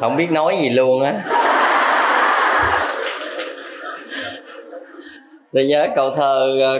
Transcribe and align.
không 0.00 0.16
biết 0.16 0.30
nói 0.30 0.56
gì 0.60 0.68
luôn 0.68 1.02
á. 1.02 1.24
Tôi 5.52 5.66
nhớ 5.66 5.88
câu 5.96 6.10
thơ 6.10 6.58
ờ, 6.60 6.78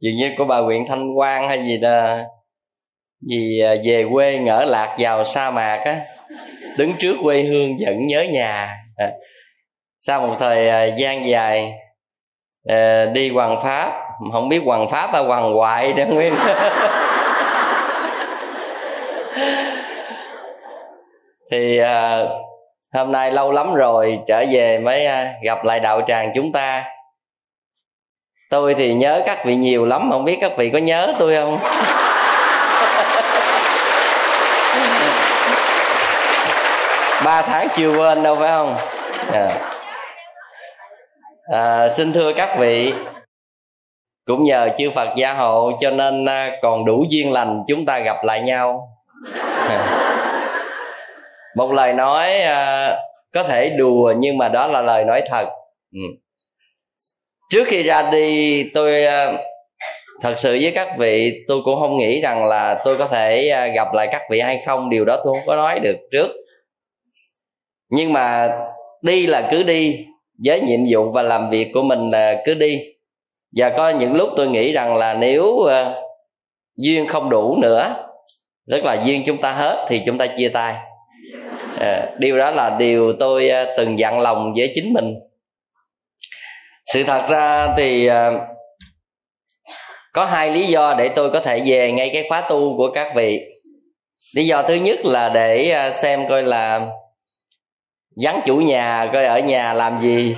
dường 0.00 0.16
như 0.16 0.30
của 0.38 0.44
bà 0.44 0.58
huyện 0.58 0.86
thanh 0.88 1.14
quang 1.14 1.48
hay 1.48 1.62
gì 1.66 1.76
đó. 1.76 2.18
Gì 3.20 3.60
ờ, 3.60 3.76
về 3.84 4.04
quê 4.12 4.38
ngỡ 4.38 4.64
lạc 4.64 4.96
vào 4.98 5.24
sa 5.24 5.50
mạc 5.50 5.76
á. 5.84 6.00
Đứng 6.78 6.92
trước 6.98 7.16
quê 7.22 7.42
hương 7.42 7.68
vẫn 7.86 8.06
nhớ 8.06 8.24
nhà. 8.32 8.76
À, 8.96 9.10
sau 9.98 10.20
một 10.20 10.36
thời 10.38 10.68
ờ, 10.68 10.90
gian 10.96 11.28
dài 11.28 11.72
Ờ, 12.68 13.06
đi 13.06 13.30
hoàng 13.30 13.62
pháp. 13.62 13.92
Không 14.32 14.48
biết 14.48 14.62
hoàng 14.64 14.90
pháp 14.90 15.10
hay 15.12 15.24
hoàng 15.24 15.54
hoại 15.54 15.92
nữa 15.92 16.04
nguyên 16.08 16.34
thì 21.50 21.78
à, 21.78 22.18
hôm 22.94 23.12
nay 23.12 23.32
lâu 23.32 23.52
lắm 23.52 23.74
rồi 23.74 24.18
trở 24.28 24.44
về 24.50 24.78
mới 24.78 25.06
à, 25.06 25.32
gặp 25.42 25.64
lại 25.64 25.80
đạo 25.80 26.00
tràng 26.06 26.32
chúng 26.34 26.52
ta. 26.52 26.84
Tôi 28.50 28.74
thì 28.74 28.94
nhớ 28.94 29.22
các 29.26 29.44
vị 29.44 29.56
nhiều 29.56 29.86
lắm 29.86 30.08
không 30.10 30.24
biết 30.24 30.38
các 30.40 30.52
vị 30.56 30.70
có 30.70 30.78
nhớ 30.78 31.14
tôi 31.18 31.36
không? 31.36 31.58
Ba 37.24 37.42
tháng 37.42 37.68
chưa 37.76 37.96
quên 37.98 38.22
đâu 38.22 38.34
phải 38.34 38.50
không? 38.50 38.76
À. 39.32 39.73
À, 41.44 41.88
xin 41.88 42.12
thưa 42.12 42.32
các 42.36 42.56
vị. 42.58 42.92
Cũng 44.26 44.44
nhờ 44.44 44.68
chư 44.78 44.90
phật 44.90 45.08
gia 45.16 45.34
hộ 45.34 45.72
cho 45.80 45.90
nên 45.90 46.24
à, 46.28 46.50
còn 46.62 46.84
đủ 46.84 47.04
duyên 47.10 47.32
lành 47.32 47.62
chúng 47.68 47.86
ta 47.86 47.98
gặp 47.98 48.16
lại 48.24 48.42
nhau. 48.42 48.88
Một 51.56 51.72
lời 51.72 51.92
nói 51.92 52.40
à, 52.40 52.96
có 53.32 53.42
thể 53.42 53.70
đùa 53.70 54.14
nhưng 54.18 54.38
mà 54.38 54.48
đó 54.48 54.66
là 54.66 54.82
lời 54.82 55.04
nói 55.04 55.22
thật. 55.30 55.46
Ừ. 55.92 56.00
trước 57.50 57.64
khi 57.66 57.82
ra 57.82 58.10
đi 58.10 58.64
tôi 58.74 59.04
à, 59.04 59.32
thật 60.22 60.34
sự 60.36 60.58
với 60.62 60.72
các 60.74 60.88
vị 60.98 61.44
tôi 61.48 61.60
cũng 61.64 61.80
không 61.80 61.96
nghĩ 61.96 62.20
rằng 62.20 62.44
là 62.44 62.82
tôi 62.84 62.98
có 62.98 63.06
thể 63.06 63.48
à, 63.48 63.66
gặp 63.66 63.94
lại 63.94 64.08
các 64.12 64.22
vị 64.30 64.40
hay 64.40 64.62
không. 64.66 64.90
Điều 64.90 65.04
đó 65.04 65.16
tôi 65.24 65.34
không 65.34 65.46
có 65.46 65.56
nói 65.56 65.80
được 65.80 65.96
trước. 66.12 66.28
Nhưng 67.90 68.12
mà 68.12 68.58
đi 69.02 69.26
là 69.26 69.48
cứ 69.50 69.62
đi 69.62 70.06
với 70.44 70.60
nhiệm 70.60 70.80
vụ 70.90 71.10
và 71.10 71.22
làm 71.22 71.50
việc 71.50 71.70
của 71.74 71.82
mình 71.82 72.10
là 72.10 72.42
cứ 72.44 72.54
đi. 72.54 72.80
Và 73.56 73.70
có 73.70 73.88
những 73.88 74.14
lúc 74.14 74.30
tôi 74.36 74.48
nghĩ 74.48 74.72
rằng 74.72 74.96
là 74.96 75.14
nếu 75.14 75.44
uh, 75.44 75.68
duyên 76.76 77.06
không 77.06 77.30
đủ 77.30 77.56
nữa 77.62 77.96
rất 78.66 78.84
là 78.84 79.02
duyên 79.06 79.22
chúng 79.26 79.40
ta 79.40 79.52
hết 79.52 79.86
thì 79.88 80.02
chúng 80.06 80.18
ta 80.18 80.26
chia 80.26 80.48
tay. 80.48 80.74
À, 81.80 82.06
điều 82.18 82.38
đó 82.38 82.50
là 82.50 82.76
điều 82.78 83.12
tôi 83.20 83.50
uh, 83.62 83.68
từng 83.76 83.98
dặn 83.98 84.20
lòng 84.20 84.54
với 84.56 84.72
chính 84.74 84.92
mình. 84.92 85.14
Sự 86.92 87.02
thật 87.04 87.26
ra 87.28 87.74
thì 87.76 88.08
uh, 88.08 88.14
có 90.12 90.24
hai 90.24 90.50
lý 90.50 90.66
do 90.66 90.94
để 90.98 91.08
tôi 91.08 91.30
có 91.30 91.40
thể 91.40 91.62
về 91.66 91.92
ngay 91.92 92.10
cái 92.12 92.24
khóa 92.28 92.40
tu 92.40 92.76
của 92.76 92.90
các 92.94 93.12
vị. 93.14 93.40
Lý 94.34 94.46
do 94.46 94.62
thứ 94.62 94.74
nhất 94.74 95.04
là 95.04 95.28
để 95.28 95.90
xem 95.94 96.28
coi 96.28 96.42
là 96.42 96.86
vắng 98.16 98.40
chủ 98.44 98.56
nhà, 98.56 99.10
coi 99.12 99.24
ở 99.24 99.38
nhà 99.38 99.72
làm 99.72 100.00
gì? 100.02 100.36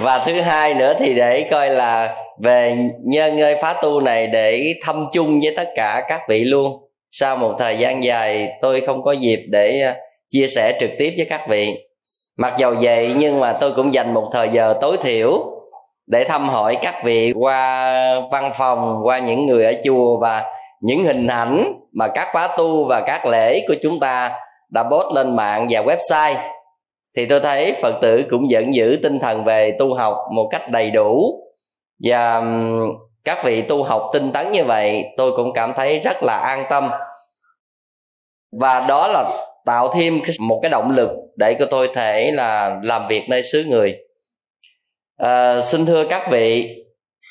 Và 0.00 0.22
thứ 0.26 0.40
hai 0.40 0.74
nữa 0.74 0.94
thì 0.98 1.14
để 1.14 1.48
coi 1.50 1.70
là 1.70 2.16
về 2.42 2.76
nhân 3.04 3.36
ngơi 3.36 3.56
phá 3.62 3.74
tu 3.82 4.00
này 4.00 4.26
để 4.26 4.74
thăm 4.82 5.06
chung 5.12 5.40
với 5.40 5.54
tất 5.56 5.68
cả 5.76 6.02
các 6.08 6.20
vị 6.28 6.44
luôn. 6.44 6.72
Sau 7.10 7.36
một 7.36 7.54
thời 7.58 7.78
gian 7.78 8.04
dài, 8.04 8.48
tôi 8.62 8.80
không 8.80 9.02
có 9.02 9.12
dịp 9.12 9.40
để 9.48 9.80
ờ, 9.80 9.92
chia 10.28 10.46
sẻ 10.46 10.76
trực 10.80 10.90
tiếp 10.98 11.14
với 11.16 11.26
các 11.30 11.48
vị. 11.48 11.86
Mặc 12.38 12.54
dầu 12.58 12.74
vậy, 12.80 13.14
nhưng 13.16 13.40
mà 13.40 13.52
tôi 13.52 13.72
cũng 13.76 13.94
dành 13.94 14.14
một 14.14 14.30
thời 14.32 14.48
giờ 14.52 14.74
tối 14.80 14.96
thiểu 15.02 15.30
để 16.06 16.24
thăm 16.24 16.48
hỏi 16.48 16.78
các 16.82 16.94
vị 17.04 17.32
qua 17.36 17.94
văn 18.32 18.50
phòng, 18.58 19.00
qua 19.04 19.18
những 19.18 19.46
người 19.46 19.64
ở 19.64 19.72
chùa 19.84 20.18
và 20.20 20.44
những 20.80 21.04
hình 21.04 21.26
ảnh 21.26 21.72
mà 21.92 22.08
các 22.08 22.28
khóa 22.32 22.48
tu 22.56 22.84
và 22.84 23.00
các 23.06 23.26
lễ 23.26 23.64
của 23.68 23.74
chúng 23.82 24.00
ta 24.00 24.32
đã 24.70 24.82
post 24.82 25.14
lên 25.14 25.36
mạng 25.36 25.66
và 25.70 25.80
website 25.80 26.36
thì 27.16 27.26
tôi 27.26 27.40
thấy 27.40 27.74
phật 27.82 27.94
tử 28.02 28.24
cũng 28.30 28.46
vẫn 28.50 28.74
giữ 28.74 28.98
tinh 29.02 29.18
thần 29.18 29.44
về 29.44 29.76
tu 29.78 29.94
học 29.94 30.16
một 30.34 30.48
cách 30.52 30.70
đầy 30.70 30.90
đủ. 30.90 31.40
Và 32.04 32.42
các 33.24 33.44
vị 33.44 33.62
tu 33.62 33.82
học 33.82 34.10
tinh 34.12 34.32
tấn 34.32 34.52
như 34.52 34.64
vậy 34.64 35.04
tôi 35.16 35.32
cũng 35.36 35.52
cảm 35.54 35.72
thấy 35.76 35.98
rất 35.98 36.22
là 36.22 36.36
an 36.36 36.64
tâm. 36.70 36.90
Và 38.60 38.80
đó 38.88 39.06
là 39.06 39.24
tạo 39.64 39.92
thêm 39.94 40.20
một 40.40 40.58
cái 40.62 40.70
động 40.70 40.90
lực 40.90 41.10
để 41.36 41.56
cho 41.58 41.66
tôi 41.70 41.90
thể 41.94 42.30
là 42.34 42.80
làm 42.82 43.08
việc 43.08 43.22
nơi 43.28 43.42
xứ 43.42 43.64
người. 43.64 43.96
À, 45.16 45.60
xin 45.60 45.86
thưa 45.86 46.04
các 46.08 46.30
vị 46.30 46.76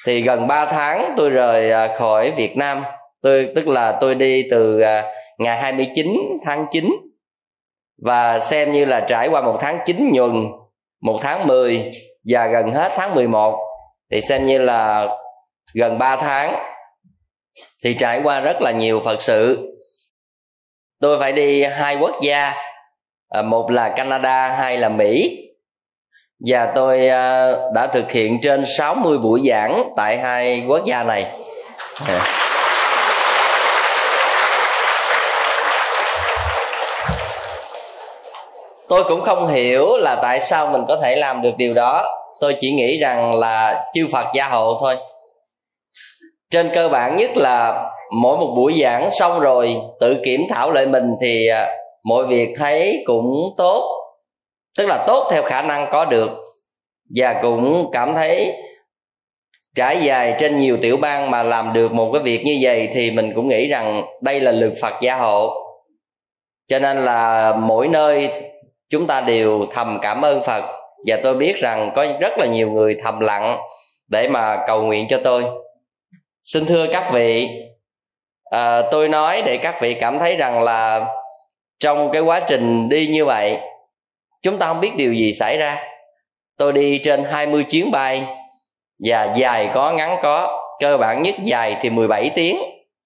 thì 0.06 0.22
gần 0.22 0.48
3 0.48 0.66
tháng 0.66 1.14
tôi 1.18 1.30
rời 1.30 1.72
à, 1.72 1.96
khỏi 1.98 2.32
Việt 2.32 2.58
Nam 2.58 2.84
tôi, 3.22 3.52
tức 3.56 3.68
là 3.68 3.98
tôi 4.02 4.16
đi 4.16 4.44
từ 4.52 4.80
à, 4.80 5.04
ngày 5.38 5.58
29 5.58 6.16
tháng 6.46 6.66
9 6.72 6.90
và 8.02 8.40
xem 8.40 8.72
như 8.72 8.86
là 8.86 9.06
trải 9.10 9.28
qua 9.28 9.42
một 9.42 9.58
tháng 9.62 9.80
9 9.86 10.12
nhuần, 10.14 10.48
một 11.02 11.20
tháng 11.22 11.48
10 11.48 11.92
và 12.24 12.48
gần 12.48 12.72
hết 12.72 12.92
tháng 12.96 13.16
11 13.16 13.60
thì 14.12 14.22
xem 14.22 14.46
như 14.46 14.58
là 14.58 15.08
gần 15.74 15.98
3 15.98 16.16
tháng 16.16 16.56
thì 17.84 17.94
trải 17.94 18.22
qua 18.24 18.40
rất 18.40 18.62
là 18.62 18.72
nhiều 18.72 19.02
phật 19.06 19.22
sự. 19.22 19.58
Tôi 21.02 21.20
phải 21.20 21.32
đi 21.32 21.64
hai 21.64 21.98
quốc 22.00 22.16
gia 22.22 22.54
à, 23.30 23.42
một 23.42 23.72
là 23.72 23.90
canada, 23.90 24.50
hai 24.50 24.78
là 24.78 24.90
mỹ. 24.90 25.46
Và 26.48 26.72
tôi 26.76 27.08
à, 27.08 27.52
đã 27.76 27.88
thực 27.88 28.12
hiện 28.12 28.40
trên 28.42 28.66
60 28.78 29.18
buổi 29.18 29.42
giảng 29.50 29.84
tại 29.98 30.18
hai 30.18 30.66
quốc 30.68 30.86
gia 30.86 31.04
này. 31.04 31.24
Yeah. 32.08 32.49
Tôi 38.90 39.04
cũng 39.04 39.22
không 39.22 39.48
hiểu 39.48 39.98
là 39.98 40.16
tại 40.22 40.40
sao 40.40 40.68
mình 40.68 40.82
có 40.88 40.98
thể 41.04 41.16
làm 41.16 41.42
được 41.42 41.58
điều 41.58 41.74
đó. 41.74 42.06
Tôi 42.40 42.56
chỉ 42.60 42.72
nghĩ 42.72 42.98
rằng 42.98 43.36
là 43.36 43.86
chư 43.94 44.08
phật 44.12 44.26
gia 44.34 44.48
hộ 44.48 44.78
thôi. 44.80 44.98
Trên 46.52 46.70
cơ 46.74 46.90
bản 46.90 47.18
nhất 47.18 47.38
là 47.38 47.86
mỗi 48.22 48.38
một 48.38 48.54
buổi 48.56 48.82
giảng 48.82 49.12
xong 49.12 49.40
rồi 49.40 49.76
tự 50.00 50.18
kiểm 50.26 50.42
thảo 50.50 50.72
lại 50.72 50.86
mình 50.86 51.16
thì 51.22 51.48
à, 51.48 51.78
mọi 52.04 52.28
việc 52.28 52.50
thấy 52.58 53.04
cũng 53.06 53.26
tốt. 53.58 53.96
Tức 54.78 54.86
là 54.86 55.04
tốt 55.08 55.28
theo 55.32 55.44
khả 55.44 55.62
năng 55.62 55.88
có 55.92 56.06
được. 56.06 56.30
Và 57.16 57.40
cũng 57.42 57.90
cảm 57.92 58.16
thấy 58.16 58.54
trải 59.76 59.98
dài 60.02 60.36
trên 60.40 60.60
nhiều 60.60 60.78
tiểu 60.82 60.98
bang 60.98 61.32
mà 61.32 61.44
làm 61.44 61.74
được 61.74 61.92
một 61.92 62.10
cái 62.14 62.22
việc 62.22 62.42
như 62.46 62.58
vậy 62.62 62.90
thì 62.94 63.12
mình 63.12 63.32
cũng 63.36 63.48
nghĩ 63.48 63.68
rằng 63.68 64.04
đây 64.22 64.40
là 64.40 64.52
lực 64.52 64.74
phật 64.82 64.94
gia 65.02 65.16
hộ. 65.16 65.50
Cho 66.68 66.80
nên 66.80 67.06
là 67.06 67.54
mỗi 67.60 67.88
nơi 67.88 68.49
chúng 68.90 69.08
ta 69.08 69.22
đều 69.22 69.66
thầm 69.72 70.00
cảm 70.02 70.26
ơn 70.26 70.44
phật. 70.44 70.64
Và 71.08 71.18
tôi 71.24 71.36
biết 71.36 71.56
rằng 71.58 71.92
có 71.96 72.06
rất 72.20 72.38
là 72.38 72.46
nhiều 72.46 72.72
người 72.72 72.98
thầm 73.04 73.20
lặng 73.20 73.58
để 74.08 74.28
mà 74.28 74.58
cầu 74.68 74.82
nguyện 74.82 75.08
cho 75.10 75.20
tôi. 75.24 75.44
Xin 76.44 76.66
thưa 76.66 76.88
các 76.94 77.10
vị 77.14 77.48
à, 78.52 78.82
tôi 78.92 79.10
nói 79.10 79.44
để 79.46 79.58
các 79.58 79.82
vị 79.82 79.94
cảm 79.94 80.20
thấy 80.20 80.36
rằng 80.36 80.64
là 80.64 81.06
trong 81.80 82.12
cái 82.12 82.22
quá 82.22 82.40
trình 82.40 82.90
đi 82.90 83.08
như 83.08 83.26
vậy 83.26 83.58
chúng 84.42 84.58
ta 84.58 84.68
không 84.68 84.82
biết 84.82 84.96
điều 84.96 85.14
gì 85.14 85.34
xảy 85.34 85.58
ra. 85.58 85.84
Tôi 86.58 86.74
đi 86.74 86.98
trên 86.98 87.24
20 87.24 87.64
chuyến 87.64 87.92
bay 87.92 88.26
và 89.06 89.34
dài 89.36 89.70
có 89.74 89.92
ngắn 89.92 90.18
có. 90.22 90.66
Cơ 90.80 90.98
bản 90.98 91.24
nhất 91.24 91.36
dài 91.44 91.78
thì 91.82 91.90
17 91.90 92.32
tiếng. 92.36 92.58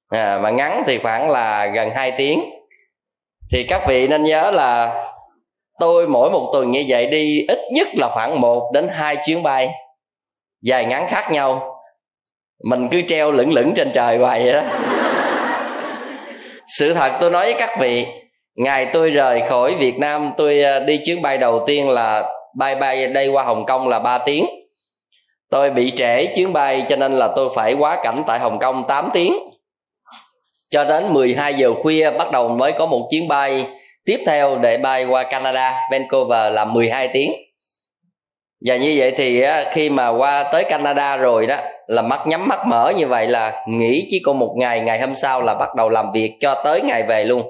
À, 0.10 0.40
mà 0.44 0.50
ngắn 0.50 0.84
thì 0.88 0.98
khoảng 0.98 1.30
là 1.30 1.66
gần 1.66 1.90
2 1.90 2.12
tiếng. 2.12 2.44
Thì 3.52 3.64
các 3.64 3.88
vị 3.88 4.08
nên 4.08 4.24
nhớ 4.24 4.52
là 4.52 5.04
tôi 5.80 6.08
mỗi 6.08 6.32
một 6.32 6.50
tuần 6.54 6.72
như 6.72 6.86
vậy 6.88 7.06
đi, 7.08 7.46
ít 7.48 7.60
nhất 7.72 7.88
là 7.98 8.10
khoảng 8.10 8.42
1 8.42 8.72
đến 8.74 8.88
2 8.88 9.18
chuyến 9.26 9.44
bay. 9.44 9.70
Dài 10.62 10.86
ngắn 10.86 11.08
khác 11.08 11.32
nhau. 11.32 11.80
Mình 12.70 12.88
cứ 12.92 13.02
treo 13.08 13.32
lửng 13.32 13.54
lửng 13.54 13.74
trên 13.76 13.92
trời 13.94 14.18
hoài 14.18 14.44
vậy 14.44 14.54
đó. 14.54 14.62
Sự 16.68 16.94
thật 16.94 17.12
tôi 17.22 17.32
nói 17.32 17.46
với 17.46 17.56
các 17.60 17.80
vị, 17.80 18.06
ngày 18.56 18.88
tôi 18.94 19.10
rời 19.10 19.42
khỏi 19.42 19.76
việt 19.76 19.98
nam, 20.00 20.32
tôi 20.38 20.64
à, 20.64 20.80
đi 20.80 20.98
chuyến 21.06 21.22
bay 21.22 21.38
đầu 21.38 21.64
tiên 21.68 21.90
là 21.90 22.34
bay 22.58 22.76
bay 22.76 23.08
đây 23.08 23.28
qua 23.28 23.44
hồng 23.44 23.66
kông 23.66 23.88
là 23.88 24.00
3 24.00 24.18
tiếng. 24.18 24.46
Tôi 25.50 25.70
bị 25.70 25.92
trễ 25.96 26.26
chuyến 26.26 26.54
bay 26.54 26.86
cho 26.90 26.96
nên 26.96 27.14
là 27.14 27.30
tôi 27.36 27.50
phải 27.56 27.74
quá 27.74 28.00
cảnh 28.04 28.24
tại 28.28 28.40
hồng 28.40 28.60
kông 28.60 28.84
8 28.88 29.10
tiếng. 29.14 29.34
Cho 30.70 30.84
đến 30.84 31.14
12 31.14 31.54
giờ 31.54 31.74
khuya 31.84 32.12
bắt 32.12 32.32
đầu 32.32 32.50
mới 32.50 32.72
có 32.72 32.86
một 32.86 33.08
chuyến 33.12 33.28
bay 33.28 33.66
tiếp 34.06 34.20
theo 34.26 34.58
để 34.58 34.78
bay 34.78 35.06
qua 35.06 35.24
Canada, 35.24 35.80
Vancouver 35.92 36.54
là 36.54 36.66
12 36.66 37.08
tiếng. 37.08 37.32
và 38.68 38.76
như 38.76 38.96
vậy 38.98 39.12
thì 39.18 39.44
khi 39.72 39.90
mà 39.90 40.10
qua 40.10 40.44
tới 40.44 40.64
canada 40.64 41.18
rồi 41.18 41.48
đó 41.48 41.58
là 41.88 42.02
mắt 42.02 42.28
nhắm 42.28 42.48
mắt 42.48 42.60
mở 42.68 42.94
như 42.98 43.08
vậy 43.08 43.28
là 43.28 43.64
nghỉ 43.68 44.08
chỉ 44.10 44.22
còn 44.26 44.40
một 44.40 44.54
ngày 44.58 44.82
ngày 44.82 45.00
hôm 45.00 45.16
sau 45.16 45.42
là 45.42 45.54
bắt 45.56 45.76
đầu 45.76 45.90
làm 45.90 46.12
việc 46.12 46.38
cho 46.42 46.56
tới 46.64 46.82
ngày 46.82 47.04
về 47.04 47.24
luôn. 47.24 47.44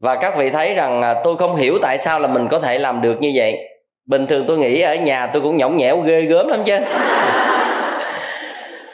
Và 0.00 0.16
các 0.16 0.36
vị 0.36 0.50
thấy 0.50 0.74
rằng 0.74 1.02
à, 1.02 1.14
tôi 1.24 1.36
không 1.36 1.56
hiểu 1.56 1.78
tại 1.82 1.98
sao 1.98 2.20
là 2.20 2.28
mình 2.28 2.48
có 2.48 2.58
thể 2.58 2.78
làm 2.78 3.02
được 3.02 3.20
như 3.20 3.32
vậy. 3.34 3.68
Bình 4.06 4.26
thường 4.26 4.44
tôi 4.48 4.58
nghĩ 4.58 4.80
ở 4.80 4.94
nhà 4.94 5.26
tôi 5.26 5.42
cũng 5.42 5.56
nhõng 5.56 5.76
nhẽo 5.76 6.00
ghê 6.00 6.20
gớm 6.20 6.48
lắm 6.48 6.62
chứ. 6.64 6.78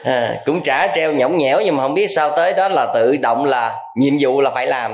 À, 0.03 0.41
cũng 0.45 0.63
trả 0.63 0.87
treo 0.95 1.13
nhõng 1.13 1.37
nhẽo 1.37 1.61
nhưng 1.61 1.75
mà 1.75 1.83
không 1.83 1.93
biết 1.93 2.07
sao 2.07 2.31
tới 2.35 2.53
đó 2.53 2.67
là 2.67 2.91
tự 2.93 3.17
động 3.17 3.45
là 3.45 3.75
nhiệm 3.95 4.13
vụ 4.19 4.41
là 4.41 4.51
phải 4.51 4.67
làm 4.67 4.93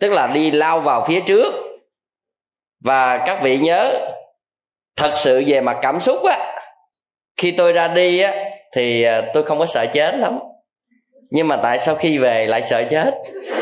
tức 0.00 0.12
là 0.12 0.26
đi 0.26 0.50
lao 0.50 0.80
vào 0.80 1.04
phía 1.06 1.20
trước. 1.20 1.54
Và 2.84 3.22
các 3.26 3.42
vị 3.42 3.58
nhớ 3.58 3.92
thật 4.96 5.12
sự 5.16 5.42
về 5.46 5.60
mặt 5.60 5.78
cảm 5.82 6.00
xúc 6.00 6.24
á 6.24 6.52
khi 7.36 7.50
tôi 7.50 7.72
ra 7.72 7.88
đi 7.88 8.20
á 8.20 8.34
thì 8.74 9.02
à, 9.02 9.22
tôi 9.34 9.42
không 9.42 9.58
có 9.58 9.66
sợ 9.66 9.86
chết 9.86 10.14
lắm. 10.14 10.38
Nhưng 11.30 11.48
mà 11.48 11.56
tại 11.62 11.78
sao 11.78 11.94
khi 11.94 12.18
về 12.18 12.46
lại 12.46 12.62
sợ 12.62 12.84
chết? 12.90 13.10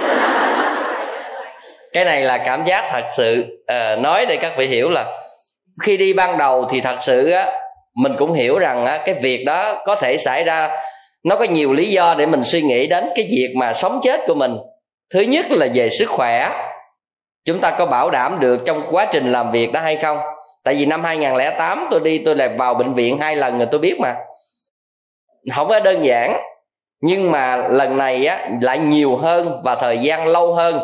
Cái 1.92 2.04
này 2.04 2.22
là 2.22 2.38
cảm 2.38 2.64
giác 2.64 2.88
thật 2.92 3.04
sự 3.10 3.44
à, 3.66 3.96
nói 3.96 4.26
để 4.26 4.36
các 4.36 4.52
vị 4.58 4.66
hiểu 4.66 4.90
là 4.90 5.18
khi 5.82 5.96
đi 5.96 6.12
ban 6.12 6.38
đầu 6.38 6.66
thì 6.70 6.80
thật 6.80 6.96
sự 7.00 7.30
á 7.30 7.52
mình 7.94 8.12
cũng 8.18 8.32
hiểu 8.32 8.58
rằng 8.58 8.86
á, 8.86 9.02
cái 9.04 9.14
việc 9.14 9.44
đó 9.44 9.82
có 9.86 9.96
thể 9.96 10.18
xảy 10.18 10.44
ra. 10.44 10.70
Nó 11.24 11.36
có 11.36 11.44
nhiều 11.44 11.72
lý 11.72 11.90
do 11.90 12.14
để 12.18 12.26
mình 12.26 12.44
suy 12.44 12.62
nghĩ 12.62 12.86
đến 12.86 13.04
cái 13.16 13.26
việc 13.30 13.54
mà 13.56 13.72
sống 13.72 14.00
chết 14.02 14.20
của 14.26 14.34
mình 14.34 14.56
thứ 15.12 15.20
nhất 15.20 15.46
là 15.50 15.66
về 15.74 15.90
sức 15.90 16.08
khỏe. 16.08 16.50
Chúng 17.44 17.60
ta 17.60 17.70
có 17.70 17.86
bảo 17.86 18.10
đảm 18.10 18.40
được 18.40 18.60
trong 18.66 18.86
quá 18.90 19.06
trình 19.12 19.32
làm 19.32 19.52
việc 19.52 19.72
đó 19.72 19.80
hay 19.80 19.96
không? 19.96 20.18
Tại 20.64 20.74
vì 20.74 20.86
năm 20.86 21.04
2008 21.04 21.88
tôi 21.90 22.00
đi, 22.00 22.18
tôi 22.18 22.36
lại 22.36 22.48
vào 22.48 22.74
bệnh 22.74 22.94
viện 22.94 23.18
hai 23.18 23.36
lần 23.36 23.58
rồi 23.58 23.68
tôi 23.70 23.80
biết 23.80 24.00
mà. 24.00 24.14
Không 25.54 25.68
có 25.68 25.80
đơn 25.80 26.04
giản, 26.04 26.40
nhưng 27.02 27.30
mà 27.30 27.56
lần 27.56 27.98
này 27.98 28.26
á, 28.26 28.48
lại 28.62 28.78
nhiều 28.78 29.16
hơn 29.16 29.60
và 29.64 29.74
thời 29.74 29.98
gian 29.98 30.26
lâu 30.26 30.54
hơn. 30.54 30.80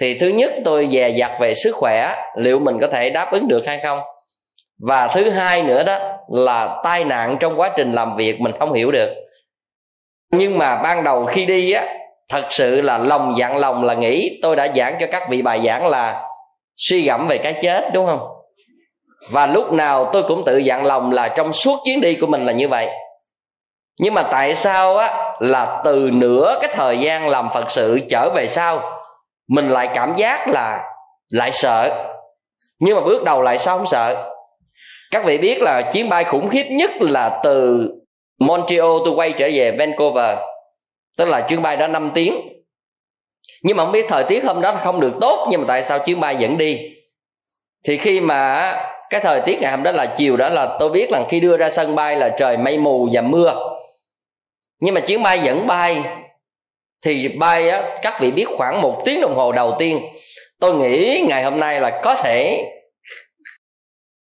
Thì 0.00 0.18
thứ 0.18 0.28
nhất 0.28 0.52
tôi 0.64 0.88
dè 0.92 1.08
dặt 1.08 1.32
về 1.40 1.54
sức 1.54 1.74
khỏe, 1.74 2.14
liệu 2.36 2.58
mình 2.58 2.78
có 2.80 2.86
thể 2.86 3.10
đáp 3.10 3.32
ứng 3.32 3.48
được 3.48 3.66
hay 3.66 3.80
không? 3.82 4.00
Và 4.88 5.08
thứ 5.08 5.30
hai 5.30 5.62
nữa 5.62 5.82
đó 5.82 5.98
là 6.28 6.80
tai 6.84 7.04
nạn 7.04 7.36
trong 7.40 7.60
quá 7.60 7.70
trình 7.76 7.92
làm 7.92 8.16
việc 8.16 8.40
mình 8.40 8.52
không 8.58 8.72
hiểu 8.72 8.92
được. 8.92 9.14
Nhưng 10.30 10.58
mà 10.58 10.76
ban 10.82 11.04
đầu 11.04 11.26
khi 11.26 11.46
đi 11.46 11.72
á 11.72 11.86
thật 12.32 12.46
sự 12.50 12.80
là 12.80 12.98
lòng 12.98 13.34
dặn 13.36 13.56
lòng 13.56 13.84
là 13.84 13.94
nghĩ. 13.94 14.38
Tôi 14.42 14.56
đã 14.56 14.68
giảng 14.76 14.96
cho 15.00 15.06
các 15.12 15.22
vị 15.30 15.42
bài 15.42 15.60
giảng 15.64 15.86
là 15.86 16.28
suy 16.76 17.02
gẫm 17.02 17.28
về 17.28 17.38
cái 17.38 17.54
chết, 17.62 17.84
đúng 17.92 18.06
không? 18.06 18.28
Và 19.30 19.46
lúc 19.46 19.72
nào 19.72 20.10
tôi 20.12 20.22
cũng 20.22 20.44
tự 20.44 20.56
dặn 20.56 20.84
lòng 20.84 21.12
là 21.12 21.28
trong 21.28 21.52
suốt 21.52 21.78
chuyến 21.84 22.00
đi 22.00 22.14
của 22.14 22.26
mình 22.26 22.46
là 22.46 22.52
như 22.52 22.68
vậy. 22.68 22.88
Nhưng 24.00 24.14
mà 24.14 24.22
tại 24.22 24.54
sao 24.54 24.96
á, 24.96 25.34
là 25.40 25.80
từ 25.84 26.10
nửa 26.12 26.58
cái 26.62 26.70
thời 26.74 26.98
gian 26.98 27.28
làm 27.28 27.48
phật 27.54 27.70
sự 27.70 28.00
trở 28.10 28.30
về 28.34 28.48
sau, 28.48 28.98
mình 29.48 29.68
lại 29.68 29.88
cảm 29.94 30.14
giác 30.16 30.48
là 30.48 30.84
lại 31.28 31.52
sợ? 31.52 32.06
Nhưng 32.80 32.96
mà 32.96 33.00
bước 33.00 33.24
đầu 33.24 33.42
lại 33.42 33.58
sao 33.58 33.78
không 33.78 33.86
sợ? 33.86 34.30
Các 35.10 35.24
vị 35.24 35.38
biết 35.38 35.62
là 35.62 35.82
chuyến 35.82 36.08
bay 36.08 36.24
khủng 36.24 36.48
khiếp 36.48 36.64
nhất 36.70 36.90
là 37.00 37.40
từ 37.44 37.88
Montreal 38.40 38.90
tôi 39.04 39.14
quay 39.14 39.32
trở 39.32 39.48
về 39.54 39.76
Vancouver 39.78 40.38
tức 41.16 41.24
là 41.24 41.46
chuyến 41.48 41.62
bay 41.62 41.76
đó 41.76 41.86
5 41.86 42.10
tiếng. 42.14 42.34
Nhưng 43.62 43.76
mà 43.76 43.84
không 43.84 43.92
biết 43.92 44.06
thời 44.08 44.24
tiết 44.24 44.44
hôm 44.44 44.60
đó 44.60 44.72
không 44.72 45.00
được 45.00 45.12
tốt, 45.20 45.48
nhưng 45.50 45.60
mà 45.60 45.64
tại 45.68 45.82
sao 45.82 45.98
chuyến 45.98 46.20
bay 46.20 46.36
vẫn 46.40 46.58
đi? 46.58 46.78
Thì 47.84 47.96
khi 47.96 48.20
mà 48.20 48.72
cái 49.10 49.20
thời 49.20 49.40
tiết 49.40 49.60
ngày 49.60 49.70
hôm 49.70 49.82
đó 49.82 49.92
là 49.92 50.14
chiều 50.16 50.36
đó 50.36 50.48
là 50.48 50.76
tôi 50.80 50.90
biết 50.90 51.10
là 51.10 51.24
khi 51.28 51.40
đưa 51.40 51.56
ra 51.56 51.70
sân 51.70 51.94
bay 51.94 52.16
là 52.16 52.28
trời 52.38 52.56
mây 52.56 52.78
mù 52.78 53.08
và 53.12 53.20
mưa. 53.20 53.54
Nhưng 54.80 54.94
mà 54.94 55.00
chuyến 55.00 55.22
bay 55.22 55.40
vẫn 55.44 55.66
bay. 55.66 56.04
Thì 57.04 57.28
bay 57.28 57.68
á, 57.68 57.94
các 58.02 58.20
vị 58.20 58.30
biết 58.30 58.46
khoảng 58.56 58.82
một 58.82 59.02
tiếng 59.04 59.20
đồng 59.20 59.34
hồ 59.34 59.52
đầu 59.52 59.76
tiên, 59.78 60.00
tôi 60.60 60.74
nghĩ 60.74 61.24
ngày 61.28 61.42
hôm 61.42 61.60
nay 61.60 61.80
là 61.80 62.00
có 62.02 62.14
thể 62.14 62.68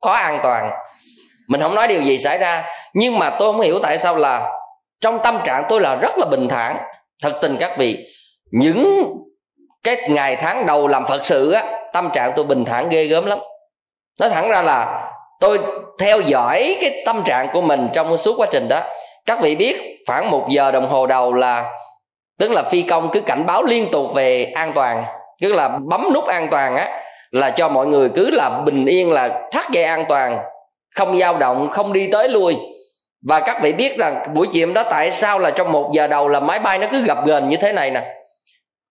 có 0.01 0.13
an 0.13 0.41
toàn. 0.43 0.71
Mình 1.49 1.61
không 1.61 1.75
nói 1.75 1.89
điều 1.89 2.03
gì 2.03 2.19
xảy 2.19 2.39
ra, 2.39 2.65
nhưng 2.95 3.19
mà 3.19 3.37
tôi 3.39 3.53
không 3.53 3.61
hiểu 3.61 3.79
tại 3.83 3.99
sao 3.99 4.17
là 4.17 4.53
trong 5.01 5.21
tâm 5.23 5.39
trạng 5.45 5.65
tôi 5.69 5.81
là 5.81 5.95
rất 5.95 6.19
là 6.19 6.27
bình 6.31 6.49
thản. 6.49 6.77
Thật 7.23 7.39
tình 7.43 7.57
các 7.61 7.79
vị, 7.79 8.07
những 8.51 9.05
cái 9.83 9.97
ngày 10.09 10.37
tháng 10.37 10.67
đầu 10.67 10.87
làm 10.87 11.07
phật 11.07 11.25
sự 11.25 11.53
á, 11.53 11.65
tâm 11.93 12.11
trạng 12.13 12.33
tôi 12.37 12.45
bình 12.45 12.65
thản 12.65 12.89
ghê 12.89 13.05
gớm 13.05 13.27
lắm. 13.27 13.39
Nói 14.21 14.31
thẳng 14.31 14.49
ra 14.49 14.63
là 14.63 15.11
tôi 15.41 15.59
theo 15.99 16.21
dõi 16.21 16.77
cái 16.81 17.03
tâm 17.07 17.23
trạng 17.25 17.49
của 17.53 17.61
mình 17.61 17.89
trong 17.93 18.17
suốt 18.17 18.35
quá 18.39 18.47
trình 18.51 18.69
đó. 18.69 18.83
Các 19.27 19.41
vị 19.41 19.57
biết 19.57 19.97
khoảng 20.07 20.31
một 20.31 20.47
giờ 20.51 20.71
đồng 20.71 20.89
hồ 20.89 21.07
đầu 21.07 21.33
là, 21.33 21.73
tức 22.39 22.51
là 22.51 22.63
phi 22.63 22.83
công 22.83 23.09
cứ 23.13 23.21
cảnh 23.21 23.47
báo 23.47 23.63
liên 23.63 23.89
tục 23.93 24.15
về 24.15 24.45
an 24.45 24.73
toàn, 24.75 25.05
tức 25.41 25.53
là 25.53 25.69
bấm 25.69 26.09
nút 26.15 26.27
an 26.27 26.49
toàn 26.51 26.77
á, 26.77 27.03
là 27.31 27.51
cho 27.51 27.69
mọi 27.69 27.87
người 27.87 28.09
cứ 28.09 28.31
là 28.31 28.63
bình 28.67 28.87
yên, 28.87 29.13
là 29.13 29.49
thắt 29.53 29.71
dây 29.71 29.85
an 29.85 30.05
toàn, 30.09 30.39
không 30.95 31.19
dao 31.19 31.39
động, 31.39 31.69
không 31.71 31.93
đi 31.93 32.09
tới 32.13 32.29
lui 32.29 32.57
và 33.29 33.41
các 33.41 33.63
vị 33.63 33.73
biết 33.73 33.99
rằng 33.99 34.27
buổi 34.35 34.47
chiều 34.53 34.73
đó 34.73 34.83
tại 34.91 35.13
sao 35.13 35.39
là 35.39 35.51
trong 35.51 35.73
một 35.73 35.91
giờ 35.95 36.07
đầu 36.07 36.29
là 36.29 36.41
máy 36.41 36.59
bay 36.59 36.79
nó 36.79 36.87
cứ 36.93 37.03
gập 37.03 37.27
gần 37.27 37.49
như 37.49 37.57
thế 37.57 37.73
này 37.73 37.91
nè. 37.91 38.03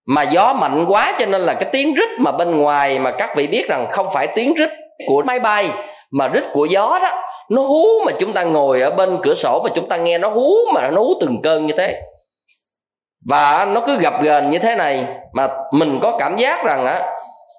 Mà 0.08 0.22
gió 0.22 0.54
mạnh 0.54 0.86
quá 0.88 1.16
cho 1.20 1.26
nên 1.26 1.42
là 1.42 1.54
cái 1.54 1.70
tiếng 1.72 1.94
rít 1.94 2.10
mà 2.20 2.32
bên 2.32 2.58
ngoài 2.58 3.00
mà 3.00 3.12
các 3.12 3.36
vị 3.36 3.48
biết 3.48 3.68
rằng 3.68 3.88
không 3.90 4.08
phải 4.14 4.28
tiếng 4.28 4.54
rít 4.54 4.70
của 5.08 5.24
máy 5.26 5.40
bay, 5.40 5.70
mà 6.12 6.28
rít 6.28 6.44
của 6.54 6.66
gió 6.66 7.00
đó, 7.02 7.24
nó 7.50 7.62
hú 7.62 7.86
mà 8.06 8.12
chúng 8.20 8.34
ta 8.34 8.44
ngồi 8.44 8.82
ở 8.82 8.90
bên 8.92 9.18
cửa 9.24 9.34
sổ 9.34 9.62
mà 9.64 9.70
chúng 9.76 9.90
ta 9.90 9.98
nghe 9.98 10.18
nó 10.18 10.30
hú 10.30 10.52
mà 10.74 10.90
nó 10.90 11.02
hú 11.02 11.14
từng 11.22 11.42
cơn 11.42 11.66
như 11.66 11.74
thế. 11.78 12.02
Và 13.30 13.66
nó 13.66 13.82
cứ 13.82 13.98
gập 13.98 14.22
ghềnh 14.24 14.50
như 14.50 14.60
thế 14.60 14.76
này, 14.76 15.06
mà 15.34 15.48
mình 15.72 16.00
có 16.02 16.18
cảm 16.20 16.38
giác 16.38 16.66
rằng 16.66 16.86
á, 16.86 17.02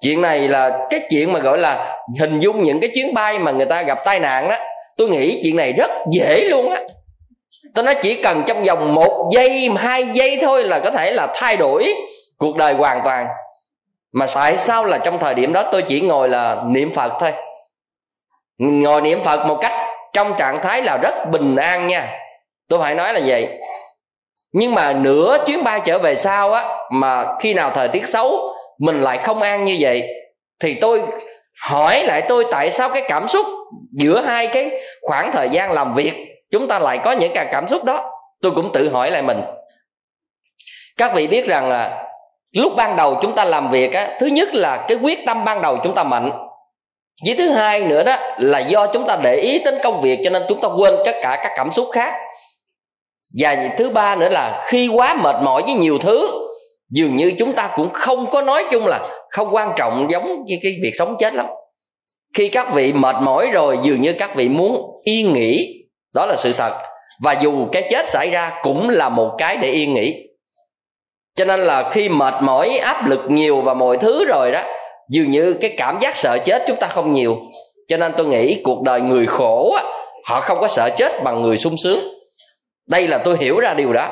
chuyện 0.01 0.21
này 0.21 0.47
là 0.47 0.87
cái 0.89 0.99
chuyện 1.09 1.33
mà 1.33 1.39
gọi 1.39 1.57
là 1.57 1.97
hình 2.19 2.39
dung 2.39 2.61
những 2.61 2.79
cái 2.79 2.89
chuyến 2.93 3.13
bay 3.13 3.39
mà 3.39 3.51
người 3.51 3.65
ta 3.65 3.81
gặp 3.81 3.97
tai 4.05 4.19
nạn 4.19 4.49
đó 4.49 4.55
tôi 4.97 5.09
nghĩ 5.09 5.39
chuyện 5.43 5.55
này 5.55 5.73
rất 5.73 5.91
dễ 6.11 6.45
luôn 6.49 6.69
á. 6.69 6.81
Tôi 7.75 7.85
nói 7.85 7.95
chỉ 8.01 8.21
cần 8.21 8.43
trong 8.47 8.63
vòng 8.63 8.93
một 8.93 9.29
giây, 9.33 9.69
hai 9.77 10.05
giây 10.05 10.37
thôi 10.41 10.63
là 10.63 10.79
có 10.79 10.91
thể 10.91 11.11
là 11.11 11.33
thay 11.35 11.57
đổi 11.57 11.93
cuộc 12.37 12.55
đời 12.55 12.73
hoàn 12.73 13.01
toàn. 13.03 13.27
Mà 14.13 14.25
tại 14.35 14.57
sao 14.57 14.85
là 14.85 14.97
trong 14.97 15.19
thời 15.19 15.33
điểm 15.33 15.53
đó 15.53 15.63
tôi 15.71 15.81
chỉ 15.81 16.01
ngồi 16.01 16.29
là 16.29 16.63
niệm 16.65 16.93
phật 16.93 17.13
thôi? 17.19 17.31
Ngồi 18.57 19.01
niệm 19.01 19.23
phật 19.23 19.45
một 19.45 19.57
cách 19.61 19.73
trong 20.13 20.33
trạng 20.37 20.61
thái 20.61 20.81
là 20.81 20.97
rất 20.97 21.13
bình 21.31 21.55
an 21.55 21.87
nha. 21.87 22.19
Tôi 22.69 22.79
phải 22.79 22.95
nói 22.95 23.13
là 23.13 23.19
vậy. 23.25 23.47
Nhưng 24.51 24.75
mà 24.75 24.93
nửa 24.93 25.37
chuyến 25.45 25.63
bay 25.63 25.81
trở 25.85 25.99
về 25.99 26.15
sau 26.15 26.53
á, 26.53 26.77
mà 26.91 27.25
khi 27.39 27.53
nào 27.53 27.71
thời 27.75 27.87
tiết 27.87 28.07
xấu, 28.07 28.39
mình 28.79 29.01
lại 29.01 29.17
không 29.17 29.41
an 29.41 29.65
như 29.65 29.77
vậy, 29.79 30.03
thì 30.59 30.73
tôi 30.73 31.01
hỏi 31.61 32.03
lại 32.03 32.21
tôi 32.27 32.45
tại 32.51 32.71
sao 32.71 32.89
cái 32.89 33.03
cảm 33.07 33.27
xúc 33.27 33.45
giữa 33.91 34.21
hai 34.21 34.47
cái 34.47 34.71
khoảng 35.01 35.31
thời 35.31 35.49
gian 35.49 35.71
làm 35.71 35.95
việc, 35.95 36.13
chúng 36.51 36.67
ta 36.67 36.79
lại 36.79 36.97
có 36.97 37.11
những 37.11 37.33
cái 37.33 37.47
cảm 37.51 37.67
xúc 37.67 37.83
đó. 37.83 38.11
Tôi 38.41 38.51
cũng 38.51 38.71
tự 38.73 38.89
hỏi 38.89 39.11
lại 39.11 39.21
mình. 39.21 39.41
Các 40.97 41.15
vị 41.15 41.27
biết 41.27 41.45
rằng 41.45 41.69
là 41.69 42.03
lúc 42.55 42.73
ban 42.77 42.95
đầu 42.95 43.19
chúng 43.21 43.35
ta 43.35 43.45
làm 43.45 43.71
việc 43.71 43.93
á, 43.93 44.17
thứ 44.19 44.25
nhất 44.25 44.55
là 44.55 44.85
cái 44.87 44.97
quyết 45.01 45.25
tâm 45.25 45.45
ban 45.45 45.61
đầu 45.61 45.77
chúng 45.83 45.95
ta 45.95 46.03
mạnh. 46.03 46.31
Với 47.25 47.35
thứ 47.37 47.49
hai 47.49 47.83
nữa 47.83 48.03
đó 48.03 48.17
là 48.37 48.59
do 48.59 48.87
chúng 48.87 49.07
ta 49.07 49.17
để 49.23 49.35
ý 49.35 49.61
đến 49.65 49.77
công 49.83 50.01
việc 50.01 50.19
cho 50.23 50.29
nên 50.29 50.43
chúng 50.49 50.61
ta 50.61 50.67
quên 50.77 50.95
tất 51.05 51.15
cả 51.21 51.39
các 51.43 51.51
cảm 51.55 51.71
xúc 51.71 51.87
khác. 51.91 52.13
Và 53.39 53.55
thứ 53.77 53.89
ba 53.89 54.15
nữa 54.15 54.29
là 54.29 54.63
khi 54.67 54.87
quá 54.87 55.13
mệt 55.13 55.35
mỏi 55.41 55.61
với 55.61 55.73
nhiều 55.73 55.97
thứ, 55.97 56.47
dường 56.89 57.15
như 57.15 57.33
chúng 57.39 57.53
ta 57.53 57.69
cũng 57.75 57.89
không 57.93 58.29
có 58.29 58.41
nói 58.41 58.65
chung 58.71 58.87
là 58.87 59.09
không 59.29 59.55
quan 59.55 59.73
trọng 59.75 60.07
giống 60.11 60.45
như 60.45 60.55
cái 60.63 60.71
việc 60.83 60.91
sống 60.93 61.15
chết 61.19 61.33
lắm 61.33 61.45
khi 62.33 62.49
các 62.49 62.73
vị 62.73 62.93
mệt 62.93 63.15
mỏi 63.21 63.49
rồi 63.51 63.79
dường 63.83 64.01
như 64.01 64.13
các 64.13 64.35
vị 64.35 64.49
muốn 64.49 65.01
yên 65.03 65.33
nghỉ. 65.33 65.73
Đó 66.13 66.25
là 66.25 66.35
sự 66.35 66.53
thật. 66.53 66.73
Và 67.23 67.31
dù 67.31 67.67
cái 67.71 67.87
chết 67.89 68.09
xảy 68.09 68.29
ra 68.29 68.59
cũng 68.63 68.89
là 68.89 69.09
một 69.09 69.35
cái 69.37 69.57
để 69.57 69.69
yên 69.69 69.93
nghỉ. 69.93 70.13
Cho 71.35 71.45
nên 71.45 71.59
là 71.59 71.89
khi 71.89 72.09
mệt 72.09 72.33
mỏi 72.41 72.77
áp 72.77 73.07
lực 73.07 73.21
nhiều 73.27 73.61
và 73.61 73.73
mọi 73.73 73.97
thứ 73.97 74.25
rồi 74.25 74.51
đó 74.51 74.61
dường 75.09 75.31
như 75.31 75.53
cái 75.53 75.75
cảm 75.77 75.99
giác 75.99 76.17
sợ 76.17 76.37
chết 76.37 76.63
chúng 76.67 76.77
ta 76.79 76.87
không 76.87 77.11
nhiều. 77.11 77.37
Cho 77.87 77.97
nên 77.97 78.13
tôi 78.17 78.25
nghĩ 78.25 78.61
cuộc 78.63 78.81
đời 78.81 79.01
người 79.01 79.25
khổ 79.25 79.73
á, 79.77 79.83
họ 80.25 80.39
không 80.39 80.59
có 80.61 80.67
sợ 80.67 80.89
chết 80.89 81.23
bằng 81.23 81.41
người 81.41 81.57
sung 81.57 81.75
sướng. 81.83 81.99
Đây 82.87 83.07
là 83.07 83.17
tôi 83.17 83.37
hiểu 83.39 83.59
ra 83.59 83.73
điều 83.73 83.93
đó. 83.93 84.09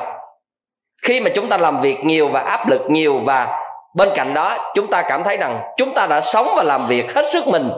Khi 1.02 1.20
mà 1.20 1.30
chúng 1.34 1.48
ta 1.48 1.56
làm 1.56 1.80
việc 1.80 1.96
nhiều 2.04 2.28
và 2.28 2.40
áp 2.40 2.68
lực 2.68 2.80
nhiều 2.88 3.18
và 3.24 3.62
bên 3.96 4.08
cạnh 4.14 4.34
đó 4.34 4.72
chúng 4.74 4.86
ta 4.86 5.02
cảm 5.02 5.24
thấy 5.24 5.36
rằng 5.36 5.62
chúng 5.76 5.94
ta 5.94 6.06
đã 6.06 6.20
sống 6.20 6.52
và 6.56 6.62
làm 6.62 6.86
việc 6.86 7.14
hết 7.14 7.26
sức 7.32 7.48
mình 7.48 7.70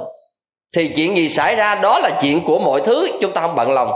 thì 0.77 0.89
chuyện 0.97 1.17
gì 1.17 1.29
xảy 1.29 1.57
ra 1.57 1.75
đó 1.75 1.99
là 1.99 2.11
chuyện 2.21 2.45
của 2.45 2.59
mọi 2.59 2.81
thứ, 2.81 3.09
chúng 3.21 3.33
ta 3.33 3.41
không 3.41 3.57
bận 3.57 3.73
lòng. 3.73 3.91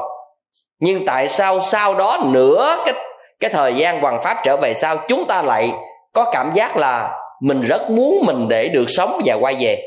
Nhưng 0.81 1.07
tại 1.07 1.29
sao 1.29 1.61
sau 1.61 1.95
đó 1.95 2.19
nửa 2.25 2.77
cái 2.85 2.95
cái 3.41 3.51
thời 3.51 3.75
gian 3.75 4.01
hoàng 4.01 4.21
pháp 4.23 4.37
trở 4.45 4.57
về 4.57 4.75
sau 4.75 4.97
chúng 5.09 5.27
ta 5.27 5.43
lại 5.43 5.73
có 6.13 6.31
cảm 6.33 6.53
giác 6.55 6.77
là 6.77 7.19
mình 7.43 7.61
rất 7.61 7.91
muốn 7.91 8.25
mình 8.27 8.49
để 8.49 8.69
được 8.69 8.85
sống 8.89 9.21
và 9.25 9.35
quay 9.35 9.55
về? 9.61 9.83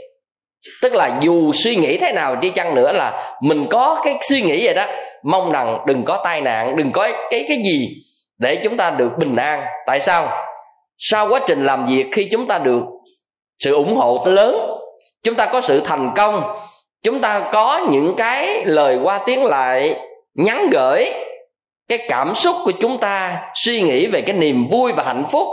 Tức 0.82 0.94
là 0.94 1.20
dù 1.22 1.52
suy 1.54 1.76
nghĩ 1.76 1.98
thế 1.98 2.12
nào 2.12 2.36
đi 2.36 2.50
chăng 2.50 2.76
nữa 2.76 2.92
là 2.92 3.38
mình 3.42 3.68
có 3.70 4.02
cái 4.04 4.18
suy 4.30 4.42
nghĩ 4.42 4.66
vậy 4.66 4.74
đó. 4.74 4.86
Mong 5.24 5.52
rằng 5.52 5.80
đừng 5.88 6.04
có 6.04 6.22
tai 6.24 6.42
nạn, 6.42 6.76
đừng 6.76 6.92
có 6.92 7.10
cái 7.32 7.46
cái 7.48 7.58
gì 7.66 7.90
để 8.38 8.62
chúng 8.64 8.78
ta 8.78 8.90
được 8.90 9.18
bình 9.18 9.36
an. 9.36 9.64
Tại 9.86 10.00
sao? 10.00 10.30
Sau 10.98 11.28
quá 11.30 11.40
trình 11.48 11.66
làm 11.66 11.86
việc, 11.86 12.06
khi 12.12 12.28
chúng 12.32 12.48
ta 12.48 12.60
được 12.60 12.82
sự 13.60 13.74
ủng 13.74 13.96
hộ 13.96 14.24
lớn, 14.26 14.56
chúng 15.24 15.36
ta 15.36 15.46
có 15.46 15.62
sự 15.62 15.82
thành 15.86 16.12
công 16.16 16.44
chúng 17.06 17.22
ta 17.22 17.50
có 17.54 17.86
những 17.90 18.16
cái 18.18 18.66
lời 18.66 19.00
qua 19.04 19.22
tiếng 19.26 19.46
lại 19.46 20.00
nhắn 20.34 20.70
gửi 20.72 21.14
cái 21.90 22.00
cảm 22.10 22.36
xúc 22.36 22.56
của 22.66 22.72
chúng 22.80 22.98
ta, 22.98 23.42
suy 23.56 23.82
nghĩ 23.82 24.08
về 24.08 24.22
cái 24.22 24.36
niềm 24.36 24.68
vui 24.72 24.92
và 24.92 25.04
hạnh 25.04 25.24
phúc 25.32 25.48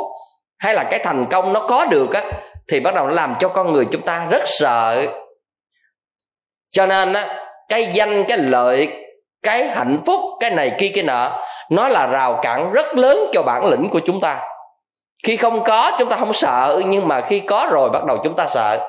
hay 0.58 0.74
là 0.74 0.84
cái 0.84 0.98
thành 0.98 1.26
công 1.26 1.52
nó 1.52 1.60
có 1.60 1.84
được 1.84 2.14
á, 2.14 2.22
thì 2.68 2.80
bắt 2.80 2.94
đầu 2.94 3.06
nó 3.06 3.14
làm 3.14 3.34
cho 3.40 3.48
con 3.48 3.72
người 3.72 3.86
chúng 3.92 4.02
ta 4.02 4.26
rất 4.30 4.42
sợ. 4.44 5.06
Cho 6.70 6.86
nên 6.86 7.12
á, 7.12 7.44
cái 7.68 7.86
danh, 7.92 8.24
cái 8.24 8.38
lợi, 8.38 8.88
cái 9.42 9.68
hạnh 9.68 9.98
phúc, 10.06 10.20
cái 10.40 10.50
này 10.50 10.72
kia, 10.78 10.90
cái 10.94 11.04
nọ, 11.04 11.40
nó 11.70 11.88
là 11.88 12.06
rào 12.06 12.38
cản 12.42 12.72
rất 12.72 12.96
lớn 12.96 13.30
cho 13.32 13.42
bản 13.42 13.66
lĩnh 13.66 13.88
của 13.90 14.00
chúng 14.06 14.20
ta. 14.20 14.40
Khi 15.24 15.36
không 15.36 15.64
có, 15.64 15.96
chúng 15.98 16.08
ta 16.08 16.16
không 16.16 16.32
sợ, 16.32 16.82
nhưng 16.86 17.08
mà 17.08 17.20
khi 17.20 17.40
có 17.40 17.68
rồi 17.70 17.90
bắt 17.90 18.04
đầu 18.04 18.18
chúng 18.24 18.34
ta 18.36 18.46
sợ 18.48 18.88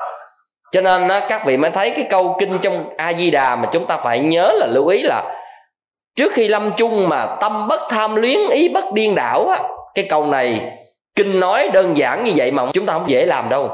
cho 0.74 0.82
nên 0.82 1.08
á, 1.08 1.25
các 1.30 1.46
vị 1.46 1.58
mới 1.58 1.72
thấy 1.72 1.89
cái 1.89 2.06
câu 2.10 2.36
kinh 2.39 2.58
trong 2.62 2.89
a 2.98 3.13
di 3.13 3.32
đà 3.32 3.56
mà 3.56 3.70
chúng 3.72 3.88
ta 3.88 3.98
phải 3.98 4.20
nhớ 4.20 4.53
là 4.56 4.68
lưu 4.68 4.88
ý 4.88 5.01
là 5.03 5.36
trước 6.15 6.34
khi 6.34 6.48
lâm 6.48 6.72
chung 6.77 7.10
mà 7.10 7.38
tâm 7.42 7.68
bất 7.68 7.82
tham 7.89 8.15
luyến 8.15 8.39
ý 8.51 8.70
bất 8.70 8.94
điên 8.94 9.15
đảo 9.15 9.48
á 9.48 9.63
cái 9.96 10.06
câu 10.10 10.25
này 10.25 10.62
kinh 11.15 11.39
nói 11.39 11.70
đơn 11.74 11.98
giản 11.98 12.24
như 12.24 12.32
vậy 12.36 12.51
mà 12.51 12.65
chúng 12.74 12.86
ta 12.86 12.94
không 12.94 13.10
dễ 13.10 13.25
làm 13.25 13.50
đâu. 13.50 13.70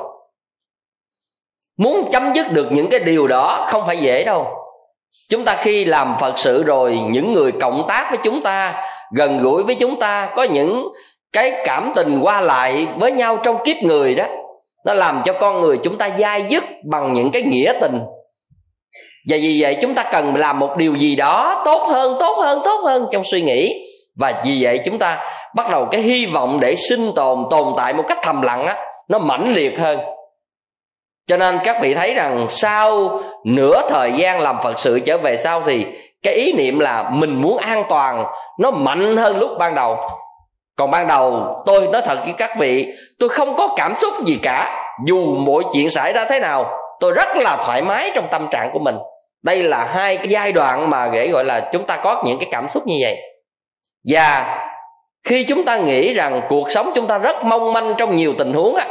Muốn 1.77 2.09
chấm 2.11 2.33
dứt 2.33 2.51
được 2.51 2.67
những 2.71 2.89
cái 2.89 2.99
điều 2.99 3.27
đó 3.27 3.65
không 3.69 3.83
phải 3.85 3.97
dễ 3.97 4.23
đâu. 4.23 4.47
Chúng 5.29 5.45
ta 5.45 5.55
khi 5.55 5.85
làm 5.85 6.15
phật 6.19 6.39
sự 6.39 6.63
rồi 6.63 6.99
những 7.09 7.33
người 7.33 7.51
cộng 7.51 7.85
tác 7.87 8.07
với 8.09 8.19
chúng 8.23 8.41
ta 8.41 8.83
gần 9.15 9.37
gũi 9.37 9.63
với 9.63 9.75
chúng 9.75 9.99
ta 9.99 10.29
có 10.35 10.43
những 10.43 10.87
cái 11.31 11.61
cảm 11.65 11.91
tình 11.95 12.19
qua 12.21 12.41
lại 12.41 12.87
với 12.97 13.11
nhau 13.11 13.37
trong 13.43 13.57
kiếp 13.65 13.77
người 13.77 14.15
đó 14.15 14.25
nó 14.85 14.93
làm 14.93 15.21
cho 15.25 15.33
con 15.33 15.61
người 15.61 15.77
chúng 15.83 15.97
ta 15.97 16.09
dai 16.17 16.43
dứt 16.49 16.63
bằng 16.89 17.13
những 17.13 17.31
cái 17.31 17.41
nghĩa 17.41 17.73
tình. 17.81 17.99
Và 19.29 19.37
vì 19.41 19.61
vậy 19.61 19.77
chúng 19.81 19.93
ta 19.93 20.03
cần 20.11 20.35
làm 20.35 20.59
một 20.59 20.77
điều 20.77 20.95
gì 20.95 21.15
đó 21.15 21.61
tốt 21.65 21.87
hơn 21.89 22.17
tốt 22.19 22.37
hơn 22.37 22.61
tốt 22.65 22.81
hơn 22.83 23.07
trong 23.11 23.23
suy 23.23 23.41
nghĩ. 23.41 23.73
Và 24.19 24.41
vì 24.45 24.57
vậy 24.63 24.79
chúng 24.85 24.99
ta 24.99 25.23
bắt 25.55 25.69
đầu 25.71 25.85
cái 25.91 26.01
hy 26.01 26.25
vọng 26.25 26.59
để 26.59 26.75
sinh 26.75 27.11
tồn 27.15 27.45
tồn 27.49 27.73
tại 27.77 27.93
một 27.93 28.03
cách 28.07 28.17
thầm 28.23 28.41
lặng 28.41 28.65
á, 28.65 28.77
nó 29.09 29.19
mãnh 29.19 29.53
liệt 29.53 29.79
hơn. 29.79 29.99
Cho 31.27 31.37
nên 31.37 31.59
các 31.63 31.81
vị 31.81 31.93
thấy 31.93 32.13
rằng 32.13 32.45
sau 32.49 33.19
nửa 33.45 33.89
thời 33.89 34.11
gian 34.11 34.39
làm 34.39 34.57
phật 34.63 34.79
sự 34.79 34.99
trở 34.99 35.17
về 35.17 35.37
sau 35.37 35.61
thì 35.65 35.85
cái 36.21 36.33
ý 36.33 36.53
niệm 36.53 36.79
là 36.79 37.09
mình 37.13 37.41
muốn 37.41 37.57
an 37.57 37.83
toàn, 37.89 38.25
nó 38.59 38.71
mạnh 38.71 39.17
hơn 39.17 39.37
lúc 39.37 39.51
ban 39.59 39.75
đầu 39.75 39.97
còn 40.79 40.91
ban 40.91 41.07
đầu, 41.07 41.55
tôi 41.65 41.87
nói 41.87 42.01
thật 42.05 42.19
với 42.23 42.33
các 42.37 42.51
vị, 42.59 42.87
tôi 43.19 43.29
không 43.29 43.55
có 43.55 43.73
cảm 43.77 43.95
xúc 43.97 44.13
gì 44.25 44.39
cả. 44.41 44.85
Dù 45.05 45.35
mọi 45.35 45.63
chuyện 45.73 45.89
xảy 45.89 46.13
ra 46.13 46.25
thế 46.25 46.39
nào, 46.39 46.71
tôi 46.99 47.11
rất 47.11 47.27
là 47.35 47.57
thoải 47.65 47.81
mái 47.81 48.11
trong 48.15 48.27
tâm 48.31 48.47
trạng 48.51 48.69
của 48.73 48.79
mình. 48.79 48.95
Đây 49.43 49.63
là 49.63 49.85
hai 49.85 50.17
cái 50.17 50.27
giai 50.27 50.51
đoạn 50.51 50.89
mà 50.89 51.09
để 51.13 51.27
gọi 51.27 51.45
là 51.45 51.69
chúng 51.73 51.85
ta 51.85 51.97
có 52.03 52.23
những 52.25 52.39
cái 52.39 52.49
cảm 52.51 52.69
xúc 52.69 52.87
như 52.87 52.95
vậy. 53.01 53.17
Và 54.07 54.57
khi 55.23 55.43
chúng 55.43 55.65
ta 55.65 55.77
nghĩ 55.77 56.13
rằng 56.13 56.41
cuộc 56.49 56.71
sống 56.71 56.91
chúng 56.95 57.07
ta 57.07 57.17
rất 57.17 57.43
mong 57.43 57.73
manh 57.73 57.93
trong 57.97 58.15
nhiều 58.15 58.33
tình 58.37 58.53
huống 58.53 58.75
á, 58.75 58.87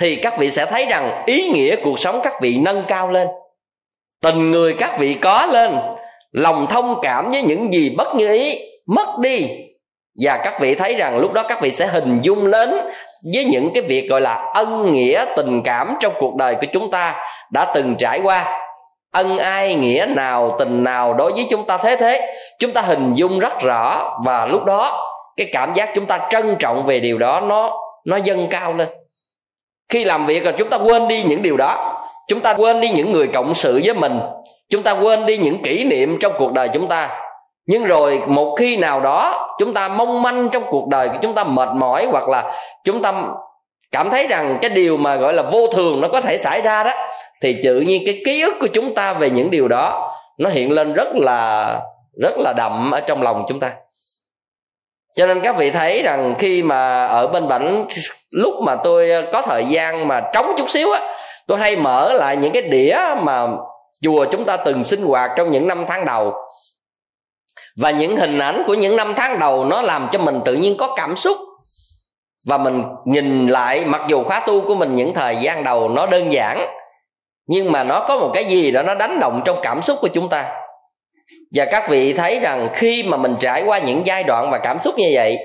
thì 0.00 0.16
các 0.16 0.38
vị 0.38 0.50
sẽ 0.50 0.66
thấy 0.66 0.86
rằng 0.86 1.22
ý 1.26 1.48
nghĩa 1.48 1.76
cuộc 1.84 1.98
sống 1.98 2.20
các 2.22 2.32
vị 2.40 2.58
nâng 2.60 2.84
cao 2.88 3.10
lên. 3.10 3.28
Tình 4.22 4.50
người 4.50 4.74
các 4.78 4.98
vị 4.98 5.14
có 5.14 5.46
lên, 5.46 5.78
lòng 6.32 6.66
thông 6.70 6.98
cảm 7.02 7.30
với 7.30 7.42
những 7.42 7.72
gì 7.72 7.94
bất 7.96 8.14
như 8.14 8.32
ý, 8.32 8.58
mất 8.86 9.18
đi 9.20 9.67
và 10.22 10.36
các 10.44 10.60
vị 10.60 10.74
thấy 10.74 10.94
rằng 10.94 11.18
lúc 11.18 11.32
đó 11.32 11.42
các 11.48 11.60
vị 11.60 11.70
sẽ 11.70 11.86
hình 11.86 12.18
dung 12.22 12.46
lên 12.46 12.70
với 13.34 13.44
những 13.44 13.70
cái 13.74 13.82
việc 13.82 14.08
gọi 14.10 14.20
là 14.20 14.50
ân 14.54 14.92
nghĩa 14.92 15.24
tình 15.36 15.62
cảm 15.62 15.96
trong 16.00 16.12
cuộc 16.18 16.36
đời 16.36 16.54
của 16.54 16.66
chúng 16.72 16.90
ta 16.90 17.14
đã 17.52 17.72
từng 17.74 17.94
trải 17.98 18.20
qua. 18.22 18.64
Ân 19.12 19.38
ai, 19.38 19.74
nghĩa 19.74 20.06
nào, 20.16 20.56
tình 20.58 20.84
nào 20.84 21.14
đối 21.14 21.32
với 21.32 21.46
chúng 21.50 21.66
ta 21.66 21.78
thế 21.78 21.96
thế. 21.96 22.34
Chúng 22.58 22.72
ta 22.72 22.80
hình 22.80 23.14
dung 23.14 23.38
rất 23.38 23.60
rõ 23.60 24.16
và 24.24 24.46
lúc 24.46 24.64
đó 24.64 25.04
cái 25.36 25.48
cảm 25.52 25.72
giác 25.74 25.88
chúng 25.94 26.06
ta 26.06 26.28
trân 26.30 26.56
trọng 26.58 26.84
về 26.86 27.00
điều 27.00 27.18
đó 27.18 27.40
nó 27.40 27.72
nó 28.04 28.16
dâng 28.16 28.46
cao 28.50 28.74
lên. 28.74 28.88
Khi 29.88 30.04
làm 30.04 30.26
việc 30.26 30.44
rồi 30.44 30.54
chúng 30.58 30.70
ta 30.70 30.76
quên 30.76 31.08
đi 31.08 31.22
những 31.22 31.42
điều 31.42 31.56
đó. 31.56 32.02
Chúng 32.28 32.40
ta 32.40 32.54
quên 32.54 32.80
đi 32.80 32.90
những 32.90 33.12
người 33.12 33.26
cộng 33.26 33.54
sự 33.54 33.80
với 33.84 33.94
mình. 33.94 34.20
Chúng 34.70 34.82
ta 34.82 34.92
quên 34.92 35.26
đi 35.26 35.38
những 35.38 35.62
kỷ 35.62 35.84
niệm 35.84 36.18
trong 36.20 36.32
cuộc 36.38 36.52
đời 36.52 36.68
chúng 36.68 36.88
ta 36.88 37.27
nhưng 37.68 37.84
rồi 37.84 38.22
một 38.26 38.54
khi 38.58 38.76
nào 38.76 39.00
đó 39.00 39.48
chúng 39.58 39.74
ta 39.74 39.88
mong 39.88 40.22
manh 40.22 40.48
trong 40.48 40.64
cuộc 40.70 40.88
đời, 40.88 41.08
chúng 41.22 41.34
ta 41.34 41.44
mệt 41.44 41.68
mỏi 41.74 42.06
hoặc 42.06 42.28
là 42.28 42.54
chúng 42.84 43.02
ta 43.02 43.22
cảm 43.92 44.10
thấy 44.10 44.26
rằng 44.26 44.58
cái 44.62 44.70
điều 44.70 44.96
mà 44.96 45.16
gọi 45.16 45.32
là 45.32 45.42
vô 45.42 45.66
thường 45.66 46.00
nó 46.00 46.08
có 46.08 46.20
thể 46.20 46.38
xảy 46.38 46.60
ra 46.60 46.82
đó, 46.82 46.92
thì 47.42 47.56
tự 47.64 47.80
nhiên 47.80 48.02
cái 48.06 48.22
ký 48.24 48.42
ức 48.42 48.54
của 48.60 48.66
chúng 48.66 48.94
ta 48.94 49.12
về 49.12 49.30
những 49.30 49.50
điều 49.50 49.68
đó 49.68 50.14
nó 50.38 50.50
hiện 50.50 50.72
lên 50.72 50.92
rất 50.92 51.08
là 51.14 51.80
rất 52.22 52.38
là 52.38 52.52
đậm 52.56 52.90
ở 52.90 53.00
trong 53.00 53.22
lòng 53.22 53.44
chúng 53.48 53.60
ta. 53.60 53.72
Cho 55.16 55.26
nên 55.26 55.40
các 55.40 55.56
vị 55.56 55.70
thấy 55.70 56.02
rằng 56.02 56.34
khi 56.38 56.62
mà 56.62 57.06
ở 57.06 57.26
bên 57.26 57.48
bảnh, 57.48 57.86
lúc 58.30 58.54
mà 58.62 58.76
tôi 58.76 59.10
có 59.32 59.42
thời 59.42 59.64
gian 59.64 60.08
mà 60.08 60.20
trống 60.32 60.54
chút 60.58 60.70
xíu 60.70 60.90
á, 60.90 61.00
tôi 61.46 61.58
hay 61.58 61.76
mở 61.76 62.12
lại 62.12 62.36
những 62.36 62.52
cái 62.52 62.62
đĩa 62.62 62.98
mà 63.22 63.46
chùa 64.02 64.24
chúng 64.32 64.44
ta 64.44 64.56
từng 64.56 64.84
sinh 64.84 65.02
hoạt 65.02 65.30
trong 65.36 65.50
những 65.52 65.68
năm 65.68 65.84
tháng 65.88 66.04
đầu 66.04 66.34
và 67.82 67.90
những 67.90 68.16
hình 68.16 68.38
ảnh 68.38 68.62
của 68.66 68.74
những 68.74 68.96
năm 68.96 69.14
tháng 69.16 69.38
đầu 69.38 69.64
nó 69.64 69.82
làm 69.82 70.08
cho 70.12 70.18
mình 70.18 70.40
tự 70.44 70.54
nhiên 70.54 70.76
có 70.76 70.94
cảm 70.96 71.16
xúc. 71.16 71.38
Và 72.46 72.58
mình 72.58 72.82
nhìn 73.04 73.46
lại, 73.46 73.84
mặc 73.84 74.02
dù 74.08 74.24
khóa 74.24 74.40
tu 74.46 74.60
của 74.60 74.74
mình 74.74 74.94
những 74.94 75.14
thời 75.14 75.36
gian 75.36 75.64
đầu 75.64 75.88
nó 75.88 76.06
đơn 76.06 76.32
giản, 76.32 76.66
nhưng 77.46 77.72
mà 77.72 77.84
nó 77.84 78.04
có 78.08 78.18
một 78.18 78.30
cái 78.34 78.44
gì 78.44 78.70
đó 78.70 78.82
nó 78.82 78.94
đánh 78.94 79.20
động 79.20 79.42
trong 79.44 79.58
cảm 79.62 79.82
xúc 79.82 79.98
của 80.00 80.08
chúng 80.08 80.28
ta. 80.28 80.54
Và 81.54 81.64
các 81.64 81.88
vị 81.88 82.12
thấy 82.12 82.40
rằng 82.40 82.68
khi 82.74 83.02
mà 83.02 83.16
mình 83.16 83.34
trải 83.40 83.62
qua 83.62 83.78
những 83.78 84.06
giai 84.06 84.24
đoạn 84.24 84.50
và 84.50 84.58
cảm 84.58 84.78
xúc 84.78 84.94
như 84.98 85.08
vậy, 85.12 85.38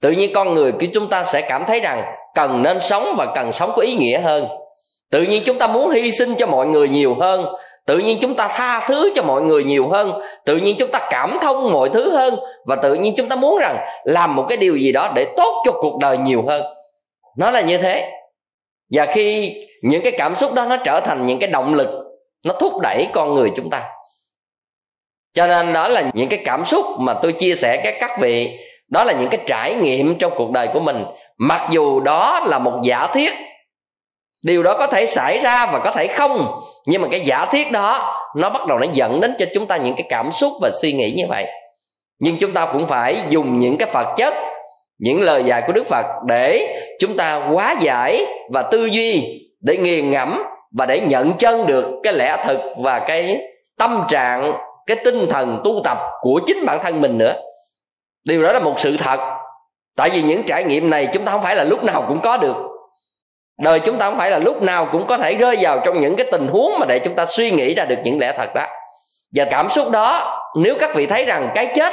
tự 0.00 0.10
nhiên 0.10 0.32
con 0.34 0.54
người 0.54 0.72
của 0.72 0.86
chúng 0.94 1.08
ta 1.08 1.24
sẽ 1.24 1.40
cảm 1.40 1.64
thấy 1.64 1.80
rằng 1.80 2.04
cần 2.34 2.62
nên 2.62 2.80
sống 2.80 3.14
và 3.16 3.26
cần 3.34 3.52
sống 3.52 3.72
có 3.76 3.82
ý 3.82 3.94
nghĩa 3.94 4.20
hơn. 4.20 4.48
Tự 5.10 5.22
nhiên 5.22 5.42
chúng 5.46 5.58
ta 5.58 5.66
muốn 5.66 5.90
hy 5.90 6.12
sinh 6.12 6.34
cho 6.34 6.46
mọi 6.46 6.66
người 6.66 6.88
nhiều 6.88 7.16
hơn 7.20 7.46
tự 7.86 7.98
nhiên 7.98 8.18
chúng 8.22 8.34
ta 8.34 8.48
tha 8.48 8.80
thứ 8.86 9.12
cho 9.14 9.22
mọi 9.22 9.42
người 9.42 9.64
nhiều 9.64 9.88
hơn, 9.88 10.12
tự 10.44 10.56
nhiên 10.56 10.76
chúng 10.78 10.90
ta 10.90 11.08
cảm 11.10 11.38
thông 11.42 11.72
mọi 11.72 11.88
thứ 11.88 12.10
hơn, 12.10 12.36
và 12.66 12.76
tự 12.76 12.94
nhiên 12.94 13.14
chúng 13.16 13.28
ta 13.28 13.36
muốn 13.36 13.58
rằng 13.58 13.86
làm 14.04 14.36
một 14.36 14.46
cái 14.48 14.58
điều 14.58 14.76
gì 14.76 14.92
đó 14.92 15.12
để 15.14 15.26
tốt 15.36 15.62
cho 15.66 15.72
cuộc 15.72 15.98
đời 16.00 16.18
nhiều 16.18 16.44
hơn. 16.48 16.62
Nó 17.36 17.50
là 17.50 17.60
như 17.60 17.78
thế. 17.78 18.10
Và 18.92 19.06
khi 19.06 19.54
những 19.82 20.02
cái 20.02 20.12
cảm 20.18 20.36
xúc 20.36 20.52
đó 20.52 20.64
nó 20.64 20.76
trở 20.76 21.00
thành 21.00 21.26
những 21.26 21.38
cái 21.38 21.50
động 21.50 21.74
lực, 21.74 21.88
nó 22.46 22.54
thúc 22.60 22.72
đẩy 22.80 23.08
con 23.12 23.34
người 23.34 23.50
chúng 23.56 23.70
ta. 23.70 23.82
Cho 25.34 25.46
nên 25.46 25.72
đó 25.72 25.88
là 25.88 26.02
những 26.14 26.28
cái 26.28 26.42
cảm 26.44 26.64
xúc 26.64 26.86
mà 26.98 27.14
tôi 27.22 27.32
chia 27.32 27.54
sẻ 27.54 27.80
các 27.84 27.94
các 28.00 28.20
vị. 28.20 28.58
Đó 28.88 29.04
là 29.04 29.12
những 29.12 29.28
cái 29.28 29.40
trải 29.46 29.74
nghiệm 29.74 30.18
trong 30.18 30.32
cuộc 30.36 30.50
đời 30.50 30.68
của 30.72 30.80
mình. 30.80 31.04
Mặc 31.38 31.68
dù 31.70 32.00
đó 32.00 32.40
là 32.46 32.58
một 32.58 32.80
giả 32.82 33.06
thiết 33.12 33.32
điều 34.42 34.62
đó 34.62 34.76
có 34.78 34.86
thể 34.86 35.06
xảy 35.06 35.38
ra 35.38 35.66
và 35.66 35.78
có 35.78 35.90
thể 35.90 36.06
không. 36.06 36.60
Nhưng 36.86 37.02
mà 37.02 37.08
cái 37.10 37.20
giả 37.20 37.46
thiết 37.46 37.72
đó, 37.72 38.16
nó 38.36 38.50
bắt 38.50 38.66
đầu 38.66 38.78
nó 38.78 38.86
dẫn 38.92 39.20
đến 39.20 39.34
cho 39.38 39.46
chúng 39.54 39.66
ta 39.66 39.76
những 39.76 39.94
cái 39.94 40.06
cảm 40.08 40.32
xúc 40.32 40.52
và 40.60 40.70
suy 40.82 40.92
nghĩ 40.92 41.10
như 41.10 41.24
vậy. 41.28 41.46
Nhưng 42.20 42.36
chúng 42.36 42.52
ta 42.52 42.68
cũng 42.72 42.86
phải 42.86 43.16
dùng 43.28 43.58
những 43.58 43.78
cái 43.78 43.88
phật 43.88 44.06
chất, 44.16 44.34
những 44.98 45.22
lời 45.22 45.44
dạy 45.44 45.62
của 45.66 45.72
đức 45.72 45.86
phật 45.86 46.06
để 46.26 46.76
chúng 47.00 47.16
ta 47.16 47.34
hóa 47.34 47.74
giải 47.80 48.26
và 48.52 48.62
tư 48.62 48.86
duy 48.86 49.40
để 49.60 49.76
nghiền 49.76 50.10
ngẫm 50.10 50.42
và 50.78 50.86
để 50.86 51.00
nhận 51.00 51.32
chân 51.32 51.66
được 51.66 51.84
cái 52.02 52.12
lẽ 52.12 52.36
thực 52.44 52.60
và 52.78 52.98
cái 52.98 53.38
tâm 53.78 54.04
trạng, 54.08 54.52
cái 54.86 54.96
tinh 55.04 55.26
thần 55.30 55.60
tu 55.64 55.80
tập 55.84 55.98
của 56.20 56.40
chính 56.46 56.66
bản 56.66 56.78
thân 56.82 57.00
mình 57.00 57.18
nữa. 57.18 57.34
Điều 58.28 58.42
đó 58.42 58.52
là 58.52 58.60
một 58.60 58.78
sự 58.78 58.96
thật. 58.96 59.20
Tại 59.96 60.10
vì 60.10 60.22
những 60.22 60.42
trải 60.42 60.64
nghiệm 60.64 60.90
này 60.90 61.08
chúng 61.12 61.24
ta 61.24 61.32
không 61.32 61.42
phải 61.42 61.56
là 61.56 61.64
lúc 61.64 61.84
nào 61.84 62.04
cũng 62.08 62.20
có 62.20 62.36
được 62.36 62.71
đời 63.60 63.80
chúng 63.80 63.98
ta 63.98 64.06
không 64.06 64.18
phải 64.18 64.30
là 64.30 64.38
lúc 64.38 64.62
nào 64.62 64.88
cũng 64.92 65.06
có 65.06 65.18
thể 65.18 65.34
rơi 65.34 65.56
vào 65.60 65.80
trong 65.84 66.00
những 66.00 66.16
cái 66.16 66.26
tình 66.32 66.48
huống 66.48 66.78
mà 66.78 66.86
để 66.86 66.98
chúng 66.98 67.14
ta 67.14 67.26
suy 67.26 67.50
nghĩ 67.50 67.74
ra 67.74 67.84
được 67.84 67.98
những 68.04 68.18
lẽ 68.18 68.32
thật 68.36 68.54
đó. 68.54 68.66
Và 69.34 69.44
cảm 69.44 69.68
xúc 69.68 69.90
đó, 69.90 70.38
nếu 70.56 70.74
các 70.80 70.94
vị 70.94 71.06
thấy 71.06 71.24
rằng 71.24 71.50
cái 71.54 71.72
chết 71.74 71.92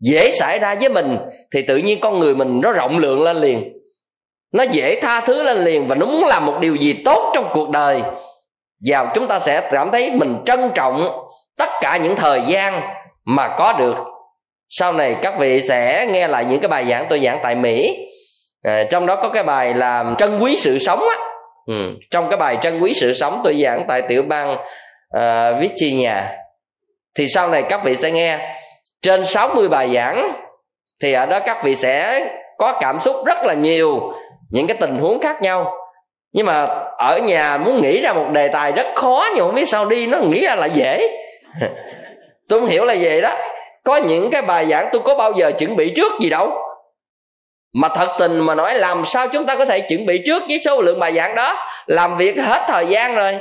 dễ 0.00 0.30
xảy 0.30 0.58
ra 0.58 0.74
với 0.80 0.88
mình, 0.88 1.18
thì 1.54 1.62
tự 1.62 1.76
nhiên 1.76 2.00
con 2.00 2.18
người 2.18 2.34
mình 2.34 2.60
nó 2.62 2.72
rộng 2.72 2.98
lượng 2.98 3.22
lên 3.22 3.36
liền. 3.36 3.72
Nó 4.52 4.62
dễ 4.62 5.00
tha 5.00 5.20
thứ 5.20 5.42
lên 5.42 5.64
liền 5.64 5.88
và 5.88 5.94
nó 5.94 6.06
muốn 6.06 6.24
làm 6.24 6.46
một 6.46 6.58
điều 6.60 6.76
gì 6.76 6.92
tốt 7.04 7.32
trong 7.34 7.50
cuộc 7.54 7.70
đời. 7.70 8.02
Và 8.86 9.12
chúng 9.14 9.28
ta 9.28 9.38
sẽ 9.38 9.68
cảm 9.70 9.90
thấy 9.90 10.10
mình 10.10 10.36
trân 10.44 10.70
trọng 10.74 11.26
tất 11.58 11.68
cả 11.80 11.96
những 11.96 12.16
thời 12.16 12.40
gian 12.46 12.80
mà 13.24 13.54
có 13.58 13.72
được. 13.72 13.96
Sau 14.68 14.92
này 14.92 15.16
các 15.22 15.38
vị 15.38 15.60
sẽ 15.60 16.06
nghe 16.10 16.28
lại 16.28 16.44
những 16.44 16.60
cái 16.60 16.68
bài 16.68 16.84
giảng 16.84 17.06
tôi 17.10 17.20
giảng 17.24 17.38
tại 17.42 17.54
mỹ 17.54 17.96
à, 18.66 18.84
trong 18.90 19.06
đó 19.06 19.16
có 19.16 19.28
cái 19.28 19.42
bài 19.42 19.74
là 19.74 20.14
trân 20.18 20.38
quý 20.38 20.56
sự 20.56 20.78
sống 20.78 21.08
á. 21.08 21.16
Ừ. 21.66 21.94
trong 22.10 22.28
cái 22.30 22.36
bài 22.36 22.58
trân 22.62 22.80
quý 22.80 22.94
sự 22.94 23.14
sống 23.14 23.40
tôi 23.44 23.62
giảng 23.62 23.84
tại 23.88 24.02
tiểu 24.08 24.22
bang 24.22 24.56
uh, 25.16 25.60
Virginia. 25.60 26.14
Thì 27.14 27.28
sau 27.28 27.48
này 27.48 27.62
các 27.68 27.84
vị 27.84 27.96
sẽ 27.96 28.10
nghe. 28.10 28.38
Trên 29.02 29.24
60 29.24 29.68
bài 29.68 29.90
giảng 29.94 30.32
thì 31.02 31.12
ở 31.12 31.26
đó 31.26 31.40
các 31.40 31.64
vị 31.64 31.76
sẽ 31.76 32.26
có 32.58 32.72
cảm 32.80 33.00
xúc 33.00 33.16
rất 33.26 33.44
là 33.44 33.54
nhiều 33.54 34.12
những 34.50 34.66
cái 34.66 34.76
tình 34.80 34.98
huống 34.98 35.20
khác 35.20 35.42
nhau. 35.42 35.74
Nhưng 36.32 36.46
mà 36.46 36.68
ở 36.98 37.18
nhà 37.18 37.56
muốn 37.56 37.82
nghĩ 37.82 38.00
ra 38.00 38.12
một 38.12 38.26
đề 38.32 38.48
tài 38.48 38.72
rất 38.72 38.86
khó 38.94 39.28
nhưng 39.34 39.46
không 39.46 39.54
biết 39.54 39.68
sao 39.68 39.86
đi 39.86 40.06
nó 40.06 40.18
nghĩ 40.18 40.46
ra 40.46 40.54
là 40.54 40.66
dễ. 40.66 41.08
Tôi 42.48 42.60
không 42.60 42.68
hiểu 42.68 42.84
là 42.84 42.94
vậy 43.00 43.20
đó. 43.20 43.34
Có 43.84 43.96
những 43.96 44.30
cái 44.30 44.42
bài 44.42 44.66
giảng 44.66 44.88
tôi 44.92 45.02
có 45.04 45.14
bao 45.14 45.32
giờ 45.32 45.52
chuẩn 45.58 45.76
bị 45.76 45.92
trước 45.96 46.12
gì 46.20 46.30
đâu 46.30 46.65
mà 47.76 47.88
thật 47.88 48.08
tình 48.18 48.40
mà 48.40 48.54
nói, 48.54 48.74
làm 48.74 49.04
sao 49.04 49.28
chúng 49.28 49.46
ta 49.46 49.56
có 49.56 49.64
thể 49.64 49.80
chuẩn 49.80 50.06
bị 50.06 50.22
trước 50.26 50.42
với 50.48 50.60
số 50.64 50.82
lượng 50.82 51.00
bài 51.00 51.12
giảng 51.12 51.34
đó? 51.34 51.56
Làm 51.86 52.16
việc 52.16 52.36
hết 52.38 52.62
thời 52.68 52.86
gian 52.86 53.14
rồi. 53.14 53.38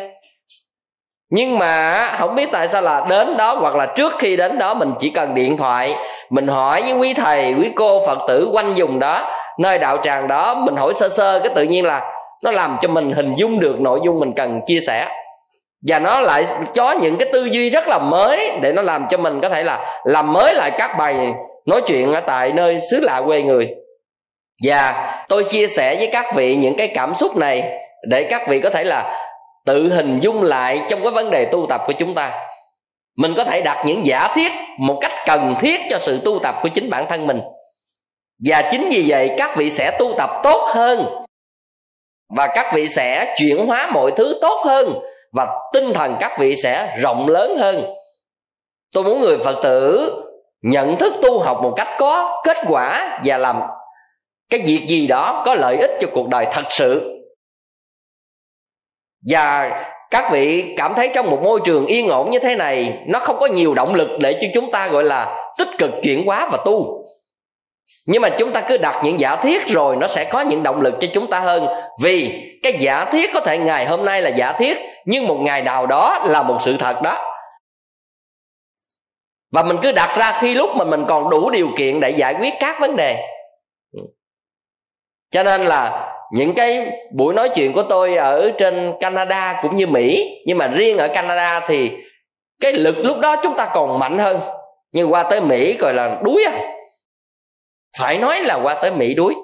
Nhưng 1.29 1.57
mà, 1.57 2.07
không 2.19 2.35
biết 2.35 2.49
tại 2.51 2.67
sao 2.67 2.81
là 2.81 3.05
đến 3.09 3.37
đó 3.37 3.55
hoặc 3.55 3.75
là 3.75 3.85
trước 3.85 4.13
khi 4.19 4.35
đến 4.35 4.57
đó 4.57 4.73
mình 4.73 4.91
chỉ 4.99 5.09
cần 5.09 5.35
điện 5.35 5.57
thoại, 5.57 5.95
mình 6.29 6.47
hỏi 6.47 6.81
với 6.81 6.93
quý 6.93 7.13
thầy, 7.13 7.53
quý 7.53 7.71
cô, 7.75 8.05
phật 8.07 8.17
tử 8.27 8.49
quanh 8.53 8.73
vùng 8.75 8.99
đó, 8.99 9.37
nơi 9.59 9.77
đạo 9.77 9.97
tràng 10.03 10.27
đó, 10.27 10.55
mình 10.55 10.75
hỏi 10.75 10.93
sơ 10.93 11.09
sơ 11.09 11.39
cái 11.39 11.53
tự 11.55 11.63
nhiên 11.63 11.85
là 11.85 12.11
nó 12.43 12.51
làm 12.51 12.77
cho 12.81 12.87
mình 12.87 13.11
hình 13.11 13.35
dung 13.37 13.59
được 13.59 13.81
nội 13.81 13.99
dung 14.05 14.19
mình 14.19 14.33
cần 14.35 14.61
chia 14.65 14.79
sẻ. 14.87 15.07
Và 15.87 15.99
nó 15.99 16.19
lại 16.19 16.45
có 16.75 16.91
những 16.91 17.17
cái 17.17 17.29
tư 17.33 17.45
duy 17.51 17.69
rất 17.69 17.87
là 17.87 17.99
mới 17.99 18.51
để 18.61 18.71
nó 18.71 18.81
làm 18.81 19.05
cho 19.09 19.17
mình 19.17 19.41
có 19.41 19.49
thể 19.49 19.63
là, 19.63 20.01
làm 20.03 20.33
mới 20.33 20.53
lại 20.53 20.71
các 20.77 20.95
bài 20.97 21.33
nói 21.65 21.81
chuyện 21.81 22.13
ở 22.13 22.19
tại 22.19 22.51
nơi 22.51 22.79
xứ 22.91 22.99
lạ 22.99 23.21
quê 23.25 23.41
người 23.41 23.69
và 24.63 25.11
tôi 25.27 25.43
chia 25.43 25.67
sẻ 25.67 25.95
với 25.95 26.09
các 26.11 26.35
vị 26.35 26.55
những 26.55 26.75
cái 26.77 26.87
cảm 26.87 27.15
xúc 27.15 27.37
này 27.37 27.79
để 28.09 28.23
các 28.23 28.41
vị 28.49 28.59
có 28.59 28.69
thể 28.69 28.83
là 28.83 29.21
tự 29.65 29.89
hình 29.89 30.19
dung 30.19 30.43
lại 30.43 30.81
trong 30.89 31.03
cái 31.03 31.11
vấn 31.11 31.31
đề 31.31 31.45
tu 31.45 31.65
tập 31.69 31.81
của 31.87 31.93
chúng 31.93 32.15
ta. 32.15 32.31
Mình 33.17 33.33
có 33.37 33.43
thể 33.43 33.61
đặt 33.61 33.83
những 33.85 34.05
giả 34.05 34.27
thiết 34.35 34.51
một 34.79 34.97
cách 35.01 35.11
cần 35.25 35.55
thiết 35.59 35.81
cho 35.89 35.99
sự 35.99 36.21
tu 36.25 36.39
tập 36.39 36.55
của 36.63 36.69
chính 36.69 36.89
bản 36.89 37.05
thân 37.09 37.27
mình. 37.27 37.41
Và 38.45 38.61
chính 38.71 38.89
vì 38.91 39.05
vậy, 39.07 39.31
các 39.37 39.55
vị 39.55 39.71
sẽ 39.71 39.97
tu 39.99 40.13
tập 40.17 40.29
tốt 40.43 40.69
hơn. 40.73 41.05
Và 42.35 42.47
các 42.55 42.73
vị 42.73 42.87
sẽ 42.87 43.35
chuyển 43.37 43.67
hóa 43.67 43.89
mọi 43.93 44.11
thứ 44.17 44.37
tốt 44.41 44.61
hơn. 44.65 44.99
Và 45.33 45.47
tinh 45.73 45.93
thần 45.93 46.15
các 46.19 46.39
vị 46.39 46.55
sẽ 46.55 46.97
rộng 47.01 47.27
lớn 47.27 47.57
hơn. 47.57 47.85
Tôi 48.93 49.03
muốn 49.03 49.21
người 49.21 49.37
phật 49.37 49.55
tử 49.63 50.11
nhận 50.61 50.95
thức 50.95 51.13
tu 51.21 51.39
học 51.39 51.59
một 51.63 51.73
cách 51.75 51.87
có 51.99 52.41
kết 52.43 52.57
quả 52.67 53.19
và 53.23 53.37
làm 53.37 53.61
cái 54.49 54.59
việc 54.65 54.85
gì 54.87 55.07
đó 55.07 55.43
có 55.45 55.55
lợi 55.55 55.77
ích 55.77 55.91
cho 56.01 56.07
cuộc 56.13 56.27
đời 56.27 56.47
thật 56.51 56.65
sự. 56.69 57.11
Và 59.29 59.71
các 60.11 60.31
vị 60.31 60.73
cảm 60.77 60.93
thấy 60.95 61.11
trong 61.15 61.29
một 61.29 61.39
môi 61.43 61.59
trường 61.65 61.85
yên 61.85 62.07
ổn 62.07 62.31
như 62.31 62.39
thế 62.39 62.55
này, 62.55 62.99
nó 63.07 63.19
không 63.19 63.37
có 63.39 63.45
nhiều 63.45 63.73
động 63.73 63.95
lực 63.95 64.09
để 64.21 64.37
cho 64.41 64.47
chúng 64.53 64.71
ta, 64.71 64.87
gọi 64.87 65.03
là, 65.03 65.51
tích 65.57 65.69
cực 65.77 65.91
chuyển 66.03 66.25
hóa 66.25 66.49
và 66.51 66.57
tu. 66.65 67.05
Nhưng 68.07 68.21
mà 68.21 68.29
chúng 68.29 68.51
ta 68.51 68.61
cứ 68.61 68.77
đặt 68.77 69.01
những 69.03 69.19
giả 69.19 69.35
thiết 69.35 69.67
rồi 69.67 69.95
nó 69.95 70.07
sẽ 70.07 70.25
có 70.25 70.41
những 70.41 70.63
động 70.63 70.81
lực 70.81 70.93
cho 70.99 71.07
chúng 71.13 71.27
ta 71.27 71.39
hơn. 71.39 71.67
Vì 72.01 72.31
cái 72.63 72.77
giả 72.79 73.05
thiết 73.05 73.29
có 73.33 73.39
thể 73.39 73.57
ngày 73.57 73.85
hôm 73.85 74.05
nay 74.05 74.21
là 74.21 74.29
giả 74.29 74.51
thiết, 74.51 74.77
nhưng 75.05 75.27
một 75.27 75.37
ngày 75.41 75.61
nào 75.61 75.87
đó 75.87 76.23
là 76.27 76.43
một 76.43 76.57
sự 76.61 76.77
thật 76.77 77.01
đó. 77.03 77.31
Và 79.51 79.63
mình 79.63 79.77
cứ 79.81 79.91
đặt 79.91 80.17
ra 80.17 80.37
khi 80.41 80.53
lúc 80.53 80.69
mà 80.75 80.85
mình 80.85 81.05
còn 81.07 81.29
đủ 81.29 81.49
điều 81.49 81.69
kiện 81.77 81.99
để 81.99 82.09
giải 82.09 82.35
quyết 82.39 82.53
các 82.59 82.79
vấn 82.79 82.95
đề 82.95 83.34
cho 85.35 85.43
nên 85.43 85.61
là 85.61 86.11
những 86.31 86.53
cái 86.53 86.91
buổi 87.11 87.33
nói 87.33 87.49
chuyện 87.49 87.73
của 87.73 87.83
tôi 87.83 88.15
ở 88.15 88.51
trên 88.57 88.93
Canada 88.99 89.59
cũng 89.61 89.75
như 89.75 89.87
Mỹ, 89.87 90.37
nhưng 90.45 90.57
mà 90.57 90.67
riêng 90.67 90.97
ở 90.97 91.07
Canada 91.07 91.59
thì 91.67 91.91
cái 92.61 92.73
lực 92.73 92.95
lúc 92.97 93.19
đó 93.19 93.35
chúng 93.43 93.57
ta 93.57 93.65
còn 93.73 93.99
mạnh 93.99 94.17
hơn. 94.17 94.39
Nhưng 94.91 95.11
qua 95.11 95.23
tới 95.23 95.41
Mỹ 95.41 95.77
gọi 95.77 95.93
là 95.93 96.17
đuối 96.23 96.43
à. 96.45 96.53
Phải 97.97 98.17
nói 98.17 98.41
là 98.43 98.59
qua 98.63 98.73
tới 98.81 98.91
Mỹ 98.91 99.13
đuối. 99.13 99.35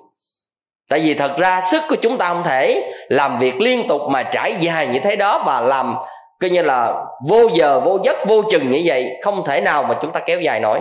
Tại 0.90 1.00
vì 1.00 1.14
thật 1.14 1.32
ra 1.38 1.62
sức 1.62 1.82
của 1.90 1.96
chúng 1.96 2.18
ta 2.18 2.28
không 2.28 2.44
thể 2.44 2.92
làm 3.10 3.40
việc 3.40 3.62
liên 3.62 3.88
tục 3.88 4.02
mà 4.10 4.24
trải 4.24 4.56
dài 4.60 4.88
như 4.88 5.00
thế 5.00 5.16
đó 5.16 5.44
và 5.46 5.62
làm 5.62 5.96
coi 6.42 6.50
như 6.50 6.62
là 6.62 7.04
vô 7.28 7.50
giờ, 7.54 7.80
vô 7.80 8.00
giấc, 8.04 8.18
vô 8.28 8.42
chừng 8.52 8.72
như 8.72 8.82
vậy, 8.86 9.20
không 9.22 9.44
thể 9.46 9.62
nào 9.62 9.84
mà 9.84 9.98
chúng 10.02 10.12
ta 10.12 10.20
kéo 10.20 10.42
dài 10.42 10.60
nổi. 10.60 10.80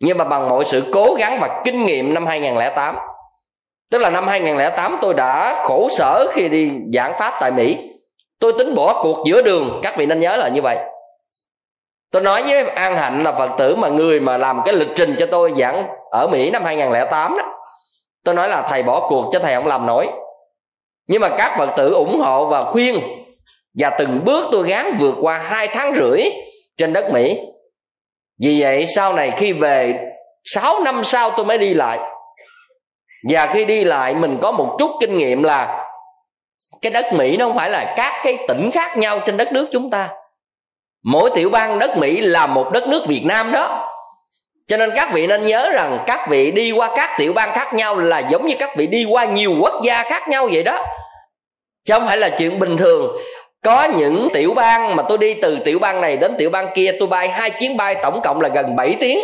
Nhưng 0.00 0.18
mà 0.18 0.24
bằng 0.24 0.48
mọi 0.48 0.64
sự 0.64 0.82
cố 0.92 1.14
gắng 1.18 1.38
và 1.40 1.62
kinh 1.64 1.84
nghiệm 1.84 2.14
năm 2.14 2.26
2008 2.26 2.96
Tức 3.92 3.98
là 3.98 4.10
năm 4.10 4.28
2008 4.28 4.98
tôi 5.00 5.14
đã 5.14 5.62
khổ 5.64 5.88
sở 5.90 6.26
khi 6.32 6.48
đi 6.48 6.70
giảng 6.94 7.18
pháp 7.18 7.34
tại 7.40 7.50
Mỹ. 7.50 7.78
Tôi 8.40 8.52
tính 8.58 8.74
bỏ 8.74 9.02
cuộc 9.02 9.24
giữa 9.26 9.42
đường. 9.42 9.80
Các 9.82 9.94
vị 9.96 10.06
nên 10.06 10.20
nhớ 10.20 10.36
là 10.36 10.48
như 10.48 10.62
vậy. 10.62 10.78
Tôi 12.12 12.22
nói 12.22 12.42
với 12.42 12.68
An 12.68 12.96
Hạnh 12.96 13.22
là 13.22 13.32
Phật 13.32 13.50
tử 13.58 13.76
mà 13.76 13.88
người 13.88 14.20
mà 14.20 14.36
làm 14.36 14.60
cái 14.64 14.74
lịch 14.74 14.88
trình 14.96 15.16
cho 15.18 15.26
tôi 15.26 15.52
giảng 15.56 15.86
ở 16.10 16.28
Mỹ 16.32 16.50
năm 16.50 16.64
2008 16.64 17.36
đó, 17.38 17.44
Tôi 18.24 18.34
nói 18.34 18.48
là, 18.48 18.66
thầy 18.68 18.82
bỏ 18.82 19.08
cuộc 19.08 19.30
cho 19.32 19.38
thầy 19.38 19.54
không 19.54 19.66
làm 19.66 19.86
nổi. 19.86 20.08
Nhưng 21.08 21.20
mà 21.20 21.28
các 21.38 21.54
Phật 21.58 21.70
tử 21.76 21.92
ủng 21.92 22.20
hộ 22.20 22.46
và 22.46 22.64
khuyên 22.64 23.00
Và 23.78 23.90
từng 23.98 24.20
bước 24.24 24.48
tôi 24.52 24.68
gắng 24.68 24.96
vượt 24.98 25.14
qua 25.20 25.38
hai 25.38 25.68
tháng 25.68 25.94
rưỡi 25.94 26.22
trên 26.76 26.92
đất 26.92 27.10
Mỹ. 27.12 27.38
Vì 28.42 28.60
vậy 28.60 28.86
sau 28.86 29.12
này 29.12 29.32
khi 29.36 29.52
về 29.52 29.94
6 30.44 30.80
năm 30.84 31.04
sau 31.04 31.30
tôi 31.30 31.46
mới 31.46 31.58
đi 31.58 31.74
lại 31.74 31.98
và 33.28 33.46
khi 33.46 33.64
đi 33.64 33.84
lại, 33.84 34.14
mình 34.14 34.38
có 34.42 34.52
một 34.52 34.76
chút 34.78 34.90
kinh 35.00 35.16
nghiệm 35.16 35.42
là 35.42 35.84
cái 36.82 36.92
đất 36.92 37.12
mỹ 37.12 37.36
nó 37.36 37.46
không 37.46 37.56
phải 37.56 37.70
là 37.70 37.94
các 37.96 38.20
cái 38.24 38.38
tỉnh 38.48 38.70
khác 38.70 38.98
nhau 38.98 39.20
trên 39.26 39.36
đất 39.36 39.52
nước 39.52 39.68
chúng 39.72 39.90
ta. 39.90 40.08
Mỗi 41.04 41.30
tiểu 41.34 41.50
bang 41.50 41.78
đất 41.78 41.96
mỹ 41.98 42.20
là 42.20 42.46
một 42.46 42.70
đất 42.72 42.88
nước 42.88 43.06
việt 43.06 43.22
nam 43.24 43.52
đó. 43.52 43.88
Cho 44.68 44.76
nên 44.76 44.90
các 44.96 45.12
vị 45.12 45.26
nên 45.26 45.42
nhớ 45.42 45.70
rằng 45.70 46.04
các 46.06 46.28
vị 46.28 46.50
đi 46.50 46.72
qua 46.72 46.90
các 46.96 47.10
tiểu 47.18 47.32
bang 47.32 47.54
khác 47.54 47.74
nhau 47.74 47.96
là 47.96 48.18
giống 48.18 48.46
như 48.46 48.54
các 48.58 48.70
vị 48.76 48.86
đi 48.86 49.04
qua 49.04 49.24
nhiều 49.24 49.52
quốc 49.60 49.82
gia 49.84 50.02
khác 50.02 50.28
nhau 50.28 50.48
vậy 50.52 50.62
đó. 50.62 50.84
Chứ 51.84 51.94
không 51.94 52.06
phải 52.06 52.16
là 52.16 52.28
chuyện 52.28 52.58
bình 52.58 52.76
thường. 52.76 53.16
Có 53.64 53.84
những 53.84 54.28
tiểu 54.32 54.54
bang 54.54 54.96
mà 54.96 55.02
tôi 55.08 55.18
đi 55.18 55.34
từ 55.34 55.58
tiểu 55.64 55.78
bang 55.78 56.00
này 56.00 56.16
đến 56.16 56.34
tiểu 56.38 56.50
bang 56.50 56.68
kia, 56.74 56.92
tôi 56.98 57.08
bay 57.08 57.28
hai 57.28 57.50
chuyến 57.50 57.76
bay 57.76 57.94
tổng 58.02 58.20
cộng 58.22 58.40
là 58.40 58.48
gần 58.48 58.76
7 58.76 58.96
tiếng 59.00 59.18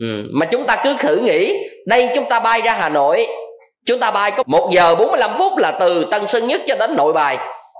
ừ. 0.00 0.28
mà 0.32 0.46
chúng 0.46 0.66
ta 0.66 0.80
cứ 0.84 0.96
thử 0.98 1.16
nghĩ 1.16 1.56
đây 1.86 2.08
chúng 2.14 2.28
ta 2.28 2.40
bay 2.40 2.60
ra 2.60 2.72
hà 2.72 2.88
nội 2.88 3.26
chúng 3.86 4.00
ta 4.00 4.10
bay 4.10 4.30
có 4.30 4.42
một 4.46 4.70
giờ 4.72 4.94
45 4.94 5.30
phút 5.38 5.52
là 5.56 5.76
từ 5.80 6.04
tân 6.10 6.26
sơn 6.26 6.46
nhất 6.46 6.62
cho 6.66 6.76
đến 6.76 6.96
nội 6.96 7.12
bài 7.12 7.38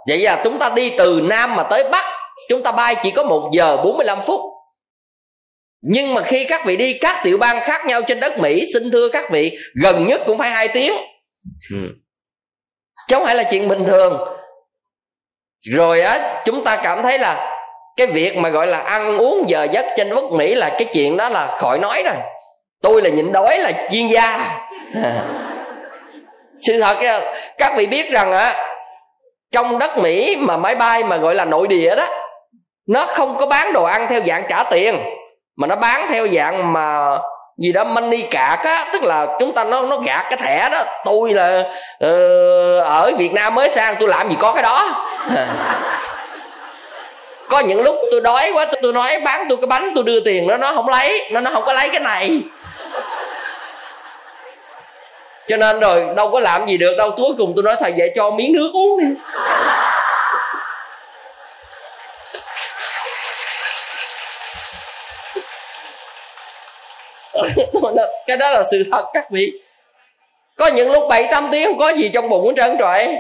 vậy 0.09 0.19
là 0.19 0.41
chúng 0.45 0.59
ta 0.59 0.69
đi 0.69 0.93
từ 0.99 1.21
nam 1.25 1.57
mà 1.57 1.63
tới 1.63 1.89
bắc 1.91 2.05
chúng 2.49 2.63
ta 2.63 2.73
bay 2.73 2.97
chỉ 3.03 3.11
có 3.11 3.23
một 3.23 3.51
giờ 3.53 3.77
45 3.77 4.23
phút 4.23 4.41
nhưng 5.83 6.15
mà 6.15 6.23
khi 6.23 6.45
các 6.45 6.65
vị 6.65 6.77
đi 6.77 6.99
các 6.99 7.21
tiểu 7.25 7.39
bang 7.39 7.65
khác 7.65 7.87
nhau 7.87 8.03
trên 8.03 8.21
đất 8.21 8.39
mỹ 8.39 8.65
xin 8.73 8.91
thưa 8.91 9.09
các 9.09 9.31
vị 9.31 9.57
gần 9.83 10.07
nhất 10.07 10.21
cũng 10.27 10.39
phải 10.39 10.51
hai 10.51 10.69
tiếng 10.69 10.93
ừ. 11.71 11.89
chứ 13.09 13.17
không 13.17 13.25
phải 13.25 13.35
là 13.35 13.43
chuyện 13.51 13.69
bình 13.69 13.85
thường 13.87 14.19
rồi 15.61 16.01
á 16.01 16.43
chúng 16.45 16.65
ta 16.65 16.81
cảm 16.83 17.03
thấy 17.03 17.19
là 17.19 17.54
cái 17.97 18.07
việc 18.07 18.37
mà 18.37 18.49
gọi 18.49 18.67
là 18.67 18.79
ăn 18.79 19.19
uống 19.19 19.49
giờ 19.49 19.67
giấc 19.73 19.87
trên 19.97 20.09
nước 20.09 20.33
mỹ 20.33 20.55
là 20.55 20.69
cái 20.69 20.85
chuyện 20.85 21.17
đó 21.17 21.29
là 21.29 21.47
khỏi 21.47 21.79
nói 21.79 22.03
rồi. 22.03 22.15
Tôi 22.83 23.03
là 23.03 23.11
nhịn 23.11 23.33
đói 23.33 23.59
là 23.59 23.73
chuyên 23.91 24.07
gia. 24.07 24.59
Sự 26.63 26.81
thật 26.81 26.97
các 27.59 27.73
vị 27.77 27.87
biết 27.87 28.11
rằng 28.11 28.33
á 28.33 28.57
trong 29.53 29.79
đất 29.79 29.99
mỹ 29.99 30.37
mà 30.37 30.57
máy 30.57 30.75
bay 30.75 31.05
mà 31.05 31.17
gọi 31.17 31.35
là 31.35 31.45
nội 31.45 31.69
địa 31.69 31.95
đó 31.97 32.07
nó 32.89 33.07
không 33.07 33.39
có 33.39 33.47
bán 33.47 33.73
đồ 33.73 33.85
ăn 33.85 34.07
theo 34.09 34.21
dạng 34.27 34.45
trả 34.49 34.63
tiền 34.63 34.99
mà 35.57 35.67
nó 35.67 35.77
bán 35.77 36.07
theo 36.09 36.29
dạng 36.29 36.73
mà 36.73 37.19
gì 37.59 37.73
đó 37.73 37.85
money 37.85 38.23
cạc 38.31 38.65
á 38.65 38.87
tức 38.93 39.03
là 39.03 39.27
chúng 39.39 39.55
ta 39.55 39.65
nó 39.65 39.83
nó 39.83 39.97
gạt 39.97 40.27
cái 40.31 40.39
thẻ 40.43 40.69
đó. 40.73 40.83
Tôi 41.05 41.33
là 41.33 41.61
uh, 42.05 42.85
ở 42.87 43.13
việt 43.19 43.33
nam 43.33 43.55
mới 43.55 43.71
sang 43.71 43.97
tôi 44.01 44.09
làm 44.09 44.29
gì 44.29 44.37
có 44.41 44.53
cái 44.53 44.63
đó. 44.63 45.07
có 47.55 47.61
những 47.61 47.83
lúc 47.83 47.97
tôi 48.11 48.21
đói 48.21 48.51
quá 48.55 48.65
tôi, 48.65 48.81
tôi 48.83 48.93
nói 48.93 49.21
bán 49.21 49.47
tôi 49.49 49.59
cái 49.61 49.67
bánh 49.67 49.93
tôi 49.95 50.05
đưa 50.05 50.21
tiền 50.21 50.47
nó 50.47 50.57
nó 50.57 50.75
không 50.75 50.89
lấy 50.89 51.29
nó 51.31 51.41
nó 51.41 51.51
không 51.51 51.63
có 51.67 51.73
lấy 51.73 51.89
cái 51.89 52.01
này. 52.01 52.41
Cho 55.47 55.57
nên 55.57 55.81
rồi 55.81 56.05
đâu 56.17 56.31
có 56.31 56.41
làm 56.41 56.67
gì 56.67 56.77
được 56.77 56.95
đâu 56.99 57.11
cuối 57.17 57.35
cùng 57.39 57.53
tôi 57.57 57.63
nói 57.65 57.77
thầy 57.81 57.93
vậy 57.97 58.13
cho 58.17 58.31
miếng 58.31 58.53
nước 58.53 58.71
uống 58.73 59.01
đi. 59.01 59.07
Cái 68.27 68.37
đó 68.37 68.51
là 68.51 68.63
sự 68.71 68.85
thật 68.93 69.05
các 69.13 69.31
vị. 69.31 69.53
Có 70.57 70.67
những 70.67 70.93
lúc 70.93 71.03
bảy 71.09 71.29
tám 71.31 71.49
tiếng 71.53 71.67
không 71.67 71.79
có 71.79 71.89
gì 71.89 72.11
trong 72.15 72.29
bụng 72.29 72.47
hết 72.47 72.53
trơn 72.57 72.79
trọi. 72.79 73.17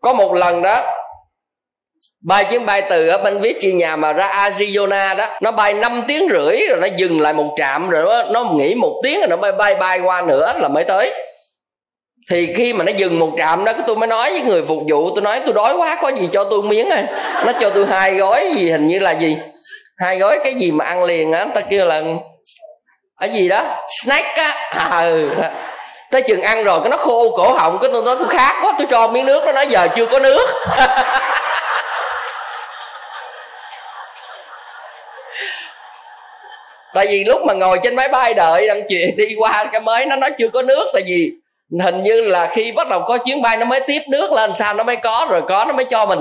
Có 0.00 0.12
một 0.12 0.34
lần 0.34 0.62
đó 0.62 1.03
bay 2.24 2.44
chuyến 2.44 2.66
bay 2.66 2.82
từ 2.90 3.08
ở 3.08 3.18
bên 3.18 3.40
Virginia 3.40 3.96
mà 3.98 4.12
ra 4.12 4.26
Arizona 4.26 5.16
đó 5.16 5.28
nó 5.40 5.50
bay 5.50 5.74
5 5.74 6.02
tiếng 6.08 6.28
rưỡi 6.30 6.60
rồi 6.68 6.78
nó 6.80 6.86
dừng 6.96 7.20
lại 7.20 7.32
một 7.32 7.54
trạm 7.56 7.90
rồi 7.90 8.02
nó, 8.04 8.22
nó 8.22 8.44
nghỉ 8.52 8.74
một 8.74 9.00
tiếng 9.02 9.20
rồi 9.20 9.28
nó 9.28 9.36
bay 9.36 9.52
bay 9.52 9.74
bay 9.74 10.00
qua 10.00 10.22
nữa 10.22 10.52
là 10.58 10.68
mới 10.68 10.84
tới. 10.84 11.12
Thì 12.30 12.54
khi 12.56 12.72
mà 12.72 12.84
nó 12.84 12.92
dừng 12.96 13.18
một 13.18 13.30
trạm 13.36 13.64
đó 13.64 13.72
tôi 13.86 13.96
mới 13.96 14.06
nói 14.06 14.30
với 14.30 14.40
người 14.40 14.62
phục 14.68 14.78
vụ 14.88 15.10
tôi 15.14 15.22
nói 15.22 15.40
tôi 15.44 15.54
đói 15.54 15.76
quá 15.76 15.98
có 16.02 16.08
gì 16.08 16.28
cho 16.32 16.44
tôi 16.44 16.62
miếng 16.62 16.90
à? 16.90 17.06
Nó 17.46 17.52
cho 17.60 17.70
tôi 17.70 17.86
hai 17.86 18.14
gói 18.14 18.52
gì 18.54 18.70
hình 18.70 18.86
như 18.86 18.98
là 18.98 19.10
gì? 19.10 19.36
Hai 19.98 20.18
gói 20.18 20.38
cái 20.44 20.54
gì 20.54 20.72
mà 20.72 20.84
ăn 20.84 21.04
liền 21.04 21.32
á 21.32 21.46
ta 21.54 21.60
kêu 21.60 21.86
là 21.86 22.02
ở 23.20 23.26
gì 23.26 23.48
đó? 23.48 23.62
Snack 24.02 24.36
á. 24.36 24.48
À, 24.70 25.00
ừ. 25.00 25.28
tới 26.10 26.22
chừng 26.22 26.42
ăn 26.42 26.64
rồi 26.64 26.80
cái 26.80 26.90
nó 26.90 26.96
khô 26.96 27.30
cổ 27.36 27.52
họng 27.52 27.78
cái 27.80 27.90
tôi 27.92 28.02
nói 28.04 28.16
tôi 28.18 28.28
khát 28.28 28.56
quá 28.62 28.72
tôi 28.78 28.86
cho 28.90 29.08
miếng 29.08 29.26
nước 29.26 29.42
nó 29.46 29.52
nói 29.52 29.66
giờ 29.66 29.88
chưa 29.96 30.06
có 30.06 30.18
nước. 30.18 30.46
tại 36.94 37.06
vì 37.06 37.24
lúc 37.24 37.40
mà 37.46 37.54
ngồi 37.54 37.78
trên 37.82 37.96
máy 37.96 38.08
bay 38.08 38.34
đợi 38.34 38.68
đang 38.68 38.82
chuyện 38.88 39.16
đi 39.16 39.34
qua 39.38 39.68
cái 39.72 39.80
mới, 39.80 40.06
nó 40.06 40.16
nói 40.16 40.30
chưa 40.38 40.48
có 40.48 40.62
nước. 40.62 40.90
Tại 40.92 41.02
vì 41.06 41.32
hình 41.82 42.02
như 42.02 42.20
là 42.20 42.50
khi 42.52 42.72
bắt 42.72 42.88
đầu 42.88 43.02
có 43.06 43.18
chuyến 43.18 43.42
bay, 43.42 43.56
nó 43.56 43.64
mới 43.64 43.80
tiếp 43.86 44.00
nước 44.10 44.32
lên, 44.32 44.52
sao 44.54 44.74
nó 44.74 44.84
mới 44.84 44.96
có, 44.96 45.26
rồi 45.30 45.42
có 45.48 45.64
nó 45.64 45.72
mới 45.72 45.84
cho 45.84 46.06
mình. 46.06 46.20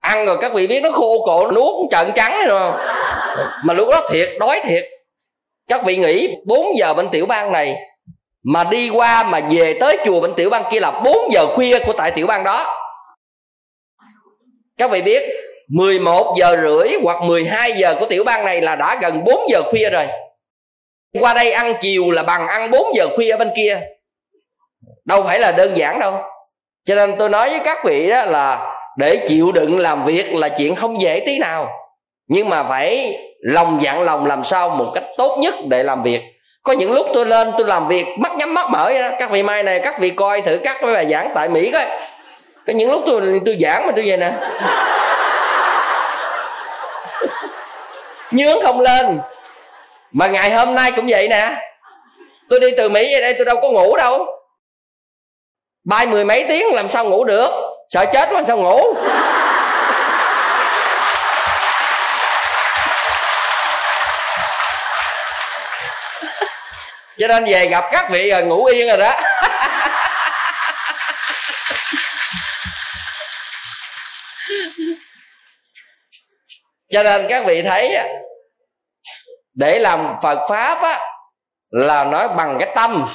Ăn 0.00 0.26
rồi 0.26 0.38
các 0.40 0.52
vị 0.54 0.66
biết 0.66 0.80
nó 0.82 0.90
khô 0.90 1.24
cổ, 1.26 1.50
nuốt 1.52 1.90
trận 1.90 2.10
trắng 2.14 2.46
rồi. 2.46 2.72
Không 2.72 3.46
mà 3.64 3.74
lúc 3.74 3.88
đó 3.88 4.08
thiệt, 4.10 4.28
đói 4.40 4.60
thiệt. 4.64 4.84
Các 5.68 5.84
vị 5.84 5.96
nghĩ 5.96 6.36
4 6.44 6.66
giờ 6.76 6.94
bên 6.94 7.08
tiểu 7.08 7.26
bang 7.26 7.52
này 7.52 7.76
mà 8.42 8.64
đi 8.64 8.90
qua 8.90 9.22
mà 9.22 9.40
về 9.50 9.76
tới 9.80 9.98
chùa 10.04 10.20
bên 10.20 10.34
tiểu 10.34 10.50
bang 10.50 10.64
kia 10.72 10.80
là 10.80 10.90
4 11.04 11.16
giờ 11.32 11.46
khuya 11.46 11.78
của 11.78 11.92
tại 11.92 12.10
tiểu 12.10 12.26
bang 12.26 12.44
đó. 12.44 12.76
Các 14.78 14.90
vị 14.90 15.02
biết 15.02 15.22
11 15.74 16.34
giờ 16.38 16.56
rưỡi 16.62 16.88
hoặc 17.02 17.22
12 17.22 17.72
giờ 17.72 17.94
của 18.00 18.06
tiểu 18.06 18.24
bang 18.24 18.44
này 18.44 18.60
là 18.60 18.76
đã 18.76 18.96
gần 19.00 19.24
4 19.24 19.40
giờ 19.48 19.62
khuya 19.70 19.90
rồi. 19.90 20.06
Qua 21.20 21.34
đây 21.34 21.52
ăn 21.52 21.74
chiều 21.80 22.10
là 22.10 22.22
bằng 22.22 22.48
ăn 22.48 22.70
4 22.70 22.86
giờ 22.94 23.08
khuya 23.16 23.30
ở 23.30 23.36
bên 23.36 23.50
kia. 23.56 23.80
Đâu 25.04 25.22
phải 25.22 25.40
là 25.40 25.52
đơn 25.52 25.76
giản 25.76 26.00
đâu. 26.00 26.14
Cho 26.84 26.94
nên 26.94 27.14
tôi 27.18 27.28
nói 27.28 27.50
với 27.50 27.60
các 27.64 27.78
vị 27.84 28.10
đó 28.10 28.24
là 28.24 28.76
để 28.96 29.16
chịu 29.28 29.52
đựng 29.52 29.78
làm 29.78 30.04
việc 30.04 30.34
là 30.34 30.48
chuyện 30.48 30.74
không 30.74 31.00
dễ 31.00 31.22
tí 31.26 31.38
nào. 31.38 31.68
Nhưng 32.28 32.48
mà 32.48 32.62
phải 32.62 33.18
lòng 33.40 33.78
dặn 33.82 34.02
lòng 34.02 34.26
làm 34.26 34.44
sao 34.44 34.68
một 34.68 34.86
cách 34.94 35.04
tốt 35.16 35.38
nhất 35.38 35.54
để 35.68 35.82
làm 35.82 36.02
việc. 36.02 36.20
Có 36.62 36.72
những 36.72 36.92
lúc 36.92 37.06
tôi 37.14 37.26
lên 37.26 37.52
tôi 37.58 37.66
làm 37.66 37.88
việc 37.88 38.06
mắt 38.18 38.32
nhắm 38.36 38.54
mắt 38.54 38.70
mở 38.70 38.92
đó. 39.00 39.10
các 39.18 39.30
vị 39.30 39.42
mai 39.42 39.62
này, 39.62 39.80
các 39.84 40.00
vị 40.00 40.10
coi 40.10 40.40
thử 40.40 40.58
các 40.64 40.76
bài 40.82 41.06
giảng 41.06 41.30
tại 41.34 41.48
mỹ 41.48 41.70
coi. 41.70 41.84
Có 42.66 42.72
những 42.72 42.90
lúc 42.90 43.02
tôi 43.06 43.40
tôi 43.46 43.58
giảng 43.60 43.86
mà 43.86 43.92
tôi 43.96 44.04
vậy 44.08 44.16
nè. 44.16 44.32
Nhướng 48.30 48.62
không 48.62 48.80
lên. 48.80 49.20
Mà 50.12 50.26
ngày 50.26 50.50
hôm 50.50 50.74
nay 50.74 50.92
cũng 50.96 51.06
vậy 51.08 51.28
nè. 51.28 51.70
Tôi 52.48 52.60
đi 52.60 52.68
từ 52.76 52.88
mỹ 52.88 53.14
về 53.14 53.20
đây, 53.20 53.34
tôi 53.34 53.44
đâu 53.44 53.56
có 53.62 53.68
ngủ 53.68 53.96
đâu. 53.96 54.26
Bay 55.84 56.06
mười 56.06 56.24
mấy 56.24 56.44
tiếng 56.48 56.74
làm 56.74 56.88
sao 56.88 57.04
ngủ 57.04 57.24
được? 57.24 57.50
Sợ 57.88 58.04
chết 58.12 58.28
quá 58.32 58.42
sao 58.46 58.56
ngủ? 58.56 58.94
Cho 67.18 67.28
nên 67.28 67.44
về 67.44 67.66
gặp 67.66 67.84
các 67.92 68.10
vị 68.10 68.30
rồi 68.30 68.42
ngủ 68.42 68.64
yên 68.64 68.88
rồi 68.88 68.96
đó. 68.96 69.12
Cho 76.90 77.02
nên 77.02 77.26
các 77.28 77.44
vị 77.46 77.62
thấy 77.62 77.96
để 79.54 79.78
làm 79.78 80.16
phật 80.22 80.38
pháp 80.48 80.82
á, 80.82 81.00
là 81.70 82.04
nói 82.04 82.28
bằng 82.28 82.56
cái 82.60 82.68
tâm, 82.74 83.06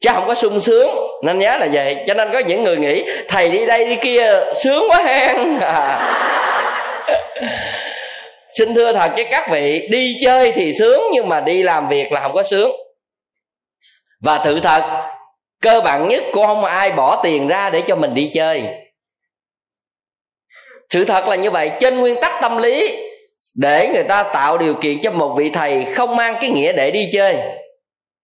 chứ 0.00 0.10
không 0.12 0.26
có 0.26 0.34
sung 0.34 0.60
sướng. 0.60 0.88
Nên 1.24 1.38
nhớ 1.38 1.56
là 1.56 1.68
vậy, 1.72 2.04
cho 2.06 2.14
nên 2.14 2.32
có 2.32 2.38
những 2.38 2.64
người 2.64 2.76
nghĩ, 2.76 3.04
thầy 3.28 3.50
đi 3.50 3.66
đây 3.66 3.84
đi 3.84 3.96
kia, 3.96 4.40
sướng 4.64 4.84
quá 4.90 5.02
hen. 5.04 5.58
À. 5.60 6.12
xin 8.58 8.74
thưa 8.74 8.92
thật 8.92 9.10
với 9.14 9.24
các 9.30 9.50
vị, 9.50 9.88
đi 9.90 10.16
chơi 10.24 10.52
thì 10.52 10.72
sướng, 10.78 11.02
nhưng 11.12 11.28
mà 11.28 11.40
đi 11.40 11.62
làm 11.62 11.88
việc 11.88 12.12
là 12.12 12.20
không 12.20 12.32
có 12.32 12.42
sướng. 12.42 12.72
Và 14.20 14.38
tự 14.44 14.60
thật, 14.60 15.08
cơ 15.62 15.80
bản 15.80 16.08
nhất 16.08 16.24
cũng 16.32 16.46
không 16.46 16.64
ai 16.64 16.92
bỏ 16.92 17.20
tiền 17.22 17.48
ra 17.48 17.70
để 17.70 17.82
cho 17.88 17.96
mình 17.96 18.14
đi 18.14 18.30
chơi. 18.34 18.64
Sự 20.88 21.04
thật 21.04 21.28
là 21.28 21.36
như 21.36 21.50
vậy, 21.50 21.70
trên 21.80 22.00
nguyên 22.00 22.20
tắc 22.20 22.32
tâm 22.40 22.56
lý 22.56 23.05
để 23.56 23.90
người 23.94 24.04
ta 24.04 24.22
tạo 24.22 24.58
điều 24.58 24.74
kiện 24.74 25.00
cho 25.02 25.10
một 25.10 25.34
vị 25.36 25.50
thầy 25.50 25.84
không 25.84 26.16
mang 26.16 26.36
cái 26.40 26.50
nghĩa 26.50 26.72
để 26.72 26.90
đi 26.90 27.08
chơi. 27.12 27.36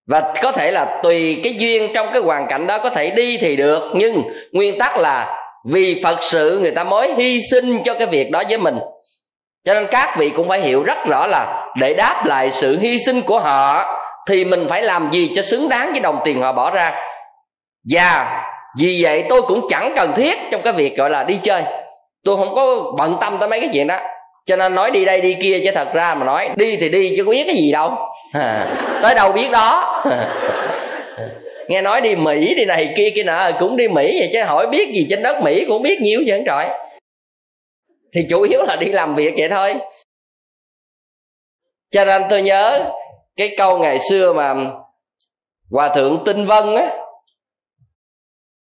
Và 0.06 0.32
có 0.42 0.52
thể 0.52 0.70
là 0.70 1.00
tùy 1.02 1.40
cái 1.44 1.54
duyên 1.54 1.92
trong 1.94 2.08
cái 2.12 2.22
hoàn 2.22 2.46
cảnh 2.46 2.66
đó 2.66 2.78
có 2.78 2.90
thể 2.90 3.10
đi 3.10 3.38
thì 3.38 3.56
được, 3.56 3.82
nhưng 3.94 4.22
nguyên 4.52 4.78
tắc 4.78 4.98
là 4.98 5.38
vì 5.64 6.00
phật 6.04 6.22
sự 6.22 6.58
người 6.58 6.70
ta 6.70 6.84
mới 6.84 7.14
hy 7.14 7.40
sinh 7.50 7.82
cho 7.84 7.94
cái 7.94 8.06
việc 8.06 8.30
đó 8.30 8.42
với 8.48 8.58
mình. 8.58 8.78
Cho 9.64 9.74
nên 9.74 9.86
các 9.90 10.16
vị 10.18 10.30
cũng 10.30 10.48
phải 10.48 10.60
hiểu 10.60 10.82
rất 10.82 10.98
rõ 11.06 11.26
là 11.26 11.66
để 11.78 11.94
đáp 11.94 12.22
lại 12.26 12.50
sự 12.50 12.78
hy 12.78 12.98
sinh 13.06 13.22
của 13.22 13.38
họ 13.38 13.84
thì 14.28 14.44
mình 14.44 14.66
phải 14.68 14.82
làm 14.82 15.10
gì 15.12 15.30
cho 15.34 15.42
xứng 15.42 15.68
đáng 15.68 15.90
với 15.92 16.00
đồng 16.00 16.20
tiền 16.24 16.42
họ 16.42 16.52
bỏ 16.52 16.70
ra. 16.70 16.92
Và 17.90 18.42
vì 18.78 19.00
vậy 19.02 19.24
tôi 19.28 19.42
cũng 19.42 19.66
chẳng 19.68 19.92
cần 19.96 20.12
thiết 20.16 20.38
trong 20.50 20.62
cái 20.62 20.72
việc 20.72 20.96
gọi 20.96 21.10
là 21.10 21.24
đi 21.24 21.38
chơi. 21.42 21.62
Tôi 22.24 22.36
không 22.36 22.54
có 22.54 22.92
bận 22.98 23.16
tâm 23.20 23.38
tới 23.38 23.48
mấy 23.48 23.60
cái 23.60 23.70
chuyện 23.72 23.86
đó 23.86 23.98
cho 24.46 24.56
nên 24.56 24.74
nói 24.74 24.90
đi 24.90 25.04
đây 25.04 25.20
đi 25.20 25.36
kia 25.40 25.60
chứ 25.64 25.70
thật 25.74 25.88
ra 25.94 26.14
mà 26.14 26.26
nói 26.26 26.48
đi 26.56 26.76
thì 26.76 26.88
đi 26.88 27.14
chứ 27.16 27.24
có 27.24 27.30
biết 27.30 27.44
cái 27.46 27.56
gì 27.56 27.72
đâu. 27.72 27.96
À, 28.32 28.66
tới 29.02 29.14
đâu 29.14 29.32
biết 29.32 29.50
đó. 29.50 30.02
À, 30.10 30.34
nghe 31.68 31.82
nói 31.82 32.00
đi 32.00 32.14
mỹ 32.14 32.54
đi 32.54 32.64
này 32.64 32.92
kia 32.96 33.10
kia 33.14 33.22
nọ 33.22 33.50
cũng 33.58 33.76
đi 33.76 33.88
mỹ 33.88 34.16
vậy 34.18 34.30
chứ 34.32 34.42
hỏi 34.42 34.66
biết 34.66 34.88
gì 34.94 35.06
trên 35.10 35.22
đất 35.22 35.42
mỹ 35.42 35.64
cũng 35.68 35.82
biết 35.82 36.00
nhiều 36.00 36.20
vậy 36.26 36.42
trời. 36.46 36.68
Thì 38.14 38.26
chủ 38.30 38.42
yếu 38.42 38.62
là 38.62 38.76
đi 38.76 38.86
làm 38.86 39.14
việc 39.14 39.34
vậy 39.36 39.48
thôi. 39.48 39.74
Cho 41.90 42.04
nên 42.04 42.22
tôi 42.30 42.42
nhớ 42.42 42.90
cái 43.36 43.54
câu 43.56 43.78
ngày 43.78 43.98
xưa 43.98 44.32
mà 44.32 44.54
hòa 45.70 45.88
thượng 45.94 46.22
tinh 46.24 46.46
vân 46.46 46.74
á 46.74 46.90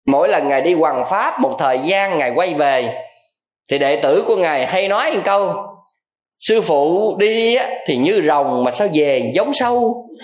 mỗi 0.06 0.30
lần 0.30 0.48
ngài 0.48 0.62
đi 0.62 0.74
hoàng 0.74 1.06
pháp 1.10 1.40
một 1.40 1.56
thời 1.60 1.80
gian 1.80 2.18
ngài 2.18 2.32
quay 2.36 2.54
về 2.54 3.09
thì 3.70 3.78
đệ 3.78 3.96
tử 3.96 4.24
của 4.28 4.36
ngài 4.36 4.66
hay 4.66 4.88
nói 4.88 5.12
một 5.12 5.22
câu 5.26 5.54
sư 6.40 6.62
phụ 6.62 7.16
đi 7.20 7.56
á, 7.56 7.70
thì 7.86 7.98
như 7.98 8.22
rồng 8.28 8.64
mà 8.64 8.72
sao 8.72 8.88
về 8.94 9.32
giống 9.36 9.54
sâu? 9.54 10.06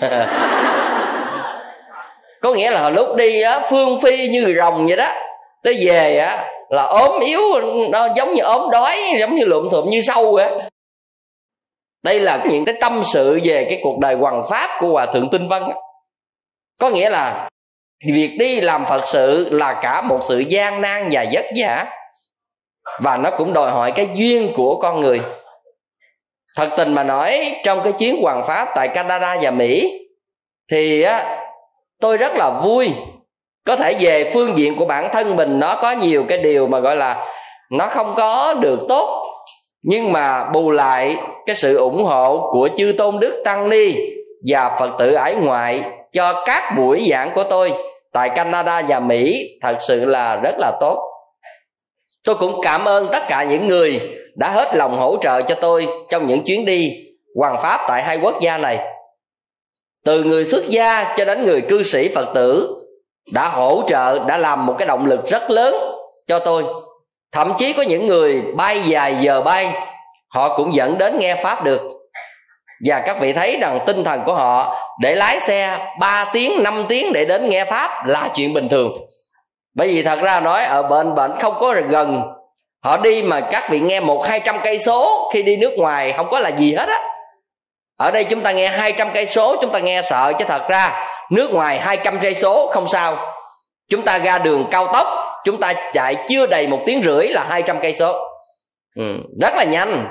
Có 2.42 2.54
nghĩa 2.54 2.70
là 2.70 2.90
lúc 2.90 3.16
đi 3.16 3.42
á 3.42 3.62
phương 3.70 4.00
phi 4.00 4.28
như 4.28 4.54
rồng 4.58 4.86
vậy 4.86 4.96
đó. 4.96 5.12
Tới 5.62 5.76
về 5.86 6.18
á 6.18 6.44
là 6.68 6.82
ốm 6.82 7.20
yếu 7.20 7.40
nó 7.90 8.08
giống 8.16 8.34
như 8.34 8.42
ốm 8.42 8.70
đói 8.70 8.98
giống 9.20 9.34
như 9.34 9.44
lụm 9.44 9.70
thụm 9.70 9.90
như 9.90 10.00
sâu 10.02 10.32
vậy 10.32 10.50
đây 12.06 12.20
là 12.20 12.44
những 12.50 12.64
cái 12.64 12.74
tâm 12.80 13.02
sự 13.04 13.40
về 13.44 13.66
cái 13.68 13.80
cuộc 13.82 13.98
đời 13.98 14.14
hoàng 14.14 14.42
pháp 14.50 14.70
của 14.80 14.88
hòa 14.88 15.06
thượng 15.06 15.28
tinh 15.30 15.48
vân 15.48 15.62
có 16.80 16.90
nghĩa 16.90 17.10
là 17.10 17.48
việc 18.06 18.36
đi 18.38 18.60
làm 18.60 18.84
phật 18.84 19.02
sự 19.06 19.48
là 19.50 19.80
cả 19.82 20.02
một 20.02 20.20
sự 20.28 20.38
gian 20.38 20.82
nan 20.82 21.08
và 21.12 21.24
vất 21.32 21.44
vả 21.56 21.86
và 23.00 23.16
nó 23.16 23.30
cũng 23.30 23.52
đòi 23.52 23.70
hỏi 23.70 23.92
cái 23.92 24.08
duyên 24.14 24.52
của 24.54 24.80
con 24.80 25.00
người. 25.00 25.20
Thật 26.56 26.68
tình 26.76 26.94
mà 26.94 27.04
nói, 27.04 27.54
trong 27.64 27.80
cái 27.82 27.92
chuyến 27.92 28.22
hoàng 28.22 28.44
pháp 28.46 28.68
tại 28.74 28.88
canada 28.88 29.36
và 29.42 29.50
mỹ, 29.50 29.92
thì 30.70 31.02
á, 31.02 31.42
tôi 32.00 32.16
rất 32.16 32.32
là 32.34 32.50
vui 32.64 32.92
có 33.66 33.76
thể 33.76 33.94
về 34.00 34.30
phương 34.34 34.58
diện 34.58 34.74
của 34.74 34.84
bản 34.84 35.08
thân 35.12 35.36
mình. 35.36 35.58
Nó 35.58 35.78
có 35.82 35.90
nhiều 35.90 36.24
cái 36.28 36.38
điều 36.38 36.66
mà 36.66 36.78
gọi 36.78 36.96
là 36.96 37.26
nó 37.70 37.86
không 37.86 38.14
có 38.16 38.54
được 38.54 38.78
tốt, 38.88 39.26
nhưng 39.82 40.12
mà 40.12 40.44
bù 40.44 40.70
lại 40.70 41.16
cái 41.46 41.56
sự 41.56 41.76
ủng 41.76 42.04
hộ 42.04 42.48
của 42.52 42.68
chư 42.76 42.94
tôn 42.98 43.20
đức 43.20 43.42
tăng 43.44 43.68
ni 43.68 43.94
và 44.48 44.76
phật 44.80 44.90
tử 44.98 45.14
ải 45.14 45.34
ngoại 45.34 45.82
cho 46.12 46.44
các 46.46 46.74
buổi 46.76 47.06
giảng 47.10 47.30
của 47.34 47.44
tôi 47.44 47.72
tại 48.12 48.30
canada 48.30 48.82
và 48.88 49.00
mỹ 49.00 49.48
thật 49.62 49.76
sự 49.80 50.04
là 50.04 50.36
rất 50.36 50.54
là 50.58 50.72
tốt 50.80 51.15
tôi 52.26 52.36
cũng 52.36 52.60
cảm 52.62 52.84
ơn 52.84 53.08
tất 53.12 53.22
cả 53.28 53.44
những 53.44 53.68
người 53.68 54.00
đã 54.34 54.50
hết 54.50 54.76
lòng 54.76 54.98
hỗ 54.98 55.16
trợ 55.22 55.42
cho 55.42 55.54
tôi 55.54 55.88
trong 56.10 56.26
những 56.26 56.44
chuyến 56.44 56.64
đi 56.64 56.92
hoàng 57.36 57.62
pháp 57.62 57.80
tại 57.88 58.02
hai 58.02 58.18
quốc 58.22 58.40
gia 58.40 58.58
này. 58.58 58.78
Từ 60.04 60.24
người 60.24 60.44
xuất 60.44 60.68
gia 60.68 61.14
cho 61.16 61.24
đến 61.24 61.44
người 61.44 61.60
cư 61.60 61.82
sĩ 61.82 62.08
phật 62.14 62.28
tử 62.34 62.68
đã 63.32 63.48
hỗ 63.48 63.82
trợ, 63.88 64.18
đã 64.18 64.38
làm 64.38 64.66
một 64.66 64.74
cái 64.78 64.88
động 64.88 65.06
lực 65.06 65.26
rất 65.26 65.50
lớn 65.50 65.74
cho 66.28 66.38
tôi. 66.38 66.64
Thậm 67.32 67.52
chí 67.58 67.72
có 67.72 67.82
những 67.82 68.06
người 68.06 68.42
bay 68.56 68.80
dài 68.82 69.16
giờ 69.20 69.42
bay, 69.42 69.72
họ 70.28 70.56
cũng 70.56 70.74
dẫn 70.74 70.98
đến 70.98 71.18
nghe 71.18 71.34
pháp 71.42 71.64
được. 71.64 71.80
Và 72.86 73.02
các 73.06 73.16
vị 73.20 73.32
thấy 73.32 73.58
rằng 73.60 73.78
tinh 73.86 74.04
thần 74.04 74.22
của 74.26 74.34
họ 74.34 74.82
để 75.00 75.14
lái 75.14 75.40
xe 75.40 75.78
3 76.00 76.30
tiếng 76.32 76.62
5 76.62 76.84
tiếng 76.88 77.12
để 77.12 77.24
đến 77.24 77.48
nghe 77.48 77.64
pháp 77.64 78.06
là 78.06 78.30
chuyện 78.34 78.54
bình 78.54 78.68
thường 78.68 78.92
bởi 79.76 79.88
vì 79.88 80.02
thật 80.02 80.18
ra 80.22 80.40
nói, 80.40 80.64
ở 80.64 80.82
bệnh 80.82 81.14
bệnh 81.14 81.32
không 81.40 81.54
có 81.60 81.74
gần. 81.88 82.22
Họ 82.84 82.96
đi 82.96 83.22
mà 83.22 83.40
các 83.40 83.70
vị 83.70 83.80
nghe 83.80 84.00
một 84.00 84.24
hai 84.26 84.40
trăm 84.40 84.60
cây 84.64 84.78
số 84.78 85.30
khi 85.32 85.42
đi 85.42 85.56
nước 85.56 85.72
ngoài, 85.76 86.12
không 86.12 86.30
có 86.30 86.38
là 86.38 86.48
gì 86.48 86.74
hết 86.74 86.88
á. 86.88 87.00
Ở 87.96 88.10
đây 88.10 88.24
chúng 88.24 88.40
ta 88.40 88.52
nghe 88.52 88.68
hai 88.68 88.92
trăm 88.92 89.10
cây 89.14 89.26
số, 89.26 89.56
chúng 89.60 89.72
ta 89.72 89.78
nghe 89.78 90.02
sợ 90.02 90.32
chứ 90.38 90.44
thật 90.48 90.68
ra, 90.68 91.06
nước 91.30 91.52
ngoài 91.52 91.78
200 91.78 92.18
cây 92.18 92.34
số 92.34 92.70
không 92.72 92.88
sao. 92.88 93.16
Chúng 93.88 94.02
ta 94.02 94.18
ra 94.18 94.38
đường 94.38 94.64
cao 94.70 94.92
tốc, 94.92 95.06
chúng 95.44 95.60
ta 95.60 95.72
chạy 95.94 96.16
chưa 96.28 96.46
đầy 96.46 96.66
một 96.66 96.78
tiếng 96.86 97.02
rưỡi 97.02 97.28
là 97.28 97.44
200 97.48 97.80
cây 97.80 97.92
số. 97.92 98.12
Ừ, 98.96 99.16
rất 99.40 99.54
là 99.54 99.64
nhanh. 99.64 100.06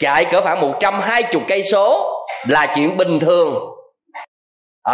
Chạy 0.00 0.24
cỡ 0.24 0.42
khoảng 0.42 0.60
120 0.60 1.42
cây 1.48 1.62
số 1.62 2.16
là 2.48 2.72
chuyện 2.74 2.96
bình 2.96 3.20
thường 3.20 3.54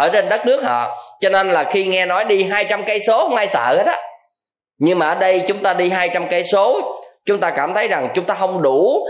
ở 0.01 0.09
trên 0.09 0.29
đất 0.29 0.45
nước 0.45 0.63
họ. 0.63 0.97
Cho 1.19 1.29
nên 1.29 1.49
là 1.49 1.63
khi 1.63 1.85
nghe 1.85 2.05
nói 2.05 2.25
đi 2.25 2.43
200 2.43 2.83
cây 2.83 2.99
số 3.07 3.21
không 3.21 3.35
ai 3.35 3.47
sợ 3.47 3.75
hết 3.77 3.85
á. 3.85 3.97
Nhưng 4.79 4.99
mà 4.99 5.09
ở 5.09 5.15
đây 5.15 5.43
chúng 5.47 5.63
ta 5.63 5.73
đi 5.73 5.89
200 5.89 6.27
cây 6.29 6.43
số, 6.43 6.81
chúng 7.25 7.39
ta 7.39 7.49
cảm 7.49 7.73
thấy 7.73 7.87
rằng 7.87 8.09
chúng 8.15 8.25
ta 8.25 8.33
không 8.33 8.61
đủ 8.61 9.07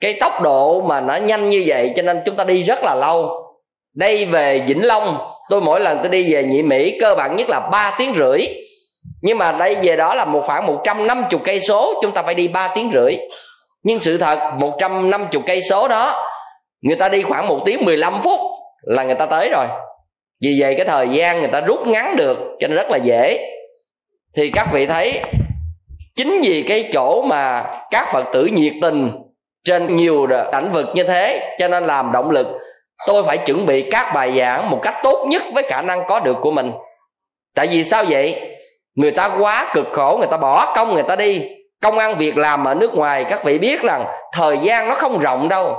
cái 0.00 0.14
tốc 0.20 0.42
độ 0.42 0.80
mà 0.80 1.00
nó 1.00 1.14
nhanh 1.14 1.48
như 1.48 1.64
vậy, 1.66 1.92
cho 1.96 2.02
nên 2.02 2.22
chúng 2.26 2.36
ta 2.36 2.44
đi 2.44 2.62
rất 2.62 2.78
là 2.82 2.94
lâu. 2.94 3.44
Đây 3.96 4.24
về 4.24 4.58
Vĩnh 4.58 4.86
Long, 4.86 5.18
tôi 5.48 5.60
mỗi 5.60 5.80
lần 5.80 5.98
tôi 6.02 6.08
đi 6.10 6.32
về 6.32 6.42
nhị 6.42 6.62
Mỹ 6.62 6.98
cơ 7.00 7.14
bản 7.14 7.36
nhất 7.36 7.48
là 7.48 7.60
3 7.72 7.94
tiếng 7.98 8.14
rưỡi. 8.14 8.46
Nhưng 9.22 9.38
mà 9.38 9.52
đây 9.52 9.76
về 9.82 9.96
đó 9.96 10.14
là 10.14 10.24
một 10.24 10.42
khoảng 10.46 10.66
150 10.66 11.40
cây 11.44 11.60
số, 11.60 11.94
chúng 12.02 12.12
ta 12.12 12.22
phải 12.22 12.34
đi 12.34 12.48
3 12.48 12.68
tiếng 12.68 12.90
rưỡi. 12.94 13.16
Nhưng 13.82 14.00
sự 14.00 14.18
thật 14.18 14.38
150 14.58 15.42
cây 15.46 15.62
số 15.62 15.88
đó, 15.88 16.24
người 16.82 16.96
ta 16.96 17.08
đi 17.08 17.22
khoảng 17.22 17.48
1 17.48 17.60
tiếng 17.64 17.84
15 17.84 18.20
phút 18.22 18.40
là 18.82 19.02
người 19.02 19.14
ta 19.14 19.26
tới 19.26 19.48
rồi 19.52 19.66
vì 20.42 20.56
vậy 20.60 20.74
cái 20.74 20.86
thời 20.86 21.08
gian 21.08 21.38
người 21.38 21.48
ta 21.48 21.60
rút 21.60 21.86
ngắn 21.86 22.16
được 22.16 22.38
cho 22.60 22.68
nên 22.68 22.76
rất 22.76 22.90
là 22.90 22.96
dễ. 22.96 23.54
Thì 24.36 24.50
các 24.50 24.68
vị 24.72 24.86
thấy, 24.86 25.20
chính 26.16 26.40
vì 26.42 26.62
cái 26.68 26.90
chỗ 26.92 27.22
mà 27.22 27.64
các 27.90 28.08
phật 28.12 28.24
tử 28.32 28.44
nhiệt 28.44 28.72
tình 28.82 29.10
trên 29.64 29.96
nhiều 29.96 30.26
lĩnh 30.26 30.70
vực 30.72 30.86
như 30.94 31.02
thế, 31.02 31.56
cho 31.58 31.68
nên 31.68 31.84
làm 31.84 32.12
động 32.12 32.30
lực, 32.30 32.46
tôi 33.06 33.22
phải 33.22 33.38
chuẩn 33.38 33.66
bị 33.66 33.90
các 33.90 34.12
bài 34.14 34.32
giảng 34.38 34.70
một 34.70 34.78
cách 34.82 34.94
tốt 35.02 35.26
nhất 35.28 35.42
với 35.54 35.62
khả 35.62 35.82
năng 35.82 36.02
có 36.08 36.20
được 36.20 36.36
của 36.40 36.50
mình. 36.50 36.72
Tại 37.54 37.66
vì 37.66 37.84
sao 37.84 38.04
vậy? 38.08 38.56
Người 38.94 39.10
ta 39.10 39.30
quá 39.38 39.72
cực 39.74 39.86
khổ, 39.92 40.16
người 40.18 40.28
ta 40.30 40.36
bỏ 40.36 40.74
công, 40.76 40.94
người 40.94 41.02
ta 41.02 41.16
đi. 41.16 41.42
Công 41.82 41.98
ăn 41.98 42.18
việc 42.18 42.38
làm 42.38 42.64
ở 42.64 42.74
nước 42.74 42.94
ngoài, 42.94 43.24
các 43.24 43.44
vị 43.44 43.58
biết 43.58 43.82
rằng 43.82 44.06
thời 44.32 44.58
gian 44.58 44.88
nó 44.88 44.94
không 44.94 45.18
rộng 45.18 45.48
đâu. 45.48 45.76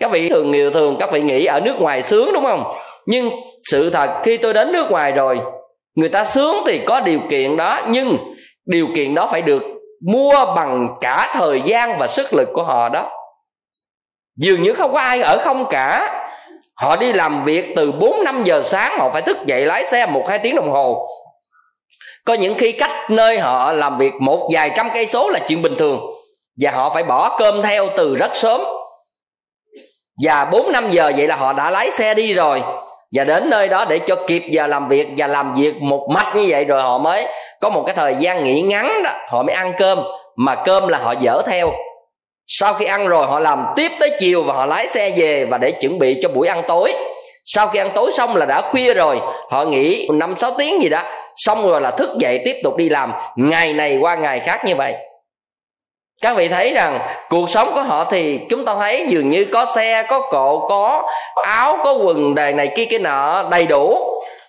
Các 0.00 0.10
vị 0.10 0.28
thường, 0.28 0.50
nhiều 0.50 0.70
thường 0.70 0.96
các 1.00 1.12
vị 1.12 1.20
nghĩ 1.20 1.44
ở 1.44 1.60
nước 1.60 1.80
ngoài 1.80 2.02
sướng 2.02 2.30
đúng 2.34 2.44
không? 2.44 2.76
Nhưng 3.06 3.30
sự 3.70 3.90
thật, 3.90 4.10
khi 4.22 4.36
tôi 4.36 4.54
đến 4.54 4.72
nước 4.72 4.90
ngoài 4.90 5.12
rồi, 5.12 5.40
người 5.94 6.08
ta 6.08 6.24
sướng 6.24 6.56
thì 6.66 6.78
có 6.78 7.00
điều 7.00 7.20
kiện 7.30 7.56
đó, 7.56 7.80
nhưng 7.88 8.16
điều 8.66 8.86
kiện 8.94 9.14
đó 9.14 9.28
phải 9.30 9.42
được 9.42 9.62
mua 10.12 10.54
bằng 10.56 10.94
cả 11.00 11.32
thời 11.34 11.60
gian 11.60 11.98
và 11.98 12.06
sức 12.06 12.34
lực 12.34 12.48
của 12.52 12.62
họ 12.62 12.88
đó. 12.88 13.10
Dường 14.36 14.62
như 14.62 14.74
không 14.74 14.92
có 14.92 15.00
ai 15.00 15.22
ở 15.22 15.38
không 15.44 15.66
cả. 15.70 16.22
Họ 16.74 16.96
đi 16.96 17.12
làm 17.12 17.44
việc 17.44 17.72
từ 17.76 17.92
4 17.92 18.24
năm 18.24 18.44
giờ 18.44 18.62
sáng, 18.62 18.98
họ 18.98 19.10
phải 19.12 19.22
thức 19.22 19.36
dậy 19.46 19.64
lái 19.64 19.86
xe 19.86 20.06
một, 20.06 20.24
hai 20.28 20.38
tiếng 20.38 20.54
đồng 20.54 20.70
hồ. 20.70 21.08
Có 22.24 22.34
những 22.34 22.54
khi 22.54 22.72
cách 22.72 23.10
nơi 23.10 23.38
họ 23.38 23.72
làm 23.72 23.98
việc 23.98 24.12
một 24.20 24.48
vài 24.52 24.70
trăm 24.76 24.88
cây 24.94 25.06
số 25.06 25.28
là 25.28 25.38
chuyện 25.48 25.62
bình 25.62 25.74
thường, 25.78 26.00
và 26.60 26.70
họ 26.70 26.90
phải 26.94 27.02
bỏ 27.02 27.36
cơm 27.38 27.62
theo 27.62 27.88
từ 27.96 28.16
rất 28.16 28.30
sớm. 28.34 28.60
Và 30.24 30.44
4 30.44 30.72
năm 30.72 30.90
giờ 30.90 31.12
vậy 31.16 31.26
là 31.26 31.36
họ 31.36 31.52
đã 31.52 31.70
lái 31.70 31.90
xe 31.90 32.14
đi 32.14 32.34
rồi 32.34 32.62
và 33.14 33.24
đến 33.24 33.50
nơi 33.50 33.68
đó 33.68 33.84
để 33.84 33.98
cho 33.98 34.16
kịp 34.26 34.42
giờ 34.50 34.66
làm 34.66 34.88
việc 34.88 35.08
và 35.16 35.26
làm 35.26 35.54
việc 35.54 35.74
một 35.80 36.08
mạch 36.10 36.36
như 36.36 36.46
vậy 36.48 36.64
rồi 36.64 36.82
họ 36.82 36.98
mới 36.98 37.26
có 37.60 37.68
một 37.68 37.82
cái 37.86 37.96
thời 37.96 38.14
gian 38.18 38.44
nghỉ 38.44 38.62
ngắn 38.62 39.02
đó, 39.04 39.10
họ 39.28 39.42
mới 39.42 39.54
ăn 39.54 39.72
cơm. 39.78 39.98
Mà 40.36 40.54
cơm 40.54 40.88
là 40.88 40.98
họ 40.98 41.14
dở 41.20 41.42
theo. 41.46 41.72
Sau 42.46 42.74
khi 42.74 42.84
ăn 42.84 43.08
rồi 43.08 43.26
họ 43.26 43.38
làm 43.38 43.66
tiếp 43.76 43.92
tới 44.00 44.10
chiều 44.20 44.42
và 44.42 44.54
họ 44.54 44.66
lái 44.66 44.86
xe 44.86 45.10
về 45.16 45.44
và 45.44 45.58
để 45.58 45.70
chuẩn 45.70 45.98
bị 45.98 46.18
cho 46.22 46.28
buổi 46.28 46.48
ăn 46.48 46.62
tối. 46.68 46.94
Sau 47.44 47.68
khi 47.68 47.78
ăn 47.78 47.90
tối 47.94 48.10
xong 48.12 48.36
là 48.36 48.46
đã 48.46 48.62
khuya 48.62 48.94
rồi, 48.94 49.20
họ 49.50 49.64
nghỉ 49.64 50.08
năm 50.12 50.34
sáu 50.36 50.50
tiếng 50.58 50.82
gì 50.82 50.88
đó. 50.88 51.02
Xong 51.36 51.68
rồi 51.68 51.80
là 51.80 51.90
thức 51.90 52.10
dậy 52.18 52.40
tiếp 52.44 52.56
tục 52.62 52.76
đi 52.76 52.88
làm. 52.88 53.12
Ngày 53.36 53.72
này 53.72 53.98
qua 54.00 54.14
ngày 54.14 54.40
khác 54.40 54.64
như 54.64 54.76
vậy 54.76 54.94
các 56.22 56.36
vị 56.36 56.48
thấy 56.48 56.72
rằng 56.74 57.00
cuộc 57.28 57.50
sống 57.50 57.74
của 57.74 57.82
họ 57.82 58.04
thì 58.04 58.40
chúng 58.50 58.64
ta 58.64 58.74
thấy 58.74 59.06
dường 59.08 59.30
như 59.30 59.44
có 59.44 59.66
xe 59.74 60.02
có 60.02 60.20
cộ 60.20 60.66
có 60.68 61.02
áo 61.44 61.78
có 61.84 61.92
quần 61.92 62.34
đề 62.34 62.52
này 62.52 62.72
kia 62.76 62.84
cái 62.84 62.98
nọ 62.98 63.42
đầy 63.50 63.66
đủ. 63.66 63.98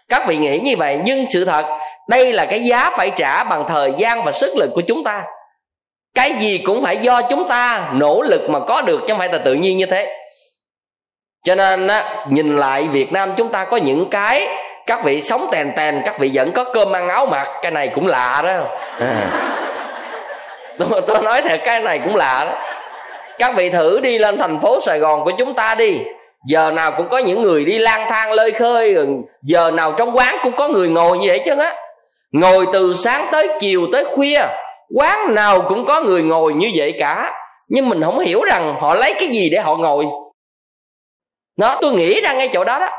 Các 0.09 0.27
vị 0.27 0.37
nghĩ 0.37 0.59
như 0.59 0.75
vậy 0.77 0.99
nhưng 1.03 1.25
sự 1.29 1.45
thật 1.45 1.65
đây 2.07 2.33
là 2.33 2.45
cái 2.45 2.63
giá 2.63 2.89
phải 2.97 3.11
trả 3.15 3.43
bằng 3.43 3.65
thời 3.67 3.93
gian 3.97 4.23
và 4.23 4.31
sức 4.31 4.55
lực 4.55 4.69
của 4.75 4.81
chúng 4.81 5.03
ta. 5.03 5.23
Cái 6.15 6.33
gì 6.33 6.57
cũng 6.57 6.81
phải 6.81 6.97
do 6.97 7.21
chúng 7.21 7.47
ta 7.47 7.89
nỗ 7.93 8.21
lực 8.21 8.49
mà 8.49 8.59
có 8.59 8.81
được 8.81 8.99
chứ 8.99 9.13
không 9.13 9.19
phải 9.19 9.29
là 9.31 9.37
tự 9.37 9.53
nhiên 9.53 9.77
như 9.77 9.85
thế. 9.85 10.15
Cho 11.45 11.55
nên 11.55 11.87
á, 11.87 12.25
nhìn 12.29 12.57
lại 12.57 12.83
việt 12.83 13.11
nam 13.11 13.33
chúng 13.37 13.49
ta 13.49 13.65
có 13.65 13.77
những 13.77 14.09
cái 14.09 14.47
các 14.87 15.03
vị 15.03 15.21
sống 15.21 15.49
tèn 15.51 15.73
tèn 15.75 16.01
các 16.05 16.19
vị 16.19 16.31
vẫn 16.33 16.51
có 16.51 16.63
cơm 16.63 16.95
ăn 16.95 17.09
áo 17.09 17.25
mặc 17.25 17.47
cái 17.61 17.71
này 17.71 17.87
cũng 17.87 18.07
lạ 18.07 18.41
đó. 18.45 18.51
À 18.99 19.66
tôi, 20.79 21.01
tôi 21.07 21.21
nói 21.23 21.41
thật 21.41 21.61
cái 21.65 21.79
này 21.79 21.99
cũng 22.03 22.15
lạ 22.15 22.45
đó. 22.45 22.53
Các 23.39 23.55
vị 23.55 23.69
thử 23.69 23.99
đi 23.99 24.17
lên 24.17 24.37
thành 24.37 24.59
phố 24.59 24.79
sài 24.81 24.99
gòn 24.99 25.23
của 25.23 25.31
chúng 25.37 25.53
ta 25.53 25.75
đi. 25.75 25.99
Giờ 26.47 26.71
nào 26.71 26.91
cũng 26.97 27.09
có 27.09 27.17
những 27.17 27.41
người 27.41 27.65
đi 27.65 27.79
lang 27.79 28.09
thang 28.09 28.31
lơi 28.31 28.51
khơi 28.51 28.95
giờ 29.43 29.71
nào 29.71 29.91
trong 29.97 30.17
quán 30.17 30.37
cũng 30.43 30.55
có 30.55 30.67
người 30.67 30.89
ngồi 30.89 31.17
như 31.17 31.27
vậy 31.27 31.41
chứ 31.45 31.59
á. 31.59 31.75
Ngồi 32.31 32.65
từ 32.73 32.95
sáng 32.95 33.27
tới 33.31 33.47
chiều 33.59 33.87
tới 33.91 34.05
khuya 34.05 34.41
quán 34.95 35.35
nào 35.35 35.61
cũng 35.69 35.85
có 35.85 36.01
người 36.01 36.23
ngồi 36.23 36.53
như 36.53 36.71
vậy 36.75 36.93
cả. 36.99 37.33
Nhưng 37.67 37.89
mình 37.89 38.03
không 38.03 38.19
hiểu 38.19 38.43
rằng 38.43 38.75
họ 38.79 38.95
lấy 38.95 39.13
cái 39.13 39.27
gì 39.27 39.49
để 39.49 39.59
họ 39.59 39.75
ngồi. 39.75 40.05
Đó 41.57 41.77
tôi 41.81 41.93
nghĩ 41.93 42.21
ra 42.21 42.33
ngay 42.33 42.49
chỗ 42.53 42.63
đó 42.63 42.79
đó 42.79 42.89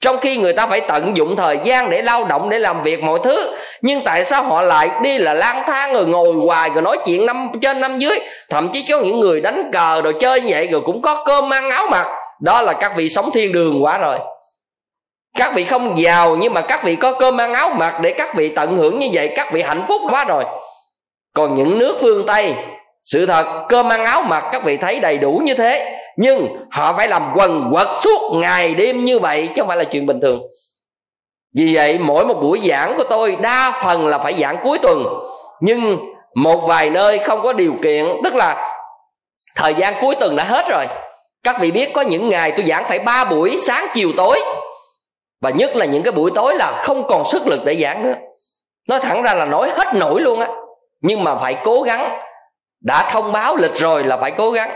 trong 0.00 0.20
khi 0.20 0.36
người 0.36 0.52
ta 0.52 0.66
phải 0.66 0.80
tận 0.80 1.16
dụng 1.16 1.36
thời 1.36 1.58
gian 1.64 1.90
để 1.90 2.02
lao 2.02 2.24
động, 2.24 2.48
để 2.48 2.58
làm 2.58 2.82
việc 2.82 3.02
mọi 3.02 3.18
thứ, 3.24 3.56
nhưng 3.82 4.04
tại 4.04 4.24
sao 4.24 4.42
họ 4.42 4.62
lại 4.62 4.90
đi 5.02 5.18
là 5.18 5.34
lang 5.34 5.62
thang 5.66 5.94
rồi 5.94 6.06
ngồi 6.06 6.34
hoài 6.34 6.70
rồi 6.70 6.82
nói 6.82 6.98
chuyện 7.06 7.26
năm, 7.26 7.50
trên 7.62 7.80
năm 7.80 7.98
dưới? 7.98 8.18
Thậm 8.50 8.68
chí 8.72 8.84
có 8.88 9.00
những 9.00 9.20
người 9.20 9.40
đánh 9.40 9.70
cờ 9.72 10.02
rồi 10.02 10.14
chơi 10.20 10.40
như 10.40 10.46
vậy 10.50 10.66
rồi 10.66 10.80
cũng 10.80 11.02
có 11.02 11.24
cơm 11.24 11.52
ăn 11.52 11.70
áo 11.70 11.86
mặc. 11.90 12.06
Đó 12.40 12.62
là 12.62 12.72
các 12.72 12.92
vị 12.96 13.08
sống 13.08 13.30
thiên 13.34 13.52
đường 13.52 13.84
quá 13.84 13.98
rồi. 13.98 14.18
Các 15.38 15.54
vị 15.54 15.64
không 15.64 15.98
giàu 15.98 16.36
nhưng 16.36 16.54
mà 16.54 16.60
các 16.60 16.84
vị 16.84 16.96
có 16.96 17.12
cơm 17.12 17.40
ăn 17.40 17.54
áo 17.54 17.70
mặc 17.76 17.98
để 18.00 18.12
các 18.12 18.34
vị 18.34 18.48
tận 18.48 18.76
hưởng 18.76 18.98
như 18.98 19.08
vậy, 19.12 19.32
các 19.36 19.52
vị 19.52 19.62
hạnh 19.62 19.84
phúc 19.88 20.02
quá 20.10 20.24
rồi. 20.24 20.44
Còn 21.34 21.54
những 21.54 21.78
nước 21.78 21.98
phương 22.00 22.26
tây 22.26 22.54
sự 23.12 23.26
thật, 23.26 23.44
cơm 23.68 23.92
ăn 23.92 24.04
áo 24.04 24.22
mặc 24.22 24.44
các 24.52 24.64
vị 24.64 24.76
thấy 24.76 25.00
đầy 25.00 25.18
đủ 25.18 25.40
như 25.44 25.54
thế, 25.54 25.96
nhưng 26.16 26.46
họ 26.70 26.94
phải 26.96 27.08
làm 27.08 27.32
quần 27.36 27.68
quật 27.72 27.88
suốt 28.00 28.32
ngày 28.34 28.74
đêm 28.74 29.04
như 29.04 29.18
vậy 29.18 29.46
chứ 29.48 29.62
không 29.62 29.68
phải 29.68 29.76
là 29.76 29.84
chuyện 29.84 30.06
bình 30.06 30.20
thường. 30.20 30.42
Vì 31.56 31.74
vậy, 31.74 31.98
mỗi 31.98 32.26
một 32.26 32.34
buổi 32.42 32.60
giảng 32.68 32.96
của 32.96 33.04
tôi 33.04 33.36
đa 33.40 33.80
phần 33.84 34.06
là 34.06 34.18
phải 34.18 34.34
giảng 34.34 34.56
cuối 34.62 34.78
tuần, 34.78 35.04
nhưng 35.60 35.98
một 36.34 36.56
vài 36.56 36.90
nơi 36.90 37.18
không 37.18 37.42
có 37.42 37.52
điều 37.52 37.74
kiện, 37.82 38.06
tức 38.24 38.34
là 38.34 38.78
thời 39.54 39.74
gian 39.74 39.94
cuối 40.00 40.14
tuần 40.14 40.36
đã 40.36 40.44
hết 40.44 40.68
rồi. 40.68 40.86
Các 41.42 41.60
vị 41.60 41.70
biết 41.70 41.92
có 41.92 42.02
những 42.02 42.28
ngày 42.28 42.52
tôi 42.56 42.66
giảng 42.66 42.84
phải 42.88 42.98
ba 42.98 43.24
buổi 43.24 43.56
sáng, 43.58 43.86
chiều, 43.94 44.10
tối. 44.16 44.40
Và 45.40 45.50
nhất 45.50 45.76
là 45.76 45.86
những 45.86 46.02
cái 46.02 46.12
buổi 46.12 46.30
tối 46.34 46.54
là 46.56 46.82
không 46.82 47.08
còn 47.08 47.28
sức 47.28 47.46
lực 47.46 47.64
để 47.64 47.74
giảng 47.74 48.02
nữa. 48.02 48.14
Nói 48.88 49.00
thẳng 49.00 49.22
ra 49.22 49.34
là 49.34 49.44
nói 49.44 49.70
hết 49.76 49.94
nổi 49.94 50.20
luôn 50.20 50.40
á. 50.40 50.48
Nhưng 51.00 51.24
mà 51.24 51.34
phải 51.34 51.56
cố 51.64 51.82
gắng 51.82 52.20
đã 52.80 53.10
thông 53.10 53.32
báo 53.32 53.56
lịch 53.56 53.74
rồi 53.74 54.04
là 54.04 54.16
phải 54.16 54.30
cố 54.30 54.50
gắng. 54.50 54.70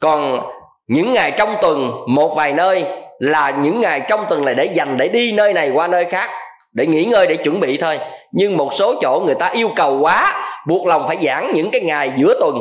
Còn 0.00 0.40
những 0.88 1.12
ngày 1.12 1.32
trong 1.38 1.56
tuần, 1.62 1.90
một 2.06 2.34
vài 2.36 2.52
nơi 2.52 2.84
là 3.18 3.50
những 3.50 3.80
ngày 3.80 4.00
trong 4.08 4.26
tuần 4.28 4.44
này 4.44 4.54
để 4.54 4.64
dành 4.64 4.96
để 4.96 5.08
đi 5.08 5.32
nơi 5.32 5.52
này 5.52 5.70
qua 5.70 5.86
nơi 5.86 6.04
khác, 6.04 6.30
để 6.72 6.86
nghỉ 6.86 7.04
ngơi, 7.04 7.26
để 7.26 7.36
chuẩn 7.36 7.60
bị 7.60 7.78
thôi. 7.78 7.98
Nhưng 8.32 8.56
một 8.56 8.74
số 8.74 8.94
chỗ 9.00 9.22
người 9.26 9.34
ta 9.34 9.48
yêu 9.48 9.70
cầu 9.76 9.98
quá, 10.00 10.44
buộc 10.68 10.86
lòng 10.86 11.04
phải 11.06 11.16
giảng 11.22 11.52
những 11.54 11.70
cái 11.70 11.80
ngày 11.80 12.12
giữa 12.16 12.34
tuần. 12.40 12.58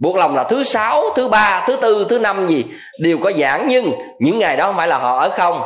Buộc 0.00 0.16
lòng 0.16 0.36
là 0.36 0.44
thứ 0.44 0.62
sáu, 0.62 1.04
thứ 1.16 1.28
ba, 1.28 1.64
thứ 1.66 1.76
tư, 1.76 2.06
thứ 2.08 2.18
năm 2.18 2.46
gì, 2.46 2.64
đều 3.02 3.18
có 3.18 3.32
giảng 3.32 3.68
nhưng 3.68 3.92
những 4.18 4.38
ngày 4.38 4.56
đó 4.56 4.66
không 4.66 4.76
phải 4.76 4.88
là 4.88 4.98
họ 4.98 5.18
ở 5.18 5.28
không. 5.28 5.62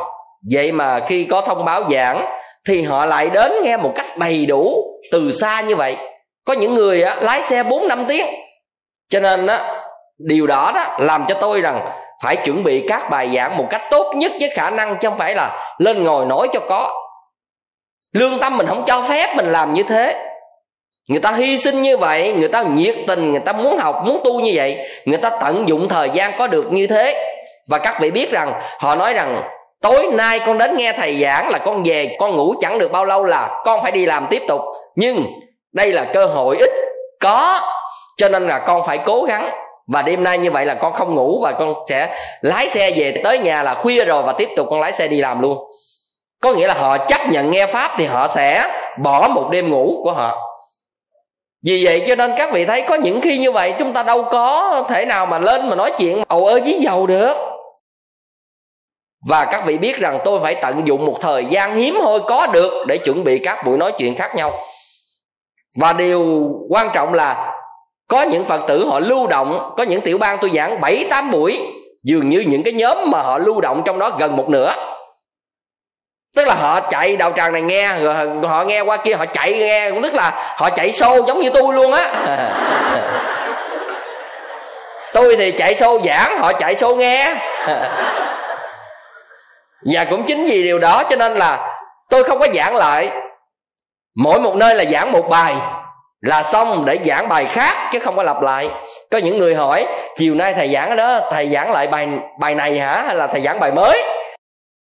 Vậy 0.51 0.71
mà 0.71 0.99
khi 1.07 1.23
có 1.23 1.41
thông 1.41 1.65
báo 1.65 1.83
giảng 1.91 2.25
thì 2.67 2.81
họ 2.81 3.05
lại 3.05 3.29
đến 3.29 3.51
nghe 3.63 3.77
một 3.77 3.91
cách 3.95 4.17
đầy 4.17 4.45
đủ 4.45 4.83
từ 5.11 5.31
xa 5.31 5.61
như 5.61 5.75
vậy 5.75 5.97
có 6.45 6.53
những 6.53 6.75
người 6.75 7.01
á, 7.01 7.15
lái 7.21 7.41
xe 7.41 7.63
4 7.63 7.87
năm 7.87 8.05
tiếng. 8.07 8.25
Cho 9.09 9.19
nên 9.19 9.47
á, 9.47 9.81
điều 10.17 10.47
đó 10.47 10.71
đó 10.75 10.97
làm 10.99 11.25
cho 11.27 11.35
tôi 11.41 11.61
rằng 11.61 11.89
phải 12.23 12.35
chuẩn 12.35 12.63
bị 12.63 12.85
các 12.87 13.09
bài 13.09 13.29
giảng 13.35 13.57
một 13.57 13.67
cách 13.69 13.81
tốt 13.91 14.13
nhất 14.15 14.31
với 14.39 14.49
khả 14.49 14.69
năng 14.69 14.97
chứ 14.97 15.09
không 15.09 15.17
phải 15.17 15.35
là 15.35 15.75
lên 15.77 16.03
ngồi 16.03 16.25
nói 16.25 16.47
cho 16.53 16.59
có. 16.59 16.93
Lương 18.13 18.39
tâm 18.39 18.57
mình 18.57 18.67
không 18.67 18.83
cho 18.87 19.01
phép 19.01 19.35
mình 19.35 19.45
làm 19.45 19.73
như 19.73 19.83
thế. 19.83 20.29
Người 21.09 21.19
ta 21.19 21.31
hy 21.31 21.57
sinh 21.57 21.81
như 21.81 21.97
vậy 21.97 22.33
người 22.33 22.47
ta 22.47 22.63
nhiệt 22.63 22.95
tình 23.07 23.31
người 23.31 23.39
ta 23.39 23.53
muốn 23.53 23.77
học 23.77 24.01
muốn 24.05 24.21
tu 24.23 24.39
như 24.39 24.51
vậy 24.55 24.77
người 25.05 25.17
ta 25.17 25.29
tận 25.29 25.67
dụng 25.67 25.89
thời 25.89 26.09
gian 26.09 26.31
có 26.37 26.47
được 26.47 26.71
như 26.71 26.87
thế. 26.87 27.35
Và 27.69 27.77
các 27.77 27.97
vị 28.01 28.11
biết 28.11 28.31
rằng 28.31 28.61
họ 28.79 28.95
nói 28.95 29.13
rằng 29.13 29.43
tối 29.81 30.07
nay 30.13 30.39
con 30.45 30.57
đến 30.57 30.77
nghe 30.77 30.93
thầy 30.93 31.21
giảng 31.21 31.49
là 31.49 31.57
con 31.57 31.83
về 31.83 32.15
con 32.19 32.31
ngủ 32.31 32.53
chẳng 32.61 32.79
được 32.79 32.91
bao 32.91 33.05
lâu 33.05 33.23
là 33.23 33.61
con 33.65 33.81
phải 33.81 33.91
đi 33.91 34.05
làm 34.05 34.27
tiếp 34.29 34.41
tục. 34.47 34.61
Nhưng 34.95 35.25
đây 35.73 35.91
là 35.91 36.05
cơ 36.13 36.25
hội 36.25 36.57
ít 36.57 36.71
có, 37.19 37.61
cho 38.17 38.29
nên 38.29 38.47
là 38.47 38.59
con 38.59 38.83
phải 38.85 38.97
cố 39.05 39.23
gắng. 39.23 39.49
Và 39.87 40.01
đêm 40.01 40.23
nay 40.23 40.37
như 40.37 40.51
vậy 40.51 40.65
là 40.65 40.73
con 40.73 40.93
không 40.93 41.15
ngủ 41.15 41.41
và 41.43 41.51
con 41.51 41.73
sẽ 41.89 42.19
lái 42.41 42.69
xe 42.69 42.91
về 42.95 43.21
tới 43.23 43.39
nhà 43.39 43.63
là 43.63 43.75
khuya 43.75 44.05
rồi 44.05 44.23
và 44.23 44.33
tiếp 44.33 44.49
tục 44.55 44.67
con 44.69 44.79
lái 44.79 44.93
xe 44.93 45.07
đi 45.07 45.21
làm 45.21 45.41
luôn. 45.41 45.57
Có 46.41 46.53
nghĩa 46.53 46.67
là 46.67 46.73
họ 46.73 46.97
chấp 46.97 47.21
nhận 47.29 47.51
nghe 47.51 47.65
pháp 47.65 47.91
thì 47.97 48.05
họ 48.05 48.27
sẽ 48.27 48.71
bỏ 49.03 49.27
một 49.27 49.49
đêm 49.51 49.69
ngủ 49.69 50.01
của 50.03 50.11
họ. 50.11 50.49
Vì 51.65 51.85
vậy 51.85 52.03
cho 52.07 52.15
nên 52.15 52.33
các 52.37 52.51
vị 52.51 52.65
thấy 52.65 52.81
có 52.81 52.95
những 52.95 53.21
khi 53.21 53.37
như 53.37 53.51
vậy 53.51 53.73
chúng 53.79 53.93
ta 53.93 54.03
đâu 54.03 54.23
có 54.31 54.83
thể 54.89 55.05
nào 55.05 55.25
mà 55.25 55.39
lên 55.39 55.69
mà 55.69 55.75
nói 55.75 55.91
chuyện 55.97 56.23
ầu 56.27 56.47
ơ 56.47 56.59
dí 56.65 56.73
dầu 56.73 57.07
được. 57.07 57.33
Và 59.27 59.45
các 59.45 59.63
vị 59.65 59.77
biết 59.77 59.97
rằng 59.97 60.19
tôi 60.23 60.39
phải 60.39 60.55
tận 60.55 60.87
dụng 60.87 61.05
một 61.05 61.17
thời 61.21 61.45
gian 61.45 61.75
hiếm 61.75 61.95
hoi 62.01 62.19
có 62.19 62.47
được 62.47 62.85
để 62.87 62.97
chuẩn 62.97 63.23
bị 63.23 63.39
các 63.39 63.65
buổi 63.65 63.77
nói 63.77 63.91
chuyện 63.97 64.15
khác 64.15 64.35
nhau 64.35 64.51
và 65.75 65.93
điều 65.93 66.51
quan 66.69 66.89
trọng 66.93 67.13
là 67.13 67.53
có 68.07 68.21
những 68.21 68.45
phật 68.45 68.61
tử 68.67 68.85
họ 68.85 68.99
lưu 68.99 69.27
động, 69.27 69.73
có 69.77 69.83
những 69.83 70.01
tiểu 70.01 70.17
bang 70.17 70.37
tôi 70.41 70.51
giảng 70.53 70.81
bảy, 70.81 71.07
tám 71.09 71.31
buổi, 71.31 71.61
dường 72.03 72.29
như 72.29 72.39
những 72.39 72.63
cái 72.63 72.73
nhóm 72.73 73.11
mà 73.11 73.21
họ 73.21 73.37
lưu 73.37 73.61
động 73.61 73.81
trong 73.85 73.99
đó 73.99 74.11
gần 74.19 74.35
một 74.35 74.49
nửa. 74.49 74.75
Tức 76.35 76.47
là 76.47 76.55
họ 76.55 76.79
chạy 76.79 77.17
đạo 77.17 77.31
tràng 77.35 77.53
này 77.53 77.61
nghe, 77.61 77.99
rồi 77.99 78.15
họ 78.43 78.63
nghe 78.63 78.81
qua 78.81 78.97
kia, 78.97 79.13
họ 79.13 79.25
chạy 79.25 79.53
nghe 79.53 79.91
cũng 79.91 80.01
tức 80.01 80.13
là 80.13 80.53
họ 80.57 80.69
chạy 80.69 80.91
sâu 80.91 81.25
giống 81.27 81.39
như 81.39 81.49
tôi 81.49 81.73
luôn 81.73 81.93
á. 81.93 82.13
Tôi 85.13 85.35
thì 85.35 85.51
chạy 85.51 85.75
sâu 85.75 85.99
giảng, 85.99 86.37
họ 86.39 86.53
chạy 86.53 86.75
sâu 86.75 86.95
nghe. 86.95 87.35
Và 89.93 90.05
cũng 90.09 90.23
chính 90.23 90.45
vì 90.45 90.63
điều 90.63 90.79
đó 90.79 91.03
cho 91.09 91.15
nên 91.15 91.33
là 91.33 91.77
tôi 92.09 92.23
không 92.23 92.39
có 92.39 92.47
giảng 92.53 92.75
lại 92.75 93.11
mỗi 94.15 94.39
một 94.39 94.55
nơi 94.55 94.75
là 94.75 94.85
giảng 94.85 95.11
một 95.11 95.29
bài 95.29 95.55
là 96.21 96.43
xong 96.43 96.85
để 96.85 96.99
giảng 97.05 97.29
bài 97.29 97.45
khác 97.45 97.89
chứ 97.91 97.99
không 97.99 98.15
có 98.15 98.23
lặp 98.23 98.41
lại. 98.41 98.69
Có 99.11 99.17
những 99.17 99.37
người 99.37 99.55
hỏi, 99.55 99.87
chiều 100.17 100.35
nay 100.35 100.53
thầy 100.53 100.73
giảng 100.73 100.89
ở 100.89 100.95
đó, 100.95 101.19
thầy 101.31 101.49
giảng 101.49 101.71
lại 101.71 101.87
bài 101.87 102.07
bài 102.39 102.55
này 102.55 102.79
hả? 102.79 103.03
Hay 103.05 103.15
là 103.15 103.27
thầy 103.27 103.41
giảng 103.41 103.59
bài 103.59 103.71
mới? 103.71 104.03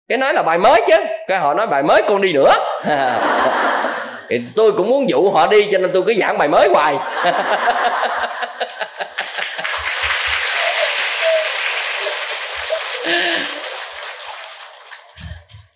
Cái 0.09 0.17
nói 0.17 0.33
là 0.33 0.43
bài 0.43 0.57
mới 0.57 0.81
chứ. 0.87 0.95
Cái 1.27 1.37
họ 1.39 1.53
nói, 1.53 1.67
bài 1.67 1.83
mới 1.83 2.01
con 2.07 2.21
đi 2.21 2.33
nữa. 2.33 2.53
Thì 4.29 4.41
tôi 4.55 4.71
cũng 4.71 4.89
muốn 4.89 5.09
dụ 5.09 5.31
họ 5.31 5.47
đi 5.47 5.67
cho 5.71 5.77
nên 5.77 5.91
tôi 5.93 6.03
cứ 6.07 6.13
giảng 6.13 6.37
bài 6.37 6.47
mới 6.47 6.69
hoài. 6.69 6.95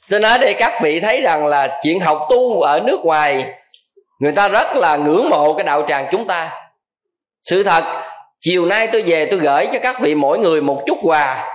tôi 0.10 0.20
nói 0.20 0.38
để 0.40 0.54
các 0.54 0.74
vị 0.82 1.00
thấy 1.00 1.22
rằng 1.22 1.46
là 1.46 1.80
chuyện 1.84 2.00
học 2.00 2.28
tu 2.30 2.62
ở 2.62 2.80
nước 2.80 3.00
ngoài 3.04 3.46
người 4.20 4.32
ta 4.32 4.48
rất 4.48 4.76
là 4.76 4.96
ngưỡng 4.96 5.30
mộ 5.30 5.54
cái 5.54 5.64
đạo 5.64 5.84
tràng 5.88 6.06
chúng 6.12 6.28
ta. 6.28 6.52
Sự 7.44 7.64
thật 7.64 7.84
chiều 8.40 8.66
nay 8.66 8.88
tôi 8.92 9.02
về 9.02 9.26
tôi 9.26 9.40
gửi 9.40 9.68
cho 9.74 9.80
các 9.80 10.00
vị 10.00 10.16
mỗi 10.16 10.40
người 10.40 10.62
một 10.62 10.84
chút 10.88 10.98
quà. 11.02 11.50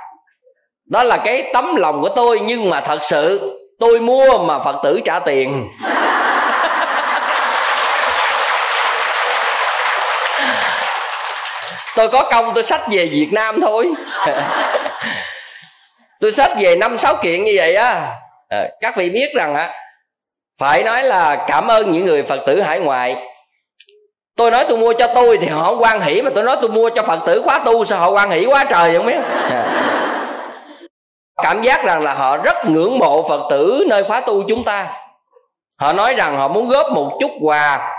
Đó 0.87 1.03
là 1.03 1.17
cái 1.17 1.51
tấm 1.53 1.77
lòng 1.77 2.03
của 2.03 2.09
tôi 2.09 2.40
nhưng 2.45 2.71
mà 2.71 2.81
thật 2.81 2.99
sự 3.03 3.40
tôi 3.81 4.01
mua 4.01 4.38
mà 4.38 4.59
phật 4.59 4.77
tử 4.83 5.01
trả 5.05 5.19
tiền. 5.19 5.69
Tôi 11.97 12.09
có 12.09 12.29
công 12.31 12.55
tôi 12.55 12.64
sách 12.64 12.81
về 12.90 13.07
việt 13.07 13.29
nam 13.33 13.61
thôi. 13.61 13.93
Tôi 16.21 16.33
sách 16.33 16.53
về 16.59 16.77
năm 16.77 16.99
sáu 16.99 17.17
kiện 17.23 17.45
như 17.45 17.53
vậy 17.57 17.75
á 17.75 18.11
à, 18.48 18.68
các 18.80 18.96
vị 18.96 19.11
biết 19.11 19.35
rằng 19.35 19.54
á 19.54 19.72
phải 20.59 20.83
nói 20.83 21.02
là 21.02 21.44
cảm 21.48 21.68
ơn 21.68 21.90
những 21.90 22.04
người 22.04 22.22
phật 22.22 22.40
tử 22.46 22.61
hải 22.61 22.80
ngoại. 22.80 23.16
Tôi 24.37 24.50
nói 24.50 24.64
tôi 24.68 24.78
mua 24.78 24.92
cho 24.92 25.07
tôi 25.14 25.38
thì 25.38 25.46
họ 25.46 25.64
không 25.64 25.83
quan 25.83 26.00
hỷ 26.00 26.22
mà 26.22 26.30
tôi 26.35 26.44
nói 26.44 26.57
tôi 26.61 26.70
mua 26.70 26.90
cho 26.90 27.02
phật 27.02 27.20
tử 27.26 27.42
khóa 27.42 27.59
tu 27.59 27.85
sao 27.85 27.98
họ 27.98 28.11
quan 28.11 28.30
hỷ 28.30 28.46
quá 28.46 28.64
trời 28.70 28.96
không 28.96 29.07
biết. 29.07 29.20
Cảm 31.42 31.62
giác 31.62 31.85
rằng 31.85 32.02
là 32.02 32.14
họ 32.14 32.37
rất 32.37 32.57
ngưỡng 32.66 32.98
mộ 32.98 33.28
phật 33.28 33.40
tử 33.50 33.85
nơi 33.88 34.04
khóa 34.04 34.20
tu 34.20 34.42
chúng 34.48 34.64
ta. 34.64 34.92
Họ 35.80 35.92
nói 35.92 36.14
rằng 36.14 36.37
họ 36.37 36.48
muốn 36.48 36.68
góp 36.68 36.92
một 36.92 37.18
chút 37.20 37.30
quà 37.40 37.96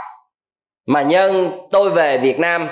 mà 0.87 1.01
nhân 1.01 1.51
tôi 1.71 1.89
về 1.89 2.17
việt 2.17 2.39
nam. 2.39 2.69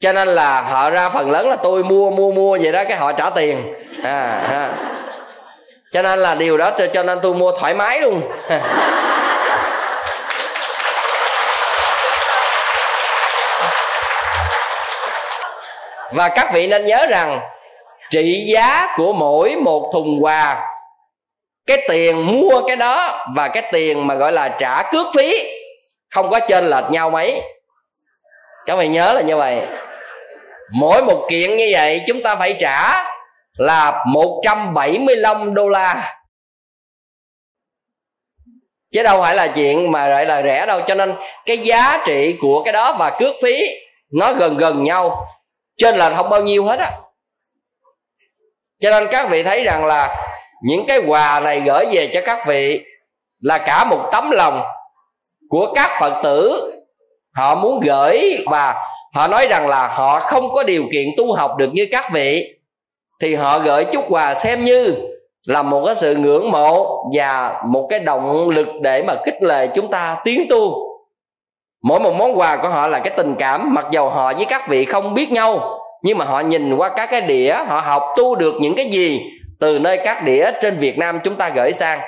Cho 0.00 0.12
nên 0.12 0.28
là 0.28 0.62
họ 0.62 0.90
ra 0.90 1.10
phần 1.10 1.30
lớn 1.30 1.48
là 1.48 1.56
tôi 1.56 1.84
mua 1.84 2.10
mua 2.10 2.32
mua 2.32 2.58
vậy 2.62 2.72
đó 2.72 2.84
cái 2.84 2.96
họ 2.96 3.12
trả 3.12 3.30
tiền. 3.30 3.74
À, 4.02 4.40
à 4.50 4.74
cho 5.94 6.02
nên 6.02 6.18
là 6.18 6.34
điều 6.34 6.56
đó 6.58 6.70
cho 6.94 7.02
nên 7.02 7.18
tôi 7.22 7.34
mua 7.34 7.52
thoải 7.52 7.74
mái 7.74 8.00
luôn. 8.00 8.22
Và 16.12 16.28
các 16.28 16.50
vị 16.52 16.66
nên 16.66 16.86
nhớ 16.86 17.06
rằng, 17.10 17.40
trị 18.10 18.44
giá 18.54 18.94
của 18.96 19.12
mỗi 19.12 19.56
một 19.56 19.90
thùng 19.92 20.18
quà, 20.24 20.66
cái 21.66 21.78
tiền 21.88 22.26
mua 22.26 22.62
cái 22.66 22.76
đó 22.76 23.26
và 23.36 23.48
cái 23.48 23.62
tiền 23.72 24.06
mà 24.06 24.14
gọi 24.14 24.32
là 24.32 24.48
trả 24.48 24.82
cước 24.82 25.06
phí, 25.16 25.46
không 26.10 26.30
có 26.30 26.40
trên 26.40 26.70
lệch 26.70 26.90
nhau 26.90 27.10
mấy. 27.10 27.42
Các 28.66 28.76
bạn 28.76 28.92
nhớ 28.92 29.12
là 29.12 29.20
như 29.20 29.36
vậy. 29.36 29.60
Mỗi 30.72 31.02
một 31.02 31.26
kiện 31.30 31.56
như 31.56 31.68
vậy 31.72 32.02
chúng 32.06 32.22
ta 32.22 32.36
phải 32.36 32.56
trả 32.60 33.04
là 33.58 34.04
175 34.06 35.54
đô 35.54 35.68
la. 35.68 36.16
Chứ 38.92 39.02
đâu 39.02 39.20
phải 39.22 39.36
là 39.36 39.46
chuyện 39.46 39.92
mà 39.92 40.08
gọi 40.08 40.26
là 40.26 40.42
rẻ 40.42 40.66
đâu. 40.66 40.80
Cho 40.86 40.94
nên 40.94 41.14
cái 41.46 41.58
giá 41.58 42.02
trị 42.06 42.36
của 42.40 42.62
cái 42.64 42.72
đó 42.72 42.96
và 42.98 43.16
cước 43.18 43.34
phí 43.42 43.56
nó 44.12 44.32
gần 44.32 44.56
gần 44.56 44.82
nhau. 44.82 45.26
Trên 45.76 45.96
là 45.96 46.14
không 46.16 46.28
bao 46.28 46.42
nhiêu 46.42 46.64
hết 46.64 46.78
á. 46.78 46.92
Cho 48.80 48.90
nên 48.90 49.08
các 49.10 49.28
vị 49.30 49.42
thấy 49.42 49.64
rằng 49.64 49.84
là 49.84 50.30
những 50.62 50.86
cái 50.86 50.98
quà 51.06 51.40
này 51.40 51.60
gửi 51.60 51.86
về 51.92 52.10
cho 52.14 52.20
các 52.24 52.46
vị 52.46 52.84
là 53.40 53.58
cả 53.58 53.84
một 53.84 54.08
tấm 54.12 54.30
lòng 54.30 54.62
của 55.48 55.72
các 55.74 55.96
phật 56.00 56.20
tử. 56.22 56.70
Họ 57.34 57.54
muốn 57.54 57.80
gửi 57.80 58.44
và 58.46 58.86
họ 59.14 59.28
nói 59.28 59.46
rằng 59.46 59.68
là 59.68 59.88
họ 59.88 60.20
không 60.20 60.50
có 60.50 60.62
điều 60.62 60.84
kiện 60.92 61.06
tu 61.16 61.32
học 61.32 61.56
được 61.58 61.70
như 61.72 61.88
các 61.92 62.10
vị 62.12 62.53
thì 63.24 63.34
họ 63.34 63.58
gửi 63.58 63.84
chút 63.84 64.04
quà 64.08 64.34
xem 64.34 64.64
như 64.64 64.94
là 65.46 65.62
một 65.62 65.82
cái 65.86 65.94
sự 65.94 66.14
ngưỡng 66.14 66.50
mộ 66.50 67.04
và 67.14 67.62
một 67.66 67.86
cái 67.90 67.98
động 67.98 68.48
lực 68.50 68.68
để 68.82 69.02
mà 69.02 69.14
khích 69.24 69.42
lệ 69.42 69.66
chúng 69.66 69.88
ta 69.88 70.16
tiến 70.24 70.46
tu. 70.50 70.74
Mỗi 71.82 72.00
một 72.00 72.14
món 72.18 72.38
quà 72.38 72.56
của 72.56 72.68
họ 72.68 72.86
là 72.86 72.98
cái 72.98 73.14
tình 73.16 73.34
cảm, 73.38 73.74
mặc 73.74 73.86
dầu 73.90 74.08
họ 74.08 74.32
với 74.32 74.44
các 74.44 74.68
vị 74.68 74.84
không 74.84 75.14
biết 75.14 75.32
nhau, 75.32 75.78
nhưng 76.02 76.18
mà 76.18 76.24
họ 76.24 76.40
nhìn 76.40 76.76
qua 76.76 76.88
các 76.88 77.10
cái 77.10 77.20
đĩa, 77.20 77.56
họ 77.66 77.80
học 77.80 78.02
tu 78.16 78.34
được 78.34 78.54
những 78.60 78.74
cái 78.76 78.86
gì 78.86 79.20
từ 79.60 79.78
nơi 79.78 79.98
các 80.04 80.24
đĩa 80.24 80.50
trên 80.62 80.78
việt 80.78 80.98
nam 80.98 81.20
chúng 81.24 81.34
ta 81.34 81.48
gửi 81.48 81.72
sang. 81.72 82.00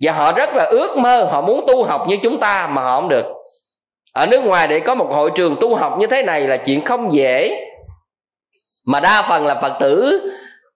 Và 0.00 0.12
họ 0.12 0.32
rất 0.32 0.54
là 0.54 0.64
ước 0.64 0.96
mơ 0.96 1.24
họ 1.24 1.40
muốn 1.40 1.64
tu 1.66 1.84
học 1.84 2.08
như 2.08 2.16
chúng 2.22 2.40
ta 2.40 2.68
mà 2.72 2.82
họ 2.82 3.00
không 3.00 3.08
được. 3.08 3.26
Ở 4.12 4.26
nước 4.26 4.44
ngoài 4.44 4.68
để 4.68 4.80
có 4.80 4.94
một 4.94 5.06
hội 5.10 5.30
trường 5.34 5.56
tu 5.60 5.74
học 5.74 5.98
như 5.98 6.06
thế 6.06 6.22
này 6.22 6.40
là 6.40 6.56
chuyện 6.56 6.80
không 6.80 7.12
dễ 7.12 7.56
mà 8.86 9.00
đa 9.00 9.22
phần 9.28 9.46
là 9.46 9.54
phật 9.54 9.72
tử 9.80 10.20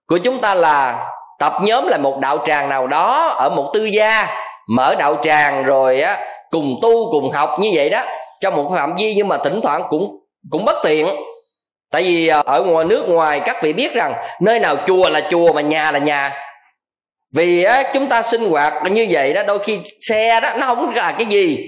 của 0.07 0.17
chúng 0.17 0.39
ta 0.39 0.55
là 0.55 1.05
tập 1.39 1.53
nhóm 1.61 1.87
là 1.87 1.97
một 1.97 2.19
đạo 2.19 2.37
tràng 2.45 2.69
nào 2.69 2.87
đó 2.87 3.27
ở 3.27 3.49
một 3.49 3.71
tư 3.73 3.85
gia 3.85 4.27
mở 4.67 4.95
đạo 4.95 5.17
tràng 5.21 5.63
rồi 5.63 6.01
á 6.01 6.17
cùng 6.49 6.79
tu 6.81 7.11
cùng 7.11 7.31
học 7.31 7.49
như 7.59 7.71
vậy 7.73 7.89
đó. 7.89 8.03
Trong 8.41 8.55
một 8.55 8.69
phạm 8.73 8.95
vi 8.95 9.13
nhưng 9.15 9.27
mà 9.27 9.37
thỉnh 9.37 9.59
thoảng 9.63 9.83
cũng 9.89 10.19
cũng 10.51 10.65
bất 10.65 10.75
tiện. 10.83 11.07
Tại 11.91 12.03
vì 12.03 12.27
ờ, 12.27 12.43
ở 12.45 12.63
ngoài 12.63 12.85
nước 12.85 13.09
ngoài 13.09 13.41
các 13.45 13.63
vị 13.63 13.73
biết 13.73 13.93
rằng 13.93 14.13
nơi 14.41 14.59
nào 14.59 14.75
chùa 14.87 15.09
là 15.09 15.21
chùa 15.29 15.53
mà 15.53 15.61
nhà 15.61 15.91
là 15.91 15.99
nhà. 15.99 16.33
Vì 17.35 17.63
á, 17.63 17.83
chúng 17.93 18.09
ta 18.09 18.21
sinh 18.21 18.49
hoạt 18.49 18.73
như 18.91 19.07
vậy 19.09 19.33
đó 19.33 19.43
đôi 19.47 19.59
khi 19.59 19.79
xe 20.09 20.39
đó 20.39 20.53
nó 20.57 20.67
không 20.67 20.95
là 20.95 21.11
cái 21.11 21.25
gì. 21.25 21.65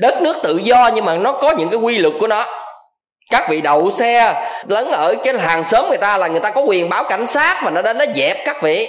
Đất 0.00 0.22
nước 0.22 0.36
tự 0.42 0.56
do 0.56 0.90
nhưng 0.94 1.04
mà 1.04 1.16
nó 1.16 1.32
có 1.32 1.50
những 1.58 1.70
cái 1.70 1.80
quy 1.80 1.98
luật 1.98 2.14
của 2.20 2.26
nó 2.26 2.46
các 3.30 3.48
vị 3.48 3.60
đậu 3.60 3.90
xe 3.90 4.34
lấn 4.68 4.90
ở 4.90 5.14
cái 5.24 5.34
hàng 5.38 5.64
xóm 5.64 5.88
người 5.88 5.98
ta 5.98 6.18
là 6.18 6.26
người 6.26 6.40
ta 6.40 6.50
có 6.50 6.60
quyền 6.60 6.88
báo 6.88 7.04
cảnh 7.04 7.26
sát 7.26 7.60
và 7.64 7.70
nó 7.70 7.82
đến 7.82 7.98
nó 7.98 8.04
dẹp 8.14 8.44
các 8.44 8.62
vị. 8.62 8.88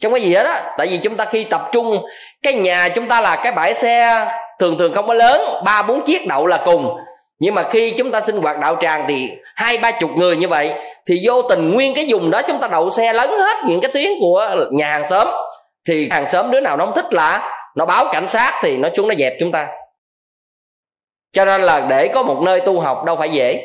Trong 0.00 0.12
cái 0.12 0.22
gì 0.22 0.34
hết 0.34 0.46
á. 0.46 0.62
Tại 0.78 0.86
vì 0.86 0.98
chúng 0.98 1.16
ta 1.16 1.24
khi 1.24 1.44
tập 1.44 1.68
trung, 1.72 2.02
cái 2.42 2.52
nhà 2.52 2.88
chúng 2.88 3.08
ta 3.08 3.20
là 3.20 3.36
cái 3.36 3.52
bãi 3.52 3.74
xe 3.74 4.26
thường 4.58 4.78
thường 4.78 4.94
không 4.94 5.06
có 5.06 5.14
lớn, 5.14 5.40
ba, 5.64 5.82
bốn 5.82 6.02
chiếc 6.04 6.26
đậu 6.26 6.46
là 6.46 6.56
cùng. 6.64 6.96
Nhưng 7.38 7.54
mà 7.54 7.62
khi 7.70 7.90
chúng 7.90 8.10
ta 8.10 8.20
sinh 8.20 8.36
hoạt 8.36 8.58
đạo 8.58 8.76
tràng 8.80 9.04
thì 9.08 9.30
hai, 9.54 9.78
ba 9.78 9.90
chục 9.90 10.10
người 10.16 10.36
như 10.36 10.48
vậy, 10.48 10.72
thì 11.06 11.20
vô 11.24 11.42
tình 11.42 11.70
nguyên 11.74 11.94
cái 11.94 12.06
vùng 12.08 12.30
đó 12.30 12.42
chúng 12.42 12.60
ta 12.60 12.68
đậu 12.68 12.90
xe 12.90 13.12
lấn 13.12 13.28
hết 13.28 13.58
những 13.66 13.80
cái 13.80 13.90
tuyến 13.94 14.08
của 14.20 14.50
nhà 14.72 14.90
hàng 14.90 15.04
xóm. 15.10 15.28
Thì 15.88 16.08
hàng 16.10 16.26
xóm 16.30 16.50
đứa 16.50 16.60
nào 16.60 16.76
nó 16.76 16.84
không 16.84 16.94
thích 16.94 17.14
là 17.14 17.56
nó 17.76 17.86
báo 17.86 18.04
cảnh 18.12 18.26
sát 18.26 18.60
thì 18.62 18.76
nó 18.76 18.88
xuống 18.96 19.08
nó 19.08 19.14
dẹp 19.18 19.32
chúng 19.40 19.52
ta 19.52 19.66
cho 21.32 21.44
nên 21.44 21.62
là 21.62 21.80
để 21.80 22.08
có 22.08 22.22
một 22.22 22.42
nơi 22.42 22.60
tu 22.60 22.80
học 22.80 23.04
đâu 23.04 23.16
phải 23.16 23.30
dễ. 23.30 23.64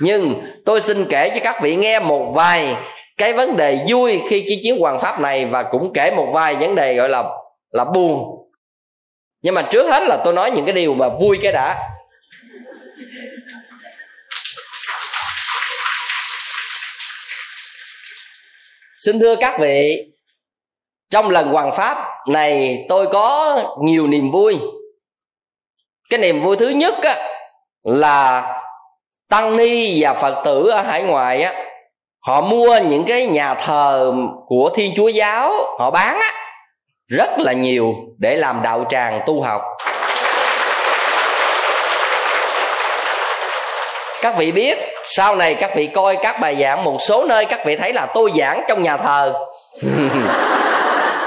Nhưng 0.00 0.34
tôi 0.64 0.80
xin 0.80 1.04
kể 1.04 1.30
cho 1.30 1.40
các 1.44 1.62
vị 1.62 1.76
nghe 1.76 2.00
một 2.00 2.32
vài 2.34 2.76
cái 3.16 3.32
vấn 3.32 3.56
đề 3.56 3.84
vui 3.88 4.22
khi 4.28 4.44
chi 4.48 4.60
chiến 4.62 4.80
hoàng 4.80 5.00
pháp 5.00 5.20
này 5.20 5.44
và 5.44 5.62
cũng 5.62 5.92
kể 5.92 6.10
một 6.10 6.26
vài 6.32 6.54
vấn 6.54 6.74
đề 6.74 6.94
gọi 6.94 7.08
là 7.08 7.24
là 7.70 7.84
buồn. 7.84 8.48
Nhưng 9.42 9.54
mà 9.54 9.62
trước 9.62 9.86
hết 9.90 10.02
là 10.02 10.16
tôi 10.24 10.34
nói 10.34 10.50
những 10.50 10.64
cái 10.64 10.74
điều 10.74 10.94
mà 10.94 11.08
vui 11.08 11.38
cái 11.42 11.52
đã. 11.52 11.90
Xin 18.96 19.20
thưa 19.20 19.36
các 19.36 19.60
vị, 19.60 20.06
trong 21.10 21.30
lần 21.30 21.48
hoàng 21.48 21.76
pháp 21.76 22.08
này 22.28 22.84
tôi 22.88 23.06
có 23.06 23.58
nhiều 23.82 24.06
niềm 24.06 24.30
vui 24.30 24.58
cái 26.10 26.20
niềm 26.20 26.42
vui 26.42 26.56
thứ 26.56 26.68
nhất 26.68 26.94
á, 27.02 27.16
là 27.82 28.52
tăng 29.30 29.56
ni 29.56 30.02
và 30.02 30.14
phật 30.14 30.44
tử 30.44 30.68
ở 30.68 30.82
hải 30.82 31.02
ngoại 31.02 31.42
á 31.42 31.54
họ 32.26 32.40
mua 32.40 32.78
những 32.78 33.04
cái 33.04 33.26
nhà 33.26 33.54
thờ 33.54 34.12
của 34.46 34.70
thiên 34.74 34.92
chúa 34.96 35.08
giáo 35.08 35.52
họ 35.78 35.90
bán 35.90 36.20
á 36.20 36.32
rất 37.08 37.38
là 37.38 37.52
nhiều 37.52 37.94
để 38.18 38.36
làm 38.36 38.62
đạo 38.62 38.84
tràng 38.90 39.20
tu 39.26 39.42
học. 39.42 39.62
Các 44.22 44.36
vị 44.36 44.52
biết 44.52 44.78
sau 45.04 45.36
này 45.36 45.54
các 45.54 45.74
vị 45.74 45.86
coi 45.86 46.16
các 46.16 46.40
bài 46.40 46.56
giảng 46.60 46.84
một 46.84 46.96
số 47.00 47.24
nơi 47.24 47.44
các 47.44 47.60
vị 47.66 47.76
thấy 47.76 47.92
là 47.92 48.06
tôi 48.14 48.32
giảng 48.36 48.64
trong 48.68 48.82
nhà 48.82 48.96
thờ. 48.96 49.32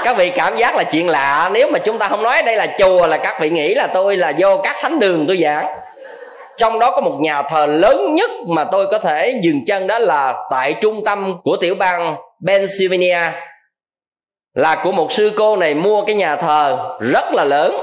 các 0.04 0.16
vị 0.16 0.30
cảm 0.30 0.56
giác 0.56 0.76
là 0.76 0.84
chuyện 0.84 1.08
lạ. 1.08 1.50
Nếu 1.52 1.70
mà 1.72 1.78
chúng 1.78 1.98
ta 1.98 2.08
không 2.08 2.22
nói 2.22 2.42
đây 2.42 2.56
là 2.56 2.66
chùa, 2.78 3.06
là 3.06 3.16
các 3.16 3.40
vị 3.40 3.50
nghĩ 3.50 3.74
là 3.74 3.86
tôi 3.86 4.16
là 4.16 4.32
vô 4.38 4.60
các 4.62 4.76
thánh 4.80 4.98
đường 4.98 5.24
tôi 5.28 5.38
giảng. 5.42 5.66
Trong 6.56 6.78
đó 6.78 6.90
có 6.90 7.00
một 7.00 7.16
nhà 7.20 7.42
thờ 7.42 7.66
lớn 7.66 8.14
nhất 8.14 8.30
mà 8.48 8.64
tôi 8.64 8.86
có 8.86 8.98
thể 8.98 9.40
dừng 9.42 9.64
chân 9.66 9.86
đó 9.86 9.98
là 9.98 10.34
tại 10.50 10.72
trung 10.72 11.04
tâm 11.04 11.34
của 11.44 11.56
tiểu 11.56 11.74
bang 11.74 12.16
Pennsylvania. 12.46 13.20
Là 14.54 14.80
của 14.84 14.92
một 14.92 15.12
sư 15.12 15.32
cô 15.36 15.56
này 15.56 15.74
mua 15.74 16.04
cái 16.04 16.14
nhà 16.16 16.36
thờ 16.36 16.78
rất 17.00 17.24
là 17.32 17.44
lớn. 17.44 17.76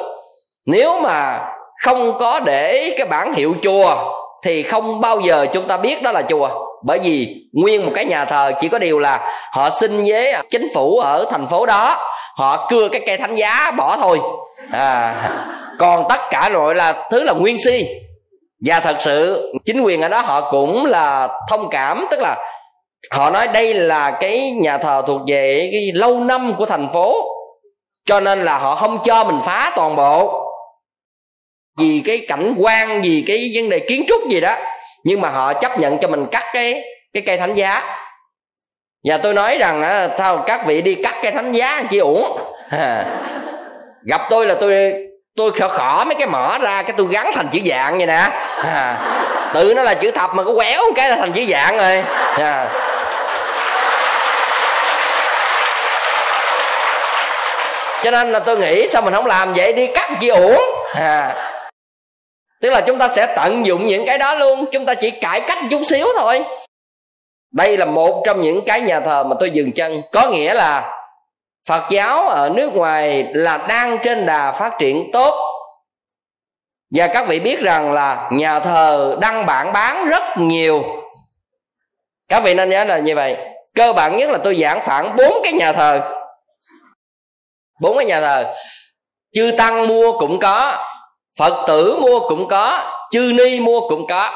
Nếu 0.66 0.99
mà 0.99 1.49
không 1.84 2.18
có 2.20 2.39
để 2.39 2.93
cái 2.97 3.07
bản 3.07 3.34
hiệu 3.34 3.55
chùa, 3.63 3.95
thì 4.43 4.63
không 4.63 5.01
bao 5.01 5.20
giờ 5.20 5.45
chúng 5.53 5.68
ta 5.68 5.78
biết 5.78 6.01
đó 6.01 6.11
là 6.11 6.22
chùa 6.22 6.49
bởi 6.86 6.99
vì 6.99 7.36
nguyên 7.53 7.86
một 7.86 7.91
cái 7.95 8.05
nhà 8.05 8.25
thờ 8.25 8.51
chỉ 8.59 8.67
có 8.67 8.79
điều 8.79 8.99
là 8.99 9.27
họ 9.51 9.69
xin 9.69 10.03
với 10.03 10.33
chính 10.49 10.67
phủ 10.73 10.99
ở 10.99 11.25
thành 11.31 11.47
phố 11.47 11.65
đó. 11.65 12.11
Họ 12.36 12.67
cưa 12.69 12.88
cái 12.88 13.01
cây 13.05 13.17
thánh 13.17 13.36
giá, 13.36 13.71
bỏ 13.77 13.97
thôi. 13.97 14.19
À 14.71 15.15
còn 15.79 16.03
tất 16.09 16.19
cả 16.29 16.49
rồi 16.49 16.75
là 16.75 17.07
thứ 17.11 17.23
là 17.23 17.33
nguyên 17.33 17.57
si. 17.65 17.86
Và 18.65 18.79
thật 18.79 18.95
sự, 18.99 19.51
chính 19.65 19.81
quyền 19.81 20.01
ở 20.01 20.07
đó 20.07 20.21
họ 20.21 20.51
cũng 20.51 20.86
là 20.86 21.29
thông 21.49 21.69
cảm, 21.69 22.05
tức 22.11 22.19
là 22.19 22.38
họ 23.11 23.29
nói 23.29 23.47
đây 23.47 23.73
là 23.73 24.11
cái 24.11 24.51
nhà 24.51 24.77
thờ 24.77 25.03
thuộc 25.07 25.21
về 25.27 25.69
cái 25.71 25.91
lâu 25.93 26.19
năm 26.19 26.53
của 26.57 26.65
thành 26.65 26.89
phố. 26.93 27.15
Cho 28.05 28.19
nên 28.19 28.45
là 28.45 28.57
họ 28.57 28.75
không 28.75 28.99
cho 29.03 29.23
mình 29.23 29.39
phá 29.45 29.71
toàn 29.75 29.95
bộ. 29.95 30.41
Vì 31.77 32.01
cái 32.05 32.25
cảnh 32.27 32.55
quan, 32.57 33.01
vì 33.01 33.23
cái 33.27 33.51
vấn 33.55 33.69
đề 33.69 33.79
kiến 33.79 34.05
trúc 34.07 34.29
gì 34.29 34.41
đó 34.41 34.55
nhưng 35.05 35.21
mà 35.21 35.29
họ 35.29 35.53
chấp 35.53 35.79
nhận 35.79 35.97
cho 35.97 36.07
mình 36.07 36.25
cắt 36.31 36.43
cái 36.53 36.83
cái 37.13 37.23
cây 37.25 37.37
thánh 37.37 37.53
giá. 37.53 37.97
Và 39.09 39.17
tôi 39.17 39.33
nói 39.33 39.57
rằng 39.57 39.83
ờ, 39.83 40.09
sao 40.17 40.37
các 40.37 40.65
vị 40.65 40.81
đi 40.81 40.95
cắt 40.95 41.15
cây 41.21 41.31
thánh 41.31 41.51
giá 41.51 41.83
chỉ 41.89 41.97
uổng? 41.97 42.37
À, 42.71 43.05
gặp 44.05 44.21
tôi 44.29 44.45
là 44.45 44.55
tôi 44.59 44.93
tôi 45.35 45.51
khỏ 45.51 45.67
khỏ 45.67 46.03
mấy 46.07 46.15
cái 46.15 46.27
mỏ 46.27 46.57
ra 46.61 46.81
cái 46.81 46.93
tôi 46.97 47.07
gắn 47.09 47.31
thành 47.35 47.47
chữ 47.51 47.59
dạng 47.65 47.97
vậy 47.97 48.07
nè. 48.07 48.29
À, 48.63 48.97
tự 49.53 49.73
nó 49.73 49.81
là 49.81 49.93
chữ 49.93 50.11
thập 50.11 50.35
mà 50.35 50.43
có 50.43 50.53
quéo 50.55 50.81
một 50.81 50.93
cái 50.95 51.09
là 51.09 51.15
thành 51.15 51.33
chữ 51.33 51.45
dạng 51.49 51.77
rồi. 51.77 52.03
À. 52.37 52.69
cho 58.03 58.11
nên 58.11 58.31
là 58.31 58.39
tôi 58.39 58.57
nghĩ 58.57 58.87
sao 58.87 59.01
mình 59.01 59.13
không 59.13 59.25
làm 59.25 59.53
vậy? 59.53 59.73
Đi 59.73 59.87
cắt 59.87 60.09
chi 60.19 60.27
uổng. 60.27 60.61
À 60.95 61.44
tức 62.66 62.72
là 62.72 62.82
chúng 62.82 62.97
ta 62.97 63.09
sẽ 63.09 63.34
tận 63.36 63.66
dụng 63.66 63.88
những 63.88 64.05
cái 64.05 64.18
đó 64.18 64.34
luôn, 64.34 64.66
chúng 64.72 64.86
ta 64.86 64.93
chỉ 64.93 65.11
cải 65.11 65.41
cách 65.41 65.57
chút 65.70 65.82
xíu 65.86 66.07
thôi. 66.20 66.43
Đây 67.51 67.78
là 67.78 67.86
một 67.86 68.24
trong 68.26 68.41
những 68.41 68.61
cái 68.66 68.82
nhà 68.82 68.99
thờ 68.99 69.24
mà 69.24 69.36
tôi 69.39 69.51
dừng 69.51 69.72
chân. 69.72 70.01
Có 70.11 70.30
nghĩa 70.30 70.53
là 70.53 71.03
phật 71.68 71.84
giáo 71.89 72.30
ở 72.30 72.49
nước 72.55 72.74
ngoài 72.74 73.26
là 73.34 73.57
đang 73.57 73.97
trên 74.03 74.26
đà 74.26 74.51
phát 74.51 74.74
triển 74.80 75.09
tốt. 75.13 75.36
Và 76.95 77.07
các 77.07 77.28
vị 77.28 77.39
biết 77.39 77.59
rằng 77.59 77.91
là 77.91 78.30
nhà 78.32 78.59
thờ 78.59 79.18
đăng 79.22 79.45
bản 79.45 79.74
bán 79.74 80.05
rất 80.09 80.24
nhiều. 80.38 80.84
Các 82.28 82.43
vị 82.43 82.53
nên 82.53 82.70
nhớ 82.70 82.86
là 82.86 82.97
như 82.97 83.16
vậy. 83.16 83.38
Cơ 83.76 83.93
bản 83.93 84.18
nhất 84.18 84.30
là 84.30 84.38
tôi 84.43 84.55
giảng 84.55 84.82
phản 84.86 85.16
bốn 85.16 85.34
cái 85.43 85.53
nhà 85.53 85.72
thờ. 85.72 86.01
Bốn 87.82 87.97
cái 87.97 88.05
nhà 88.05 88.22
thờ. 88.22 88.53
Chư 89.34 89.51
tăng 89.57 89.88
mua 89.88 90.20
cũng 90.20 90.39
có 90.39 90.86
phật 91.39 91.63
tử 91.67 91.97
mua 92.01 92.19
cũng 92.19 92.47
có, 92.47 92.91
chư 93.11 93.33
ni 93.36 93.59
mua 93.59 93.89
cũng 93.89 94.07
có. 94.07 94.31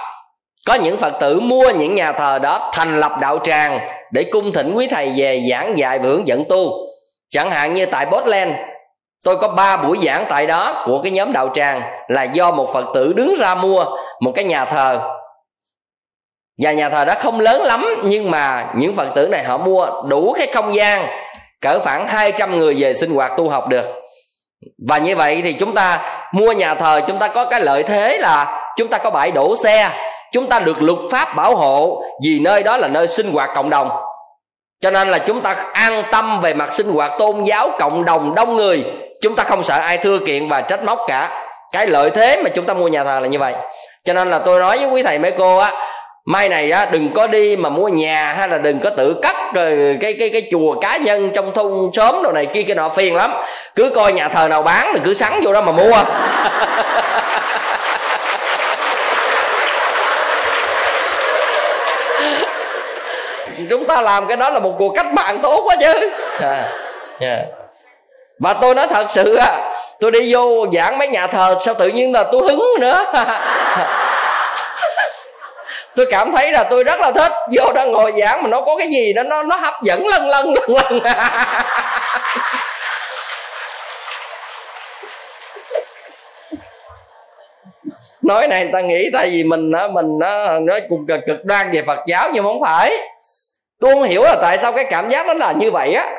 Có 0.67 0.73
những 0.73 0.97
phật 0.97 1.13
tử 1.19 1.39
mua 1.39 1.69
những 1.69 1.95
nhà 1.95 2.11
thờ 2.11 2.39
đó 2.39 2.69
thành 2.73 2.99
lập 2.99 3.11
đạo 3.21 3.39
tràng 3.43 3.79
để 4.11 4.23
cung 4.31 4.51
thỉnh 4.53 4.73
quý 4.75 4.87
thầy 4.87 5.13
về 5.17 5.47
giảng 5.51 5.77
dạy 5.77 5.99
và 5.99 6.09
hướng 6.09 6.27
dẫn 6.27 6.43
tu. 6.49 6.71
Chẳng 7.29 7.51
hạn 7.51 7.73
như 7.73 7.85
tại 7.85 8.05
Portland, 8.05 8.51
tôi 9.25 9.37
có 9.37 9.47
ba 9.47 9.77
buổi 9.77 9.97
giảng 10.03 10.25
tại 10.29 10.45
đó 10.45 10.83
của 10.85 11.01
cái 11.03 11.11
nhóm 11.11 11.33
đạo 11.33 11.49
tràng 11.53 11.81
là 12.07 12.23
do 12.23 12.51
một 12.51 12.73
phật 12.73 12.85
tử 12.93 13.13
đứng 13.13 13.35
ra 13.39 13.55
mua 13.55 13.85
một 14.21 14.31
cái 14.35 14.43
nhà 14.43 14.65
thờ. 14.65 14.99
Và 16.63 16.71
nhà 16.71 16.89
thờ 16.89 17.05
đó 17.05 17.13
không 17.19 17.39
lớn 17.39 17.63
lắm, 17.63 17.85
nhưng 18.03 18.31
mà 18.31 18.73
những 18.75 18.95
phật 18.95 19.07
tử 19.15 19.27
này 19.27 19.43
họ 19.43 19.57
mua 19.57 19.87
đủ 20.07 20.33
cái 20.37 20.47
không 20.53 20.75
gian, 20.75 21.07
cỡ 21.61 21.79
khoảng 21.79 22.07
200 22.07 22.59
người 22.59 22.75
về 22.79 22.93
sinh 22.93 23.15
hoạt 23.15 23.31
tu 23.37 23.49
học 23.49 23.67
được 23.67 23.85
và 24.87 24.97
như 24.97 25.15
vậy 25.15 25.41
thì 25.43 25.53
chúng 25.53 25.73
ta 25.73 25.99
mua 26.33 26.51
nhà 26.51 26.75
thờ, 26.75 27.01
chúng 27.07 27.19
ta 27.19 27.27
có 27.27 27.45
cái 27.45 27.61
lợi 27.61 27.83
thế 27.83 28.17
là 28.17 28.61
chúng 28.77 28.87
ta 28.87 28.97
có 28.97 29.09
bãi 29.09 29.31
đổ 29.31 29.55
xe, 29.55 29.89
chúng 30.31 30.47
ta 30.47 30.59
được 30.59 30.81
luật 30.81 30.99
pháp 31.11 31.35
bảo 31.35 31.55
hộ 31.55 32.03
vì 32.23 32.39
nơi 32.39 32.63
đó 32.63 32.77
là 32.77 32.87
nơi 32.87 33.07
sinh 33.07 33.31
hoạt 33.31 33.49
cộng 33.55 33.69
đồng. 33.69 33.89
Cho 34.81 34.91
nên 34.91 35.07
là 35.09 35.17
chúng 35.17 35.41
ta 35.41 35.55
an 35.73 36.03
tâm 36.11 36.41
về 36.41 36.53
mặt 36.53 36.73
sinh 36.73 36.93
hoạt, 36.93 37.11
tôn 37.17 37.43
giáo 37.43 37.71
cộng 37.79 38.05
đồng 38.05 38.35
đông 38.35 38.55
người. 38.55 38.83
Chúng 39.21 39.35
ta 39.35 39.43
không 39.43 39.63
sợ 39.63 39.75
ai 39.75 39.97
thưa 39.97 40.19
kiện 40.19 40.47
và 40.47 40.61
trách 40.61 40.83
móc 40.83 40.99
cả. 41.07 41.45
Cái 41.71 41.87
lợi 41.87 42.09
thế 42.09 42.41
mà 42.43 42.49
chúng 42.49 42.65
ta 42.65 42.73
mua 42.73 42.87
nhà 42.87 43.03
thờ 43.03 43.19
là 43.19 43.27
như 43.27 43.39
vậy. 43.39 43.53
Cho 44.05 44.13
nên 44.13 44.31
là 44.31 44.39
tôi 44.39 44.59
nói 44.59 44.77
với 44.77 44.87
quý 44.87 45.03
thầy 45.03 45.19
mấy 45.19 45.31
cô 45.37 45.57
á 45.57 45.73
mai 46.25 46.49
này 46.49 46.71
á 46.71 46.85
đừng 46.85 47.09
có 47.09 47.27
đi 47.27 47.55
mà 47.55 47.69
mua 47.69 47.87
nhà 47.87 48.33
hay 48.37 48.49
là 48.49 48.57
đừng 48.57 48.79
có 48.79 48.89
tự 48.89 49.15
cắt 49.21 49.35
rồi 49.53 49.97
cái 50.01 50.15
cái 50.19 50.29
cái 50.29 50.47
chùa 50.51 50.79
cá 50.79 50.97
nhân 50.97 51.29
trong 51.33 51.53
thôn 51.53 51.89
sớm 51.93 52.23
đồ 52.23 52.31
này 52.31 52.45
kia 52.45 52.63
cái 52.63 52.75
nọ 52.75 52.89
phiền 52.89 53.15
lắm 53.15 53.33
cứ 53.75 53.91
coi 53.95 54.13
nhà 54.13 54.27
thờ 54.27 54.47
nào 54.47 54.63
bán 54.63 54.91
thì 54.93 54.99
cứ 55.03 55.13
sắn 55.13 55.41
vô 55.43 55.53
đó 55.53 55.61
mà 55.61 55.71
mua 55.71 55.91
chúng 63.69 63.87
ta 63.87 64.01
làm 64.01 64.27
cái 64.27 64.37
đó 64.37 64.49
là 64.49 64.59
một 64.59 64.75
cuộc 64.77 64.93
cách 64.95 65.13
mạng 65.13 65.39
tốt 65.43 65.61
quá 65.65 65.75
chứ 65.79 65.93
yeah. 65.93 66.11
À, 66.41 66.69
yeah. 67.19 67.39
và 68.39 68.53
tôi 68.53 68.75
nói 68.75 68.87
thật 68.87 69.05
sự 69.09 69.35
á 69.35 69.71
tôi 69.99 70.11
đi 70.11 70.33
vô 70.33 70.65
giảng 70.73 70.97
mấy 70.97 71.07
nhà 71.07 71.27
thờ 71.27 71.55
sao 71.61 71.73
tự 71.73 71.87
nhiên 71.87 72.13
là 72.13 72.23
tôi 72.31 72.41
hứng 72.41 72.63
nữa 72.79 73.05
tôi 75.95 76.05
cảm 76.11 76.31
thấy 76.31 76.51
là 76.51 76.63
tôi 76.63 76.83
rất 76.83 76.99
là 76.99 77.11
thích. 77.11 77.31
Vô 77.57 77.71
đó 77.73 77.85
ngồi 77.85 78.13
giảng 78.21 78.43
mà 78.43 78.49
nó 78.49 78.61
có 78.61 78.75
cái 78.77 78.87
gì 78.87 79.13
đó, 79.13 79.23
nó 79.23 79.43
nó 79.43 79.55
hấp 79.55 79.73
dẫn 79.83 80.07
lân 80.07 80.27
lân 80.27 80.53
lân 80.53 80.69
lân. 80.69 80.99
Nói 88.21 88.47
này 88.47 88.63
người 88.63 88.73
ta 88.73 88.81
nghĩ 88.81 89.09
tại 89.13 89.29
vì 89.29 89.43
mình 89.43 89.71
á 89.71 89.87
mình 89.87 90.19
á 90.19 90.59
nói 90.61 90.81
cùng 90.89 91.05
cực 91.27 91.45
đoan 91.45 91.71
về 91.71 91.81
phật 91.81 91.99
giáo 92.07 92.29
nhưng 92.33 92.43
không 92.43 92.61
phải. 92.61 92.93
Tôi 93.79 93.93
không 93.93 94.03
hiểu 94.03 94.23
là 94.23 94.35
tại 94.41 94.57
sao 94.61 94.71
cái 94.73 94.85
cảm 94.89 95.09
giác 95.09 95.27
nó 95.27 95.33
là 95.33 95.51
như 95.51 95.71
vậy 95.71 95.93
á. 95.93 96.09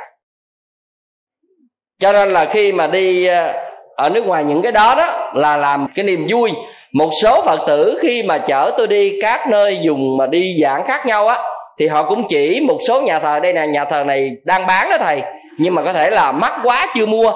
Cho 1.98 2.12
nên 2.12 2.32
là 2.32 2.44
khi 2.52 2.72
mà 2.72 2.86
đi 2.86 3.26
ờ, 3.26 3.52
ở 3.96 4.10
nước 4.10 4.26
ngoài 4.26 4.44
những 4.44 4.62
cái 4.62 4.72
đó 4.72 4.94
đó, 4.94 5.32
là 5.34 5.56
làm 5.56 5.86
cái 5.94 6.04
niềm 6.04 6.26
vui 6.30 6.52
một 6.92 7.10
số 7.22 7.42
phật 7.42 7.60
tử 7.66 7.98
khi 8.02 8.22
mà 8.22 8.38
chở 8.38 8.70
tôi 8.78 8.86
đi 8.86 9.18
các 9.22 9.48
nơi 9.48 9.78
dùng 9.82 10.16
mà 10.16 10.26
đi 10.26 10.58
giảng 10.62 10.84
khác 10.84 11.06
nhau 11.06 11.28
á, 11.28 11.38
thì 11.78 11.88
họ 11.88 12.02
cũng 12.02 12.28
chỉ 12.28 12.60
một 12.60 12.78
số 12.88 13.00
nhà 13.00 13.18
thờ. 13.18 13.40
Đây 13.40 13.52
nè, 13.52 13.66
nhà 13.66 13.84
thờ 13.84 14.04
này 14.04 14.30
đang 14.44 14.66
bán 14.66 14.90
đó 14.90 14.96
thầy, 15.00 15.22
nhưng 15.58 15.74
mà 15.74 15.82
có 15.82 15.92
thể 15.92 16.10
là 16.10 16.32
mắc 16.32 16.52
quá 16.62 16.86
chưa 16.94 17.06
mua. 17.06 17.32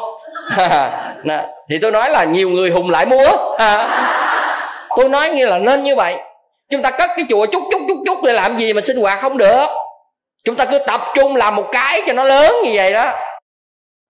Thì 1.70 1.78
tôi 1.82 1.90
nói 1.90 2.10
là 2.10 2.24
nhiều 2.24 2.50
người 2.50 2.70
hùng 2.70 2.90
lại 2.90 3.06
mua. 3.06 3.26
Tôi 4.96 5.08
nói 5.08 5.30
như 5.30 5.46
là 5.46 5.58
nên 5.58 5.82
như 5.82 5.96
vậy. 5.96 6.16
Chúng 6.70 6.82
ta 6.82 6.90
cất 6.90 7.10
cái 7.16 7.26
chùa 7.28 7.46
chút 7.46 7.62
chút 7.70 7.82
chút 7.88 7.96
chút 8.06 8.22
để 8.22 8.32
làm 8.32 8.56
gì 8.56 8.72
mà 8.72 8.80
sinh 8.80 8.96
hoạt 8.96 9.20
không 9.20 9.38
được. 9.38 9.66
Chúng 10.44 10.54
ta 10.54 10.64
cứ 10.64 10.78
tập 10.78 11.00
trung 11.14 11.36
làm 11.36 11.56
một 11.56 11.66
cái 11.72 12.02
cho 12.06 12.12
nó 12.12 12.24
lớn 12.24 12.54
như 12.64 12.70
vậy 12.74 12.92
đó 12.92 13.12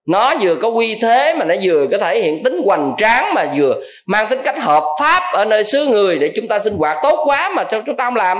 nó 0.07 0.34
vừa 0.40 0.55
có 0.55 0.68
uy 0.68 0.98
thế 1.02 1.34
mà 1.34 1.44
nó 1.44 1.55
vừa 1.62 1.86
có 1.90 1.98
thể 1.98 2.22
hiện 2.22 2.42
tính 2.44 2.61
hoành 2.64 2.94
tráng, 2.98 3.34
mà 3.34 3.52
vừa 3.57 3.80
mang 4.07 4.26
tính 4.30 4.40
cách 4.44 4.59
hợp 4.59 4.84
pháp 5.00 5.22
ở 5.32 5.44
nơi 5.44 5.64
xứ 5.64 5.86
người 5.86 6.18
để 6.18 6.32
chúng 6.36 6.48
ta 6.48 6.59
sinh 6.59 6.76
hoạt 6.76 6.96
tốt 7.02 7.22
quá 7.24 7.52
mà 7.57 7.64
sao 7.70 7.82
chúng 7.86 7.96
ta 7.96 8.05
không 8.05 8.16
làm? 8.16 8.38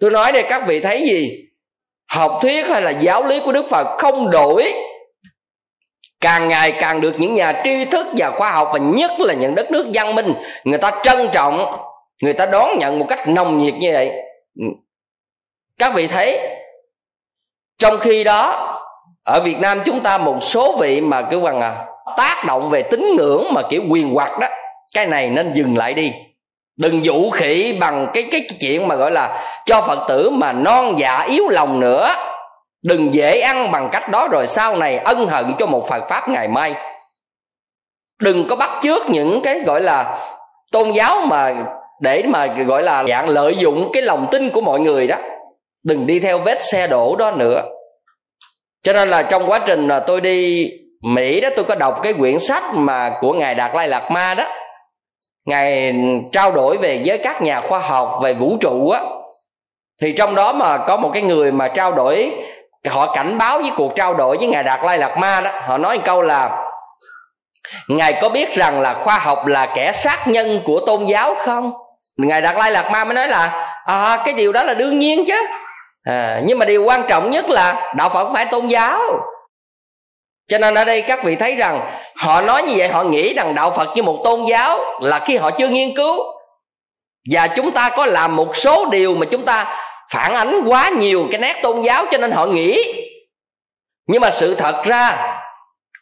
Tôi 0.00 0.10
nói 0.10 0.32
đây, 0.32 0.42
các 0.48 0.62
vị 0.66 0.80
thấy 0.80 1.00
gì? 1.00 1.30
Học 2.10 2.38
thuyết 2.42 2.68
hay 2.68 2.82
là 2.82 2.90
giáo 2.90 3.24
lý 3.24 3.40
của 3.44 3.52
đức 3.52 3.66
phật 3.68 3.86
không 3.98 4.30
đổi. 4.30 4.72
Càng 6.20 6.48
ngày 6.48 6.72
càng 6.80 7.00
được 7.00 7.12
những 7.18 7.34
nhà 7.34 7.60
tri 7.64 7.84
thức 7.84 8.06
và 8.16 8.30
khoa 8.30 8.50
học, 8.50 8.70
và 8.72 8.78
nhất 8.78 9.10
là 9.18 9.34
những 9.34 9.54
đất 9.54 9.70
nước 9.70 9.86
văn 9.94 10.14
minh, 10.14 10.34
người 10.64 10.78
ta 10.78 11.00
trân 11.02 11.28
trọng, 11.32 11.76
người 12.22 12.32
ta 12.32 12.46
đón 12.46 12.78
nhận 12.78 12.98
một 12.98 13.06
cách 13.08 13.28
nồng 13.28 13.58
nhiệt 13.58 13.74
như 13.74 13.90
vậy. 13.92 14.10
Các 15.78 15.94
vị 15.94 16.06
thấy, 16.06 16.40
trong 17.78 17.98
khi 17.98 18.24
đó 18.24 18.70
ở 19.24 19.40
việt 19.40 19.58
nam 19.58 19.80
chúng 19.84 20.00
ta 20.00 20.18
một 20.18 20.38
số 20.40 20.76
vị 20.76 21.00
mà 21.00 21.22
cứ 21.22 21.40
bằng 21.40 21.60
à 21.60 21.86
tác 22.16 22.44
động 22.46 22.70
về 22.70 22.82
tín 22.82 23.16
ngưỡng 23.16 23.44
mà 23.54 23.62
kiểu 23.70 23.82
quyền 23.90 24.14
hoặc 24.14 24.38
đó, 24.40 24.46
cái 24.94 25.06
này 25.06 25.30
nên 25.30 25.52
dừng 25.54 25.76
lại 25.76 25.94
đi. 25.94 26.12
Đừng 26.76 27.00
vũ 27.04 27.30
khỉ 27.30 27.76
bằng 27.80 28.06
cái 28.14 28.28
cái 28.30 28.40
chuyện 28.60 28.88
mà 28.88 28.94
gọi 28.94 29.10
là 29.10 29.44
cho 29.66 29.82
phật 29.82 29.98
tử 30.08 30.30
mà 30.30 30.52
non 30.52 30.94
dạ 30.98 31.24
yếu 31.28 31.48
lòng 31.48 31.80
nữa. 31.80 32.14
Đừng 32.82 33.14
dễ 33.14 33.40
ăn 33.40 33.70
bằng 33.70 33.88
cách 33.92 34.10
đó 34.10 34.28
rồi 34.28 34.46
sau 34.46 34.76
này 34.76 34.98
ân 34.98 35.26
hận 35.26 35.54
cho 35.58 35.66
một 35.66 35.88
phật 35.88 36.08
pháp 36.08 36.28
ngày 36.28 36.48
mai. 36.48 36.74
Đừng 38.20 38.48
có 38.48 38.56
bắt 38.56 38.70
chước 38.82 39.10
những 39.10 39.40
cái 39.44 39.60
gọi 39.60 39.80
là 39.80 40.18
tôn 40.72 40.90
giáo 40.90 41.20
mà 41.28 41.54
để 42.00 42.22
mà 42.22 42.46
gọi 42.46 42.82
là 42.82 43.04
dạng 43.08 43.28
lợi 43.28 43.56
dụng 43.58 43.90
cái 43.92 44.02
lòng 44.02 44.26
tin 44.30 44.50
của 44.50 44.60
mọi 44.60 44.80
người 44.80 45.06
đó. 45.06 45.16
Đừng 45.84 46.06
đi 46.06 46.20
theo 46.20 46.38
vết 46.38 46.62
xe 46.62 46.86
đổ 46.86 47.16
đó 47.16 47.30
nữa 47.30 47.62
cho 48.84 48.92
nên 48.92 49.10
là 49.10 49.22
trong 49.22 49.50
quá 49.50 49.58
trình 49.58 49.88
là 49.88 50.00
tôi 50.00 50.20
đi 50.20 50.70
mỹ 51.02 51.40
đó, 51.40 51.48
tôi 51.56 51.64
có 51.64 51.74
đọc 51.74 52.00
cái 52.02 52.12
quyển 52.12 52.38
sách 52.38 52.62
mà 52.74 53.10
của 53.20 53.32
ngài 53.32 53.54
đạt 53.54 53.74
lai 53.74 53.88
lạt 53.88 54.10
ma 54.10 54.34
đó. 54.34 54.44
Ngài 55.46 55.94
trao 56.32 56.52
đổi 56.52 56.76
về 56.76 57.02
với 57.04 57.18
các 57.18 57.42
nhà 57.42 57.60
khoa 57.60 57.78
học 57.78 58.18
về 58.22 58.32
vũ 58.32 58.56
trụ 58.60 58.90
á. 58.90 59.02
Thì 60.02 60.12
trong 60.12 60.34
đó 60.34 60.52
mà 60.52 60.78
có 60.78 60.96
một 60.96 61.10
cái 61.12 61.22
người 61.22 61.52
mà 61.52 61.68
trao 61.68 61.92
đổi, 61.92 62.32
họ 62.88 63.14
cảnh 63.14 63.38
báo 63.38 63.58
với 63.58 63.70
cuộc 63.76 63.92
trao 63.96 64.14
đổi 64.14 64.36
với 64.36 64.46
ngài 64.48 64.62
đạt 64.62 64.80
lai 64.84 64.98
lạt 64.98 65.18
ma 65.18 65.40
đó. 65.40 65.50
Họ 65.66 65.78
nói 65.78 65.96
một 65.96 66.02
câu 66.06 66.22
là, 66.22 66.64
ngài 67.88 68.18
có 68.22 68.28
biết 68.28 68.52
rằng 68.52 68.80
là 68.80 68.94
khoa 68.94 69.18
học 69.18 69.46
là 69.46 69.66
kẻ 69.74 69.92
sát 69.92 70.28
nhân 70.28 70.60
của 70.64 70.80
tôn 70.86 71.04
giáo 71.04 71.34
không? 71.44 71.72
Ngài 72.16 72.40
đạt 72.40 72.56
lai 72.56 72.70
lạt 72.70 72.90
ma 72.90 73.04
mới 73.04 73.14
nói 73.14 73.28
là 73.28 73.70
à 73.86 74.22
cái 74.24 74.34
điều 74.34 74.52
đó 74.52 74.62
là 74.62 74.74
đương 74.74 74.98
nhiên 74.98 75.24
chứ 75.26 75.46
à, 76.04 76.40
nhưng 76.44 76.58
mà 76.58 76.66
điều 76.66 76.84
quan 76.84 77.04
trọng 77.08 77.30
nhất 77.30 77.48
là 77.48 77.92
đạo 77.96 78.08
phật 78.08 78.32
phải 78.34 78.46
tôn 78.46 78.66
giáo. 78.66 79.00
Cho 80.48 80.58
nên 80.58 80.74
ở 80.74 80.84
đây 80.84 81.02
các 81.02 81.24
vị 81.24 81.36
thấy 81.36 81.54
rằng 81.54 81.90
họ 82.16 82.40
nói 82.42 82.62
như 82.62 82.74
vậy 82.76 82.88
họ 82.88 83.04
nghĩ 83.04 83.34
rằng 83.34 83.54
đạo 83.54 83.70
phật 83.70 83.88
như 83.94 84.02
một 84.02 84.20
tôn 84.24 84.44
giáo 84.44 85.00
là 85.00 85.18
khi 85.18 85.36
họ 85.36 85.50
chưa 85.50 85.68
nghiên 85.68 85.96
cứu. 85.96 86.24
Và 87.30 87.46
chúng 87.46 87.70
ta 87.70 87.90
có 87.96 88.06
làm 88.06 88.36
một 88.36 88.56
số 88.56 88.86
điều 88.90 89.14
mà 89.14 89.26
chúng 89.30 89.44
ta 89.44 89.80
phản 90.10 90.34
ánh 90.34 90.60
quá 90.66 90.88
nhiều 90.88 91.26
cái 91.30 91.40
nét 91.40 91.60
tôn 91.62 91.80
giáo 91.80 92.04
cho 92.10 92.18
nên 92.18 92.30
họ 92.30 92.46
nghĩ. 92.46 93.00
Nhưng 94.08 94.20
mà 94.20 94.30
sự 94.30 94.54
thật 94.54 94.82
ra 94.84 95.36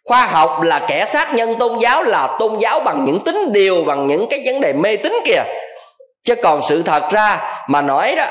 khoa 0.05 0.27
học 0.27 0.63
là 0.63 0.85
kẻ 0.89 1.05
sát 1.05 1.35
nhân 1.35 1.55
tôn 1.59 1.79
giáo 1.79 2.03
là 2.03 2.37
tôn 2.39 2.59
giáo 2.59 2.81
bằng 2.81 3.05
những 3.05 3.21
tính 3.21 3.53
điều 3.53 3.85
bằng 3.85 4.07
những 4.07 4.27
cái 4.31 4.43
vấn 4.45 4.61
đề 4.61 4.73
mê 4.73 4.97
tín 4.97 5.13
kìa. 5.25 5.43
Chứ 6.25 6.35
còn 6.43 6.63
sự 6.63 6.83
thật 6.83 7.09
ra 7.11 7.59
mà 7.69 7.83
nói 7.83 8.15
đó 8.17 8.27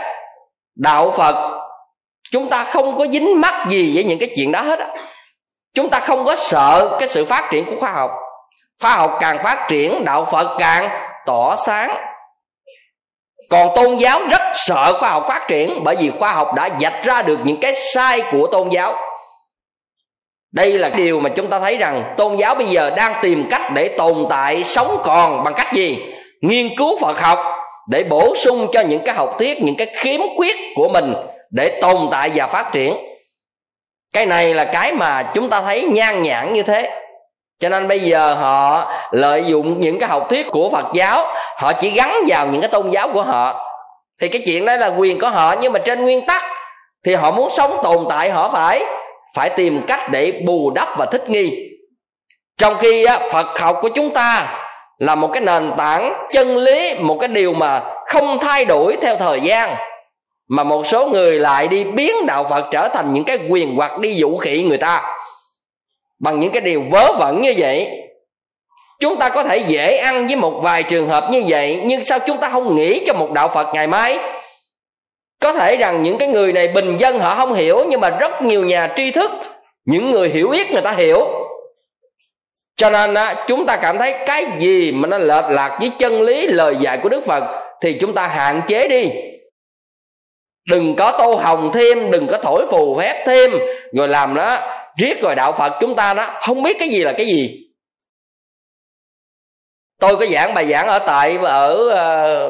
đạo 0.75 1.11
phật, 1.11 1.35
chúng 2.31 2.49
ta 2.49 2.63
không 2.63 2.97
có 2.97 3.07
dính 3.07 3.41
mắc 3.41 3.65
gì 3.69 3.91
với 3.95 4.03
những 4.03 4.19
cái 4.19 4.29
chuyện 4.35 4.51
đó 4.51 4.61
hết 4.61 4.79
á. 4.79 4.87
Chúng 5.73 5.89
ta 5.89 5.99
không 5.99 6.25
có 6.25 6.35
sợ 6.35 6.97
cái 6.99 7.09
sự 7.09 7.25
phát 7.25 7.47
triển 7.51 7.65
của 7.65 7.75
khoa 7.79 7.91
học. 7.91 8.11
Khoa 8.81 8.95
học 8.95 9.17
càng 9.19 9.43
phát 9.43 9.65
triển, 9.69 10.05
đạo 10.05 10.25
phật 10.25 10.55
càng 10.59 10.89
tỏ 11.25 11.55
sáng. 11.65 11.95
Còn 13.49 13.69
tôn 13.75 13.97
giáo 13.97 14.19
rất 14.31 14.41
sợ 14.53 14.97
khoa 14.99 15.09
học 15.09 15.25
phát 15.27 15.45
triển 15.47 15.83
bởi 15.83 15.95
vì 15.95 16.11
khoa 16.19 16.33
học 16.33 16.53
đã 16.55 16.69
dạch 16.79 17.03
ra 17.03 17.21
được 17.21 17.39
những 17.43 17.59
cái 17.59 17.73
sai 17.93 18.23
của 18.31 18.47
tôn 18.47 18.69
giáo. 18.69 18.95
Đây 20.53 20.71
là 20.71 20.89
điều 20.89 21.19
mà 21.19 21.29
chúng 21.29 21.49
ta 21.49 21.59
thấy 21.59 21.77
rằng 21.77 22.13
tôn 22.17 22.35
giáo 22.35 22.55
bây 22.55 22.65
giờ 22.67 22.89
đang 22.89 23.13
tìm 23.21 23.47
cách 23.49 23.61
để 23.73 23.95
tồn 23.97 24.25
tại 24.29 24.63
sống 24.63 25.01
còn 25.03 25.43
bằng 25.43 25.53
cách 25.53 25.73
gì? 25.73 26.13
Nghiên 26.41 26.75
cứu 26.77 26.99
phật 27.01 27.19
học 27.19 27.39
để 27.89 28.03
bổ 28.03 28.35
sung 28.35 28.67
cho 28.73 28.81
những 28.81 29.01
cái 29.05 29.15
học 29.15 29.35
thuyết 29.39 29.61
những 29.61 29.75
cái 29.75 29.87
khiếm 29.95 30.21
khuyết 30.37 30.57
của 30.75 30.89
mình 30.89 31.13
để 31.51 31.79
tồn 31.81 31.97
tại 32.11 32.31
và 32.35 32.47
phát 32.47 32.71
triển. 32.71 32.97
Cái 34.13 34.25
này 34.25 34.53
là 34.53 34.63
cái 34.63 34.93
mà 34.93 35.31
chúng 35.33 35.49
ta 35.49 35.61
thấy 35.61 35.83
nhan 35.83 36.21
nhản 36.21 36.53
như 36.53 36.63
thế. 36.63 37.01
Cho 37.59 37.69
nên 37.69 37.87
bây 37.87 37.99
giờ 37.99 38.33
họ 38.33 38.93
lợi 39.11 39.43
dụng 39.47 39.81
những 39.81 39.99
cái 39.99 40.09
học 40.09 40.27
thuyết 40.29 40.47
của 40.47 40.69
phật 40.69 40.85
giáo 40.93 41.27
họ 41.57 41.73
chỉ 41.73 41.89
gắn 41.89 42.15
vào 42.27 42.47
những 42.47 42.61
cái 42.61 42.69
tôn 42.69 42.89
giáo 42.89 43.09
của 43.13 43.23
họ. 43.23 43.67
Thì 44.21 44.27
cái 44.27 44.41
chuyện 44.45 44.65
đó 44.65 44.75
là 44.75 44.87
quyền 44.87 45.19
của 45.19 45.29
họ 45.29 45.55
nhưng 45.61 45.73
mà 45.73 45.79
trên 45.79 46.01
nguyên 46.01 46.25
tắc 46.25 46.43
thì 47.05 47.15
họ 47.15 47.31
muốn 47.31 47.49
sống 47.49 47.79
tồn 47.83 48.05
tại 48.09 48.29
họ 48.29 48.49
phải 48.49 48.83
phải 49.35 49.49
tìm 49.49 49.81
cách 49.87 49.99
để 50.11 50.41
bù 50.45 50.71
đắp 50.71 50.87
và 50.97 51.05
thích 51.05 51.29
nghi. 51.29 51.51
Trong 52.57 52.75
khi 52.79 53.05
á, 53.05 53.19
phật 53.31 53.59
học 53.59 53.77
của 53.81 53.89
chúng 53.89 54.13
ta 54.13 54.60
là 55.01 55.15
một 55.15 55.29
cái 55.33 55.41
nền 55.41 55.71
tảng 55.77 56.13
chân 56.31 56.57
lý, 56.57 56.93
một 56.99 57.17
cái 57.19 57.27
điều 57.27 57.53
mà 57.53 57.81
không 58.05 58.39
thay 58.39 58.65
đổi 58.65 58.97
theo 59.01 59.15
thời 59.15 59.41
gian, 59.41 59.75
mà 60.47 60.63
một 60.63 60.87
số 60.87 61.07
người 61.07 61.39
lại 61.39 61.67
đi 61.67 61.83
biến 61.83 62.25
đạo 62.25 62.43
phật 62.49 62.65
trở 62.71 62.87
thành 62.87 63.13
những 63.13 63.23
cái 63.23 63.39
quyền 63.49 63.75
hoặc 63.75 63.99
đi 63.99 64.13
dụ 64.13 64.37
khị 64.37 64.63
người 64.63 64.77
ta. 64.77 65.17
Bằng 66.19 66.39
những 66.39 66.51
cái 66.51 66.61
điều 66.61 66.83
vớ 66.91 67.13
vẩn 67.19 67.41
như 67.41 67.53
vậy, 67.57 67.89
chúng 68.99 69.15
ta 69.17 69.29
có 69.29 69.43
thể 69.43 69.57
dễ 69.57 69.97
ăn 69.97 70.27
với 70.27 70.35
một 70.35 70.59
vài 70.61 70.83
trường 70.83 71.07
hợp 71.07 71.27
như 71.31 71.43
vậy, 71.47 71.81
nhưng 71.83 72.05
sao 72.05 72.19
chúng 72.19 72.37
ta 72.37 72.49
không 72.49 72.75
nghĩ 72.75 73.03
cho 73.07 73.13
một 73.13 73.31
đạo 73.31 73.47
phật 73.47 73.67
ngày 73.73 73.87
mai? 73.87 74.19
Có 75.39 75.53
thể 75.53 75.77
rằng 75.77 76.03
những 76.03 76.17
cái 76.17 76.27
người 76.27 76.53
này 76.53 76.67
bình 76.67 76.97
dân 76.97 77.19
họ 77.19 77.35
không 77.35 77.53
hiểu, 77.53 77.85
nhưng 77.89 78.01
mà 78.01 78.09
rất 78.09 78.41
nhiều 78.41 78.65
nhà 78.65 78.93
tri 78.95 79.11
thức, 79.11 79.31
những 79.85 80.11
người 80.11 80.29
hiểu 80.29 80.47
biết 80.47 80.71
người 80.71 80.81
ta 80.81 80.91
hiểu 80.91 81.40
cho 82.81 82.89
nên 82.89 83.13
á, 83.13 83.45
chúng 83.47 83.65
ta 83.65 83.77
cảm 83.77 83.97
thấy 83.97 84.15
cái 84.25 84.45
gì 84.59 84.91
mà 84.91 85.07
nó 85.07 85.17
lệch 85.17 85.45
lạc 85.49 85.77
với 85.79 85.91
chân 85.99 86.21
lý 86.21 86.47
lời 86.47 86.75
dạy 86.79 86.97
của 87.03 87.09
đức 87.09 87.25
phật 87.25 87.43
thì 87.81 87.93
chúng 87.93 88.13
ta 88.13 88.27
hạn 88.27 88.61
chế 88.67 88.87
đi. 88.87 89.09
Đừng 90.67 90.95
có 90.95 91.11
tô 91.17 91.35
hồng 91.35 91.71
thêm 91.73 92.11
đừng 92.11 92.27
có 92.27 92.37
thổi 92.37 92.65
phù 92.71 92.99
phép 92.99 93.23
thêm. 93.25 93.51
Rồi 93.93 94.07
làm 94.07 94.33
nó 94.33 94.57
riết 94.97 95.21
rồi 95.21 95.35
đạo 95.35 95.51
phật 95.51 95.73
chúng 95.79 95.95
ta 95.95 96.13
nó 96.13 96.39
không 96.41 96.63
biết 96.63 96.77
cái 96.79 96.89
gì 96.89 97.03
là 97.03 97.13
cái 97.13 97.25
gì. 97.25 97.67
Tôi 99.99 100.17
có 100.17 100.25
giảng 100.25 100.53
bài 100.53 100.71
giảng 100.71 100.87
ở 100.87 100.99
tại 100.99 101.37
ở 101.43 101.77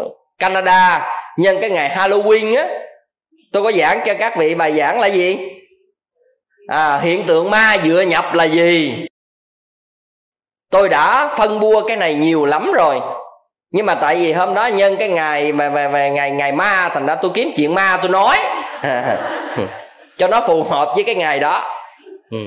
uh, 0.06 0.12
canada 0.40 1.08
nhân 1.38 1.58
cái 1.62 1.70
ngày 1.70 1.90
halloween 1.90 2.58
á. 2.58 2.68
Tôi 3.52 3.64
có 3.64 3.72
giảng 3.72 4.02
cho 4.06 4.14
các 4.20 4.38
vị 4.38 4.56
bài 4.56 4.72
giảng 4.72 5.00
là 5.00 5.08
gì? 5.08 5.38
À, 6.68 7.00
hiện 7.00 7.24
tượng 7.28 7.50
ma 7.50 7.78
dựa 7.84 8.02
nhập 8.02 8.34
là 8.34 8.44
gì? 8.44 9.06
Tôi 10.72 10.90
đã 10.90 11.30
phân 11.38 11.60
bua 11.60 11.82
cái 11.88 11.98
này 11.98 12.14
nhiều 12.14 12.46
lắm 12.46 12.72
rồi. 12.72 13.00
Nhưng 13.72 13.86
mà 13.86 13.96
tại 13.96 14.16
vì 14.16 14.34
hôm 14.34 14.54
đó 14.54 14.66
nhân 14.66 14.96
cái 15.00 15.10
ngày 15.10 15.52
mà 15.52 15.70
về, 15.70 15.88
về 15.88 16.10
ngày 16.10 16.32
ngày 16.32 16.52
ma 16.52 16.90
thành 16.94 17.06
ra 17.06 17.16
tôi 17.16 17.32
kiếm 17.34 17.52
chuyện 17.56 17.76
ma 17.76 17.98
tôi 18.02 18.12
nói. 18.12 18.38
Cho 20.18 20.28
nó 20.28 20.42
phù 20.48 20.64
hợp 20.64 20.92
với 20.96 21.04
cái 21.04 21.16
ngày 21.16 21.40
đó. 21.40 21.78
Ừ. 22.32 22.38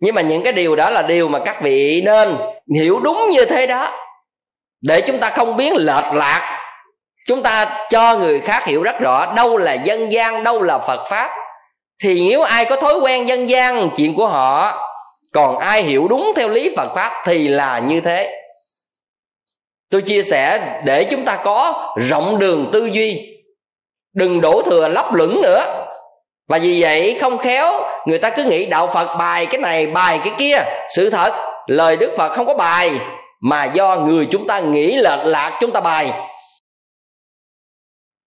nhưng 0.00 0.14
mà 0.14 0.22
những 0.22 0.42
cái 0.42 0.52
điều 0.52 0.76
đó 0.76 0.90
là 0.90 1.02
điều 1.02 1.28
mà 1.28 1.38
các 1.38 1.62
vị 1.62 2.02
nên 2.04 2.36
hiểu 2.74 3.00
đúng 3.00 3.30
như 3.30 3.44
thế 3.44 3.66
đó. 3.66 3.90
Để 4.80 5.00
chúng 5.00 5.18
ta 5.18 5.30
không 5.30 5.56
biến 5.56 5.74
lệch 5.76 6.12
lạc. 6.12 6.58
Chúng 7.28 7.42
ta 7.42 7.86
cho 7.90 8.16
người 8.16 8.40
khác 8.40 8.64
hiểu 8.64 8.82
rất 8.82 9.00
rõ 9.00 9.32
đâu 9.34 9.56
là 9.58 9.72
dân 9.72 10.12
gian 10.12 10.44
đâu 10.44 10.62
là 10.62 10.78
phật 10.78 11.06
pháp. 11.10 11.30
Thì 12.02 12.28
nếu 12.28 12.42
ai 12.42 12.64
có 12.64 12.76
thói 12.76 12.94
quen 12.94 13.28
dân 13.28 13.48
gian 13.48 13.90
chuyện 13.96 14.14
của 14.14 14.26
họ 14.26 14.78
còn 15.32 15.58
ai 15.58 15.82
hiểu 15.82 16.08
đúng 16.08 16.32
theo 16.36 16.48
lý 16.48 16.74
phật 16.76 16.94
pháp 16.94 17.12
thì 17.24 17.48
là 17.48 17.78
như 17.78 18.00
thế. 18.00 18.38
Tôi 19.90 20.02
chia 20.02 20.22
sẻ 20.22 20.60
để 20.84 21.04
chúng 21.04 21.24
ta 21.24 21.40
có 21.44 21.88
rộng 22.08 22.38
đường 22.38 22.70
tư 22.72 22.86
duy. 22.86 23.28
Đừng 24.14 24.40
đổ 24.40 24.62
thừa 24.62 24.88
lấp 24.88 25.14
lửng 25.14 25.42
nữa. 25.42 25.86
Và 26.48 26.58
vì 26.58 26.82
vậy 26.82 27.18
không 27.20 27.38
khéo, 27.38 27.72
người 28.06 28.18
ta 28.18 28.30
cứ 28.30 28.44
nghĩ 28.44 28.66
đạo 28.66 28.86
phật 28.86 29.16
bài 29.18 29.46
cái 29.46 29.60
này, 29.60 29.86
bài 29.86 30.20
cái 30.24 30.34
kia. 30.38 30.64
Sự 30.96 31.10
thật, 31.10 31.32
lời 31.66 31.96
đức 31.96 32.12
phật 32.16 32.34
không 32.34 32.46
có 32.46 32.54
bài, 32.54 32.92
mà 33.40 33.64
do 33.64 33.96
người 33.96 34.28
chúng 34.30 34.46
ta 34.46 34.60
nghĩ 34.60 34.96
lệch 34.96 35.24
lạc 35.24 35.58
chúng 35.60 35.72
ta 35.72 35.80
bài. 35.80 36.12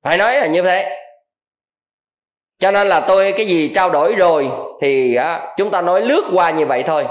Phải 0.04 0.18
nói 0.18 0.36
là 0.36 0.46
như 0.46 0.62
thế 0.62 1.05
cho 2.60 2.72
nên 2.72 2.88
là 2.88 3.00
tôi 3.00 3.32
cái 3.32 3.46
gì 3.46 3.72
trao 3.76 3.90
đổi 3.90 4.16
rồi 4.16 4.50
thì 4.82 5.16
á, 5.16 5.48
chúng 5.58 5.72
ta 5.72 5.82
nói 5.82 6.02
lướt 6.02 6.24
qua 6.34 6.52
như 6.52 6.66
vậy 6.66 6.84
thôi. 6.84 7.06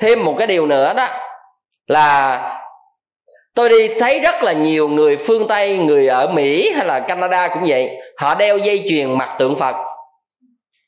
Thêm 0.00 0.24
một 0.24 0.34
cái 0.38 0.46
điều 0.46 0.66
nữa 0.66 0.94
đó 0.96 1.08
là 1.86 2.58
tôi 3.54 3.68
đi 3.68 3.88
thấy 3.98 4.20
rất 4.20 4.42
là 4.42 4.52
nhiều 4.52 4.88
người 4.88 5.16
phương 5.16 5.48
tây 5.48 5.78
người 5.78 6.08
ở 6.08 6.26
mỹ 6.26 6.72
hay 6.76 6.86
là 6.86 7.00
canada 7.00 7.48
cũng 7.48 7.64
vậy 7.66 7.90
họ 8.18 8.34
đeo 8.34 8.58
dây 8.58 8.84
chuyền 8.88 9.18
mặt 9.18 9.36
tượng 9.38 9.56
phật. 9.56 9.76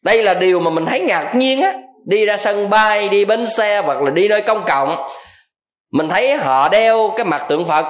Đây 0.02 0.22
là 0.22 0.34
điều 0.34 0.60
mà 0.60 0.70
mình 0.70 0.86
thấy 0.86 1.00
ngạc 1.00 1.32
nhiên 1.34 1.62
á. 1.62 1.72
Đi 2.06 2.24
ra 2.24 2.36
sân 2.36 2.70
bay 2.70 3.08
đi 3.08 3.24
bến 3.24 3.46
xe 3.46 3.82
hoặc 3.84 4.02
là 4.02 4.10
đi 4.10 4.28
nơi 4.28 4.40
công 4.40 4.64
cộng 4.66 5.08
mình 5.92 6.08
thấy 6.08 6.36
họ 6.36 6.68
đeo 6.68 7.12
cái 7.16 7.26
mặt 7.26 7.46
tượng 7.48 7.64
phật 7.64 7.84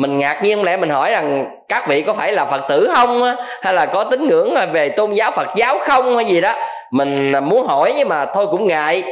mình 0.00 0.18
ngạc 0.18 0.40
nhiên 0.42 0.64
lẽ 0.64 0.76
mình 0.76 0.90
hỏi 0.90 1.10
rằng, 1.10 1.46
các 1.68 1.88
vị 1.88 2.02
có 2.02 2.12
phải 2.12 2.32
là 2.32 2.44
phật 2.44 2.60
tử 2.68 2.90
không 2.94 3.22
hay 3.62 3.74
là 3.74 3.86
có 3.86 4.04
tín 4.04 4.28
ngưỡng 4.28 4.54
về 4.72 4.88
tôn 4.88 5.12
giáo 5.12 5.30
phật 5.30 5.48
giáo 5.56 5.78
không 5.78 6.16
hay 6.16 6.24
gì 6.24 6.40
đó? 6.40 6.54
Mình 6.90 7.32
muốn 7.42 7.66
hỏi 7.66 7.94
nhưng 7.96 8.08
mà 8.08 8.26
thôi 8.34 8.46
cũng 8.50 8.66
ngại. 8.66 9.04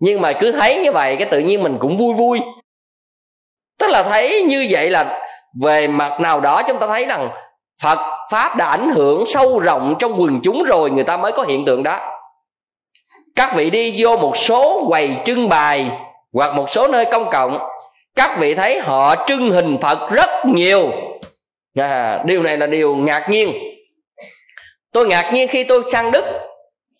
Nhưng 0.00 0.20
mà 0.20 0.32
cứ 0.32 0.52
thấy 0.52 0.82
như 0.82 0.92
vậy 0.92 1.16
cái 1.16 1.28
tự 1.28 1.38
nhiên 1.38 1.62
mình 1.62 1.76
cũng 1.80 1.98
vui 1.98 2.14
vui. 2.14 2.40
Tức 3.78 3.90
là 3.90 4.02
thấy 4.02 4.42
như 4.42 4.66
vậy 4.70 4.90
là 4.90 5.20
về 5.62 5.86
mặt 5.86 6.20
nào 6.20 6.40
đó 6.40 6.62
chúng 6.68 6.78
ta 6.78 6.86
thấy 6.86 7.06
rằng 7.06 7.28
phật 7.82 7.98
pháp 8.30 8.56
đã 8.56 8.66
ảnh 8.66 8.90
hưởng 8.90 9.24
sâu 9.26 9.58
rộng 9.58 9.94
trong 9.98 10.20
quần 10.20 10.40
chúng 10.42 10.62
rồi, 10.62 10.90
người 10.90 11.04
ta 11.04 11.16
mới 11.16 11.32
có 11.32 11.42
hiện 11.42 11.64
tượng 11.64 11.82
đó. 11.82 11.98
Các 13.36 13.54
vị 13.54 13.70
đi 13.70 13.94
vô 13.98 14.16
một 14.16 14.36
số 14.36 14.86
quầy 14.88 15.10
trưng 15.24 15.48
bày 15.48 15.86
hoặc 16.32 16.54
một 16.54 16.70
số 16.70 16.88
nơi 16.88 17.04
công 17.04 17.30
cộng 17.30 17.58
các 18.16 18.36
vị 18.38 18.54
thấy 18.54 18.78
họ 18.78 19.14
trưng 19.26 19.50
hình 19.50 19.78
phật 19.82 20.10
rất 20.10 20.30
nhiều. 20.46 20.92
À, 21.78 22.22
điều 22.26 22.42
này 22.42 22.58
là 22.58 22.66
điều 22.66 22.96
ngạc 22.96 23.26
nhiên. 23.30 23.52
Tôi 24.92 25.06
ngạc 25.06 25.30
nhiên 25.32 25.48
khi 25.48 25.64
tôi 25.64 25.82
sang 25.92 26.10
đức 26.10 26.24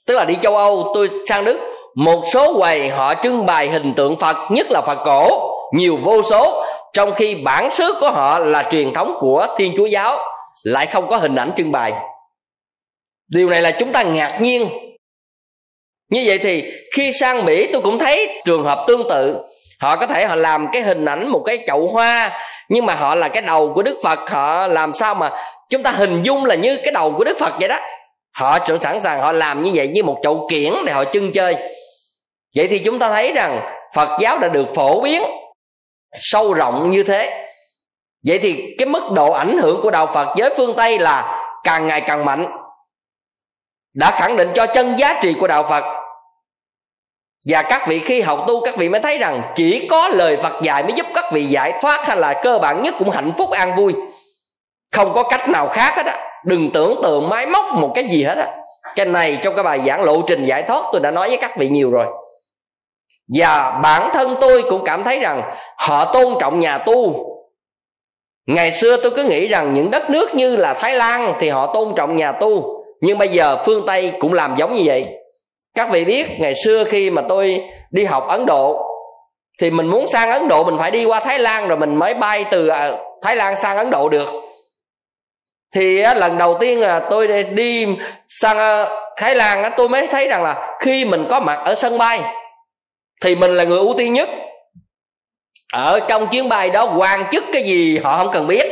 tức 0.06 0.14
là 0.14 0.24
đi 0.24 0.36
châu 0.42 0.56
âu 0.56 0.90
tôi 0.94 1.10
sang 1.26 1.44
đức. 1.44 1.58
Một 1.94 2.22
số 2.32 2.58
quầy 2.58 2.88
họ 2.88 3.14
trưng 3.22 3.46
bày 3.46 3.68
hình 3.68 3.94
tượng 3.94 4.18
phật 4.18 4.36
nhất 4.50 4.66
là 4.70 4.82
phật 4.82 4.98
cổ 5.04 5.50
nhiều 5.72 5.96
vô 5.96 6.22
số 6.22 6.64
trong 6.92 7.14
khi 7.14 7.34
bản 7.34 7.70
xứ 7.70 7.94
của 8.00 8.10
họ 8.10 8.38
là 8.38 8.68
truyền 8.70 8.94
thống 8.94 9.16
của 9.20 9.46
thiên 9.58 9.74
chúa 9.76 9.86
giáo 9.86 10.18
lại 10.62 10.86
không 10.86 11.08
có 11.08 11.16
hình 11.16 11.34
ảnh 11.34 11.52
trưng 11.56 11.72
bày. 11.72 11.92
Điều 13.28 13.50
này 13.50 13.62
là 13.62 13.70
chúng 13.70 13.92
ta 13.92 14.02
ngạc 14.02 14.38
nhiên. 14.42 14.68
Như 16.10 16.22
vậy 16.26 16.38
thì 16.38 16.64
khi 16.94 17.12
sang 17.12 17.44
mỹ 17.44 17.68
tôi 17.72 17.82
cũng 17.82 17.98
thấy 17.98 18.42
trường 18.44 18.64
hợp 18.64 18.84
tương 18.88 19.08
tự 19.08 19.36
họ 19.80 19.96
có 19.96 20.06
thể 20.06 20.26
họ 20.26 20.34
làm 20.36 20.68
cái 20.72 20.82
hình 20.82 21.04
ảnh 21.04 21.28
một 21.28 21.42
cái 21.46 21.64
chậu 21.66 21.88
hoa, 21.88 22.40
nhưng 22.68 22.86
mà 22.86 22.94
họ 22.94 23.14
là 23.14 23.28
cái 23.28 23.42
đầu 23.42 23.72
của 23.74 23.82
đức 23.82 23.98
phật. 24.02 24.18
Họ 24.30 24.66
làm 24.66 24.94
sao 24.94 25.14
mà 25.14 25.30
chúng 25.70 25.82
ta 25.82 25.90
hình 25.90 26.22
dung 26.22 26.44
là 26.44 26.54
như 26.54 26.78
cái 26.84 26.92
đầu 26.92 27.14
của 27.18 27.24
đức 27.24 27.38
phật 27.38 27.52
vậy 27.60 27.68
đó? 27.68 27.78
Họ 28.32 28.58
sẵn 28.80 29.00
sàng 29.00 29.20
họ 29.20 29.32
làm 29.32 29.62
như 29.62 29.70
vậy 29.74 29.88
như 29.88 30.02
một 30.02 30.18
chậu 30.22 30.46
kiển 30.50 30.72
để 30.86 30.92
họ 30.92 31.04
trưng 31.04 31.32
chơi. 31.32 31.56
Vậy 32.56 32.68
thì 32.68 32.78
chúng 32.78 32.98
ta 32.98 33.08
thấy 33.08 33.32
rằng 33.32 33.60
phật 33.94 34.18
giáo 34.20 34.38
đã 34.38 34.48
được 34.48 34.66
phổ 34.74 35.00
biến 35.00 35.22
sâu 36.18 36.54
rộng 36.54 36.90
như 36.90 37.02
thế. 37.02 37.48
Vậy 38.26 38.38
thì 38.38 38.74
cái 38.78 38.86
mức 38.86 39.02
độ 39.12 39.32
ảnh 39.32 39.58
hưởng 39.58 39.80
của 39.82 39.90
đạo 39.90 40.06
phật 40.06 40.28
với 40.38 40.54
phương 40.56 40.74
tây 40.76 40.98
là 40.98 41.46
càng 41.64 41.86
ngày 41.86 42.00
càng 42.00 42.24
mạnh. 42.24 42.46
Đã 43.94 44.10
khẳng 44.10 44.36
định 44.36 44.48
cho 44.54 44.66
chân 44.66 44.98
giá 44.98 45.20
trị 45.22 45.34
của 45.40 45.46
đạo 45.46 45.62
phật 45.62 45.99
và 47.46 47.62
các 47.62 47.88
vị 47.88 47.98
khi 47.98 48.20
học 48.20 48.44
tu, 48.48 48.60
các 48.64 48.76
vị 48.76 48.88
mới 48.88 49.00
thấy 49.00 49.18
rằng 49.18 49.42
chỉ 49.54 49.86
có 49.90 50.08
lời 50.08 50.36
phật 50.36 50.62
dạy 50.62 50.82
mới 50.82 50.92
giúp 50.92 51.06
các 51.14 51.24
vị 51.32 51.44
giải 51.44 51.72
thoát 51.82 52.06
hay 52.06 52.16
là 52.16 52.40
cơ 52.42 52.58
bản 52.58 52.82
nhất 52.82 52.94
cũng 52.98 53.10
hạnh 53.10 53.32
phúc, 53.38 53.50
an 53.50 53.76
vui. 53.76 53.94
Không 54.92 55.12
có 55.14 55.22
cách 55.22 55.48
nào 55.48 55.68
khác 55.68 55.96
hết 55.96 56.06
á. 56.06 56.26
Đừng 56.44 56.70
tưởng 56.70 57.00
tượng 57.02 57.28
máy 57.28 57.46
móc 57.46 57.64
một 57.74 57.92
cái 57.94 58.04
gì 58.04 58.22
hết 58.22 58.38
á. 58.38 58.56
Cái 58.96 59.06
này 59.06 59.38
trong 59.42 59.54
cái 59.54 59.62
bài 59.62 59.80
giảng 59.86 60.04
lộ 60.04 60.22
trình 60.26 60.44
giải 60.44 60.62
thoát 60.62 60.84
tôi 60.92 61.00
đã 61.00 61.10
nói 61.10 61.28
với 61.28 61.36
các 61.36 61.56
vị 61.58 61.68
nhiều 61.68 61.90
rồi. 61.90 62.06
Và 63.34 63.80
bản 63.82 64.10
thân 64.12 64.36
tôi 64.40 64.62
cũng 64.70 64.84
cảm 64.84 65.04
thấy 65.04 65.18
rằng 65.18 65.54
họ 65.76 66.12
tôn 66.12 66.34
trọng 66.40 66.60
nhà 66.60 66.78
tu. 66.78 67.26
Ngày 68.46 68.72
xưa 68.72 68.96
tôi 68.96 69.12
cứ 69.16 69.24
nghĩ 69.24 69.46
rằng 69.46 69.74
những 69.74 69.90
đất 69.90 70.10
nước 70.10 70.34
như 70.34 70.56
là 70.56 70.74
thái 70.74 70.94
lan 70.94 71.34
thì 71.40 71.48
họ 71.48 71.66
tôn 71.74 71.94
trọng 71.96 72.16
nhà 72.16 72.32
tu. 72.32 72.84
Nhưng 73.00 73.18
bây 73.18 73.28
giờ 73.28 73.56
phương 73.64 73.86
tây 73.86 74.12
cũng 74.20 74.32
làm 74.32 74.54
giống 74.56 74.74
như 74.74 74.82
vậy 74.84 75.19
các 75.74 75.90
vị 75.90 76.04
biết, 76.04 76.26
ngày 76.38 76.54
xưa 76.64 76.84
khi 76.84 77.10
mà 77.10 77.22
tôi 77.28 77.60
đi 77.90 78.04
học 78.04 78.28
ấn 78.28 78.46
độ, 78.46 78.86
thì 79.60 79.70
mình 79.70 79.86
muốn 79.86 80.06
sang 80.08 80.30
ấn 80.30 80.48
độ, 80.48 80.64
mình 80.64 80.78
phải 80.78 80.90
đi 80.90 81.04
qua 81.04 81.20
thái 81.20 81.38
lan 81.38 81.68
rồi 81.68 81.78
mình 81.78 81.96
mới 81.96 82.14
bay 82.14 82.44
từ 82.50 82.68
à, 82.68 82.92
thái 83.22 83.36
lan 83.36 83.56
sang 83.56 83.76
ấn 83.76 83.90
độ 83.90 84.08
được. 84.08 84.28
Thì 85.74 86.02
lần 86.02 86.38
đầu 86.38 86.56
tiên 86.60 86.80
là 86.80 87.00
tôi 87.10 87.42
đi 87.42 87.86
sang 88.28 88.58
à, 88.58 88.86
thái 89.16 89.34
lan 89.34 89.72
tôi 89.76 89.88
mới 89.88 90.06
thấy 90.06 90.28
rằng 90.28 90.42
là 90.42 90.76
khi 90.80 91.04
mình 91.04 91.24
có 91.30 91.40
mặt 91.40 91.58
ở 91.64 91.74
sân 91.74 91.98
bay, 91.98 92.20
thì 93.22 93.36
mình 93.36 93.56
là 93.56 93.64
người 93.64 93.78
ưu 93.78 93.94
tiên 93.98 94.12
nhất. 94.12 94.28
Ở 95.72 96.00
trong 96.08 96.28
chuyến 96.28 96.48
bay 96.48 96.70
đó, 96.70 96.94
quan 96.98 97.30
chức 97.30 97.44
cái 97.52 97.62
gì 97.62 97.98
họ 97.98 98.16
không 98.16 98.32
cần 98.32 98.46
biết. 98.46 98.66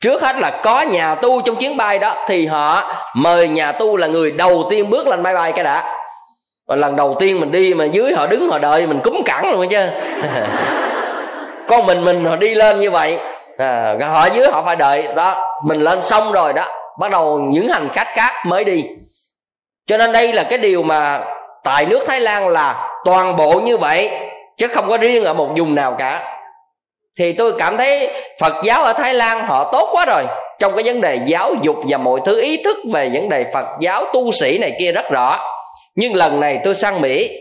Trước 0.00 0.22
hết 0.22 0.36
là 0.36 0.60
có 0.62 0.82
nhà 0.82 1.14
tu 1.14 1.40
trong 1.40 1.56
chuyến 1.56 1.76
bay 1.76 1.98
đó, 1.98 2.14
thì 2.28 2.46
họ 2.46 2.94
mời 3.14 3.48
nhà 3.48 3.72
tu 3.72 3.96
là 3.96 4.06
người 4.06 4.30
đầu 4.30 4.66
tiên 4.70 4.90
bước 4.90 5.06
lên 5.06 5.22
máy 5.22 5.34
bay 5.34 5.52
cái 5.52 5.64
đã 5.64 5.97
và 6.68 6.76
lần 6.76 6.96
đầu 6.96 7.16
tiên 7.18 7.40
mình 7.40 7.52
đi 7.52 7.74
mà 7.74 7.84
dưới 7.84 8.14
họ 8.14 8.26
đứng 8.26 8.48
họ 8.48 8.58
đợi 8.58 8.86
mình 8.86 9.00
cúng 9.04 9.22
cẳng 9.24 9.52
luôn 9.52 9.68
chứ. 9.68 9.86
Con 11.68 11.86
mình 11.86 12.04
mình 12.04 12.24
họ 12.24 12.36
đi 12.36 12.54
lên 12.54 12.78
như 12.78 12.90
vậy. 12.90 13.18
À, 13.58 13.94
họ 14.00 14.26
dưới 14.26 14.48
họ 14.50 14.62
phải 14.62 14.76
đợi. 14.76 15.08
Đó 15.16 15.58
mình 15.64 15.80
lên 15.80 16.02
xong 16.02 16.32
rồi 16.32 16.52
đó 16.52 16.64
bắt 16.98 17.10
đầu 17.10 17.38
những 17.38 17.68
hành 17.68 17.88
khách 17.92 18.08
khác 18.08 18.32
mới 18.46 18.64
đi. 18.64 18.84
Cho 19.86 19.98
nên 19.98 20.12
đây 20.12 20.32
là 20.32 20.42
cái 20.42 20.58
điều 20.58 20.82
mà 20.82 21.20
tại 21.64 21.86
nước 21.86 22.04
thái 22.06 22.20
lan 22.20 22.48
là 22.48 22.90
toàn 23.04 23.36
bộ 23.36 23.60
như 23.64 23.76
vậy 23.76 24.10
chứ 24.56 24.68
không 24.68 24.88
có 24.88 24.96
riêng 24.96 25.24
ở 25.24 25.34
một 25.34 25.48
vùng 25.56 25.74
nào 25.74 25.94
cả. 25.98 26.40
Thì 27.18 27.32
tôi 27.32 27.52
cảm 27.58 27.76
thấy 27.76 28.10
phật 28.40 28.54
giáo 28.64 28.84
ở 28.84 28.92
thái 28.92 29.14
lan 29.14 29.46
họ 29.46 29.70
tốt 29.72 29.88
quá 29.92 30.04
rồi. 30.06 30.22
Trong 30.58 30.76
cái 30.76 30.84
vấn 30.84 31.00
đề 31.00 31.18
giáo 31.26 31.54
dục 31.62 31.76
và 31.88 31.98
mọi 31.98 32.20
thứ 32.24 32.40
ý 32.40 32.62
thức 32.64 32.76
về 32.92 33.10
vấn 33.12 33.28
đề 33.28 33.44
phật 33.54 33.66
giáo 33.80 34.04
tu 34.12 34.32
sĩ 34.32 34.58
này 34.58 34.72
kia 34.78 34.92
rất 34.92 35.10
rõ 35.10 35.57
nhưng 35.98 36.14
lần 36.14 36.40
này 36.40 36.60
tôi 36.64 36.74
sang 36.74 37.00
mỹ. 37.00 37.38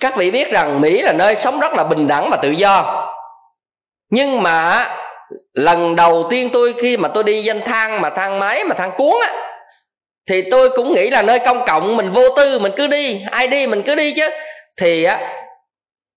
Các 0.00 0.16
vị 0.16 0.30
biết 0.30 0.50
rằng 0.50 0.80
mỹ 0.80 1.02
là 1.02 1.12
nơi 1.12 1.36
sống 1.36 1.60
rất 1.60 1.72
là 1.72 1.84
bình 1.84 2.08
đẳng 2.08 2.30
và 2.30 2.36
tự 2.36 2.50
do. 2.50 3.06
Nhưng 4.10 4.42
mà 4.42 4.88
lần 5.52 5.96
đầu 5.96 6.26
tiên 6.30 6.50
tôi 6.52 6.74
khi 6.78 6.96
mà 6.96 7.08
tôi 7.08 7.24
đi 7.24 7.42
danh 7.42 7.60
thang 7.60 8.00
mà 8.00 8.10
thang 8.10 8.38
máy 8.38 8.64
mà 8.64 8.74
thang 8.74 8.92
cuốn 8.96 9.14
á, 9.22 9.32
thì 10.28 10.42
tôi 10.50 10.70
cũng 10.70 10.92
nghĩ 10.92 11.10
là 11.10 11.22
nơi 11.22 11.38
công 11.38 11.64
cộng 11.66 11.96
mình 11.96 12.12
vô 12.12 12.28
tư, 12.36 12.58
mình 12.58 12.72
cứ 12.76 12.86
đi, 12.86 13.22
ai 13.30 13.48
đi 13.48 13.66
mình 13.66 13.82
cứ 13.82 13.94
đi 13.94 14.12
chứ. 14.12 14.30
Thì 14.80 15.04
á, 15.04 15.32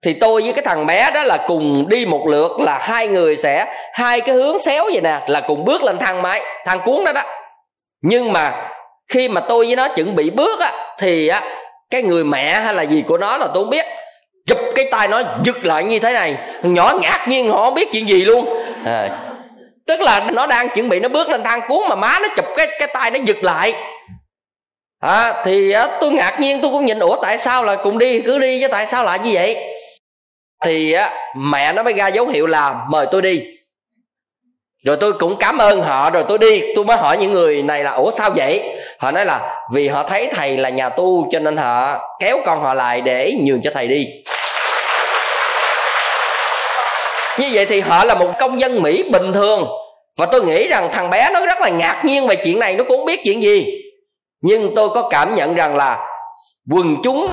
thì 0.06 0.14
tôi 0.14 0.42
với 0.42 0.54
cái 0.54 0.64
thằng 0.66 0.86
bé 0.86 1.12
đó 1.12 1.24
là 1.24 1.38
cùng 1.48 1.90
đi 1.90 2.06
một 2.06 2.28
lượt 2.28 2.60
là 2.60 2.78
hai 2.78 3.08
người 3.08 3.36
sẽ, 3.36 3.66
hai 3.94 4.22
cái 4.22 4.36
hướng 4.36 4.60
xéo 4.60 4.84
vậy 4.84 5.02
nè, 5.02 5.20
là 5.28 5.42
cùng 5.48 5.66
bước 5.66 5.84
lên 5.84 5.98
thang 6.00 6.22
máy, 6.22 6.42
thang 6.66 6.80
cuốn 6.86 7.06
đó 7.06 7.12
đó. 7.12 7.24
Nhưng 8.02 8.34
mà 8.34 8.70
khi 9.08 9.28
mà 9.30 9.42
tôi 9.42 9.66
với 9.66 9.76
nó 9.76 9.88
chuẩn 9.88 10.16
bị 10.16 10.30
bước 10.30 10.60
á 10.60 10.74
thì 11.00 11.28
á 11.28 11.44
cái 11.90 12.04
người 12.04 12.24
mẹ 12.24 12.60
hay 12.60 12.74
là 12.74 12.82
gì 12.82 13.04
của 13.08 13.18
nó 13.18 13.38
là 13.38 13.48
tôi 13.54 13.64
không 13.64 13.70
biết. 13.70 13.86
Chụp 14.48 14.58
cái 14.76 14.86
tay 14.92 15.08
nó 15.08 15.22
giật 15.44 15.66
lại 15.66 15.84
như 15.84 16.00
thế 16.00 16.14
này. 16.14 16.38
Nhỏ 16.64 16.94
ngạc 17.02 17.26
nhiên 17.28 17.50
họ 17.50 17.58
không 17.58 17.74
biết 17.74 17.92
chuyện 17.92 18.08
gì 18.08 18.26
luôn. 18.26 18.58
À, 18.86 19.10
tức 19.88 20.02
là 20.02 20.28
nó 20.32 20.48
đang 20.48 20.70
chuẩn 20.70 20.90
bị 20.90 21.00
nó 21.00 21.10
bước 21.10 21.30
lên 21.30 21.44
thang 21.44 21.62
cuốn 21.68 21.90
mà 21.90 21.96
má 21.96 22.20
nó 22.22 22.28
chụp 22.36 22.46
cái 22.58 22.68
cái 22.80 22.88
tay 22.94 23.12
nó 23.12 23.20
giật 23.26 23.44
lại. 23.44 23.74
À, 25.00 25.44
thì 25.46 25.72
á, 25.72 25.88
tôi 26.02 26.12
ngạc 26.12 26.40
nhiên 26.40 26.62
tôi 26.62 26.72
cũng 26.72 26.86
nhìn 26.86 27.00
ủa 27.00 27.22
tại 27.22 27.38
sao 27.38 27.64
là 27.64 27.76
cùng 27.76 27.98
đi? 27.98 28.22
Cứ 28.22 28.40
đi 28.40 28.62
chứ 28.62 28.68
tại 28.68 28.88
sao 28.88 29.04
lại 29.04 29.20
như 29.20 29.32
vậy? 29.34 29.58
Thì 30.66 30.92
á, 30.92 31.12
mẹ 31.36 31.74
nó 31.74 31.84
mới 31.84 31.94
ra 31.94 32.08
dấu 32.08 32.28
hiệu 32.28 32.48
là 32.48 32.76
mời 32.90 33.06
tôi 33.12 33.22
đi 33.22 33.42
rồi 34.84 34.98
tôi 35.00 35.14
cũng 35.14 35.36
cảm 35.40 35.58
ơn 35.58 35.82
họ. 35.82 36.10
Rồi 36.10 36.24
tôi 36.28 36.38
đi, 36.38 36.64
tôi 36.76 36.86
mới 36.86 36.98
hỏi 36.98 37.18
những 37.18 37.32
người 37.32 37.64
này 37.64 37.84
là, 37.84 37.92
ủa 37.92 38.12
sao 38.12 38.30
vậy? 38.36 38.64
Họ 39.00 39.12
nói 39.12 39.26
là, 39.26 39.56
vì 39.74 39.88
họ 39.88 40.04
thấy 40.04 40.28
thầy 40.36 40.58
là 40.58 40.70
nhà 40.70 40.90
tu, 40.90 41.28
cho 41.32 41.40
nên 41.40 41.58
họ 41.58 42.00
kéo 42.20 42.38
con 42.46 42.64
họ 42.64 42.74
lại 42.74 43.02
để 43.02 43.34
nhường 43.44 43.62
cho 43.62 43.72
thầy 43.74 43.88
đi. 43.88 44.08
Như 47.38 47.50
vậy 47.52 47.66
thì 47.66 47.82
họ 47.82 48.04
là 48.04 48.16
một 48.16 48.30
công 48.40 48.60
dân 48.60 48.84
mỹ 48.84 49.04
bình 49.04 49.34
thường. 49.34 49.68
Và 50.18 50.26
tôi 50.26 50.44
nghĩ 50.44 50.68
rằng 50.68 50.90
thằng 50.94 51.10
bé 51.10 51.30
nó 51.34 51.46
rất 51.46 51.62
là 51.62 51.70
ngạc 51.70 52.02
nhiên 52.06 52.28
về 52.28 52.36
chuyện 52.36 52.60
này, 52.60 52.76
nó 52.76 52.84
cũng 52.84 52.98
không 52.98 53.06
biết 53.06 53.20
chuyện 53.24 53.44
gì. 53.44 53.82
Nhưng 54.42 54.76
tôi 54.76 54.90
có 54.90 55.10
cảm 55.10 55.36
nhận 55.36 55.56
rằng 55.56 55.76
là 55.76 56.08
quần 56.72 56.96
chúng, 57.04 57.28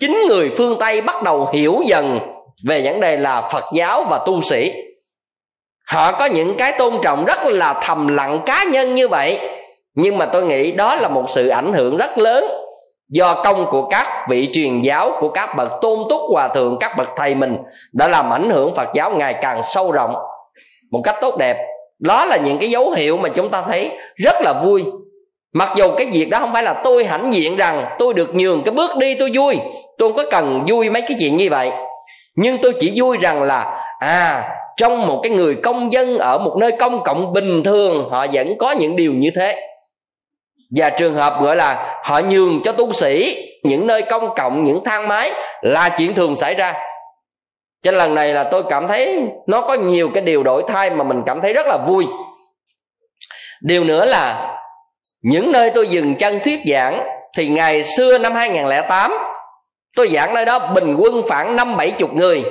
chính 0.00 0.26
người 0.28 0.50
phương 0.56 0.76
tây 0.80 1.00
bắt 1.00 1.22
đầu 1.22 1.48
hiểu 1.52 1.80
dần 1.86 2.20
về 2.66 2.82
vấn 2.84 3.00
đề 3.00 3.16
là 3.16 3.40
phật 3.52 3.64
giáo 3.74 4.04
và 4.10 4.18
tu 4.26 4.42
sĩ 4.42 4.72
họ 5.86 6.12
có 6.12 6.24
những 6.24 6.56
cái 6.56 6.72
tôn 6.72 6.94
trọng 7.02 7.24
rất 7.24 7.38
là 7.44 7.80
thầm 7.82 8.08
lặng 8.08 8.40
cá 8.46 8.64
nhân 8.64 8.94
như 8.94 9.08
vậy. 9.08 9.40
Nhưng 9.94 10.18
mà 10.18 10.26
tôi 10.26 10.46
nghĩ 10.46 10.72
đó 10.72 10.94
là 10.94 11.08
một 11.08 11.30
sự 11.30 11.48
ảnh 11.48 11.72
hưởng 11.72 11.96
rất 11.96 12.18
lớn 12.18 12.44
do 13.10 13.42
công 13.44 13.66
của 13.70 13.88
các 13.88 14.26
vị 14.28 14.48
truyền 14.52 14.80
giáo, 14.80 15.10
của 15.20 15.28
các 15.28 15.56
bậc 15.56 15.68
tôn 15.80 15.98
túc 16.10 16.20
hòa 16.32 16.48
thượng, 16.48 16.76
các 16.80 16.96
bậc 16.96 17.08
thầy 17.16 17.34
mình 17.34 17.56
đã 17.92 18.08
làm 18.08 18.32
ảnh 18.32 18.50
hưởng 18.50 18.74
phật 18.74 18.88
giáo 18.94 19.10
ngày 19.10 19.34
càng 19.34 19.62
sâu 19.62 19.92
rộng 19.92 20.14
một 20.90 21.00
cách 21.04 21.16
tốt 21.20 21.36
đẹp. 21.38 21.56
Đó 21.98 22.24
là 22.24 22.36
những 22.36 22.58
cái 22.58 22.70
dấu 22.70 22.90
hiệu 22.90 23.16
mà 23.16 23.28
chúng 23.28 23.50
ta 23.50 23.62
thấy 23.62 23.98
rất 24.16 24.36
là 24.40 24.52
vui. 24.64 24.84
Mặc 25.54 25.68
dù 25.76 25.90
cái 25.96 26.06
việc 26.12 26.24
đó 26.24 26.38
không 26.38 26.52
phải 26.52 26.62
là 26.62 26.74
tôi 26.84 27.04
hãnh 27.04 27.32
diện 27.32 27.56
rằng 27.56 27.86
tôi 27.98 28.14
được 28.14 28.34
nhường 28.34 28.62
cái 28.64 28.74
bước 28.74 28.96
đi 28.96 29.14
tôi 29.14 29.30
vui, 29.34 29.58
tôi 29.98 30.08
không 30.08 30.16
có 30.16 30.30
cần 30.30 30.64
vui 30.68 30.90
mấy 30.90 31.02
cái 31.02 31.16
chuyện 31.20 31.36
như 31.36 31.48
vậy. 31.50 31.70
Nhưng 32.36 32.58
tôi 32.62 32.72
chỉ 32.80 32.92
vui 32.96 33.16
rằng 33.20 33.42
là 33.42 33.84
à 33.98 34.48
trong 34.76 35.06
một 35.06 35.20
cái 35.22 35.32
người 35.32 35.54
công 35.54 35.92
dân 35.92 36.18
ở 36.18 36.38
một 36.38 36.56
nơi 36.60 36.72
công 36.72 37.02
cộng 37.04 37.32
bình 37.32 37.62
thường, 37.62 38.08
họ 38.10 38.26
vẫn 38.32 38.58
có 38.58 38.70
những 38.72 38.96
điều 38.96 39.12
như 39.12 39.30
thế. 39.36 39.68
Và 40.76 40.90
trường 40.90 41.14
hợp 41.14 41.42
gọi 41.42 41.56
là 41.56 42.00
họ 42.04 42.20
nhường 42.20 42.60
cho 42.64 42.72
tu 42.72 42.92
sĩ 42.92 43.36
những 43.62 43.86
nơi 43.86 44.02
công 44.02 44.34
cộng, 44.34 44.64
những 44.64 44.84
thang 44.84 45.08
máy 45.08 45.32
là 45.62 45.88
chuyện 45.88 46.14
thường 46.14 46.36
xảy 46.36 46.54
ra. 46.54 46.74
Cho 47.82 47.92
lần 47.92 48.14
này 48.14 48.34
là 48.34 48.44
tôi 48.44 48.62
cảm 48.70 48.88
thấy 48.88 49.22
nó 49.46 49.60
có 49.60 49.74
nhiều 49.74 50.10
cái 50.14 50.22
điều 50.22 50.42
đổi 50.42 50.62
thay 50.68 50.90
mà 50.90 51.04
mình 51.04 51.22
cảm 51.26 51.40
thấy 51.40 51.52
rất 51.52 51.66
là 51.66 51.78
vui. 51.86 52.06
Điều 53.62 53.84
nữa 53.84 54.04
là 54.04 54.56
những 55.22 55.52
nơi 55.52 55.70
tôi 55.70 55.88
dừng 55.88 56.14
chân 56.14 56.40
thuyết 56.44 56.60
giảng 56.66 57.06
thì 57.36 57.48
ngày 57.48 57.84
xưa 57.84 58.18
năm 58.18 58.34
2008 58.34 59.12
tôi 59.96 60.08
giảng 60.08 60.34
nơi 60.34 60.44
đó 60.44 60.58
bình 60.74 60.96
quân 60.98 61.22
khoảng 61.28 61.56
năm 61.56 61.76
bảy 61.76 61.90
chục 61.90 62.14
người 62.14 62.44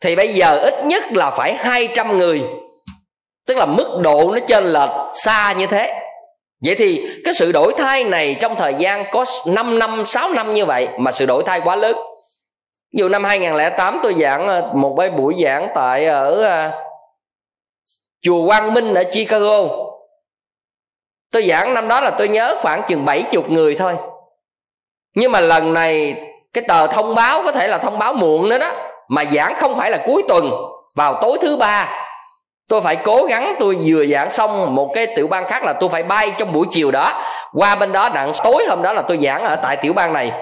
thì 0.00 0.16
bây 0.16 0.34
giờ 0.34 0.58
ít 0.58 0.74
nhất 0.84 1.04
là 1.12 1.30
phải 1.30 1.54
200 1.54 2.18
người 2.18 2.42
tức 3.46 3.56
là 3.56 3.66
mức 3.66 3.98
độ 4.02 4.30
nó 4.34 4.38
trên 4.48 4.64
lệch 4.64 4.90
xa 5.14 5.52
như 5.52 5.66
thế 5.66 6.02
Vậy 6.64 6.74
thì 6.78 7.06
cái 7.24 7.34
sự 7.34 7.52
đổi 7.52 7.74
thay 7.78 8.04
này 8.04 8.36
trong 8.40 8.56
thời 8.56 8.74
gian 8.74 9.04
có 9.12 9.24
5 9.46 9.78
năm, 9.78 10.06
6 10.06 10.30
năm 10.30 10.54
như 10.54 10.66
vậy 10.66 10.88
mà 10.98 11.12
sự 11.12 11.26
đổi 11.26 11.42
thay 11.46 11.60
quá 11.60 11.76
lớn. 11.76 11.96
Ví 12.92 12.98
dụ 12.98 13.08
năm 13.08 13.24
2008 13.24 14.00
tôi 14.02 14.14
giảng 14.20 14.48
ờ, 14.48 14.70
một 14.74 14.96
cái 14.98 15.10
buổi 15.10 15.34
giảng 15.44 15.68
tại 15.74 16.06
ở 16.06 16.42
ờ, 16.42 16.70
chùa 18.22 18.46
Quang 18.46 18.74
Minh 18.74 18.94
ở 18.94 19.04
Chicago. 19.10 19.68
Tôi 21.32 21.42
giảng 21.42 21.74
năm 21.74 21.88
đó 21.88 22.00
là 22.00 22.10
tôi 22.10 22.28
nhớ 22.28 22.58
khoảng 22.62 22.82
chừng 22.88 23.04
70 23.04 23.42
người 23.48 23.74
thôi. 23.74 23.96
Nhưng 25.14 25.32
mà 25.32 25.40
lần 25.40 25.74
này 25.74 26.14
cái 26.52 26.64
tờ 26.68 26.86
thông 26.86 27.14
báo 27.14 27.42
có 27.44 27.52
thể 27.52 27.68
là 27.68 27.78
thông 27.78 27.98
báo 27.98 28.12
muộn 28.12 28.48
nữa 28.48 28.58
đó 28.58 28.72
mà 29.08 29.24
giảng 29.32 29.54
không 29.54 29.76
phải 29.76 29.90
là 29.90 29.98
cuối 30.06 30.22
tuần 30.28 30.50
vào 30.94 31.18
tối 31.22 31.38
thứ 31.42 31.56
ba 31.56 31.88
tôi 32.68 32.82
phải 32.82 32.96
cố 32.96 33.24
gắng 33.24 33.54
tôi 33.58 33.76
vừa 33.86 34.06
giảng 34.06 34.30
xong 34.30 34.74
một 34.74 34.90
cái 34.94 35.06
tiểu 35.16 35.28
bang 35.28 35.48
khác 35.48 35.64
là 35.64 35.72
tôi 35.72 35.88
phải 35.88 36.02
bay 36.02 36.32
trong 36.38 36.52
buổi 36.52 36.66
chiều 36.70 36.90
đó. 36.90 37.24
Qua 37.54 37.74
bên 37.74 37.92
đó 37.92 38.08
đặng 38.08 38.32
tối 38.44 38.64
hôm 38.68 38.82
đó 38.82 38.92
là 38.92 39.02
tôi 39.02 39.18
giảng 39.22 39.44
ở 39.44 39.56
tại 39.56 39.76
tiểu 39.76 39.92
bang 39.92 40.12
này. 40.12 40.32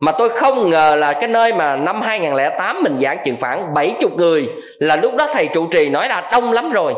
Mà 0.00 0.12
tôi 0.12 0.28
không 0.28 0.70
ngờ 0.70 0.96
là 0.98 1.12
cái 1.12 1.28
nơi 1.28 1.52
mà 1.52 1.76
năm 1.76 2.02
2008 2.02 2.82
mình 2.82 2.98
giảng 3.02 3.18
chừng 3.24 3.36
khoảng 3.40 3.74
70 3.74 4.10
người 4.16 4.48
là 4.78 4.96
lúc 4.96 5.14
đó 5.14 5.26
thầy 5.32 5.46
trụ 5.46 5.66
trì 5.66 5.88
nói 5.88 6.08
là 6.08 6.28
đông 6.32 6.52
lắm 6.52 6.72
rồi. 6.72 6.94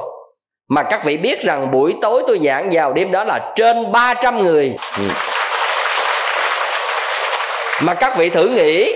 Mà 0.68 0.82
các 0.82 1.04
vị 1.04 1.16
biết 1.16 1.42
rằng 1.42 1.70
buổi 1.70 1.94
tối 2.02 2.22
tôi 2.26 2.40
giảng 2.44 2.68
vào 2.72 2.92
đêm 2.92 3.10
đó 3.10 3.24
là 3.24 3.52
trên 3.56 3.92
300 3.92 4.42
người. 4.42 4.76
Ừ. 4.98 5.04
mà 7.82 7.94
các 7.94 8.16
vị 8.16 8.28
thử 8.28 8.48
nghĩ 8.48 8.94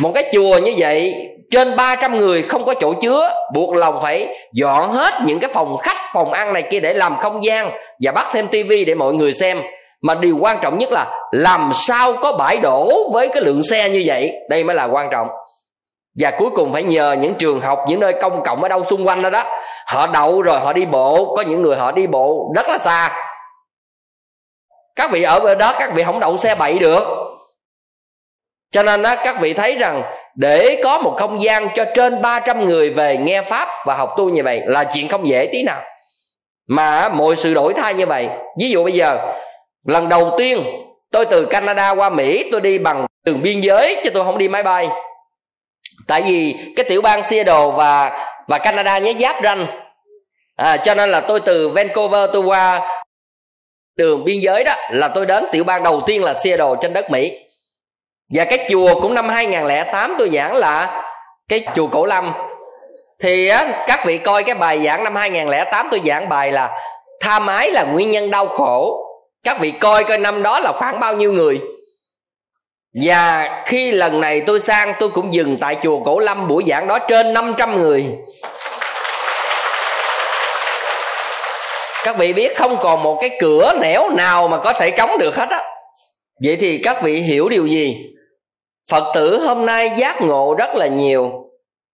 một 0.00 0.12
cái 0.14 0.30
chùa 0.32 0.58
như 0.58 0.74
vậy, 0.76 1.14
trên 1.50 1.76
300 1.76 2.18
người 2.18 2.42
không 2.42 2.64
có 2.64 2.74
chỗ 2.74 2.92
chứa, 2.92 3.30
buộc 3.54 3.74
lòng 3.74 3.98
phải 4.02 4.28
dọn 4.52 4.92
hết 4.92 5.14
những 5.26 5.40
cái 5.40 5.50
phòng 5.54 5.76
khách, 5.82 5.96
phòng 6.14 6.32
ăn 6.32 6.52
này 6.52 6.62
kia 6.70 6.80
để 6.80 6.94
làm 6.94 7.18
không 7.18 7.44
gian 7.44 7.70
và 8.02 8.12
bắt 8.12 8.26
thêm 8.32 8.48
tivi 8.48 8.84
để 8.84 8.94
mọi 8.94 9.12
người 9.12 9.32
xem. 9.32 9.62
Mà 10.02 10.14
điều 10.14 10.38
quan 10.40 10.58
trọng 10.62 10.78
nhất 10.78 10.92
là 10.92 11.06
làm 11.32 11.70
sao 11.74 12.12
có 12.22 12.32
bãi 12.32 12.56
đổ 12.56 13.10
với 13.12 13.28
cái 13.28 13.42
lượng 13.42 13.62
xe 13.62 13.88
như 13.88 14.02
vậy? 14.06 14.32
Đây 14.50 14.64
mới 14.64 14.76
là 14.76 14.84
quan 14.84 15.08
trọng. 15.10 15.28
Và 16.18 16.30
cuối 16.38 16.50
cùng 16.54 16.72
phải 16.72 16.82
nhờ 16.82 17.16
những 17.20 17.34
trường 17.34 17.60
học, 17.60 17.78
những 17.88 18.00
nơi 18.00 18.12
công 18.12 18.42
cộng 18.42 18.62
ở 18.62 18.68
đâu 18.68 18.84
xung 18.84 19.06
quanh 19.06 19.22
đó 19.22 19.30
đó, 19.30 19.44
họ 19.86 20.06
đậu 20.06 20.42
rồi 20.42 20.60
họ 20.60 20.72
đi 20.72 20.86
bộ. 20.86 21.34
Có 21.36 21.42
những 21.42 21.62
người 21.62 21.76
họ 21.76 21.92
đi 21.92 22.06
bộ 22.06 22.52
rất 22.56 22.68
là 22.68 22.78
xa. 22.78 23.10
Các 24.96 25.10
vị 25.10 25.22
ở 25.22 25.40
bên 25.40 25.58
đó, 25.58 25.74
các 25.78 25.90
vị 25.94 26.02
không 26.02 26.20
đậu 26.20 26.36
xe 26.36 26.54
bậy 26.54 26.78
được 26.78 27.23
cho 28.74 28.82
nên 28.82 29.02
á, 29.02 29.16
các 29.24 29.40
vị 29.40 29.54
thấy 29.54 29.74
rằng 29.74 30.02
để 30.34 30.80
có 30.84 30.98
một 30.98 31.16
không 31.18 31.42
gian 31.42 31.68
cho 31.76 31.84
trên 31.94 32.22
300 32.22 32.68
người 32.68 32.90
về 32.90 33.16
nghe 33.16 33.42
Pháp 33.42 33.68
và 33.86 33.94
học 33.94 34.14
tu 34.16 34.28
như 34.28 34.42
vậy 34.42 34.62
là 34.66 34.84
chuyện 34.84 35.08
không 35.08 35.28
dễ 35.28 35.48
tí 35.52 35.62
nào. 35.62 35.82
Mà 36.68 37.08
mọi 37.08 37.36
sự 37.36 37.54
đổi 37.54 37.74
thay 37.74 37.94
như 37.94 38.06
vậy. 38.06 38.28
Ví 38.60 38.70
dụ 38.70 38.84
bây 38.84 38.92
giờ, 38.92 39.18
lần 39.86 40.08
đầu 40.08 40.34
tiên 40.38 40.64
tôi 41.12 41.24
từ 41.26 41.46
Canada 41.46 41.90
qua 41.90 42.10
Mỹ 42.10 42.48
tôi 42.52 42.60
đi 42.60 42.78
bằng 42.78 43.06
đường 43.24 43.42
biên 43.42 43.60
giới 43.60 43.96
chứ 44.04 44.10
tôi 44.10 44.24
không 44.24 44.38
đi 44.38 44.48
máy 44.48 44.62
bay. 44.62 44.88
Tại 46.06 46.22
vì 46.22 46.54
cái 46.76 46.84
tiểu 46.88 47.02
bang 47.02 47.22
Seattle 47.22 47.70
và 47.76 48.26
và 48.48 48.58
Canada 48.58 48.98
nhé 48.98 49.14
giáp 49.20 49.36
ranh. 49.42 49.66
À, 50.56 50.76
cho 50.76 50.94
nên 50.94 51.10
là 51.10 51.20
tôi 51.20 51.40
từ 51.40 51.68
Vancouver 51.68 52.30
tôi 52.32 52.42
qua 52.42 52.80
đường 53.96 54.24
biên 54.24 54.40
giới 54.40 54.64
đó 54.64 54.74
là 54.90 55.08
tôi 55.08 55.26
đến 55.26 55.44
tiểu 55.52 55.64
bang 55.64 55.82
đầu 55.82 56.02
tiên 56.06 56.24
là 56.24 56.34
Seattle 56.34 56.74
trên 56.82 56.92
đất 56.92 57.10
Mỹ 57.10 57.44
và 58.32 58.44
cái 58.44 58.66
chùa 58.70 59.00
cũng 59.00 59.14
năm 59.14 59.28
2008 59.28 60.14
tôi 60.18 60.30
giảng 60.30 60.56
là 60.56 61.02
cái 61.48 61.64
chùa 61.76 61.86
Cổ 61.86 62.04
Lâm. 62.04 62.32
Thì 63.22 63.48
á, 63.48 63.84
các 63.86 64.06
vị 64.06 64.18
coi 64.18 64.44
cái 64.44 64.54
bài 64.54 64.80
giảng 64.84 65.04
năm 65.04 65.16
2008 65.16 65.88
tôi 65.90 66.00
giảng 66.04 66.28
bài 66.28 66.52
là 66.52 66.78
tha 67.20 67.38
mái 67.38 67.70
là 67.70 67.82
nguyên 67.82 68.10
nhân 68.10 68.30
đau 68.30 68.46
khổ. 68.46 69.00
Các 69.44 69.60
vị 69.60 69.70
coi 69.70 70.04
coi 70.04 70.18
năm 70.18 70.42
đó 70.42 70.58
là 70.58 70.72
khoảng 70.72 71.00
bao 71.00 71.16
nhiêu 71.16 71.32
người. 71.32 71.60
Và 73.02 73.48
khi 73.66 73.92
lần 73.92 74.20
này 74.20 74.40
tôi 74.40 74.60
sang 74.60 74.94
tôi 74.98 75.08
cũng 75.08 75.32
dừng 75.32 75.56
tại 75.60 75.76
chùa 75.82 76.00
Cổ 76.04 76.18
Lâm 76.18 76.48
buổi 76.48 76.64
giảng 76.66 76.86
đó 76.86 76.98
trên 76.98 77.32
500 77.32 77.76
người. 77.76 78.04
Các 82.04 82.16
vị 82.18 82.32
biết 82.32 82.56
không 82.56 82.76
còn 82.82 83.02
một 83.02 83.18
cái 83.20 83.30
cửa 83.40 83.72
nẻo 83.80 84.08
nào 84.08 84.48
mà 84.48 84.58
có 84.58 84.72
thể 84.72 84.90
trống 84.90 85.18
được 85.18 85.36
hết 85.36 85.48
á. 85.50 85.62
Vậy 86.42 86.56
thì 86.60 86.78
các 86.78 87.02
vị 87.02 87.20
hiểu 87.20 87.48
điều 87.48 87.66
gì? 87.66 88.13
Phật 88.90 89.04
tử 89.14 89.38
hôm 89.38 89.66
nay 89.66 89.90
giác 89.96 90.22
ngộ 90.22 90.54
rất 90.58 90.74
là 90.74 90.86
nhiều, 90.86 91.30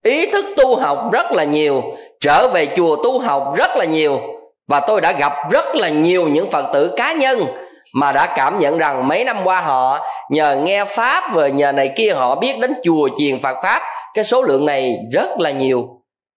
ý 0.05 0.26
thức 0.26 0.47
tu 0.57 0.76
học 0.76 0.99
rất 1.12 1.32
là 1.32 1.45
nhiều, 1.45 1.82
trở 2.20 2.49
về 2.49 2.66
chùa 2.76 2.97
tu 2.97 3.18
học 3.18 3.55
rất 3.57 3.76
là 3.76 3.84
nhiều. 3.84 4.20
Và 4.68 4.80
tôi 4.80 5.01
đã 5.01 5.12
gặp 5.12 5.32
rất 5.51 5.76
là 5.76 5.88
nhiều 5.88 6.28
những 6.28 6.51
phật 6.51 6.64
tử 6.72 6.93
cá 6.97 7.12
nhân 7.12 7.47
mà 7.95 8.12
đã 8.12 8.26
cảm 8.36 8.59
nhận 8.59 8.78
rằng 8.78 9.09
mấy 9.09 9.24
năm 9.24 9.36
qua 9.45 9.61
họ 9.61 10.07
nhờ 10.30 10.57
nghe 10.62 10.84
pháp 10.84 11.24
và 11.34 11.49
nhờ 11.49 11.72
này 11.72 11.91
kia 11.97 12.12
họ 12.12 12.34
biết 12.34 12.59
đến 12.61 12.74
chùa 12.84 13.09
chiền 13.16 13.43
phật 13.43 13.57
pháp, 13.62 13.82
cái 14.14 14.24
số 14.24 14.43
lượng 14.43 14.66
này 14.66 14.97
rất 15.12 15.28
là 15.38 15.51
nhiều. 15.51 15.88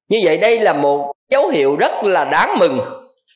Như 0.09 0.19
vậy 0.23 0.37
đây 0.37 0.59
là 0.59 0.73
một 0.73 1.11
dấu 1.31 1.47
hiệu 1.47 1.75
rất 1.75 2.03
là 2.03 2.25
đáng 2.25 2.59
mừng. 2.59 2.79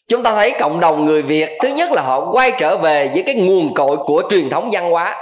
Chúng 0.10 0.24
ta 0.24 0.32
thấy 0.36 0.52
cộng 0.60 0.80
đồng 0.80 1.06
người 1.06 1.22
việt, 1.22 1.50
thứ 1.62 1.68
nhất 1.68 1.92
là 1.92 2.02
họ 2.02 2.32
quay 2.32 2.52
trở 2.58 2.78
về 2.78 3.10
với 3.14 3.24
cái 3.24 3.36
nguồn 3.36 3.74
cội 3.74 3.98
của 3.98 4.24
truyền 4.30 4.50
thống 4.50 4.70
văn 4.72 4.92
hóa 4.92 5.16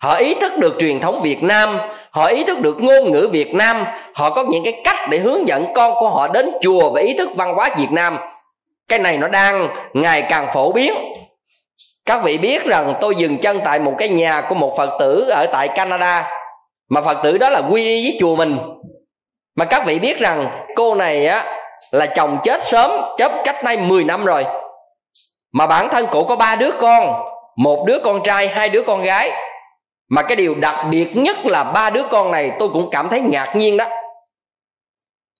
họ 0.00 0.14
ý 0.14 0.34
thức 0.34 0.58
được 0.58 0.76
truyền 0.78 1.00
thống 1.00 1.20
việt 1.22 1.42
nam, 1.42 1.78
họ 2.10 2.26
ý 2.26 2.44
thức 2.44 2.60
được 2.60 2.76
ngôn 2.80 3.12
ngữ 3.12 3.28
việt 3.32 3.54
nam, 3.54 3.86
họ 4.14 4.30
có 4.30 4.44
những 4.48 4.64
cái 4.64 4.80
cách 4.84 4.96
để 5.10 5.18
hướng 5.18 5.48
dẫn 5.48 5.66
con 5.74 5.94
của 6.00 6.08
họ 6.08 6.28
đến 6.28 6.50
chùa 6.62 6.90
và 6.90 7.00
ý 7.00 7.14
thức 7.14 7.30
văn 7.36 7.54
hóa 7.54 7.70
việt 7.78 7.90
nam. 7.90 8.18
Cái 8.88 8.98
này 8.98 9.18
nó 9.18 9.28
đang 9.28 9.68
ngày 9.94 10.22
càng 10.22 10.48
phổ 10.54 10.72
biến. 10.72 10.94
Các 12.06 12.22
vị 12.22 12.38
biết 12.38 12.64
rằng 12.64 12.94
tôi 13.00 13.14
dừng 13.14 13.38
chân 13.38 13.60
tại 13.64 13.78
một 13.78 13.92
cái 13.98 14.08
nhà 14.08 14.42
của 14.48 14.54
một 14.54 14.76
phật 14.76 14.90
tử 14.98 15.28
ở 15.30 15.46
tại 15.52 15.68
canada, 15.68 16.30
mà 16.90 17.02
phật 17.02 17.18
tử 17.22 17.38
đó 17.38 17.50
là 17.50 17.62
quy 17.70 17.84
y 17.84 18.02
với 18.02 18.16
chùa 18.20 18.36
mình. 18.36 18.58
Mà 19.56 19.64
các 19.64 19.86
vị 19.86 19.98
biết 19.98 20.18
rằng 20.18 20.66
cô 20.76 20.94
này 20.94 21.26
á, 21.26 21.44
là 21.90 22.06
chồng 22.06 22.38
chết 22.42 22.62
sớm, 22.62 22.90
chết 23.18 23.32
cách 23.44 23.64
nay 23.64 23.76
10 23.76 24.04
năm 24.04 24.24
rồi. 24.24 24.44
Mà 25.52 25.66
bản 25.66 25.88
thân 25.90 26.06
cổ 26.10 26.24
có 26.24 26.36
ba 26.36 26.56
đứa 26.56 26.70
con, 26.80 27.22
một 27.56 27.84
đứa 27.86 27.98
con 27.98 28.22
trai, 28.24 28.48
hai 28.48 28.68
đứa 28.68 28.82
con 28.82 29.02
gái 29.02 29.30
mà 30.10 30.22
cái 30.22 30.36
điều 30.36 30.54
đặc 30.54 30.86
biệt 30.90 31.16
nhất 31.16 31.46
là 31.46 31.64
ba 31.64 31.90
đứa 31.90 32.02
con 32.10 32.32
này 32.32 32.52
tôi 32.58 32.68
cũng 32.68 32.88
cảm 32.90 33.08
thấy 33.08 33.20
ngạc 33.20 33.56
nhiên 33.56 33.76
đó. 33.76 33.84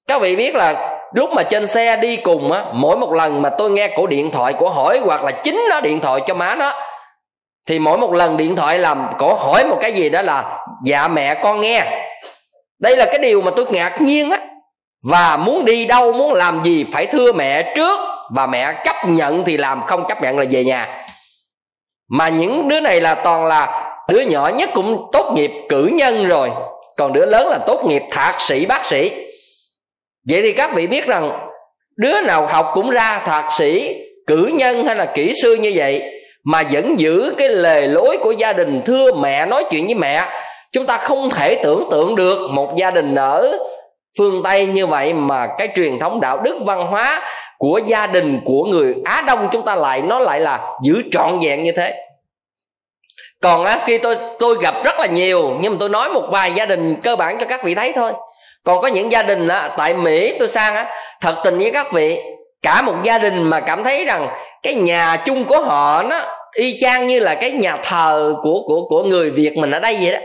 Các 0.08 0.20
vị 0.20 0.36
biết 0.36 0.54
là 0.54 0.98
lúc 1.14 1.30
mà 1.36 1.42
trên 1.42 1.66
xe 1.66 1.96
đi 1.96 2.16
cùng 2.16 2.52
á, 2.52 2.64
mỗi 2.72 2.96
một 2.96 3.12
lần 3.12 3.42
mà 3.42 3.50
tôi 3.50 3.70
nghe 3.70 3.88
cổ 3.96 4.06
điện 4.06 4.30
thoại 4.30 4.52
của 4.52 4.70
hỏi 4.70 5.00
hoặc 5.04 5.24
là 5.24 5.30
chính 5.30 5.66
nó 5.70 5.80
điện 5.80 6.00
thoại 6.00 6.20
cho 6.26 6.34
má 6.34 6.54
nó, 6.54 6.72
thì 7.66 7.78
mỗi 7.78 7.98
một 7.98 8.12
lần 8.12 8.36
điện 8.36 8.56
thoại 8.56 8.78
làm 8.78 9.06
cổ 9.18 9.34
hỏi 9.34 9.64
một 9.66 9.78
cái 9.80 9.92
gì 9.92 10.08
đó 10.08 10.22
là 10.22 10.64
dạ 10.84 11.08
mẹ 11.08 11.34
con 11.42 11.60
nghe. 11.60 12.06
Đây 12.80 12.96
là 12.96 13.06
cái 13.06 13.18
điều 13.18 13.40
mà 13.40 13.50
tôi 13.56 13.66
ngạc 13.70 14.00
nhiên 14.00 14.30
á. 14.30 14.38
Và 15.04 15.36
muốn 15.36 15.64
đi 15.64 15.86
đâu, 15.86 16.12
muốn 16.12 16.32
làm 16.32 16.62
gì 16.64 16.86
phải 16.92 17.06
thưa 17.06 17.32
mẹ 17.32 17.72
trước 17.76 18.00
và 18.30 18.46
mẹ 18.46 18.72
chấp 18.84 18.96
nhận 19.04 19.44
thì 19.44 19.56
làm, 19.56 19.82
không 19.82 20.06
chấp 20.08 20.22
nhận 20.22 20.38
là 20.38 20.44
về 20.50 20.64
nhà. 20.64 21.06
Mà 22.10 22.28
những 22.28 22.68
đứa 22.68 22.80
này 22.80 23.00
là 23.00 23.14
toàn 23.14 23.46
là 23.46 23.89
đứa 24.10 24.20
nhỏ 24.20 24.50
nhất 24.54 24.70
cũng 24.74 25.08
tốt 25.12 25.32
nghiệp 25.34 25.50
cử 25.68 25.90
nhân 25.92 26.28
rồi, 26.28 26.50
còn 26.96 27.12
đứa 27.12 27.26
lớn 27.26 27.48
là 27.48 27.58
tốt 27.58 27.84
nghiệp 27.86 28.02
thạc 28.10 28.40
sĩ, 28.40 28.66
bác 28.66 28.86
sĩ. 28.86 29.10
Vậy 30.28 30.42
thì 30.42 30.52
các 30.52 30.74
vị 30.74 30.86
biết 30.86 31.06
rằng, 31.06 31.48
đứa 31.96 32.20
nào 32.20 32.46
học 32.46 32.70
cũng 32.74 32.90
ra 32.90 33.22
thạc 33.26 33.44
sĩ, 33.58 33.96
cử 34.26 34.50
nhân 34.54 34.86
hay 34.86 34.96
là 34.96 35.04
kỹ 35.04 35.32
sư 35.42 35.54
như 35.54 35.72
vậy, 35.74 36.02
mà 36.44 36.62
vẫn 36.72 36.98
giữ 36.98 37.34
cái 37.38 37.48
lề 37.48 37.86
lối 37.86 38.18
của 38.18 38.30
gia 38.30 38.52
đình 38.52 38.82
thưa 38.84 39.12
mẹ, 39.12 39.46
nói 39.46 39.64
chuyện 39.70 39.86
với 39.86 39.94
mẹ. 39.94 40.22
Chúng 40.72 40.86
ta 40.86 40.96
không 40.96 41.30
thể 41.30 41.54
tưởng 41.54 41.88
tượng 41.90 42.16
được 42.16 42.50
một 42.50 42.74
gia 42.76 42.90
đình 42.90 43.14
ở 43.14 43.58
phương 44.18 44.42
tây 44.44 44.66
như 44.66 44.86
vậy 44.86 45.14
mà 45.14 45.48
cái 45.58 45.68
truyền 45.74 45.98
thống 45.98 46.20
đạo 46.20 46.40
đức 46.44 46.58
văn 46.64 46.86
hóa 46.86 47.22
của 47.58 47.80
gia 47.86 48.06
đình 48.06 48.40
của 48.44 48.64
người 48.64 48.94
á 49.04 49.24
đông 49.26 49.48
chúng 49.52 49.64
ta 49.64 49.76
lại, 49.76 50.02
nó 50.02 50.18
lại 50.18 50.40
là 50.40 50.60
giữ 50.82 51.02
trọn 51.12 51.40
vẹn 51.42 51.62
như 51.62 51.72
thế 51.72 52.09
còn 53.42 53.64
á, 53.64 53.78
khi 53.86 53.98
tôi 53.98 54.16
tôi 54.38 54.56
gặp 54.62 54.74
rất 54.84 55.00
là 55.00 55.06
nhiều 55.06 55.56
nhưng 55.60 55.72
mà 55.72 55.76
tôi 55.80 55.88
nói 55.88 56.08
một 56.08 56.26
vài 56.30 56.52
gia 56.52 56.66
đình 56.66 56.96
cơ 57.02 57.16
bản 57.16 57.38
cho 57.40 57.46
các 57.46 57.64
vị 57.64 57.74
thấy 57.74 57.92
thôi. 57.92 58.12
Còn 58.64 58.80
có 58.80 58.88
những 58.88 59.12
gia 59.12 59.22
đình 59.22 59.48
á, 59.48 59.70
tại 59.76 59.94
mỹ 59.94 60.34
tôi 60.38 60.48
sang 60.48 60.74
á 60.74 60.86
thật 61.20 61.36
tình 61.44 61.58
với 61.58 61.70
các 61.70 61.92
vị 61.92 62.18
cả 62.62 62.82
một 62.82 62.94
gia 63.02 63.18
đình 63.18 63.42
mà 63.42 63.60
cảm 63.60 63.84
thấy 63.84 64.04
rằng 64.04 64.28
cái 64.62 64.74
nhà 64.74 65.16
chung 65.26 65.44
của 65.44 65.60
họ 65.60 66.02
nó 66.02 66.20
y 66.52 66.78
chang 66.80 67.06
như 67.06 67.20
là 67.20 67.34
cái 67.34 67.50
nhà 67.50 67.76
thờ 67.76 68.34
của 68.42 68.62
của 68.66 68.82
của 68.88 69.02
người 69.02 69.30
việt 69.30 69.56
mình 69.56 69.70
ở 69.70 69.80
đây 69.80 69.98
vậy 70.02 70.12
đó. 70.12 70.18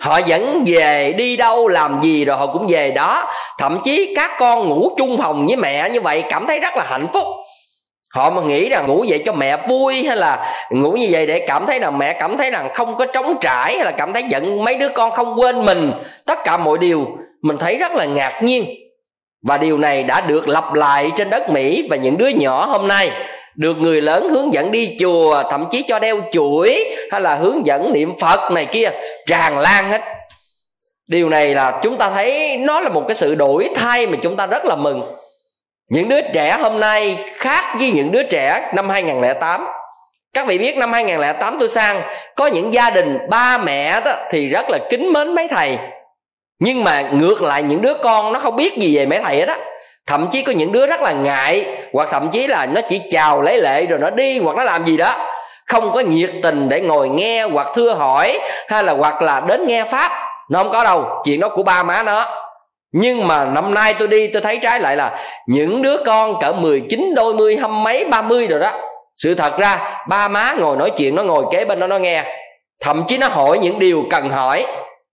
Họ 0.00 0.20
vẫn 0.26 0.64
về 0.66 1.12
đi 1.12 1.36
đâu 1.36 1.68
làm 1.68 2.00
gì 2.02 2.24
rồi 2.24 2.36
họ 2.36 2.46
cũng 2.46 2.66
về 2.66 2.90
đó. 2.90 3.24
Thậm 3.58 3.80
chí 3.84 4.14
các 4.16 4.30
con 4.38 4.68
ngủ 4.68 4.90
chung 4.98 5.18
phòng 5.18 5.46
với 5.46 5.56
mẹ 5.56 5.90
như 5.90 6.00
vậy 6.00 6.24
cảm 6.28 6.46
thấy 6.46 6.60
rất 6.60 6.76
là 6.76 6.84
hạnh 6.88 7.06
phúc 7.12 7.26
họ 8.12 8.30
mà 8.30 8.42
nghĩ 8.42 8.68
rằng 8.68 8.86
ngủ 8.86 9.04
vậy 9.08 9.22
cho 9.24 9.32
mẹ 9.32 9.56
vui 9.68 10.04
hay 10.04 10.16
là 10.16 10.54
ngủ 10.70 10.92
như 10.92 11.08
vậy 11.10 11.26
để 11.26 11.44
cảm 11.46 11.66
thấy 11.66 11.78
rằng 11.78 11.98
mẹ 11.98 12.12
cảm 12.12 12.38
thấy 12.38 12.50
rằng 12.50 12.70
không 12.74 12.96
có 12.96 13.06
trống 13.06 13.36
trải 13.40 13.76
hay 13.76 13.84
là 13.84 13.90
cảm 13.90 14.12
thấy 14.12 14.22
giận 14.22 14.64
mấy 14.64 14.76
đứa 14.76 14.88
con 14.88 15.10
không 15.10 15.40
quên 15.40 15.64
mình, 15.64 15.92
tất 16.26 16.38
cả 16.44 16.56
mọi 16.56 16.78
điều 16.78 17.06
mình 17.42 17.58
thấy 17.58 17.76
rất 17.76 17.92
là 17.92 18.04
ngạc 18.04 18.42
nhiên. 18.42 18.64
Và 19.46 19.58
điều 19.58 19.78
này 19.78 20.02
đã 20.02 20.20
được 20.20 20.48
lặp 20.48 20.74
lại 20.74 21.10
trên 21.16 21.30
đất 21.30 21.50
mỹ 21.50 21.86
và 21.90 21.96
những 21.96 22.18
đứa 22.18 22.28
nhỏ 22.28 22.66
hôm 22.66 22.88
nay, 22.88 23.10
được 23.54 23.74
người 23.78 24.00
lớn 24.00 24.28
hướng 24.28 24.54
dẫn 24.54 24.70
đi 24.70 24.96
chùa, 25.00 25.42
thậm 25.50 25.66
chí 25.70 25.82
cho 25.82 25.98
đeo 25.98 26.20
chuỗi 26.32 26.84
hay 27.10 27.20
là 27.20 27.34
hướng 27.34 27.66
dẫn 27.66 27.92
niệm 27.92 28.18
phật 28.18 28.52
này 28.52 28.66
kia, 28.66 28.90
tràn 29.26 29.58
lan 29.58 29.90
hết. 29.90 30.00
Điều 31.06 31.28
này 31.28 31.54
là 31.54 31.80
chúng 31.82 31.96
ta 31.96 32.10
thấy 32.10 32.56
nó 32.56 32.80
là 32.80 32.88
một 32.88 33.04
cái 33.08 33.14
sự 33.14 33.34
đổi 33.34 33.68
thay 33.74 34.06
mà 34.06 34.16
chúng 34.22 34.36
ta 34.36 34.46
rất 34.46 34.64
là 34.64 34.76
mừng 34.76 35.02
những 35.92 36.08
đứa 36.08 36.20
trẻ 36.34 36.56
hôm 36.60 36.80
nay 36.80 37.18
khác 37.36 37.64
với 37.78 37.90
những 37.90 38.12
đứa 38.12 38.22
trẻ 38.22 38.70
năm 38.74 38.88
2008 38.88 39.66
các 40.34 40.46
vị 40.46 40.58
biết 40.58 40.76
năm 40.76 40.92
2008 40.92 41.56
tôi 41.60 41.68
sang, 41.68 42.02
có 42.36 42.46
những 42.46 42.72
gia 42.72 42.90
đình 42.90 43.18
ba 43.28 43.58
mẹ 43.58 44.00
đó 44.04 44.12
thì 44.30 44.48
rất 44.48 44.70
là 44.70 44.78
kính 44.90 45.12
mến 45.12 45.34
mấy 45.34 45.48
thầy. 45.48 45.78
Nhưng 46.58 46.84
mà 46.84 47.00
ngược 47.00 47.42
lại 47.42 47.62
những 47.62 47.82
đứa 47.82 47.94
con 47.94 48.32
nó 48.32 48.38
không 48.38 48.56
biết 48.56 48.76
gì 48.76 48.96
về 48.96 49.06
mấy 49.06 49.18
thầy 49.18 49.36
hết 49.36 49.48
á. 49.48 49.56
Thậm 50.06 50.28
chí 50.30 50.42
có 50.42 50.52
những 50.52 50.72
đứa 50.72 50.86
rất 50.86 51.00
là 51.00 51.12
ngại, 51.12 51.66
hoặc 51.92 52.08
thậm 52.10 52.30
chí 52.30 52.46
là 52.46 52.66
nó 52.66 52.80
chỉ 52.88 53.00
chào 53.10 53.40
lấy 53.40 53.60
lệ 53.60 53.86
rồi 53.86 53.98
nó 53.98 54.10
đi 54.10 54.38
hoặc 54.38 54.56
nó 54.56 54.64
làm 54.64 54.86
gì 54.86 54.96
đó. 54.96 55.14
Không 55.66 55.92
có 55.92 56.00
nhiệt 56.00 56.30
tình 56.42 56.68
để 56.68 56.80
ngồi 56.80 57.08
nghe 57.08 57.42
hoặc 57.42 57.68
thưa 57.74 57.94
hỏi, 57.94 58.38
hay 58.68 58.84
là 58.84 58.92
hoặc 58.92 59.22
là 59.22 59.40
đến 59.40 59.66
nghe 59.66 59.84
pháp. 59.84 60.12
Nó 60.50 60.62
không 60.62 60.72
có 60.72 60.84
đâu, 60.84 61.04
chuyện 61.24 61.40
đó 61.40 61.48
của 61.48 61.62
ba 61.62 61.82
má 61.82 62.02
nó 62.02 62.41
nhưng 62.92 63.28
mà 63.28 63.44
năm 63.44 63.74
nay 63.74 63.94
tôi 63.98 64.08
đi 64.08 64.26
tôi 64.26 64.42
thấy 64.42 64.58
trái 64.62 64.80
lại 64.80 64.96
là 64.96 65.18
những 65.46 65.82
đứa 65.82 65.96
con 65.96 66.40
cỡ 66.40 66.52
19 66.52 67.14
đôi 67.16 67.34
mươi 67.34 67.56
hăm 67.56 67.84
mấy 67.84 68.04
ba 68.04 68.22
mươi 68.22 68.46
rồi 68.46 68.60
đó. 68.60 68.72
Sự 69.16 69.34
thật 69.34 69.58
ra 69.58 70.00
ba 70.08 70.28
má 70.28 70.54
ngồi 70.58 70.76
nói 70.76 70.90
chuyện 70.96 71.14
nó 71.14 71.22
ngồi 71.22 71.44
kế 71.52 71.64
bên 71.64 71.80
nó 71.80 71.86
nó 71.86 71.98
nghe. 71.98 72.24
Thậm 72.80 73.04
chí 73.08 73.18
nó 73.18 73.28
hỏi 73.28 73.58
những 73.58 73.78
điều 73.78 74.04
cần 74.10 74.30
hỏi. 74.30 74.66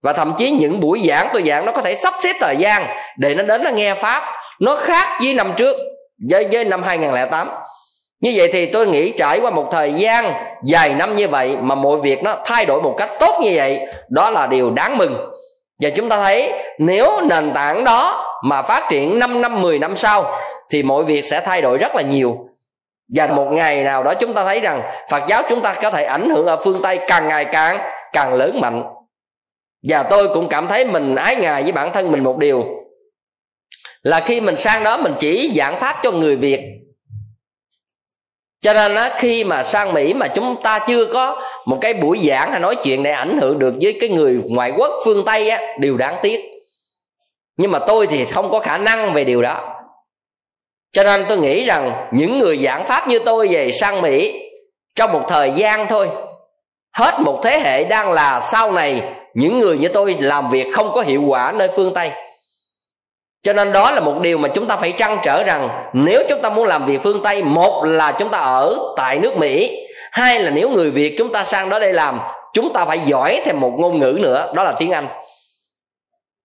Và 0.04 0.14
thậm 0.14 0.34
chí 0.38 0.52
những 0.52 0.80
buổi 0.80 1.02
giảng 1.08 1.30
tôi 1.34 1.44
giảng 1.44 1.66
nó 1.66 1.72
có 1.72 1.82
thể 1.82 1.96
sắp 1.96 2.14
xếp 2.24 2.36
thời 2.40 2.58
gian 2.58 2.88
để 3.18 3.36
nó 3.36 3.44
đến 3.44 3.64
nó 3.64 3.70
nghe 3.70 3.94
pháp. 3.94 4.24
Nó 4.60 4.76
khác 4.76 5.08
với 5.24 5.34
năm 5.34 5.54
trước 5.58 5.78
với, 6.30 6.48
với 6.52 6.66
năm 6.66 6.84
2008 6.84 7.50
như 8.22 8.34
vậy 8.36 8.50
thì 8.54 8.66
tôi 8.66 8.88
nghĩ 8.88 9.14
trải 9.18 9.40
qua 9.40 9.52
một 9.52 9.68
thời 9.72 9.94
gian 9.94 10.34
dài 10.64 10.94
năm 10.94 11.16
như 11.16 11.28
vậy 11.28 11.58
mà 11.62 11.76
mọi 11.76 11.98
việc 11.98 12.24
nó 12.24 12.36
thay 12.46 12.66
đổi 12.66 12.82
một 12.82 12.96
cách 12.98 13.10
tốt 13.20 13.40
như 13.42 13.52
vậy 13.56 13.80
đó 14.10 14.30
là 14.30 14.48
điều 14.48 14.70
đáng 14.70 14.98
mừng 14.98 15.18
và 15.80 15.90
chúng 15.90 16.10
ta 16.10 16.18
thấy 16.24 16.54
nếu 16.78 17.22
nền 17.22 17.54
tảng 17.54 17.84
đó 17.84 18.26
mà 18.44 18.62
phát 18.62 18.88
triển 18.90 19.20
5 19.20 19.42
năm 19.42 19.62
10 19.62 19.80
năm 19.80 19.96
sau 19.96 20.40
thì 20.70 20.84
mọi 20.84 21.04
việc 21.04 21.26
sẽ 21.26 21.42
thay 21.42 21.62
đổi 21.62 21.78
rất 21.78 21.96
là 21.96 22.02
nhiều. 22.02 22.38
Và 23.14 23.28
một 23.28 23.48
ngày 23.52 23.84
nào 23.84 24.04
đó 24.04 24.14
chúng 24.14 24.34
ta 24.34 24.44
thấy 24.44 24.60
rằng 24.60 24.82
Phật 25.10 25.24
giáo 25.28 25.42
chúng 25.50 25.62
ta 25.62 25.74
có 25.82 25.90
thể 25.90 26.04
ảnh 26.04 26.30
hưởng 26.30 26.46
ở 26.46 26.58
phương 26.64 26.80
Tây 26.84 27.00
càng 27.08 27.28
ngày 27.28 27.46
càng 27.46 27.80
càng 28.14 28.34
lớn 28.34 28.62
mạnh. 28.62 28.84
Và 29.84 30.04
tôi 30.04 30.28
cũng 30.34 30.50
cảm 30.50 30.68
thấy 30.68 30.86
mình 30.86 31.16
ái 31.16 31.36
ngại 31.36 31.64
với 31.64 31.72
bản 31.72 31.94
thân 31.94 32.12
mình 32.12 32.24
một 32.24 32.38
điều, 32.38 32.66
là 34.02 34.20
khi 34.20 34.42
mình 34.42 34.56
sang 34.56 34.84
đó 34.84 34.98
mình 34.98 35.14
chỉ 35.20 35.52
giảng 35.56 35.80
pháp 35.80 36.00
cho 36.04 36.12
người 36.12 36.36
việt 36.36 36.79
cho 38.62 38.74
nên 38.74 38.96
á, 38.96 39.16
khi 39.18 39.44
mà 39.44 39.64
sang 39.64 39.94
mỹ 39.94 40.14
mà 40.14 40.28
chúng 40.28 40.56
ta 40.64 40.80
chưa 40.88 41.06
có 41.06 41.42
một 41.66 41.78
cái 41.82 41.94
buổi 41.94 42.20
giảng 42.28 42.52
hay 42.52 42.60
nói 42.60 42.76
chuyện 42.76 43.04
để 43.04 43.12
ảnh 43.12 43.38
hưởng 43.38 43.60
được 43.60 43.74
với 43.82 43.98
cái 44.00 44.10
người 44.10 44.42
ngoại 44.46 44.72
quốc 44.78 44.92
phương 45.06 45.26
tây 45.26 45.50
á 45.50 45.62
điều 45.80 45.98
đáng 45.98 46.20
tiếc. 46.22 46.40
Nhưng 47.58 47.72
mà 47.72 47.80
tôi 47.80 48.08
thì 48.08 48.26
không 48.26 48.52
có 48.52 48.60
khả 48.60 48.78
năng 48.78 49.14
về 49.14 49.24
điều 49.24 49.42
đó. 49.42 49.76
Cho 50.94 51.04
nên 51.04 51.26
tôi 51.28 51.38
nghĩ 51.38 51.66
rằng 51.66 52.08
những 52.14 52.40
người 52.40 52.58
giảng 52.58 52.88
pháp 52.88 53.08
như 53.08 53.20
tôi 53.20 53.48
về 53.48 53.72
sang 53.72 54.02
mỹ 54.02 54.42
trong 54.96 55.12
một 55.14 55.26
thời 55.28 55.52
gian 55.52 55.88
thôi 55.88 56.10
hết 56.98 57.20
một 57.20 57.42
thế 57.44 57.60
hệ 57.60 57.84
đang 57.84 58.12
là 58.12 58.42
sau 58.42 58.72
này 58.72 59.04
những 59.34 59.60
người 59.60 59.78
như 59.78 59.88
tôi 59.88 60.18
làm 60.20 60.50
việc 60.50 60.68
không 60.74 60.92
có 60.96 61.02
hiệu 61.02 61.24
quả 61.28 61.52
nơi 61.52 61.70
phương 61.76 61.94
tây 61.94 62.12
cho 63.44 63.54
nên 63.54 63.72
đó 63.72 63.92
là 63.92 64.00
một 64.00 64.20
điều 64.22 64.38
mà 64.38 64.50
chúng 64.50 64.68
ta 64.68 64.76
phải 64.76 64.92
trăn 64.92 65.20
trở 65.24 65.44
rằng 65.44 65.70
nếu 65.94 66.24
chúng 66.30 66.42
ta 66.42 66.50
muốn 66.50 66.68
làm 66.68 66.86
việc 66.86 67.04
phương 67.04 67.24
tây, 67.24 67.44
một 67.44 67.84
là 67.86 68.12
chúng 68.12 68.30
ta 68.30 68.38
ở 68.38 68.78
tại 68.98 69.20
nước 69.20 69.38
mỹ, 69.38 69.78
hai 70.12 70.40
là 70.40 70.50
nếu 70.50 70.70
người 70.70 70.92
việt 70.92 71.16
chúng 71.18 71.32
ta 71.32 71.44
sang 71.44 71.70
đó 71.70 71.80
đây 71.80 71.94
làm, 71.94 72.20
chúng 72.54 72.74
ta 72.74 72.86
phải 72.86 73.00
giỏi 73.06 73.42
thêm 73.46 73.60
một 73.60 73.74
ngôn 73.78 74.00
ngữ 74.00 74.18
nữa, 74.22 74.52
đó 74.56 74.64
là 74.64 74.74
tiếng 74.80 74.92
anh. 74.92 75.08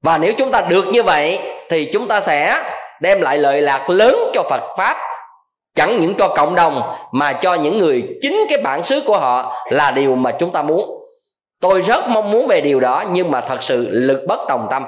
Và 0.02 0.18
nếu 0.18 0.32
chúng 0.38 0.50
ta 0.50 0.60
được 0.60 0.86
như 0.92 1.02
vậy 1.02 1.38
thì 1.70 1.84
chúng 1.92 2.08
ta 2.08 2.20
sẽ 2.20 2.62
đem 3.00 3.20
lại 3.20 3.38
lợi 3.38 3.62
lạc 3.62 3.90
lớn 3.90 4.14
cho 4.32 4.42
phật 4.42 4.62
pháp, 4.78 4.96
chẳng 5.74 6.00
những 6.00 6.14
cho 6.14 6.28
cộng 6.28 6.54
đồng 6.54 6.82
mà 7.12 7.32
cho 7.32 7.54
những 7.54 7.78
người 7.78 8.08
chính 8.22 8.46
cái 8.48 8.58
bản 8.58 8.82
xứ 8.82 9.00
của 9.06 9.18
họ 9.18 9.66
là 9.70 9.90
điều 9.90 10.16
mà 10.16 10.32
chúng 10.40 10.52
ta 10.52 10.62
muốn. 10.62 10.90
Tôi 11.60 11.80
rất 11.80 12.08
mong 12.08 12.30
muốn 12.30 12.46
về 12.46 12.60
điều 12.60 12.80
đó 12.80 13.04
nhưng 13.10 13.30
mà 13.30 13.40
thật 13.40 13.62
sự 13.62 13.88
lực 13.90 14.24
bất 14.28 14.40
tòng 14.48 14.66
tâm 14.70 14.84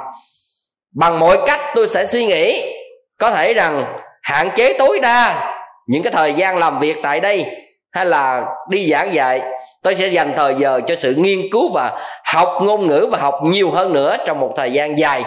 bằng 0.99 1.19
mọi 1.19 1.39
cách 1.47 1.61
tôi 1.75 1.89
sẽ 1.89 2.07
suy 2.07 2.27
nghĩ. 2.27 2.73
Có 3.19 3.31
thể 3.31 3.55
rằng, 3.55 3.85
hạn 4.23 4.51
chế 4.55 4.73
tối 4.79 4.99
đa 4.99 5.53
những 5.87 6.03
cái 6.03 6.13
thời 6.13 6.33
gian 6.33 6.59
làm 6.59 6.81
việc 6.81 6.97
tại 7.03 7.21
đây, 7.21 7.47
hay 7.93 8.07
là 8.07 8.45
đi 8.69 8.91
giảng 8.91 9.13
dạy, 9.13 9.41
tôi 9.83 9.95
sẽ 9.95 10.07
dành 10.07 10.33
thời 10.37 10.55
giờ 10.55 10.81
cho 10.87 10.97
sự 10.97 11.15
nghiên 11.15 11.39
cứu 11.53 11.73
và 11.75 12.01
học 12.25 12.59
ngôn 12.63 12.87
ngữ 12.87 13.09
và 13.13 13.19
học 13.19 13.35
nhiều 13.43 13.71
hơn 13.71 13.93
nữa 13.93 14.17
trong 14.27 14.41
một 14.41 14.53
thời 14.57 14.73
gian 14.73 14.99
dài. 14.99 15.25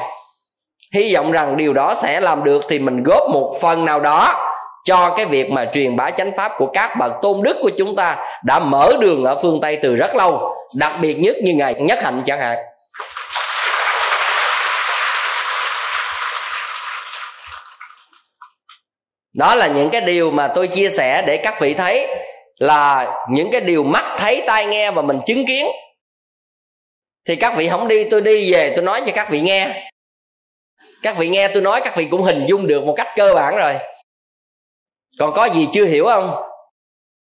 Hy 0.93 1.15
vọng 1.15 1.31
rằng 1.31 1.57
điều 1.57 1.73
đó 1.73 1.95
sẽ 1.95 2.19
làm 2.19 2.43
được 2.43 2.65
thì 2.69 2.79
mình 2.79 3.03
góp 3.03 3.29
một 3.29 3.51
phần 3.61 3.85
nào 3.85 3.99
đó 3.99 4.45
cho 4.83 5.13
cái 5.17 5.25
việc 5.25 5.51
mà 5.51 5.65
truyền 5.65 5.95
bá 5.95 6.11
chánh 6.11 6.31
pháp 6.37 6.51
của 6.57 6.67
các 6.73 6.95
bậc 6.99 7.11
tôn 7.21 7.41
đức 7.43 7.57
của 7.61 7.71
chúng 7.77 7.95
ta 7.95 8.25
đã 8.43 8.59
mở 8.59 8.91
đường 8.99 9.23
ở 9.23 9.35
phương 9.41 9.61
tây 9.61 9.79
từ 9.81 9.95
rất 9.95 10.15
lâu, 10.15 10.55
đặc 10.75 10.93
biệt 11.01 11.13
nhất 11.13 11.35
như 11.43 11.53
ngài 11.53 11.73
nhất 11.73 11.99
hạnh 12.01 12.21
chẳng 12.25 12.39
hạn. 12.39 12.57
Đó 19.33 19.55
là 19.55 19.67
những 19.67 19.89
cái 19.89 20.01
điều 20.01 20.31
mà 20.31 20.51
tôi 20.55 20.67
chia 20.67 20.89
sẻ 20.89 21.23
để 21.27 21.37
các 21.37 21.61
vị 21.61 21.73
thấy 21.73 22.07
là 22.55 23.15
những 23.29 23.51
cái 23.51 23.61
điều 23.61 23.83
mắt 23.83 24.15
thấy, 24.19 24.43
tai 24.47 24.65
nghe 24.65 24.91
và 24.91 25.01
mình 25.01 25.19
chứng 25.25 25.45
kiến. 25.45 25.67
Thì 27.25 27.35
các 27.35 27.53
vị 27.57 27.69
không 27.69 27.87
đi, 27.87 28.09
tôi 28.09 28.21
đi 28.21 28.53
về, 28.53 28.73
tôi 28.75 28.85
nói 28.85 29.01
cho 29.05 29.11
các 29.15 29.29
vị 29.29 29.41
nghe. 29.41 29.91
Các 31.03 31.17
vị 31.17 31.29
nghe 31.29 31.47
tôi 31.47 31.61
nói, 31.61 31.81
các 31.83 31.95
vị 31.95 32.07
cũng 32.11 32.23
hình 32.23 32.45
dung 32.47 32.67
được 32.67 32.83
một 32.83 32.93
cách 32.97 33.07
cơ 33.15 33.33
bản 33.33 33.55
rồi. 33.55 33.75
Còn 35.19 35.33
có 35.33 35.45
gì 35.45 35.67
chưa 35.71 35.85
hiểu 35.85 36.05
không? 36.05 36.43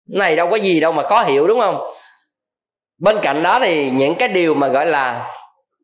Này, 0.09 0.37
đâu 0.37 0.51
có 0.51 0.57
gì 0.57 0.81
đâu 0.81 0.93
mà 0.93 1.03
khó 1.03 1.23
hiểu, 1.23 1.47
đúng 1.47 1.61
không? 1.61 1.93
Bên 2.99 3.19
cạnh 3.23 3.43
đó 3.43 3.59
thì 3.61 3.91
những 3.91 4.15
cái 4.15 4.29
điều 4.29 4.55
mà 4.55 4.69
gọi 4.69 4.87
là 4.87 5.35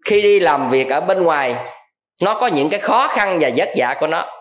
khi 0.04 0.22
đi 0.22 0.40
làm 0.40 0.70
việc 0.70 0.90
ở 0.90 1.00
bên 1.00 1.22
ngoài, 1.22 1.56
nó 2.22 2.34
có 2.34 2.46
những 2.46 2.70
cái 2.70 2.80
khó 2.80 3.08
khăn 3.08 3.38
và 3.40 3.50
vất 3.56 3.68
vả 3.76 3.96
của 4.00 4.06
nó 4.06 4.37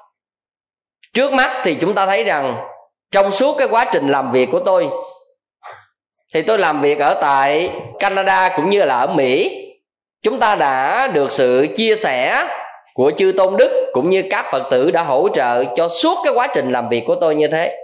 trước 1.13 1.33
mắt 1.33 1.61
thì 1.63 1.75
chúng 1.75 1.93
ta 1.93 2.05
thấy 2.05 2.23
rằng 2.23 2.67
trong 3.11 3.31
suốt 3.31 3.55
cái 3.57 3.67
quá 3.71 3.85
trình 3.93 4.07
làm 4.07 4.31
việc 4.31 4.49
của 4.51 4.59
tôi, 4.59 4.89
thì 6.33 6.41
tôi 6.41 6.57
làm 6.57 6.81
việc 6.81 6.99
ở 6.99 7.13
tại 7.21 7.71
canada 7.99 8.49
cũng 8.55 8.69
như 8.69 8.83
là 8.83 8.99
ở 8.99 9.07
mỹ. 9.07 9.63
Chúng 10.21 10.39
ta 10.39 10.55
đã 10.55 11.07
được 11.07 11.31
sự 11.31 11.67
chia 11.75 11.95
sẻ 11.95 12.47
của 12.93 13.11
chư 13.17 13.33
tôn 13.37 13.57
đức 13.57 13.89
cũng 13.93 14.09
như 14.09 14.23
các 14.31 14.45
phật 14.51 14.63
tử 14.71 14.91
đã 14.91 15.03
hỗ 15.03 15.29
trợ 15.33 15.63
cho 15.75 15.89
suốt 15.89 16.17
cái 16.23 16.33
quá 16.33 16.47
trình 16.55 16.69
làm 16.69 16.89
việc 16.89 17.03
của 17.07 17.15
tôi 17.15 17.35
như 17.35 17.47
thế. 17.47 17.77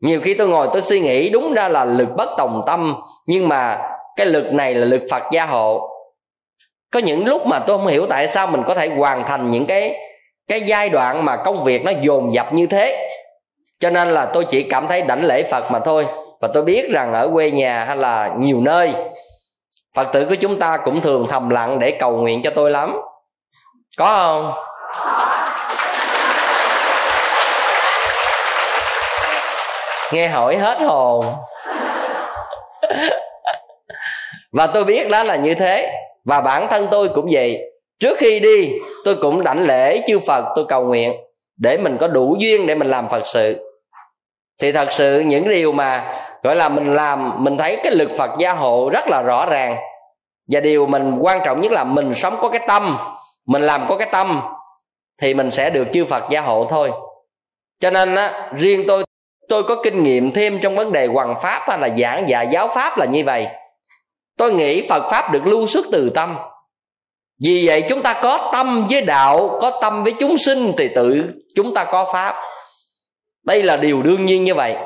Nhiều 0.00 0.20
khi 0.20 0.34
tôi 0.34 0.48
ngồi 0.48 0.68
tôi 0.72 0.82
suy 0.82 1.00
nghĩ 1.00 1.30
đúng 1.30 1.54
ra 1.54 1.68
là 1.68 1.84
lực 1.84 2.08
bất 2.16 2.28
tòng 2.38 2.62
tâm, 2.66 2.96
nhưng 3.26 3.48
mà 3.48 3.78
cái 4.16 4.26
lực 4.26 4.52
này 4.52 4.74
là 4.74 4.86
lực 4.86 5.02
phật 5.10 5.22
gia 5.32 5.46
hộ. 5.46 5.90
Có 6.92 7.00
những 7.00 7.26
lúc 7.26 7.46
mà 7.46 7.58
tôi 7.58 7.78
không 7.78 7.86
hiểu 7.86 8.06
tại 8.06 8.28
sao 8.28 8.46
mình 8.46 8.62
có 8.66 8.74
thể 8.74 8.88
hoàn 8.88 9.26
thành 9.26 9.50
những 9.50 9.66
cái 9.66 9.96
cái 10.48 10.60
giai 10.60 10.88
đoạn 10.88 11.24
mà 11.24 11.36
công 11.36 11.64
việc 11.64 11.84
nó 11.84 11.92
dồn 12.00 12.34
dập 12.34 12.52
như 12.52 12.66
thế, 12.66 13.10
cho 13.80 13.90
nên 13.90 14.08
là 14.08 14.26
tôi 14.26 14.44
chỉ 14.44 14.62
cảm 14.62 14.88
thấy 14.88 15.02
đảnh 15.02 15.24
lễ 15.24 15.42
phật 15.42 15.70
mà 15.70 15.78
thôi. 15.78 16.06
Và 16.40 16.48
tôi 16.54 16.62
biết 16.62 16.90
rằng 16.90 17.14
ở 17.14 17.30
quê 17.32 17.50
nhà 17.50 17.84
hay 17.84 17.96
là 17.96 18.30
nhiều 18.38 18.60
nơi, 18.60 18.94
phật 19.94 20.08
tử 20.12 20.26
của 20.28 20.34
chúng 20.34 20.58
ta 20.58 20.76
cũng 20.76 21.00
thường 21.00 21.26
thầm 21.30 21.48
lặng 21.48 21.78
để 21.78 21.90
cầu 21.90 22.16
nguyện 22.16 22.42
cho 22.42 22.50
tôi 22.50 22.70
lắm. 22.70 23.00
Có 23.98 24.04
không? 24.06 24.52
Nghe 30.12 30.28
hỏi 30.28 30.56
hết 30.56 30.80
hồn. 30.80 31.24
Và 34.52 34.66
tôi 34.66 34.84
biết 34.84 35.08
đó 35.10 35.24
là 35.24 35.36
như 35.36 35.54
thế. 35.54 35.92
Và 36.24 36.40
bản 36.40 36.68
thân 36.70 36.86
tôi 36.90 37.08
cũng 37.08 37.28
vậy 37.32 37.58
trước 38.00 38.18
khi 38.18 38.40
đi, 38.40 38.72
tôi 39.04 39.16
cũng 39.16 39.44
đảnh 39.44 39.62
lễ 39.62 40.02
chư 40.06 40.18
phật 40.26 40.44
tôi 40.56 40.64
cầu 40.68 40.84
nguyện 40.84 41.12
để 41.56 41.78
mình 41.78 41.96
có 42.00 42.08
đủ 42.08 42.36
duyên 42.38 42.66
để 42.66 42.74
mình 42.74 42.90
làm 42.90 43.08
phật 43.10 43.26
sự. 43.26 43.64
Thì 44.60 44.72
thật 44.72 44.92
sự 44.92 45.20
những 45.20 45.48
điều 45.48 45.72
mà, 45.72 46.14
gọi 46.42 46.56
là, 46.56 46.68
mình 46.68 46.94
làm, 46.94 47.44
mình 47.44 47.58
thấy 47.58 47.76
cái 47.82 47.94
lực 47.94 48.10
phật 48.18 48.30
gia 48.38 48.52
hộ 48.52 48.90
rất 48.92 49.08
là 49.08 49.22
rõ 49.22 49.46
ràng. 49.46 49.76
Và 50.48 50.60
điều 50.60 50.86
mình 50.86 51.18
quan 51.20 51.40
trọng 51.44 51.60
nhất 51.60 51.72
là 51.72 51.84
mình 51.84 52.14
sống 52.14 52.38
có 52.40 52.48
cái 52.48 52.60
tâm, 52.68 52.96
mình 53.46 53.62
làm 53.62 53.86
có 53.88 53.96
cái 53.96 54.08
tâm 54.12 54.40
thì 55.22 55.34
mình 55.34 55.50
sẽ 55.50 55.70
được 55.70 55.86
chư 55.92 56.04
phật 56.04 56.22
gia 56.30 56.40
hộ 56.40 56.66
thôi. 56.70 56.90
Cho 57.80 57.90
nên 57.90 58.14
á, 58.14 58.50
riêng 58.56 58.84
tôi 58.88 59.04
tôi 59.48 59.62
có 59.62 59.82
kinh 59.82 60.02
nghiệm 60.02 60.32
thêm 60.32 60.58
trong 60.62 60.76
vấn 60.76 60.92
đề 60.92 61.06
hoằng 61.06 61.34
pháp 61.42 61.62
hay 61.66 61.78
là 61.78 61.88
giảng 61.98 62.28
dạy 62.28 62.48
giáo 62.52 62.68
pháp 62.68 62.98
là 62.98 63.06
như 63.06 63.24
vậy. 63.24 63.46
Tôi 64.38 64.52
nghĩ 64.52 64.88
phật 64.88 65.08
pháp 65.10 65.32
được 65.32 65.46
lưu 65.46 65.66
xuất 65.66 65.86
từ 65.92 66.10
tâm 66.10 66.36
vì 67.42 67.66
vậy 67.66 67.82
chúng 67.88 68.02
ta 68.02 68.20
có 68.22 68.50
tâm 68.52 68.86
với 68.90 69.00
đạo, 69.00 69.58
có 69.60 69.70
tâm 69.80 70.04
với 70.04 70.12
chúng 70.20 70.38
sinh 70.38 70.72
thì 70.78 70.88
tự 70.94 71.24
chúng 71.56 71.74
ta 71.74 71.84
có 71.84 72.04
pháp. 72.12 72.34
Đây 73.46 73.62
là 73.62 73.76
điều 73.76 74.02
đương 74.02 74.26
nhiên 74.26 74.44
như 74.44 74.54
vậy. 74.54 74.76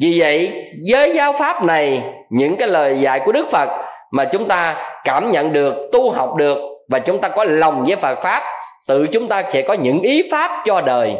Vì 0.00 0.20
vậy, 0.20 0.66
với 0.90 1.14
giáo 1.14 1.32
pháp 1.32 1.64
này, 1.64 2.02
những 2.30 2.56
cái 2.56 2.68
lời 2.68 3.00
dạy 3.00 3.20
của 3.24 3.32
đức 3.32 3.46
phật 3.50 3.68
mà 4.12 4.24
chúng 4.24 4.48
ta 4.48 4.90
cảm 5.04 5.30
nhận 5.30 5.52
được, 5.52 5.74
tu 5.92 6.10
học 6.10 6.34
được 6.34 6.58
và 6.88 6.98
chúng 6.98 7.20
ta 7.20 7.28
có 7.28 7.44
lòng 7.44 7.84
với 7.86 7.96
phật 7.96 8.18
pháp, 8.22 8.42
tự 8.88 9.06
chúng 9.06 9.28
ta 9.28 9.42
sẽ 9.52 9.62
có 9.62 9.74
những 9.74 10.00
ý 10.00 10.28
pháp 10.30 10.62
cho 10.66 10.80
đời, 10.80 11.14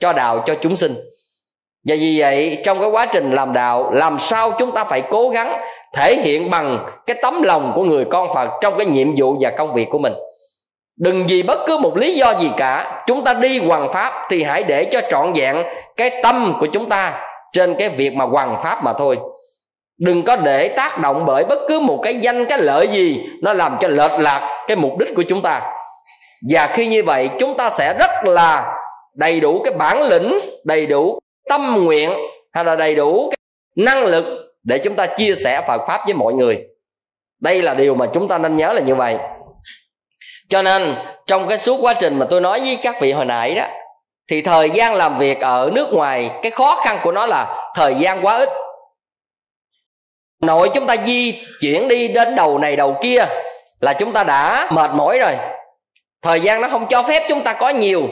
cho 0.00 0.12
đạo, 0.12 0.44
cho 0.46 0.54
chúng 0.60 0.76
sinh 0.76 0.94
và 1.84 1.96
vì 2.00 2.20
vậy, 2.20 2.58
trong 2.64 2.80
cái 2.80 2.88
quá 2.88 3.06
trình 3.06 3.30
làm 3.30 3.52
đạo, 3.52 3.90
làm 3.92 4.18
sao 4.18 4.52
chúng 4.58 4.72
ta 4.72 4.84
phải 4.84 5.02
cố 5.10 5.28
gắng 5.28 5.60
thể 5.94 6.16
hiện 6.16 6.50
bằng 6.50 6.86
cái 7.06 7.16
tấm 7.22 7.42
lòng 7.42 7.72
của 7.74 7.84
người 7.84 8.04
con 8.04 8.34
phật 8.34 8.48
trong 8.60 8.74
cái 8.76 8.86
nhiệm 8.86 9.08
vụ 9.16 9.36
và 9.40 9.50
công 9.50 9.74
việc 9.74 9.90
của 9.90 9.98
mình. 9.98 10.12
Đừng 11.00 11.24
vì 11.28 11.42
bất 11.42 11.58
cứ 11.66 11.78
một 11.78 11.96
lý 11.96 12.14
do 12.14 12.34
gì 12.34 12.50
cả, 12.56 13.04
chúng 13.06 13.24
ta 13.24 13.34
đi 13.34 13.58
hoàng 13.58 13.92
pháp 13.92 14.12
thì 14.30 14.42
hãy 14.42 14.62
để 14.62 14.84
cho 14.84 15.00
trọn 15.10 15.32
vẹn 15.32 15.56
cái 15.96 16.10
tâm 16.22 16.54
của 16.60 16.66
chúng 16.66 16.88
ta 16.88 17.20
trên 17.52 17.74
cái 17.74 17.88
việc 17.88 18.14
mà 18.14 18.24
hoàng 18.24 18.60
pháp 18.62 18.84
mà 18.84 18.92
thôi. 18.92 19.18
Đừng 20.00 20.22
có 20.22 20.36
để 20.36 20.68
tác 20.68 21.00
động 21.00 21.24
bởi 21.26 21.44
bất 21.44 21.58
cứ 21.68 21.80
một 21.80 22.00
cái 22.02 22.16
danh, 22.16 22.44
cái 22.44 22.58
lợi 22.58 22.88
gì 22.88 23.26
nó 23.42 23.52
làm 23.52 23.76
cho 23.80 23.88
lệch 23.88 24.12
lạc 24.18 24.64
cái 24.66 24.76
mục 24.76 24.92
đích 24.98 25.14
của 25.16 25.22
chúng 25.28 25.42
ta. 25.42 25.62
Và 26.50 26.66
khi 26.66 26.86
như 26.86 27.02
vậy, 27.02 27.30
chúng 27.38 27.56
ta 27.56 27.70
sẽ 27.70 27.94
rất 27.98 28.10
là 28.24 28.74
đầy 29.14 29.40
đủ 29.40 29.62
cái 29.64 29.74
bản 29.74 30.02
lĩnh, 30.02 30.38
đầy 30.64 30.86
đủ 30.86 31.18
tâm 31.48 31.84
nguyện 31.84 32.10
hay 32.52 32.64
là 32.64 32.76
đầy 32.76 32.94
đủ 32.94 33.30
cái 33.30 33.36
năng 33.76 34.04
lực 34.04 34.24
để 34.62 34.78
chúng 34.78 34.94
ta 34.94 35.06
chia 35.06 35.34
sẻ 35.44 35.64
Phật 35.66 35.80
pháp 35.86 36.00
với 36.04 36.14
mọi 36.14 36.32
người. 36.32 36.64
Đây 37.40 37.62
là 37.62 37.74
điều 37.74 37.94
mà 37.94 38.06
chúng 38.14 38.28
ta 38.28 38.38
nên 38.38 38.56
nhớ 38.56 38.72
là 38.72 38.80
như 38.80 38.94
vậy. 38.94 39.16
Cho 40.48 40.62
nên, 40.62 40.94
trong 41.26 41.48
cái 41.48 41.58
suốt 41.58 41.78
quá 41.80 41.94
trình 41.94 42.18
mà 42.18 42.26
tôi 42.30 42.40
nói 42.40 42.60
với 42.60 42.78
các 42.82 43.00
vị 43.00 43.12
hồi 43.12 43.24
nãy 43.24 43.54
đó, 43.54 43.66
thì 44.30 44.42
thời 44.42 44.70
gian 44.70 44.94
làm 44.94 45.18
việc 45.18 45.40
ở 45.40 45.70
nước 45.74 45.92
ngoài, 45.92 46.30
cái 46.42 46.50
khó 46.50 46.82
khăn 46.84 46.98
của 47.02 47.12
nó 47.12 47.26
là 47.26 47.70
thời 47.74 47.94
gian 47.94 48.24
quá 48.26 48.38
ít. 48.38 48.48
Nội 50.42 50.70
chúng 50.74 50.86
ta 50.86 50.96
di 51.04 51.42
chuyển 51.60 51.88
đi 51.88 52.08
đến 52.08 52.34
đầu 52.34 52.58
này 52.58 52.76
đầu 52.76 52.96
kia 53.02 53.26
là 53.80 53.92
chúng 53.92 54.12
ta 54.12 54.24
đã 54.24 54.70
mệt 54.72 54.90
mỏi 54.94 55.18
rồi. 55.18 55.36
Thời 56.22 56.40
gian 56.40 56.60
nó 56.60 56.68
không 56.68 56.86
cho 56.90 57.02
phép 57.02 57.26
chúng 57.28 57.42
ta 57.42 57.52
có 57.52 57.68
nhiều 57.68 58.08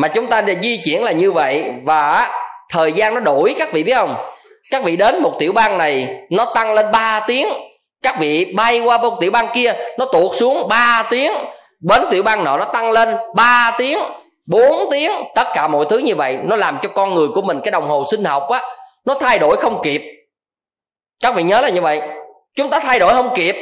mà 0.00 0.08
chúng 0.08 0.26
ta 0.26 0.42
để 0.42 0.56
di 0.62 0.76
chuyển 0.84 1.04
là 1.04 1.12
như 1.12 1.32
vậy 1.32 1.64
và 1.84 2.30
thời 2.70 2.92
gian 2.92 3.14
nó 3.14 3.20
đổi, 3.20 3.54
các 3.58 3.72
vị 3.72 3.82
biết 3.82 3.94
không? 3.94 4.14
Các 4.70 4.84
vị 4.84 4.96
đến 4.96 5.22
một 5.22 5.36
tiểu 5.38 5.52
bang 5.52 5.78
này, 5.78 6.08
nó 6.30 6.44
tăng 6.54 6.74
lên 6.74 6.86
3 6.92 7.20
tiếng. 7.26 7.48
Các 8.02 8.18
vị 8.18 8.44
bay 8.44 8.80
qua 8.80 8.98
một 8.98 9.16
tiểu 9.20 9.30
bang 9.30 9.48
kia, 9.54 9.72
nó 9.98 10.06
tuột 10.12 10.36
xuống 10.36 10.68
3 10.68 11.02
tiếng. 11.10 11.32
Bến 11.80 12.02
tiểu 12.10 12.22
bang 12.22 12.44
nọ 12.44 12.58
nó 12.58 12.64
tăng 12.64 12.90
lên 12.90 13.08
3 13.34 13.74
tiếng 13.78 13.98
4 14.46 14.90
tiếng. 14.90 15.10
Tất 15.34 15.46
cả 15.54 15.68
mọi 15.68 15.86
thứ 15.90 15.98
như 15.98 16.14
vậy, 16.14 16.38
nó 16.44 16.56
làm 16.56 16.78
cho 16.82 16.88
con 16.88 17.14
người 17.14 17.28
của 17.28 17.42
mình, 17.42 17.60
cái 17.64 17.70
đồng 17.70 17.88
hồ 17.88 18.04
sinh 18.10 18.24
học 18.24 18.48
á, 18.50 18.62
nó 19.04 19.14
thay 19.20 19.38
đổi 19.38 19.56
không 19.56 19.80
kịp. 19.82 20.02
Các 21.22 21.34
vị 21.34 21.42
nhớ 21.42 21.60
là 21.60 21.68
như 21.68 21.80
vậy. 21.80 22.00
Chúng 22.56 22.70
ta 22.70 22.80
thay 22.80 22.98
đổi 22.98 23.14
không 23.14 23.34
kịp. 23.34 23.56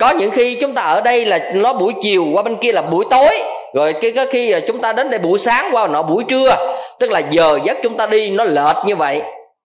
Có 0.00 0.10
những 0.10 0.30
khi 0.30 0.54
chúng 0.60 0.74
ta 0.74 0.82
ở 0.82 1.00
đây 1.00 1.26
là 1.26 1.38
nó 1.54 1.72
buổi 1.72 1.92
chiều, 2.00 2.26
qua 2.32 2.42
bên 2.42 2.56
kia 2.56 2.72
là 2.72 2.82
buổi 2.82 3.04
tối 3.10 3.53
rồi 3.74 3.92
cái 3.92 4.12
cái 4.12 4.26
khi 4.26 4.54
chúng 4.66 4.80
ta 4.80 4.92
đến 4.92 5.10
đây 5.10 5.18
buổi 5.18 5.38
sáng 5.38 5.70
qua 5.72 5.86
nọ 5.86 6.02
buổi 6.02 6.24
trưa, 6.28 6.56
tức 7.00 7.10
là 7.10 7.18
giờ 7.30 7.58
giấc 7.64 7.76
chúng 7.82 7.96
ta 7.96 8.06
đi, 8.06 8.30
nó 8.30 8.44
lệch 8.44 8.76
như 8.86 8.96
vậy, 8.96 9.22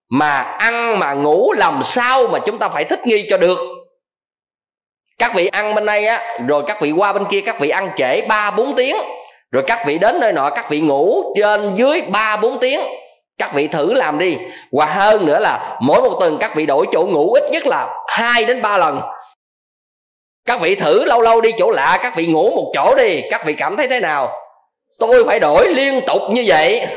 mà 0.10 0.42
ăn 0.42 1.00
mà 1.00 1.14
ngủ 1.14 1.54
làm 1.54 1.84
sao 1.84 2.28
mà 2.28 2.40
chúng 2.40 2.58
ta 2.58 2.70
phải 2.70 2.84
thích 2.84 3.08
nghi 3.08 3.28
cho 3.30 3.38
được. 3.38 3.60
Các 5.20 5.34
vị 5.36 5.48
ăn 5.48 5.76
bên 5.76 5.86
đây 5.86 6.06
á, 6.06 6.38
rồi 6.48 6.64
các 6.68 6.82
vị 6.82 6.92
qua 6.92 7.14
bên 7.14 7.26
kia, 7.26 7.42
các 7.42 7.60
vị 7.60 7.70
ăn 7.70 7.92
trễ 7.98 8.22
ba 8.22 8.52
bốn 8.52 8.76
tiếng, 8.76 8.96
rồi 9.52 9.64
các 9.68 9.84
vị 9.86 9.98
đến 9.98 10.20
nơi 10.20 10.34
nọ, 10.34 10.50
các 10.50 10.70
vị 10.70 10.82
ngủ 10.82 11.34
trên 11.36 11.76
dưới 11.76 12.02
ba 12.02 12.38
bốn 12.38 12.60
tiếng, 12.60 12.80
các 13.38 13.54
vị 13.54 13.68
thử 13.68 13.94
làm 13.94 14.20
đi. 14.20 14.38
Và 14.72 14.86
hơn 14.86 15.26
nữa 15.26 15.40
là 15.40 15.78
mỗi 15.82 16.02
một 16.02 16.18
tuần 16.20 16.38
các 16.38 16.56
vị 16.56 16.66
đổi 16.66 16.86
chỗ 16.92 17.06
ngủ 17.06 17.34
ít 17.34 17.44
nhất 17.52 17.68
là 17.68 17.88
hai 18.08 18.46
đến 18.46 18.62
ba 18.62 18.78
lần 18.78 19.02
các 20.46 20.62
vị 20.62 20.76
thử 20.76 21.06
lâu 21.06 21.22
lâu 21.22 21.42
đi 21.42 21.52
chỗ 21.58 21.72
lạ, 21.72 22.00
các 22.04 22.16
vị 22.16 22.28
ngủ 22.28 22.56
một 22.56 22.72
chỗ 22.76 22.96
đi, 22.96 23.22
các 23.32 23.46
vị 23.46 23.54
cảm 23.54 23.78
thấy 23.78 23.88
thế 23.88 24.00
nào? 24.00 24.32
Tôi 25.00 25.26
phải 25.26 25.40
đổi 25.40 25.74
liên 25.74 26.02
tục 26.08 26.22
như 26.32 26.44
vậy. 26.48 26.88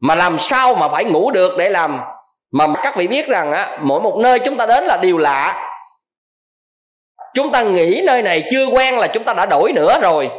Mà 0.00 0.14
làm 0.14 0.38
sao 0.38 0.74
mà 0.74 0.88
phải 0.88 1.04
ngủ 1.04 1.30
được 1.30 1.58
để 1.58 1.68
làm? 1.68 2.00
Mà 2.52 2.66
các 2.82 2.96
vị 2.96 3.06
biết 3.06 3.28
rằng 3.28 3.52
á, 3.52 3.78
mỗi 3.82 4.00
một 4.00 4.16
nơi 4.16 4.38
chúng 4.38 4.56
ta 4.56 4.66
đến 4.66 4.84
là 4.84 4.96
điều 4.96 5.18
lạ. 5.18 5.70
Chúng 7.34 7.50
ta 7.50 7.62
nghĩ 7.62 8.02
nơi 8.06 8.22
này 8.22 8.42
chưa 8.50 8.66
quen 8.66 8.98
là 8.98 9.06
chúng 9.06 9.24
ta 9.24 9.34
đã 9.34 9.46
đổi 9.46 9.72
nữa 9.72 9.98
rồi. 10.02 10.30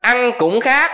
Ăn 0.00 0.32
cũng 0.38 0.60
khác, 0.60 0.90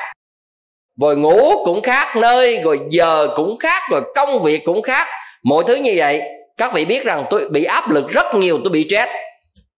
rồi 1.00 1.16
ngủ 1.16 1.64
cũng 1.64 1.82
khác 1.82 2.16
nơi, 2.16 2.60
rồi 2.64 2.80
giờ 2.88 3.28
cũng 3.36 3.58
khác, 3.58 3.82
rồi 3.90 4.02
công 4.14 4.38
việc 4.38 4.64
cũng 4.64 4.82
khác. 4.82 5.08
Mọi 5.42 5.64
thứ 5.66 5.74
như 5.74 5.92
vậy, 5.96 6.22
các 6.56 6.72
vị 6.72 6.84
biết 6.84 7.04
rằng 7.04 7.24
tôi 7.30 7.48
bị 7.48 7.64
áp 7.64 7.90
lực 7.90 8.08
rất 8.08 8.26
nhiều, 8.34 8.60
tôi 8.64 8.70
bị 8.70 8.86
stress 8.88 9.10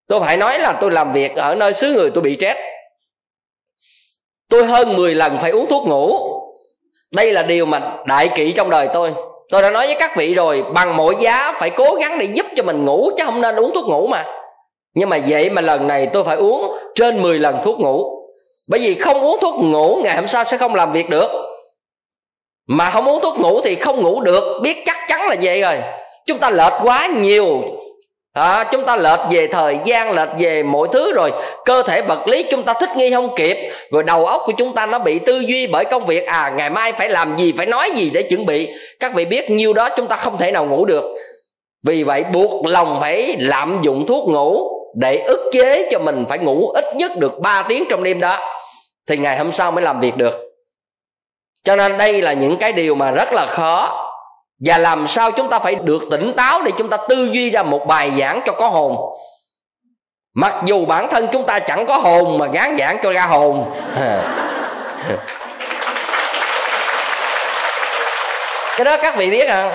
tôi 0.08 0.20
phải 0.20 0.36
nói 0.36 0.58
là 0.58 0.72
tôi 0.80 0.90
làm 0.90 1.12
việc 1.12 1.36
ở 1.36 1.54
nơi 1.54 1.74
xứ 1.74 1.92
người 1.92 2.10
tôi 2.10 2.22
bị 2.22 2.36
stress 2.36 2.58
tôi 4.48 4.66
hơn 4.66 4.96
10 4.96 5.14
lần 5.14 5.38
phải 5.40 5.50
uống 5.50 5.66
thuốc 5.66 5.86
ngủ. 5.86 6.18
Đây 7.14 7.32
là 7.32 7.42
điều 7.42 7.66
mà 7.66 7.96
đại 8.06 8.28
kỵ 8.36 8.52
trong 8.52 8.70
đời 8.70 8.88
tôi. 8.92 9.12
Tôi 9.50 9.62
đã 9.62 9.70
nói 9.70 9.86
với 9.86 9.96
các 9.98 10.16
vị 10.16 10.34
rồi, 10.34 10.64
bằng 10.74 10.96
mọi 10.96 11.14
giá 11.20 11.52
phải 11.58 11.70
cố 11.70 11.94
gắng 11.94 12.18
để 12.18 12.24
giúp 12.24 12.46
cho 12.56 12.62
mình 12.62 12.84
ngủ, 12.84 13.10
chứ 13.16 13.24
không 13.24 13.40
nên 13.40 13.56
uống 13.56 13.74
thuốc 13.74 13.86
ngủ 13.86 14.06
mà. 14.06 14.24
Nhưng 14.94 15.08
mà 15.08 15.18
vậy 15.28 15.50
mà 15.50 15.62
lần 15.62 15.88
này 15.88 16.06
tôi 16.06 16.24
phải 16.24 16.36
uống 16.36 16.76
trên 16.94 17.22
10 17.22 17.38
lần 17.38 17.56
thuốc 17.64 17.80
ngủ. 17.80 18.04
Bởi 18.68 18.80
vì 18.80 18.94
không 18.94 19.20
uống 19.20 19.38
thuốc 19.40 19.54
ngủ, 19.54 20.00
ngày 20.04 20.16
hôm 20.16 20.26
sau 20.26 20.44
sẽ 20.44 20.58
không 20.58 20.74
làm 20.74 20.92
việc 20.92 21.08
được. 21.08 21.30
Mà 22.68 22.90
không 22.90 23.08
uống 23.08 23.22
thuốc 23.22 23.38
ngủ 23.38 23.60
thì 23.64 23.74
không 23.74 24.02
ngủ 24.02 24.20
được, 24.20 24.60
biết 24.62 24.76
chắc 24.86 24.96
chắn 25.08 25.28
là 25.28 25.36
vậy 25.42 25.60
rồi. 25.60 25.82
Chúng 26.26 26.38
ta 26.38 26.50
lệch 26.50 26.72
quá 26.82 27.06
nhiều 27.06 27.62
à, 28.36 28.64
chúng 28.72 28.84
ta 28.84 28.96
lệch 28.96 29.20
về 29.30 29.46
thời 29.46 29.78
gian 29.84 30.12
lệch 30.12 30.28
về 30.38 30.62
mọi 30.62 30.88
thứ 30.92 31.12
rồi. 31.12 31.32
Cơ 31.64 31.82
thể 31.82 32.02
vật 32.02 32.28
lý 32.28 32.42
chúng 32.42 32.62
ta 32.62 32.72
thích 32.72 32.90
nghi 32.96 33.10
không 33.10 33.34
kịp. 33.36 33.56
Rồi 33.90 34.02
đầu 34.02 34.26
óc 34.26 34.42
của 34.46 34.52
chúng 34.52 34.74
ta 34.74 34.86
nó 34.86 34.98
bị 34.98 35.18
tư 35.18 35.38
duy 35.38 35.66
bởi 35.66 35.84
công 35.84 36.06
việc. 36.06 36.26
À 36.26 36.52
ngày 36.56 36.70
mai 36.70 36.92
phải 36.92 37.08
làm 37.08 37.36
gì 37.36 37.52
phải 37.56 37.66
nói 37.66 37.90
gì 37.90 38.10
để 38.14 38.22
chuẩn 38.22 38.46
bị? 38.46 38.68
Các 39.00 39.14
vị 39.14 39.24
biết 39.24 39.50
nhiêu 39.50 39.72
đó 39.72 39.88
chúng 39.96 40.06
ta 40.06 40.16
không 40.16 40.38
thể 40.38 40.52
nào 40.52 40.66
ngủ 40.66 40.84
được. 40.84 41.04
Vì 41.86 42.02
vậy 42.02 42.24
buộc 42.32 42.66
lòng 42.66 42.98
phải 43.00 43.36
lạm 43.38 43.78
dụng 43.82 44.06
thuốc 44.06 44.28
ngủ 44.28 44.70
để 44.94 45.16
ức 45.16 45.50
chế 45.52 45.88
cho 45.90 45.98
mình 45.98 46.24
phải 46.28 46.38
ngủ 46.38 46.68
ít 46.68 46.84
nhất 46.96 47.12
được 47.16 47.38
3 47.38 47.62
tiếng 47.68 47.84
trong 47.90 48.02
đêm 48.02 48.20
đó. 48.20 48.38
Thì 49.06 49.16
ngày 49.16 49.38
hôm 49.38 49.52
sau 49.52 49.70
mới 49.70 49.84
làm 49.84 50.00
việc 50.00 50.16
được. 50.16 50.42
Cho 51.64 51.76
nên 51.76 51.98
đây 51.98 52.22
là 52.22 52.32
những 52.32 52.56
cái 52.56 52.72
điều 52.72 52.94
mà 52.94 53.10
rất 53.10 53.32
là 53.32 53.46
khó 53.46 54.02
và 54.60 54.78
làm 54.78 55.06
sao 55.06 55.32
chúng 55.32 55.50
ta 55.50 55.58
phải 55.58 55.74
được 55.74 56.02
tỉnh 56.10 56.32
táo 56.36 56.62
để 56.62 56.70
chúng 56.78 56.90
ta 56.90 56.96
tư 57.08 57.28
duy 57.32 57.50
ra 57.50 57.62
một 57.62 57.86
bài 57.86 58.12
giảng 58.18 58.40
cho 58.46 58.52
có 58.52 58.68
hồn? 58.68 58.96
Mặc 60.34 60.54
dù 60.64 60.84
bản 60.84 61.08
thân 61.10 61.28
chúng 61.32 61.46
ta 61.46 61.58
chẳng 61.58 61.86
có 61.86 61.98
hồn 61.98 62.38
mà 62.38 62.46
gán 62.46 62.76
giảng 62.76 62.98
cho 63.02 63.12
ra 63.12 63.26
hồn. 63.26 63.72
Cái 68.76 68.84
đó 68.84 68.96
các 69.02 69.16
vị 69.16 69.30
biết 69.30 69.48
à 69.48 69.72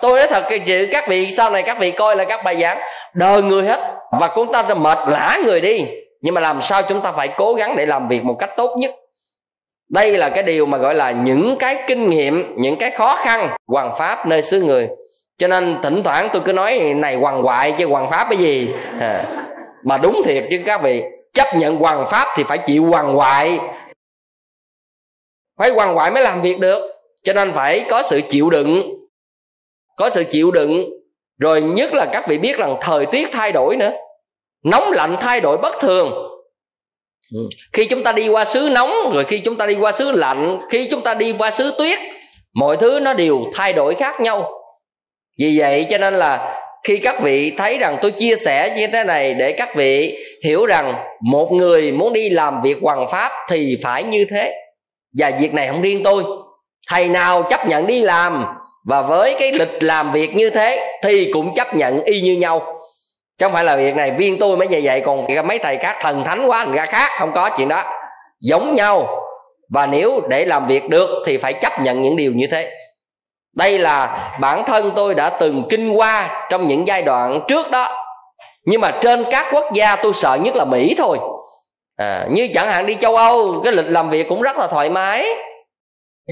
tôi 0.00 0.18
nói 0.18 0.28
thật, 0.28 0.44
cái 0.48 0.58
chữ 0.58 0.88
các 0.92 1.08
vị 1.08 1.30
sau 1.36 1.50
này 1.50 1.62
các 1.62 1.78
vị 1.78 1.90
coi 1.90 2.16
là 2.16 2.24
các 2.24 2.44
bài 2.44 2.56
giảng, 2.60 2.78
đời 3.14 3.42
người 3.42 3.64
hết. 3.64 3.80
Và 4.20 4.30
chúng 4.34 4.52
ta 4.52 4.62
mệt 4.62 4.98
lã 5.08 5.38
người 5.44 5.60
đi. 5.60 5.86
Nhưng 6.20 6.34
mà 6.34 6.40
làm 6.40 6.60
sao 6.60 6.82
chúng 6.82 7.00
ta 7.00 7.12
phải 7.12 7.28
cố 7.28 7.54
gắng 7.54 7.76
để 7.76 7.86
làm 7.86 8.08
việc 8.08 8.24
một 8.24 8.36
cách 8.38 8.50
tốt 8.56 8.76
nhất? 8.78 8.94
Đây 9.88 10.18
là 10.18 10.28
cái 10.28 10.42
điều 10.42 10.66
mà 10.66 10.78
gọi 10.78 10.94
là 10.94 11.10
những 11.10 11.56
cái 11.58 11.84
kinh 11.86 12.10
nghiệm 12.10 12.54
những 12.56 12.76
cái 12.76 12.90
khó 12.90 13.16
khăn 13.16 13.56
hoàng 13.66 13.94
pháp 13.98 14.26
nơi 14.26 14.42
xứ 14.42 14.62
người. 14.62 14.88
Cho 15.38 15.48
nên 15.48 15.78
thỉnh 15.82 16.02
thoảng 16.02 16.28
tôi 16.32 16.42
cứ 16.44 16.52
nói 16.52 16.94
này 16.96 17.16
hoàng 17.16 17.42
hoại 17.42 17.74
chứ 17.78 17.86
hoàng 17.86 18.10
pháp 18.10 18.26
cái 18.30 18.38
gì? 18.38 18.70
À, 19.00 19.24
mà 19.84 19.98
đúng 19.98 20.22
thiệt 20.24 20.44
chứ 20.50 20.60
các 20.66 20.82
vị 20.82 21.02
chấp 21.34 21.46
nhận 21.56 21.76
hoàng 21.76 22.06
pháp 22.10 22.28
thì 22.36 22.44
phải 22.48 22.58
chịu 22.58 22.84
hoàng 22.84 23.14
hoại 23.14 23.60
phải 25.58 25.70
hoàng 25.70 25.94
hoại 25.94 26.10
mới 26.10 26.22
làm 26.22 26.42
việc 26.42 26.60
được. 26.60 26.92
Cho 27.22 27.32
nên 27.32 27.52
phải 27.52 27.84
có 27.90 28.02
sự 28.02 28.20
chịu 28.28 28.50
đựng 28.50 28.96
có 29.96 30.10
sự 30.10 30.24
chịu 30.24 30.50
đựng. 30.50 30.84
Rồi 31.38 31.62
nhất 31.62 31.94
là 31.94 32.06
các 32.12 32.28
vị 32.28 32.38
biết 32.38 32.56
rằng 32.56 32.76
thời 32.80 33.06
tiết 33.06 33.28
thay 33.32 33.52
đổi 33.52 33.76
nữa. 33.76 33.92
Nóng 34.64 34.92
lạnh 34.92 35.16
thay 35.20 35.40
đổi 35.40 35.56
bất 35.56 35.80
thường. 35.80 36.12
Ừ. 37.32 37.40
khi 37.72 37.84
chúng 37.84 38.02
ta 38.02 38.12
đi 38.12 38.28
qua 38.28 38.44
xứ 38.44 38.68
nóng, 38.72 38.90
rồi 39.12 39.24
khi 39.24 39.38
chúng 39.38 39.56
ta 39.56 39.66
đi 39.66 39.74
qua 39.74 39.92
xứ 39.92 40.12
lạnh, 40.12 40.58
khi 40.70 40.88
chúng 40.90 41.02
ta 41.02 41.14
đi 41.14 41.34
qua 41.38 41.50
xứ 41.50 41.74
tuyết, 41.78 41.98
mọi 42.54 42.76
thứ 42.76 43.00
nó 43.02 43.14
đều 43.14 43.44
thay 43.54 43.72
đổi 43.72 43.94
khác 43.94 44.20
nhau. 44.20 44.50
Vì 45.38 45.58
vậy 45.58 45.86
cho 45.90 45.98
nên 45.98 46.14
là 46.14 46.62
khi 46.84 46.98
các 46.98 47.22
vị 47.22 47.52
thấy 47.58 47.78
rằng 47.78 47.98
tôi 48.02 48.10
chia 48.10 48.36
sẻ 48.36 48.74
như 48.76 48.86
thế 48.86 49.04
này 49.04 49.34
để 49.34 49.52
các 49.52 49.76
vị 49.76 50.18
hiểu 50.44 50.66
rằng 50.66 50.94
một 51.20 51.52
người 51.52 51.92
muốn 51.92 52.12
đi 52.12 52.30
làm 52.30 52.62
việc 52.62 52.76
hoàng 52.82 53.06
pháp 53.10 53.32
thì 53.48 53.78
phải 53.82 54.02
như 54.02 54.26
thế. 54.30 54.54
Và 55.18 55.30
việc 55.40 55.54
này 55.54 55.68
không 55.68 55.82
riêng 55.82 56.02
tôi. 56.02 56.24
Thầy 56.88 57.08
nào 57.08 57.42
chấp 57.42 57.68
nhận 57.68 57.86
đi 57.86 58.02
làm 58.02 58.44
và 58.84 59.02
với 59.02 59.34
cái 59.38 59.52
lịch 59.52 59.82
làm 59.82 60.12
việc 60.12 60.34
như 60.34 60.50
thế 60.50 60.98
thì 61.02 61.30
cũng 61.32 61.54
chấp 61.54 61.74
nhận 61.74 62.02
y 62.02 62.20
như 62.20 62.36
nhau 62.36 62.75
chứ 63.38 63.46
không 63.46 63.52
phải 63.52 63.64
là 63.64 63.76
việc 63.76 63.94
này 63.94 64.10
viên 64.10 64.38
tôi 64.38 64.56
mới 64.56 64.68
như 64.68 64.80
vậy 64.82 65.00
còn 65.00 65.24
mấy 65.46 65.58
thầy 65.58 65.76
khác 65.76 65.96
thần 66.00 66.24
thánh 66.24 66.46
quá 66.46 66.64
thành 66.64 66.74
ra 66.74 66.86
khác 66.86 67.10
không 67.18 67.32
có 67.34 67.50
chuyện 67.56 67.68
đó. 67.68 67.84
Giống 68.40 68.74
nhau. 68.74 69.22
Và 69.70 69.86
nếu 69.86 70.20
để 70.28 70.44
làm 70.44 70.66
việc 70.66 70.88
được 70.88 71.08
thì 71.26 71.36
phải 71.36 71.52
chấp 71.52 71.80
nhận 71.80 72.00
những 72.00 72.16
điều 72.16 72.32
như 72.32 72.46
thế. 72.50 72.70
Đây 73.56 73.78
là 73.78 74.30
bản 74.40 74.64
thân 74.66 74.92
tôi 74.96 75.14
đã 75.14 75.30
từng 75.30 75.62
kinh 75.68 75.92
qua 75.92 76.46
trong 76.50 76.68
những 76.68 76.86
giai 76.86 77.02
đoạn 77.02 77.40
trước 77.48 77.70
đó. 77.70 78.06
Nhưng 78.64 78.80
mà 78.80 78.90
trên 79.00 79.24
các 79.30 79.46
quốc 79.52 79.72
gia 79.72 79.96
tôi 79.96 80.12
sợ 80.12 80.34
nhất 80.34 80.56
là 80.56 80.64
mỹ 80.64 80.94
thôi. 80.98 81.18
À, 81.96 82.26
như 82.30 82.48
chẳng 82.54 82.72
hạn 82.72 82.86
đi 82.86 82.94
châu 82.94 83.16
âu 83.16 83.60
cái 83.64 83.72
lịch 83.72 83.86
làm 83.88 84.10
việc 84.10 84.28
cũng 84.28 84.42
rất 84.42 84.58
là 84.58 84.66
thoải 84.66 84.90
mái. 84.90 85.26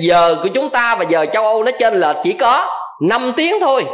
Giờ 0.03 0.37
của 0.43 0.49
chúng 0.55 0.71
ta 0.71 0.95
và 0.95 1.05
giờ 1.09 1.27
châu 1.33 1.45
âu 1.45 1.65
nó 1.65 1.71
trên 1.79 2.01
lệch 2.01 2.17
chỉ 2.23 2.33
có 2.33 2.81
5 3.03 3.33
tiếng 3.37 3.61
thôi 3.61 3.85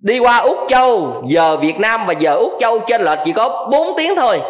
đi 0.00 0.18
qua 0.18 0.36
úc 0.38 0.58
châu, 0.68 1.22
giờ 1.26 1.56
việt 1.56 1.80
nam 1.80 2.06
và 2.06 2.12
giờ 2.12 2.34
úc 2.34 2.52
châu 2.60 2.78
trên 2.78 3.02
lệch 3.02 3.18
chỉ 3.24 3.32
có 3.32 3.68
4 3.72 3.96
tiếng 3.96 4.16
thôi. 4.16 4.40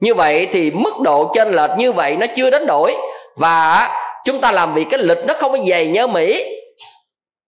Như 0.00 0.14
vậy 0.14 0.48
thì 0.52 0.70
mức 0.70 1.00
độ 1.00 1.32
trên 1.34 1.52
lệch 1.52 1.70
như 1.78 1.92
vậy 1.92 2.16
nó 2.16 2.26
chưa 2.36 2.50
đến 2.50 2.66
đổi 2.66 2.96
và 3.36 3.88
chúng 4.24 4.40
ta 4.40 4.52
làm 4.52 4.74
việc 4.74 4.86
cái 4.90 5.00
lịch 5.00 5.18
nó 5.26 5.34
không 5.34 5.52
có 5.52 5.58
dày 5.70 5.86
như 5.86 6.06
mỹ. 6.06 6.44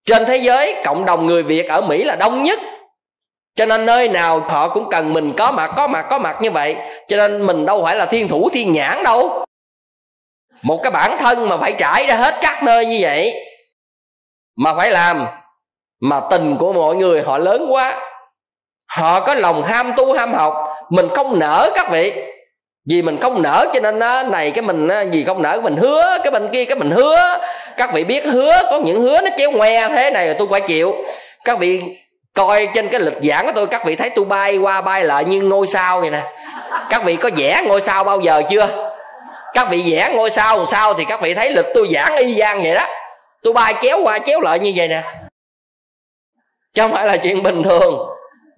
Trên 0.07 0.27
thế 0.27 0.37
giới, 0.37 0.75
cộng 0.85 1.05
đồng 1.05 1.27
người 1.27 1.43
việt 1.43 1.69
ở 1.69 1.81
mỹ 1.81 2.05
là 2.05 2.17
đông 2.17 2.43
nhất. 2.43 2.61
Cho 3.57 3.67
nên 3.67 3.87
nơi 3.87 4.09
nào 4.09 4.41
họ 4.41 4.69
cũng 4.69 4.89
cần 4.91 5.13
mình 5.13 5.33
có 5.37 5.53
mặt 5.53 5.71
có 5.77 5.87
mặt 5.87 6.07
có 6.11 6.19
mặt 6.19 6.37
như 6.41 6.51
vậy. 6.51 6.77
Cho 7.09 7.17
nên 7.17 7.47
mình 7.47 7.67
đâu 7.67 7.85
phải 7.85 7.97
là 7.97 8.07
thiên 8.07 8.29
thủ, 8.29 8.49
thiên 8.53 8.73
nhãn 8.73 9.03
đâu. 9.03 9.45
Một 10.63 10.81
cái 10.83 10.91
bản 10.91 11.17
thân 11.19 11.49
mà 11.49 11.57
phải 11.57 11.73
trải 11.73 12.07
ra 12.07 12.15
hết 12.17 12.35
các 12.41 12.63
nơi 12.63 12.87
như 12.87 12.99
vậy, 13.01 13.35
mà 14.57 14.75
phải 14.75 14.91
làm 14.91 15.27
mà 16.01 16.20
tình 16.30 16.57
của 16.57 16.72
mọi 16.72 16.97
người 16.97 17.22
họ 17.22 17.38
lớn 17.38 17.66
quá. 17.70 18.01
Họ 18.86 19.20
có 19.20 19.34
lòng 19.34 19.62
ham 19.62 19.92
tu, 19.97 20.12
ham 20.12 20.34
học. 20.34 20.55
Mình 20.90 21.09
không 21.09 21.38
nở 21.38 21.70
các 21.74 21.90
vị. 21.90 22.12
Vì 22.88 23.03
mình 23.03 23.18
không 23.18 23.42
nở 23.42 23.66
cho 23.74 23.80
nên 23.80 23.99
này 24.30 24.51
cái 24.51 24.62
mình 24.62 24.88
gì 25.11 25.24
không 25.24 25.42
nở 25.42 25.61
mình 25.62 25.76
hứa, 25.76 26.18
cái 26.24 26.30
bên 26.30 26.49
kia 26.49 26.64
cái 26.64 26.78
mình 26.78 26.90
hứa. 26.90 27.38
Các 27.76 27.92
vị 27.92 28.05
biết 28.05 28.24
hứa, 28.24 28.62
có 28.70 28.78
những 28.78 29.03
hứa 29.03 29.20
nó 29.20 29.30
chéo 29.38 29.51
ngoe 29.51 29.88
thế 29.88 30.11
này 30.11 30.26
rồi 30.26 30.36
tôi 30.38 30.49
phải 30.51 30.61
chịu. 30.61 30.94
Các 31.44 31.59
vị 31.59 31.82
coi 32.34 32.68
trên 32.74 32.88
cái 32.88 33.01
lịch 33.01 33.18
giảng 33.22 33.47
của 33.47 33.53
tôi, 33.55 33.66
các 33.66 33.84
vị 33.84 33.97
thấy 33.97 34.11
tôi 34.11 34.24
bay 34.24 34.57
qua 34.57 34.80
bay 34.80 35.05
lại 35.05 35.24
như 35.24 35.40
ngôi 35.40 35.66
sao 35.66 36.01
vậy 36.01 36.11
nè. 36.11 36.22
Các 36.90 37.05
vị 37.05 37.16
có 37.16 37.30
vẽ 37.36 37.62
ngôi 37.64 37.80
sao 37.80 38.05
bao 38.05 38.20
giờ 38.20 38.42
chưa? 38.49 38.68
Các 39.55 39.70
vị 39.70 39.82
vẽ 39.92 40.11
ngôi 40.14 40.30
sao 40.30 40.57
làm 40.57 40.66
sao 40.66 40.94
thì 40.94 41.05
các 41.05 41.20
vị 41.20 41.34
thấy 41.34 41.51
lịch 41.51 41.66
tôi 41.74 41.88
giảng 41.92 42.16
y 42.16 42.32
gian 42.32 42.62
vậy 42.62 42.74
đó. 42.74 42.84
Tôi 43.42 43.53
bay 43.53 43.74
chéo 43.82 44.01
qua 44.03 44.18
chéo 44.18 44.40
lại 44.40 44.59
như 44.59 44.72
vậy 44.76 44.88
nè 44.88 45.03
chứ 46.77 46.83
không 46.83 46.93
phải 46.93 47.07
là 47.07 47.16
chuyện 47.16 47.43
bình 47.43 47.62
thường. 47.62 47.99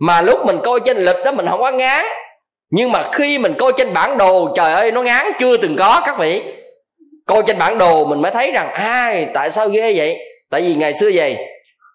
Mà 0.00 0.22
lúc 0.22 0.46
mình 0.46 0.58
coi 0.64 0.80
trên 0.80 0.96
lịch 0.96 1.16
đó 1.24 1.32
mình 1.32 1.46
không 1.46 1.60
có 1.60 1.70
ngán. 1.70 2.04
Nhưng 2.70 2.92
mà 2.92 3.04
khi 3.12 3.38
mình 3.38 3.54
coi 3.58 3.72
trên 3.76 3.94
bản 3.94 4.18
đồ 4.18 4.48
trời 4.56 4.72
ơi 4.72 4.92
nó 4.92 5.02
ngán 5.02 5.26
chưa 5.38 5.56
từng 5.56 5.76
có 5.76 6.02
các 6.06 6.18
vị. 6.18 6.42
Coi 7.26 7.42
trên 7.46 7.58
bản 7.58 7.78
đồ 7.78 8.04
mình 8.04 8.22
mới 8.22 8.30
thấy 8.30 8.52
rằng 8.52 8.72
ai 8.72 9.24
à, 9.24 9.30
tại 9.34 9.50
sao 9.50 9.68
ghê 9.68 9.92
vậy? 9.96 10.18
Tại 10.50 10.60
vì 10.60 10.74
ngày 10.74 10.94
xưa 10.94 11.10
vậy 11.14 11.36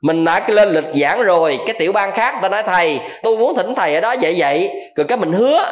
mình 0.01 0.25
đã 0.25 0.41
lên 0.47 0.69
lịch 0.69 0.83
giảng 0.93 1.23
rồi 1.23 1.59
cái 1.65 1.75
tiểu 1.79 1.91
bang 1.91 2.11
khác 2.11 2.35
ta 2.41 2.49
nói 2.49 2.63
thầy 2.63 2.99
tôi 3.23 3.37
muốn 3.37 3.55
thỉnh 3.55 3.75
thầy 3.75 3.95
ở 3.95 4.01
đó 4.01 4.15
vậy 4.21 4.35
vậy 4.37 4.69
rồi 4.95 5.05
cái 5.07 5.17
mình 5.17 5.31
hứa 5.31 5.65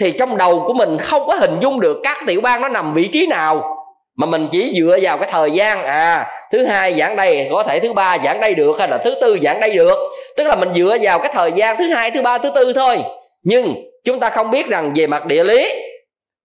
thì 0.00 0.12
trong 0.12 0.36
đầu 0.36 0.64
của 0.66 0.72
mình 0.72 0.98
không 0.98 1.26
có 1.26 1.34
hình 1.34 1.58
dung 1.60 1.80
được 1.80 1.96
các 2.02 2.18
tiểu 2.26 2.40
bang 2.40 2.62
nó 2.62 2.68
nằm 2.68 2.94
vị 2.94 3.08
trí 3.12 3.26
nào 3.26 3.73
mà 4.16 4.26
mình 4.26 4.48
chỉ 4.52 4.72
dựa 4.80 4.98
vào 5.02 5.18
cái 5.18 5.28
thời 5.32 5.50
gian 5.50 5.84
à 5.84 6.26
thứ 6.52 6.66
hai 6.66 6.94
giảng 6.94 7.16
đây, 7.16 7.48
có 7.50 7.62
thể 7.62 7.80
thứ 7.80 7.92
ba 7.92 8.18
giảng 8.24 8.40
đây 8.40 8.54
được 8.54 8.78
hay 8.78 8.88
là 8.88 8.98
thứ 8.98 9.14
tư 9.20 9.38
giảng 9.42 9.60
đây 9.60 9.70
được. 9.70 9.98
Tức 10.36 10.46
là 10.46 10.56
mình 10.56 10.72
dựa 10.74 10.96
vào 11.00 11.18
cái 11.18 11.32
thời 11.34 11.52
gian 11.52 11.76
thứ 11.78 11.88
hai, 11.88 12.10
thứ 12.10 12.22
ba, 12.22 12.38
thứ 12.38 12.50
tư 12.54 12.72
thôi. 12.72 13.02
Nhưng 13.42 13.74
chúng 14.04 14.20
ta 14.20 14.30
không 14.30 14.50
biết 14.50 14.66
rằng 14.66 14.92
về 14.96 15.06
mặt 15.06 15.26
địa 15.26 15.44
lý, 15.44 15.74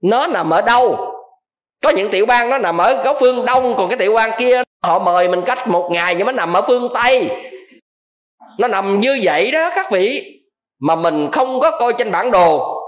nó 0.03 0.27
nằm 0.27 0.49
ở 0.49 0.61
đâu. 0.61 0.97
Có 1.83 1.89
những 1.89 2.09
tiểu 2.09 2.25
bang 2.25 2.49
nó 2.49 2.57
nằm 2.57 2.77
ở 2.77 3.03
góc 3.03 3.17
phương 3.19 3.45
đông, 3.45 3.75
còn 3.77 3.89
cái 3.89 3.97
tiểu 3.97 4.13
bang 4.13 4.31
kia, 4.39 4.63
họ 4.83 4.99
mời 4.99 5.27
mình 5.27 5.41
cách 5.45 5.67
một 5.67 5.89
ngày 5.91 6.15
nhưng 6.15 6.27
nó 6.27 6.31
nằm 6.31 6.53
ở 6.53 6.61
phương 6.61 6.89
tây. 6.93 7.29
Nó 8.57 8.67
nằm 8.67 8.99
như 8.99 9.19
vậy 9.23 9.51
đó 9.51 9.71
các 9.75 9.91
vị. 9.91 10.35
Mà 10.81 10.95
mình 10.95 11.29
không 11.31 11.59
có 11.59 11.71
coi 11.71 11.93
trên 11.93 12.11
bản 12.11 12.31
đồ 12.31 12.78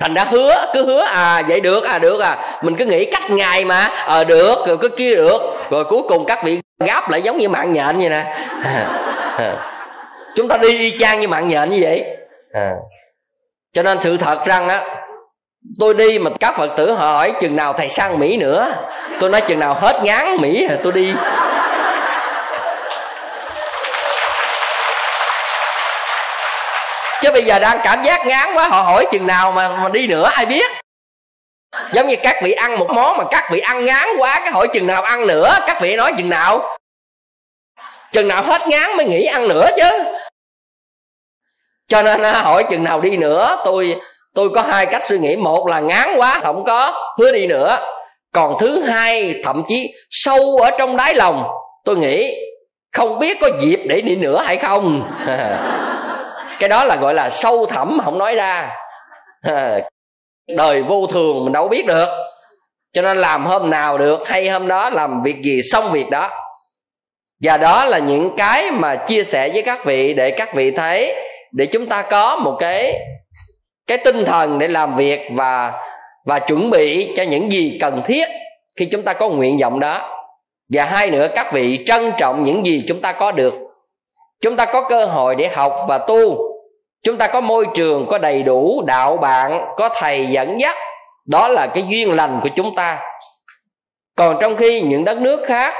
thành 0.00 0.14
ra 0.14 0.24
hứa 0.24 0.66
cứ 0.74 0.84
hứa 0.84 1.02
à 1.02 1.42
vậy 1.48 1.60
được 1.60 1.84
à 1.84 1.98
được 1.98 2.20
à. 2.20 2.58
Mình 2.62 2.76
cứ 2.76 2.84
nghĩ 2.84 3.04
cách 3.04 3.30
ngày 3.30 3.64
mà 3.64 3.88
ờ 4.06 4.20
à, 4.20 4.24
được 4.24 4.56
rồi 4.66 4.78
cứ 4.78 4.88
kia 4.88 5.14
được. 5.14 5.38
Rồi 5.70 5.84
cuối 5.84 6.02
cùng 6.08 6.24
các 6.26 6.44
vị 6.44 6.60
gáp 6.86 7.10
lại 7.10 7.22
giống 7.22 7.38
như 7.38 7.48
mạng 7.48 7.72
nhện 7.72 7.98
vậy 7.98 8.08
nè. 8.08 8.36
À, 8.62 8.88
à. 9.38 9.56
Chúng 10.36 10.48
ta 10.48 10.56
đi 10.56 10.78
y 10.78 10.98
chang 10.98 11.20
như 11.20 11.28
mạng 11.28 11.48
nhện 11.48 11.70
như 11.70 11.78
vậy. 11.80 12.04
À. 12.52 12.72
cho 13.72 13.82
nên 13.82 13.98
sự 14.02 14.16
thật 14.16 14.44
rằng 14.44 14.68
á 14.68 14.84
tôi 15.78 15.94
đi 15.94 16.18
mà 16.18 16.30
các 16.40 16.56
phật 16.56 16.70
tử 16.76 16.92
hỏi 16.92 17.32
chừng 17.40 17.56
nào 17.56 17.72
thầy 17.72 17.88
sang 17.88 18.18
mỹ 18.18 18.36
nữa. 18.36 18.72
Tôi 19.20 19.30
nói 19.30 19.40
chừng 19.40 19.58
nào 19.58 19.74
hết 19.74 20.00
ngán 20.04 20.36
mỹ 20.40 20.68
rồi 20.68 20.78
tôi 20.82 20.92
đi. 20.92 21.14
Chứ 27.20 27.32
bây 27.32 27.44
giờ 27.44 27.58
đang 27.58 27.80
cảm 27.84 28.02
giác 28.02 28.26
ngán 28.26 28.48
quá, 28.54 28.68
họ 28.68 28.82
hỏi 28.82 29.06
chừng 29.12 29.26
nào 29.26 29.52
mà 29.52 29.68
mà 29.68 29.88
đi 29.88 30.06
nữa, 30.06 30.30
ai 30.34 30.46
biết? 30.46 30.70
Giống 31.92 32.06
như 32.06 32.16
các 32.22 32.36
vị 32.42 32.52
ăn 32.52 32.78
một 32.78 32.90
món 32.90 33.16
mà 33.16 33.24
các 33.30 33.48
vị 33.52 33.60
ăn 33.60 33.84
ngán 33.84 34.08
quá, 34.18 34.40
cái 34.40 34.50
hỏi 34.50 34.68
chừng 34.72 34.86
nào 34.86 35.02
ăn 35.02 35.26
nữa, 35.26 35.58
các 35.66 35.80
vị 35.80 35.96
nói 35.96 36.12
chừng 36.16 36.28
nào. 36.28 36.76
Chừng 38.12 38.28
nào 38.28 38.42
hết 38.42 38.68
ngán 38.68 38.96
mới 38.96 39.06
nghĩ 39.06 39.24
ăn 39.24 39.48
nữa 39.48 39.68
chứ. 39.76 39.90
Cho 41.88 42.02
nên 42.02 42.22
à, 42.22 42.42
hỏi 42.42 42.64
chừng 42.70 42.84
nào 42.84 43.00
đi 43.00 43.16
nữa, 43.16 43.62
tôi 43.64 44.00
tôi 44.34 44.48
có 44.54 44.62
hai 44.62 44.86
cách 44.86 45.02
suy 45.04 45.18
nghĩ. 45.18 45.36
Một 45.36 45.66
là 45.66 45.80
ngán 45.80 46.08
quá, 46.16 46.40
không 46.42 46.64
có, 46.64 47.12
hứa 47.18 47.32
đi 47.32 47.46
nữa. 47.46 47.78
Còn 48.32 48.56
thứ 48.60 48.82
hai, 48.82 49.34
thậm 49.44 49.62
chí 49.68 49.94
sâu 50.10 50.58
ở 50.62 50.70
trong 50.78 50.96
đáy 50.96 51.14
lòng, 51.14 51.44
tôi 51.84 51.96
nghĩ 51.96 52.34
không 52.92 53.18
biết 53.18 53.38
có 53.40 53.48
dịp 53.60 53.80
để 53.88 54.00
đi 54.00 54.16
nữa 54.16 54.42
hay 54.46 54.56
không. 54.56 55.12
cái 56.60 56.68
đó 56.68 56.84
là 56.84 56.96
gọi 56.96 57.14
là 57.14 57.30
sâu 57.30 57.66
thẳm, 57.66 57.98
không 58.04 58.18
nói 58.18 58.34
ra. 58.34 58.76
Ờ, 59.42 59.80
đời 60.56 60.82
vô 60.82 61.06
thường 61.06 61.44
mình 61.44 61.52
đâu 61.52 61.68
biết 61.68 61.86
được. 61.86 62.08
Cho 62.92 63.02
nên 63.02 63.16
làm 63.16 63.46
hôm 63.46 63.70
nào 63.70 63.98
được, 63.98 64.28
hay 64.28 64.48
hôm 64.48 64.68
đó 64.68 64.90
làm 64.90 65.22
việc 65.22 65.36
gì, 65.42 65.60
xong 65.62 65.92
việc 65.92 66.10
đó. 66.10 66.30
Và 67.42 67.56
đó 67.56 67.84
là 67.84 67.98
những 67.98 68.36
cái 68.36 68.70
mà 68.70 68.96
chia 68.96 69.24
sẻ 69.24 69.48
với 69.48 69.62
các 69.62 69.84
vị 69.84 70.14
để 70.14 70.30
các 70.30 70.54
vị 70.54 70.70
thấy, 70.70 71.14
để 71.52 71.66
chúng 71.66 71.86
ta 71.86 72.02
có 72.02 72.36
một 72.36 72.56
cái 72.60 73.00
cái 73.86 73.98
tinh 73.98 74.24
thần 74.24 74.58
để 74.58 74.68
làm 74.68 74.96
việc 74.96 75.20
và 75.32 75.72
và 76.26 76.38
chuẩn 76.38 76.70
bị 76.70 77.12
cho 77.16 77.22
những 77.22 77.52
gì 77.52 77.78
cần 77.80 78.02
thiết 78.04 78.28
khi 78.76 78.88
chúng 78.92 79.02
ta 79.02 79.12
có 79.12 79.28
nguyện 79.28 79.58
vọng 79.58 79.80
đó. 79.80 80.16
Và 80.72 80.84
hai 80.84 81.10
nữa, 81.10 81.26
các 81.34 81.52
vị 81.52 81.78
trân 81.86 82.12
trọng 82.18 82.42
những 82.42 82.66
gì 82.66 82.84
chúng 82.88 83.00
ta 83.00 83.12
có 83.12 83.32
được. 83.32 83.54
Chúng 84.40 84.56
ta 84.56 84.64
có 84.64 84.88
cơ 84.88 85.04
hội 85.04 85.34
để 85.34 85.48
học 85.48 85.76
và 85.88 85.98
tu 85.98 86.49
chúng 87.02 87.16
ta 87.16 87.26
có 87.26 87.40
môi 87.40 87.66
trường, 87.74 88.06
có 88.06 88.18
đầy 88.18 88.42
đủ 88.42 88.82
đạo 88.86 89.16
bạn, 89.16 89.66
có 89.76 89.88
thầy 89.94 90.26
dẫn 90.26 90.60
dắt. 90.60 90.76
Đó 91.26 91.48
là 91.48 91.66
cái 91.66 91.84
duyên 91.88 92.16
lành 92.16 92.40
của 92.42 92.48
chúng 92.56 92.74
ta. 92.74 92.98
Còn 94.16 94.36
trong 94.40 94.56
khi 94.56 94.80
những 94.80 95.04
đất 95.04 95.20
nước 95.20 95.40
khác, 95.46 95.74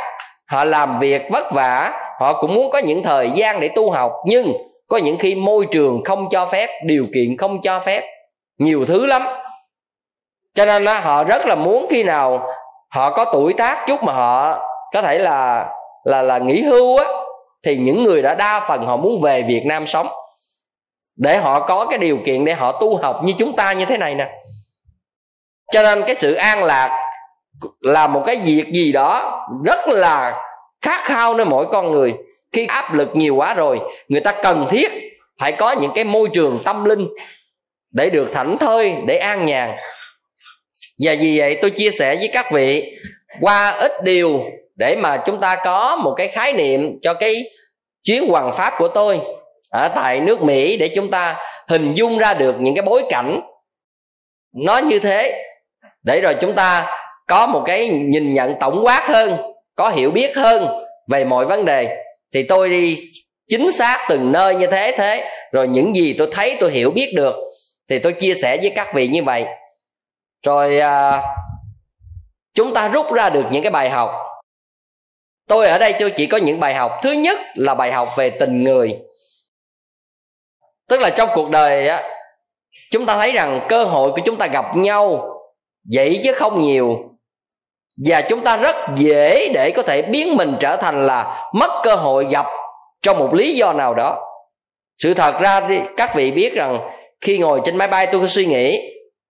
họ 0.47 0.65
làm 0.65 0.99
việc 0.99 1.23
vất 1.31 1.53
vả, 1.53 1.93
họ 2.21 2.41
cũng 2.41 2.55
muốn 2.55 2.71
có 2.71 2.79
những 2.79 3.03
thời 3.03 3.31
gian 3.31 3.61
để 3.61 3.69
tu 3.69 3.91
học, 3.91 4.13
nhưng 4.27 4.53
có 4.89 4.97
những 4.97 5.19
khi 5.19 5.35
môi 5.35 5.67
trường 5.71 6.05
không 6.05 6.29
cho 6.31 6.47
phép, 6.47 6.69
điều 6.85 7.05
kiện 7.15 7.37
không 7.37 7.63
cho 7.63 7.81
phép. 7.81 8.05
Nhiều 8.59 8.85
thứ 8.87 9.07
lắm. 9.07 9.27
Cho 10.55 10.67
nên 10.67 10.85
là 10.85 11.01
họ 11.01 11.25
rất 11.25 11.47
là 11.47 11.55
muốn 11.55 11.87
khi 11.91 12.03
nào 12.03 12.47
họ 12.89 13.11
có 13.11 13.25
tuổi 13.25 13.53
tác 13.53 13.85
chút 13.87 14.03
mà 14.03 14.13
họ 14.13 14.59
có 14.93 15.03
thể 15.03 15.19
là 15.19 15.69
là 16.05 16.23
là 16.23 16.39
nghỉ 16.39 16.63
hưu 16.63 16.97
á, 16.97 17.05
thì 17.65 17.77
những 17.77 18.05
người 18.05 18.23
đã 18.23 18.35
đa 18.35 18.61
phần 18.69 18.87
họ 18.87 18.97
muốn 18.97 19.21
về 19.21 19.43
Việt 19.43 19.63
Nam 19.67 19.87
sống 19.87 20.09
để 21.21 21.39
họ 21.39 21.67
có 21.67 21.87
cái 21.87 21.99
điều 21.99 22.19
kiện 22.27 22.45
để 22.45 22.53
họ 22.55 22.73
tu 22.73 22.97
học 22.97 23.21
như 23.25 23.33
chúng 23.39 23.57
ta 23.57 23.73
như 23.73 23.85
thế 23.85 23.97
này 23.97 24.15
nè. 24.15 24.29
Cho 25.73 25.83
nên 25.83 26.03
cái 26.07 26.15
sự 26.15 26.35
an 26.35 26.65
lạc 26.65 27.07
là 27.81 28.07
một 28.07 28.23
cái 28.27 28.37
việc 28.37 28.67
gì 28.73 28.93
đó 28.93 29.41
rất 29.65 29.89
là 29.89 30.43
khát 30.81 31.05
khao 31.05 31.35
nơi 31.35 31.47
mỗi 31.47 31.67
con 31.67 31.93
người. 31.93 32.15
Khi 32.53 32.67
áp 32.67 32.95
lực 32.95 33.17
nhiều 33.17 33.35
quá 33.35 33.55
rồi, 33.55 33.81
người 34.09 34.21
ta 34.21 34.33
cần 34.43 34.67
thiết 34.71 34.93
phải 35.41 35.53
có 35.53 35.73
những 35.73 35.93
cái 35.95 36.05
môi 36.05 36.29
trường 36.33 36.59
tâm 36.65 36.85
linh 36.85 37.09
để 37.93 38.11
được 38.11 38.33
thảnh 38.33 38.59
thơi, 38.59 38.97
để 39.07 39.17
an 39.17 39.47
nhàn. 39.47 39.71
Và 40.99 41.15
vì 41.21 41.39
vậy 41.39 41.59
tôi 41.63 41.71
chia 41.71 41.91
sẻ 41.91 42.17
với 42.17 42.31
các 42.33 42.53
vị, 42.53 42.97
qua 43.41 43.71
ít 43.71 43.93
điều 44.05 44.45
để 44.77 44.97
mà 44.97 45.23
chúng 45.27 45.41
ta 45.41 45.57
có 45.65 45.97
một 45.97 46.15
cái 46.17 46.29
khái 46.29 46.53
niệm 46.53 46.99
cho 47.03 47.15
cái 47.15 47.43
chuyến 48.03 48.29
hoàng 48.29 48.53
pháp 48.57 48.75
của 48.79 48.89
tôi 48.89 49.21
ở 49.71 49.89
tại 49.89 50.21
nước 50.21 50.43
mỹ 50.43 50.77
để 50.77 50.89
chúng 50.95 51.11
ta 51.11 51.37
hình 51.69 51.95
dung 51.95 52.19
ra 52.19 52.35
được 52.35 52.61
những 52.61 52.75
cái 52.75 52.83
bối 52.83 53.03
cảnh. 53.09 53.41
Nó 54.55 54.79
như 54.79 54.99
thế. 54.99 55.45
Để 56.03 56.21
rồi 56.21 56.35
chúng 56.41 56.55
ta 56.55 56.97
có 57.27 57.47
một 57.47 57.63
cái 57.67 57.89
nhìn 57.89 58.35
nhận 58.35 58.55
tổng 58.61 58.85
quát 58.85 59.07
hơn 59.07 59.37
có 59.75 59.91
hiểu 59.91 60.11
biết 60.11 60.37
hơn 60.37 60.69
về 61.09 61.25
mọi 61.25 61.47
vấn 61.47 61.65
đề. 61.65 62.05
Thì 62.35 62.43
tôi 62.43 62.69
đi 62.69 62.99
chính 63.49 63.73
xác 63.73 64.07
từng 64.09 64.33
nơi 64.33 64.55
như 64.55 64.67
thế 64.67 64.95
thế 64.97 65.31
rồi 65.53 65.69
những 65.69 65.97
gì 65.97 66.15
tôi 66.19 66.29
thấy 66.33 66.57
tôi 66.61 66.71
hiểu 66.71 66.91
biết 66.91 67.13
được 67.17 67.35
thì 67.89 67.99
tôi 67.99 68.13
chia 68.13 68.35
sẻ 68.35 68.57
với 68.57 68.73
các 68.77 68.95
vị 68.95 69.09
như 69.09 69.23
vậy. 69.23 69.47
Rồi 70.47 70.79
à, 70.79 71.23
chúng 72.55 72.75
ta 72.75 72.89
rút 72.89 73.13
ra 73.13 73.31
được 73.31 73.45
những 73.51 73.63
cái 73.63 73.71
bài 73.71 73.91
học. 73.91 74.11
Tôi 75.49 75.69
ở 75.69 75.79
đây 75.79 75.95
tôi 76.01 76.11
chỉ 76.17 76.27
có 76.27 76.37
những 76.37 76.61
bài 76.61 76.75
học. 76.75 76.93
Thứ 77.03 77.13
nhất 77.13 77.39
là 77.55 77.75
bài 77.75 77.93
học 77.93 78.09
về 78.17 78.31
tình 78.31 78.65
người 78.65 78.99
tức 80.91 81.01
là 81.01 81.11
trong 81.11 81.31
cuộc 81.35 81.51
đời 81.51 81.89
á, 81.89 82.03
chúng 82.91 83.07
ta 83.07 83.17
thấy 83.17 83.33
rằng 83.33 83.67
cơ 83.69 83.85
hội 83.85 84.11
của 84.11 84.21
chúng 84.25 84.37
ta 84.37 84.47
gặp 84.47 84.77
nhau 84.77 85.35
vậy 85.93 86.21
chứ 86.25 86.33
không 86.33 86.61
nhiều. 86.61 86.99
Và 88.07 88.21
chúng 88.21 88.45
ta 88.45 88.57
rất 88.57 88.77
dễ 88.97 89.49
để 89.55 89.71
có 89.77 89.83
thể 89.83 90.03
biến 90.03 90.37
mình 90.37 90.55
trở 90.61 90.77
thành 90.77 91.07
là 91.07 91.51
mất 91.55 91.71
cơ 91.83 91.95
hội 91.95 92.27
gặp 92.31 92.47
trong 93.03 93.19
một 93.19 93.35
lý 93.35 93.55
do 93.55 93.73
nào 93.73 93.95
đó. 93.95 94.21
Sự 94.99 95.15
thật 95.15 95.41
ra 95.41 95.61
đi 95.61 95.81
các 95.97 96.15
vị 96.15 96.31
biết 96.31 96.55
rằng 96.55 96.91
khi 97.21 97.39
ngồi 97.39 97.61
trên 97.65 97.77
máy 97.77 97.89
bay 97.89 98.07
tôi 98.07 98.21
có 98.21 98.27
suy 98.27 98.47
nghĩ, 98.47 98.81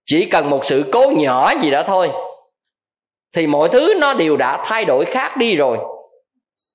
chỉ 0.06 0.24
cần 0.24 0.50
một 0.50 0.64
sự 0.64 0.84
cố 0.92 1.12
nhỏ 1.16 1.52
gì 1.62 1.70
đó 1.70 1.82
thôi, 1.86 2.10
thì 3.36 3.46
mọi 3.46 3.68
thứ 3.68 3.94
nó 3.98 4.14
đều 4.14 4.36
đã 4.36 4.62
thay 4.64 4.84
đổi 4.84 5.04
khác 5.04 5.36
đi 5.36 5.56
rồi. 5.56 5.78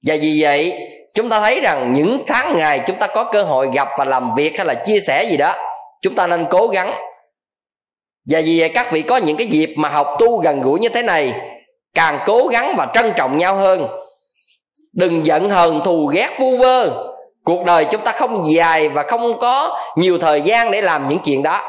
Và 0.08 0.16
vì 0.22 0.42
vậy 0.42 0.80
chúng 1.16 1.30
ta 1.30 1.40
thấy 1.40 1.60
rằng 1.60 1.94
những 1.94 2.24
tháng 2.28 2.58
ngày 2.58 2.82
chúng 2.88 2.98
ta 2.98 3.08
có 3.08 3.24
cơ 3.24 3.44
hội 3.44 3.70
gặp 3.74 3.88
và 3.98 4.06
làm 4.06 4.36
việc 4.36 4.58
hay 4.58 4.66
là 4.66 4.74
chia 4.74 5.00
sẻ 5.08 5.24
gì 5.24 5.38
đó, 5.38 5.56
chúng 6.02 6.16
ta 6.16 6.28
nên 6.28 6.46
cố 6.50 6.68
gắng. 6.68 6.94
Và 8.30 8.42
vì 8.46 8.60
vậy 8.60 8.70
các 8.70 8.92
vị 8.92 9.02
có 9.02 9.18
những 9.18 9.38
cái 9.38 9.48
dịp 9.48 9.74
mà 9.78 9.90
học 9.90 10.08
tu 10.20 10.38
gần 10.38 10.62
gũi 10.62 10.80
như 10.80 10.90
thế 10.90 11.02
này, 11.02 11.34
càng 11.94 12.20
cố 12.26 12.48
gắng 12.48 12.74
và 12.78 12.88
trân 12.94 13.14
trọng 13.16 13.38
nhau 13.38 13.56
hơn. 13.56 13.88
Đừng 14.94 15.26
giận 15.26 15.50
hờn 15.50 15.82
thù 15.84 16.06
ghét 16.06 16.30
vu 16.40 16.58
vơ. 16.58 16.90
Cuộc 17.46 17.66
đời 17.66 17.86
chúng 17.86 18.02
ta 18.02 18.12
không 18.12 18.52
dài 18.56 18.90
và 18.90 19.04
không 19.04 19.40
có 19.40 19.80
nhiều 19.96 20.18
thời 20.18 20.42
gian 20.42 20.72
để 20.72 20.82
làm 20.82 21.08
những 21.08 21.20
chuyện 21.20 21.44
đó. 21.44 21.62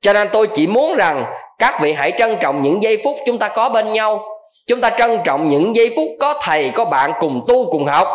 Cho 0.00 0.12
nên 0.12 0.28
tôi 0.32 0.46
chỉ 0.46 0.66
muốn 0.66 0.96
rằng 0.96 1.24
các 1.58 1.80
vị 1.80 1.92
hãy 1.92 2.12
trân 2.18 2.36
trọng 2.40 2.62
những 2.62 2.82
giây 2.82 3.00
phút 3.04 3.16
chúng 3.26 3.38
ta 3.38 3.48
có 3.48 3.68
bên 3.68 3.92
nhau. 3.92 4.20
Chúng 4.66 4.80
ta 4.80 4.90
trân 4.90 5.18
trọng 5.24 5.48
những 5.48 5.76
giây 5.76 5.92
phút 5.96 6.08
có 6.20 6.34
thầy, 6.42 6.70
có 6.74 6.84
bạn 6.84 7.12
cùng 7.20 7.44
tu, 7.48 7.70
cùng 7.70 7.86
học 7.86 8.08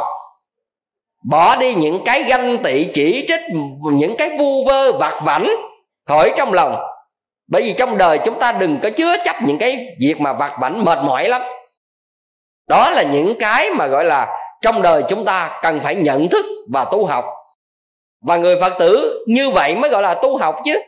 bỏ 1.24 1.56
đi 1.56 1.74
những 1.74 2.02
cái 2.06 2.24
ganh 2.24 2.58
tị 2.64 2.88
chỉ 2.94 3.26
trích, 3.28 3.42
những 3.94 4.16
cái 4.18 4.38
vu 4.38 4.66
vơ, 4.66 4.92
vặt 4.92 5.22
vảnh 5.24 5.50
khỏi 6.08 6.32
trong 6.38 6.54
lòng. 6.54 6.76
Bởi 7.48 7.62
vì 7.62 7.74
trong 7.74 7.98
đời 7.98 8.20
chúng 8.26 8.40
ta 8.40 8.52
đừng 8.52 8.78
có 8.84 8.90
chứa 8.90 9.16
chấp 9.26 9.36
những 9.44 9.58
cái 9.58 9.88
việc 10.00 10.22
mà 10.22 10.34
vặt 10.34 10.58
vảnh 10.62 10.86
mệt 10.86 11.00
mỏi 11.04 11.28
lắm. 11.28 11.42
Đó 12.68 12.90
là 12.90 13.04
những 13.04 13.34
cái 13.40 13.70
mà 13.70 13.88
gọi 13.88 14.06
là 14.06 14.40
trong 14.62 14.82
đời 14.82 15.04
chúng 15.10 15.26
ta 15.26 15.60
cần 15.62 15.80
phải 15.80 15.96
nhận 15.96 16.30
thức 16.30 16.46
và 16.74 16.86
tu 16.92 17.06
học. 17.06 17.26
Và 18.22 18.38
người 18.38 18.60
phật 18.62 18.74
tử 18.80 19.24
như 19.28 19.50
vậy 19.50 19.76
mới 19.76 19.90
gọi 19.90 20.02
là 20.02 20.14
tu 20.14 20.38
học 20.38 20.56
chứ. 20.66 20.82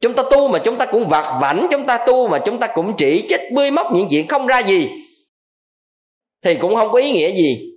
Chúng 0.00 0.14
ta 0.14 0.22
tu 0.30 0.48
mà 0.48 0.58
chúng 0.58 0.78
ta 0.78 0.86
cũng 0.86 1.08
vặt 1.08 1.38
vảnh, 1.40 1.66
chúng 1.70 1.86
ta 1.86 1.98
tu 2.06 2.28
mà 2.28 2.38
chúng 2.38 2.58
ta 2.58 2.66
cũng 2.66 2.96
chỉ 2.96 3.26
trích, 3.28 3.40
bươi 3.52 3.70
móc 3.70 3.92
những 3.92 4.08
chuyện 4.10 4.28
không 4.28 4.46
ra 4.46 4.58
gì, 4.58 4.90
thì 6.44 6.54
cũng 6.54 6.76
không 6.76 6.92
có 6.92 6.98
ý 6.98 7.12
nghĩa 7.12 7.30
gì. 7.30 7.72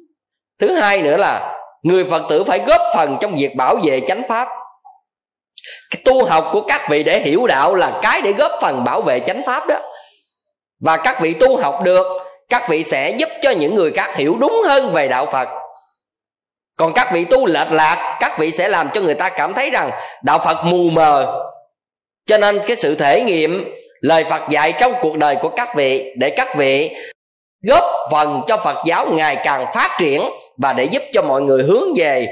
Thứ 0.60 0.73
hai 0.73 1.02
nữa 1.02 1.18
là 1.18 1.51
người 1.84 2.03
phật 2.03 2.22
tử 2.30 2.44
phải 2.44 2.60
góp 2.60 2.82
phần 2.95 3.18
trong 3.22 3.36
việc 3.36 3.56
bảo 3.56 3.76
vệ 3.84 4.02
chánh 4.08 4.22
pháp. 4.30 4.48
Cái 5.90 6.02
tu 6.06 6.26
học 6.26 6.49
của 6.52 6.62
các 6.62 6.88
vị 6.90 7.03
để 7.03 7.20
hiểu 7.20 7.48
đạo 7.48 7.76
là 7.76 7.99
cái 8.02 8.22
để 8.22 8.32
góp 8.32 8.52
phần 8.62 8.84
bảo 8.84 9.02
vệ 9.02 9.20
chánh 9.20 9.41
pháp 9.45 9.68
đó. 9.68 9.80
Và 10.80 10.98
các 10.98 11.22
vị 11.22 11.34
tu 11.34 11.58
học 11.58 11.80
được, 11.84 12.06
các 12.49 12.70
vị 12.70 12.84
sẽ 12.84 13.10
giúp 13.10 13.30
cho 13.41 13.52
những 13.52 13.76
người 13.76 13.91
khác 13.91 14.16
hiểu 14.16 14.38
đúng 14.40 14.62
hơn 14.68 14.94
về 14.94 15.08
đạo 15.08 15.26
phật. 15.26 15.48
Còn 16.78 16.94
các 16.94 17.12
vị 17.14 17.26
tu 17.26 17.45
lệch 17.45 17.72
lạc, 17.72 18.18
các 18.20 18.40
vị 18.40 18.52
sẽ 18.52 18.68
làm 18.68 18.90
cho 18.94 19.02
người 19.02 19.16
ta 19.16 19.30
cảm 19.30 19.53
thấy 19.53 19.70
rằng 19.70 19.91
đạo 20.24 20.40
phật 20.40 20.58
mù 20.66 20.90
mờ. 20.90 21.44
Cho 22.26 22.38
nên 22.38 22.60
cái 22.68 22.76
sự 22.76 22.95
thể 22.95 23.24
nghiệm 23.24 23.66
lời 24.02 24.26
phật 24.30 24.41
dạy 24.49 24.74
trong 24.80 24.94
cuộc 25.02 25.18
đời 25.18 25.36
của 25.36 25.49
các 25.49 25.76
vị, 25.76 26.14
để 26.18 26.30
các 26.30 26.56
vị 26.56 26.95
góp 27.67 27.83
phần 28.11 28.41
cho 28.47 28.57
phật 28.57 28.77
giáo 28.85 29.05
ngày 29.11 29.38
càng 29.43 29.65
phát 29.73 29.97
triển 29.99 30.21
và 30.57 30.73
để 30.73 30.83
giúp 30.83 31.03
cho 31.13 31.21
mọi 31.21 31.41
người 31.41 31.63
hướng 31.63 31.93
về 31.95 32.27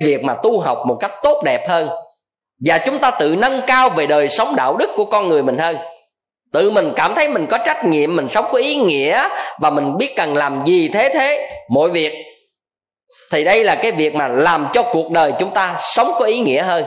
việc 0.00 0.24
mà 0.24 0.34
tu 0.42 0.60
học 0.60 0.78
một 0.86 0.96
cách 1.00 1.12
tốt 1.22 1.42
đẹp 1.44 1.68
hơn. 1.68 1.88
Và 2.66 2.78
chúng 2.78 2.98
ta 2.98 3.10
tự 3.10 3.36
nâng 3.38 3.60
cao 3.66 3.90
về 3.90 4.06
đời 4.06 4.28
sống 4.28 4.56
đạo 4.56 4.76
đức 4.76 4.90
của 4.96 5.04
con 5.04 5.28
người 5.28 5.42
mình 5.42 5.58
hơn. 5.58 5.76
Tự 6.52 6.70
mình 6.70 6.92
cảm 6.96 7.14
thấy 7.14 7.28
mình 7.28 7.46
có 7.46 7.58
trách 7.58 7.84
nhiệm, 7.84 8.16
mình 8.16 8.28
sống 8.28 8.44
có 8.52 8.58
ý 8.58 8.76
nghĩa 8.76 9.28
và 9.60 9.70
mình 9.70 9.96
biết 9.96 10.16
cần 10.16 10.36
làm 10.36 10.62
gì 10.64 10.88
thế 10.88 11.10
thế 11.14 11.50
mọi 11.70 11.90
việc, 11.90 12.12
thì 13.32 13.44
đây 13.44 13.64
là 13.64 13.74
cái 13.74 13.92
việc 13.92 14.14
mà 14.14 14.28
làm 14.28 14.66
cho 14.72 14.82
cuộc 14.82 15.10
đời 15.10 15.32
chúng 15.38 15.54
ta 15.54 15.76
sống 15.82 16.12
có 16.18 16.24
ý 16.24 16.38
nghĩa 16.38 16.62
hơn. 16.62 16.84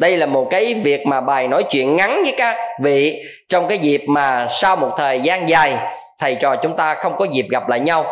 Đây 0.00 0.16
là 0.16 0.26
một 0.26 0.46
cái 0.50 0.74
việc 0.74 1.06
mà 1.06 1.20
bài 1.20 1.48
nói 1.48 1.64
chuyện 1.70 1.96
ngắn 1.96 2.22
với 2.22 2.34
các 2.38 2.56
vị 2.82 3.22
trong 3.48 3.68
cái 3.68 3.78
dịp 3.78 4.02
mà 4.08 4.46
sau 4.50 4.76
một 4.76 4.90
thời 4.96 5.20
gian 5.20 5.48
dài 5.48 5.76
thầy 6.20 6.34
trò 6.34 6.56
chúng 6.56 6.76
ta 6.76 6.94
không 6.94 7.16
có 7.18 7.26
dịp 7.32 7.46
gặp 7.50 7.68
lại 7.68 7.80
nhau. 7.80 8.04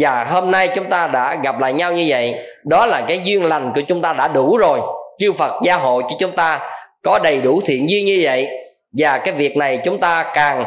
Và 0.00 0.24
hôm 0.24 0.50
nay 0.50 0.68
chúng 0.68 0.90
ta 0.90 1.06
đã 1.06 1.34
gặp 1.34 1.60
lại 1.60 1.72
nhau 1.72 1.92
như 1.92 2.06
vậy, 2.08 2.34
đó 2.64 2.86
là 2.86 3.02
cái 3.08 3.20
duyên 3.24 3.44
lành 3.44 3.72
của 3.74 3.80
chúng 3.80 4.02
ta 4.02 4.12
đã 4.12 4.28
đủ 4.28 4.56
rồi. 4.56 4.80
Chư 5.18 5.32
phật 5.32 5.52
gia 5.62 5.76
hộ 5.76 6.02
cho 6.02 6.16
chúng 6.18 6.36
ta 6.36 6.60
có 7.04 7.18
đầy 7.18 7.40
đủ 7.40 7.60
thiện 7.66 7.90
duyên 7.90 8.04
như 8.06 8.20
vậy. 8.22 8.48
Và 8.98 9.18
cái 9.18 9.34
việc 9.34 9.56
này 9.56 9.78
chúng 9.84 10.00
ta 10.00 10.30
càng 10.34 10.64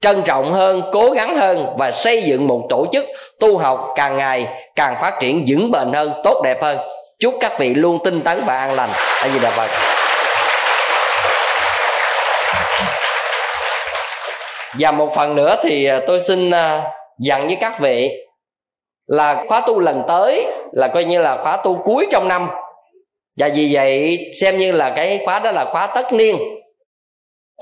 trân 0.00 0.22
trọng 0.22 0.52
hơn, 0.52 0.82
cố 0.92 1.10
gắng 1.10 1.36
hơn 1.36 1.66
và 1.78 1.90
xây 1.90 2.22
dựng 2.22 2.48
một 2.48 2.66
tổ 2.68 2.86
chức 2.92 3.06
tu 3.40 3.58
học 3.58 3.88
càng 3.96 4.16
ngày 4.16 4.46
càng 4.76 4.96
phát 5.00 5.20
triển 5.20 5.44
vững 5.48 5.70
bền 5.70 5.92
hơn, 5.92 6.12
tốt 6.24 6.42
đẹp 6.44 6.62
hơn. 6.62 6.78
Chúc 7.18 7.34
các 7.40 7.58
vị 7.58 7.74
luôn 7.74 7.98
tinh 8.04 8.20
tấn 8.20 8.40
và 8.46 8.58
an 8.58 8.74
lành. 8.74 8.90
A 9.22 9.28
di 9.28 9.38
đà 9.38 9.50
phật. 9.50 9.70
Và 14.78 14.92
một 14.92 15.14
phần 15.14 15.36
nữa 15.36 15.56
thì 15.62 15.84
à, 15.84 16.00
tôi 16.06 16.20
xin 16.20 16.50
à, 16.50 16.84
dặn 17.18 17.46
với 17.46 17.56
các 17.60 17.80
vị 17.80 18.10
là 19.06 19.44
khóa 19.48 19.62
tu 19.66 19.80
lần 19.80 20.02
tới 20.08 20.46
là 20.72 20.88
coi 20.88 21.04
như 21.04 21.20
là 21.20 21.38
khóa 21.42 21.56
tu 21.56 21.80
cuối 21.84 22.06
trong 22.10 22.28
năm. 22.28 22.50
Và 23.38 23.48
vì 23.54 23.70
vậy, 23.74 24.18
xem 24.40 24.58
như 24.58 24.72
là 24.72 24.92
cái 24.96 25.20
khóa 25.24 25.38
đó 25.38 25.50
là 25.50 25.64
khóa 25.64 25.86
tất 25.86 26.12
niên. 26.12 26.36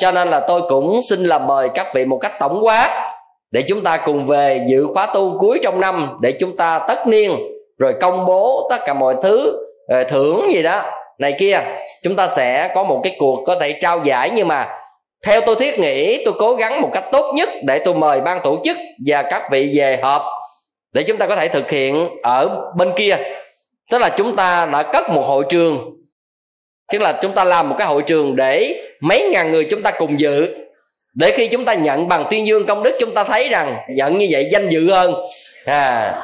Cho 0.01 0.13
nên 0.13 0.29
là 0.29 0.41
tôi 0.41 0.63
cũng 0.69 1.01
xin 1.11 1.25
là 1.25 1.39
mời 1.39 1.69
các 1.75 1.87
vị 1.95 2.05
một 2.05 2.19
cách 2.19 2.33
tổng 2.41 2.61
quát 2.63 3.15
để 3.51 3.63
chúng 3.69 3.83
ta 3.85 3.97
cùng 3.97 4.27
về 4.27 4.65
dự 4.69 4.87
khóa 4.95 5.07
tu 5.07 5.39
cuối 5.39 5.61
trong 5.63 5.81
năm 5.81 6.19
để 6.21 6.33
chúng 6.41 6.57
ta 6.57 6.85
tất 6.89 7.07
niên, 7.07 7.33
rồi 7.79 7.95
công 8.01 8.27
bố 8.27 8.67
tất 8.71 8.79
cả 8.85 8.95
mọi 8.95 9.15
thứ 9.23 9.67
ờ, 9.89 10.05
thưởng 10.05 10.51
gì 10.51 10.63
đó. 10.63 10.83
Này 11.19 11.35
kia, 11.39 11.61
chúng 12.03 12.17
ta 12.17 12.29
sẽ 12.29 12.73
có 12.75 12.85
một 12.85 13.01
cái 13.05 13.17
cuộc 13.19 13.45
có 13.47 13.57
thể 13.61 13.79
trao 13.81 14.01
giải 14.05 14.31
nhưng 14.35 14.49
mà 14.49 14.69
theo 15.27 15.41
tôi 15.41 15.57
thiết 15.57 15.79
nghĩ, 15.79 16.25
tôi 16.25 16.35
cố 16.39 16.55
gắng 16.55 16.81
một 16.81 16.91
cách 16.93 17.05
tốt 17.13 17.33
nhất 17.35 17.49
để 17.63 17.79
tôi 17.79 17.95
mời 17.95 18.21
ban 18.21 18.41
tổ 18.45 18.61
chức 18.65 18.77
và 19.07 19.23
các 19.23 19.43
vị 19.51 19.73
về 19.75 19.99
họp 20.03 20.23
để 20.93 21.03
chúng 21.03 21.17
ta 21.19 21.27
có 21.27 21.37
thể 21.37 21.49
thực 21.49 21.71
hiện 21.71 22.09
ở 22.23 22.49
bên 22.77 22.93
kia. 22.97 23.17
Tức 23.91 23.99
là 23.99 24.09
chúng 24.09 24.37
ta 24.37 24.67
đã 24.67 24.83
cất 24.83 25.11
một 25.11 25.23
hội 25.23 25.45
trường. 25.49 25.95
Tức 26.93 27.01
là 27.01 27.19
chúng 27.23 27.35
ta 27.35 27.45
làm 27.45 27.69
một 27.69 27.75
cái 27.79 27.87
hội 27.87 28.03
trường 28.07 28.37
để 28.37 28.83
mấy 29.01 29.29
ngàn 29.33 29.51
người 29.51 29.67
chúng 29.71 29.83
ta 29.83 29.91
cùng 29.91 30.21
dự. 30.21 30.49
Để 31.15 31.31
khi 31.37 31.49
chúng 31.49 31.65
ta 31.65 31.75
nhận 31.75 32.09
bằng 32.09 32.25
tuyên 32.31 32.47
dương 32.47 32.67
công 32.67 32.83
đức, 32.83 32.97
chúng 33.01 33.15
ta 33.15 33.25
thấy 33.25 33.49
rằng 33.49 33.77
nhận 33.89 34.19
như 34.19 34.27
vậy 34.31 34.49
danh 34.53 34.69
dự 34.69 34.91
hơn. 34.93 35.15
À. 35.65 36.15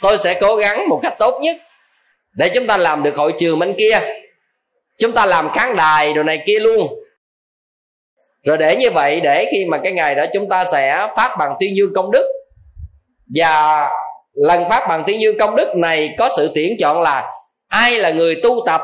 Tôi 0.00 0.18
sẽ 0.18 0.38
cố 0.40 0.56
gắng 0.56 0.88
một 0.88 1.00
cách 1.02 1.14
tốt 1.18 1.38
nhất 1.42 1.56
để 2.36 2.48
chúng 2.54 2.66
ta 2.66 2.76
làm 2.76 3.02
được 3.02 3.16
hội 3.16 3.34
trường 3.38 3.58
bên 3.58 3.74
kia. 3.78 4.00
Chúng 4.98 5.12
ta 5.12 5.26
làm 5.26 5.50
khán 5.52 5.76
đài 5.76 6.12
đồ 6.12 6.22
này 6.22 6.42
kia 6.46 6.58
luôn. 6.58 6.94
Rồi 8.44 8.58
để 8.58 8.76
như 8.76 8.90
vậy, 8.90 9.20
để 9.20 9.48
khi 9.50 9.64
mà 9.64 9.78
cái 9.78 9.92
ngày 9.92 10.14
đó 10.14 10.24
chúng 10.32 10.48
ta 10.48 10.64
sẽ 10.64 11.06
phát 11.16 11.36
bằng 11.38 11.56
tuyên 11.60 11.76
dương 11.76 11.94
công 11.94 12.10
đức. 12.10 12.26
Và 13.34 13.88
lần 14.32 14.68
phát 14.68 14.86
bằng 14.88 15.02
tuyên 15.06 15.20
dương 15.20 15.38
công 15.38 15.56
đức 15.56 15.76
này 15.76 16.14
có 16.18 16.28
sự 16.36 16.50
tuyển 16.54 16.76
chọn 16.78 17.00
là 17.00 17.32
ai 17.68 17.98
là 17.98 18.10
người 18.10 18.34
tu 18.42 18.62
tập 18.66 18.80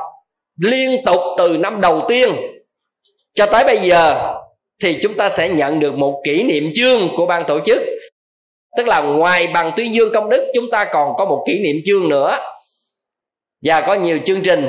liên 0.63 1.05
tục 1.07 1.21
từ 1.39 1.57
năm 1.57 1.81
đầu 1.81 2.05
tiên 2.09 2.37
cho 3.35 3.47
tới 3.47 3.65
bây 3.65 3.79
giờ 3.79 4.35
thì 4.83 4.99
chúng 5.03 5.15
ta 5.15 5.29
sẽ 5.29 5.49
nhận 5.49 5.81
được 5.81 5.95
một 5.95 6.23
kỷ 6.25 6.43
niệm 6.43 6.71
chương 6.75 7.09
của 7.17 7.27
ban 7.27 7.45
tổ 7.45 7.61
chức. 7.61 7.83
Tức 8.77 8.87
là 8.87 9.01
ngoài 9.01 9.47
bằng 9.47 9.73
tuyên 9.77 9.95
dương 9.95 10.13
công 10.15 10.31
đức, 10.31 10.53
chúng 10.55 10.71
ta 10.71 10.85
còn 10.85 11.13
có 11.17 11.25
một 11.25 11.45
kỷ 11.47 11.59
niệm 11.59 11.77
chương 11.85 12.09
nữa 12.09 12.39
và 13.63 13.81
có 13.81 13.95
nhiều 13.95 14.19
chương 14.27 14.43
trình, 14.43 14.69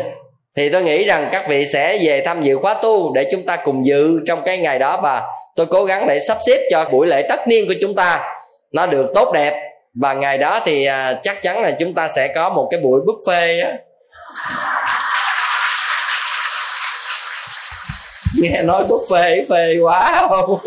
thì 0.55 0.69
tôi 0.69 0.83
nghĩ 0.83 1.03
rằng 1.03 1.29
các 1.31 1.47
vị 1.47 1.65
sẽ 1.65 1.97
về 2.03 2.23
tham 2.25 2.41
dự 2.41 2.57
khóa 2.57 2.73
tu 2.73 3.13
để 3.13 3.27
chúng 3.31 3.45
ta 3.45 3.55
cùng 3.55 3.85
dự 3.85 4.19
trong 4.27 4.41
cái 4.45 4.57
ngày 4.57 4.79
đó. 4.79 4.99
Và 5.03 5.23
tôi 5.55 5.65
cố 5.65 5.85
gắng 5.85 6.07
để 6.07 6.19
sắp 6.19 6.37
xếp 6.47 6.67
cho 6.71 6.85
buổi 6.91 7.07
lễ 7.07 7.25
tất 7.29 7.47
niên 7.47 7.67
của 7.67 7.73
chúng 7.81 7.95
ta 7.95 8.33
nó 8.71 8.85
được 8.85 9.11
tốt 9.15 9.31
đẹp. 9.33 9.53
Và 9.93 10.13
ngày 10.13 10.37
đó 10.37 10.61
thì 10.65 10.85
à, 10.85 11.19
chắc 11.23 11.41
chắn 11.41 11.61
là 11.61 11.71
chúng 11.79 11.93
ta 11.93 12.07
sẽ 12.07 12.33
có 12.35 12.49
một 12.49 12.67
cái 12.71 12.79
buổi 12.79 13.01
buffet 13.01 13.65
á. 13.65 13.71
Nghe 18.41 18.61
nói 18.61 18.83
buffet 18.83 19.45
phê 19.49 19.77
quá 19.81 20.27
không? 20.29 20.57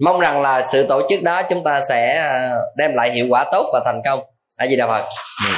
Mong 0.00 0.20
rằng 0.20 0.42
là 0.42 0.62
sự 0.72 0.86
tổ 0.88 1.02
chức 1.08 1.22
đó 1.22 1.42
chúng 1.42 1.64
ta 1.64 1.80
sẽ 1.88 2.16
à, 2.18 2.50
đem 2.76 2.94
lại 2.94 3.10
hiệu 3.10 3.26
quả 3.30 3.44
tốt 3.52 3.70
và 3.72 3.80
thành 3.84 4.00
công. 4.04 4.20
Ở 4.58 4.66
gì 4.66 4.76
đà 4.76 4.86
phật. 4.86 5.04